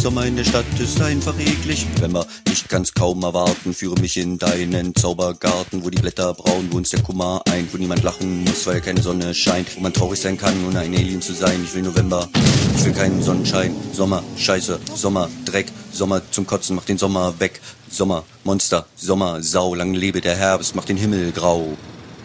Sommer 0.00 0.26
in 0.26 0.36
der 0.36 0.44
Stadt 0.44 0.64
ist 0.78 1.00
einfach 1.00 1.38
eklig. 1.38 1.86
Wenn 2.00 2.12
wir 2.12 2.26
ich 2.50 2.68
kann's 2.68 2.92
kaum 2.92 3.22
erwarten, 3.22 3.72
führe 3.72 3.98
mich 4.00 4.16
in 4.16 4.36
deinen 4.38 4.94
Zaubergarten, 4.94 5.84
wo 5.84 5.90
die 5.90 6.00
Blätter 6.00 6.34
braun, 6.34 6.68
wo 6.70 6.76
uns 6.76 6.90
der 6.90 7.02
Kummer 7.02 7.40
ein, 7.50 7.66
wo 7.72 7.78
niemand 7.78 8.02
lachen 8.02 8.44
muss, 8.44 8.66
weil 8.66 8.80
keine 8.80 9.00
Sonne 9.00 9.34
scheint, 9.34 9.74
wo 9.76 9.80
man 9.80 9.92
traurig 9.92 10.20
sein 10.20 10.36
kann, 10.36 10.54
ohne 10.66 10.80
ein 10.80 10.94
Alien 10.94 11.22
zu 11.22 11.32
sein. 11.32 11.62
Ich 11.64 11.74
will 11.74 11.82
November, 11.82 12.28
ich 12.76 12.84
will 12.84 12.92
keinen 12.92 13.22
Sonnenschein, 13.22 13.74
Sommer, 13.92 14.22
Scheiße, 14.36 14.78
Sommer, 14.94 15.28
Dreck, 15.46 15.66
Sommer 15.92 16.20
zum 16.30 16.46
Kotzen, 16.46 16.76
mach 16.76 16.84
den 16.84 16.98
Sommer 16.98 17.34
weg, 17.38 17.60
Sommer, 17.90 18.24
Monster, 18.44 18.86
Sommer, 18.96 19.42
Sau, 19.42 19.74
lang 19.74 19.94
lebe 19.94 20.20
der 20.20 20.36
Herbst, 20.36 20.74
mach 20.74 20.84
den 20.84 20.96
Himmel 20.96 21.32
grau. 21.32 21.76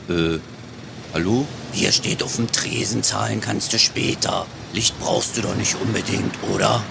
Äh, 0.10 0.40
hallo? 1.14 1.46
Hier 1.72 1.92
steht 1.92 2.24
auf 2.24 2.36
dem 2.36 2.52
Tresen, 2.52 3.04
zahlen 3.04 3.40
kannst 3.40 3.74
du 3.74 3.80
später. 3.80 4.46
Licht 4.74 5.00
brauchst 5.00 5.38
du 5.38 5.42
doch 5.42 5.56
nicht 5.56 5.76
unbedingt, 5.80 6.34
oder? 6.54 6.84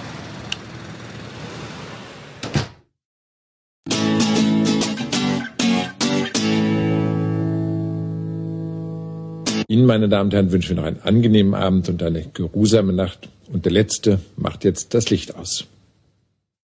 Ihnen, 9.68 9.86
meine 9.86 10.08
Damen 10.08 10.28
und 10.28 10.34
Herren, 10.34 10.52
wünschen 10.52 10.76
wir 10.76 10.82
noch 10.82 10.88
einen 10.88 11.00
angenehmen 11.02 11.54
Abend 11.54 11.88
und 11.88 12.02
eine 12.02 12.26
geruhsame 12.32 12.92
Nacht. 12.92 13.28
Und 13.50 13.64
der 13.64 13.72
Letzte 13.72 14.20
macht 14.36 14.64
jetzt 14.64 14.94
das 14.94 15.10
Licht 15.10 15.34
aus. 15.34 15.66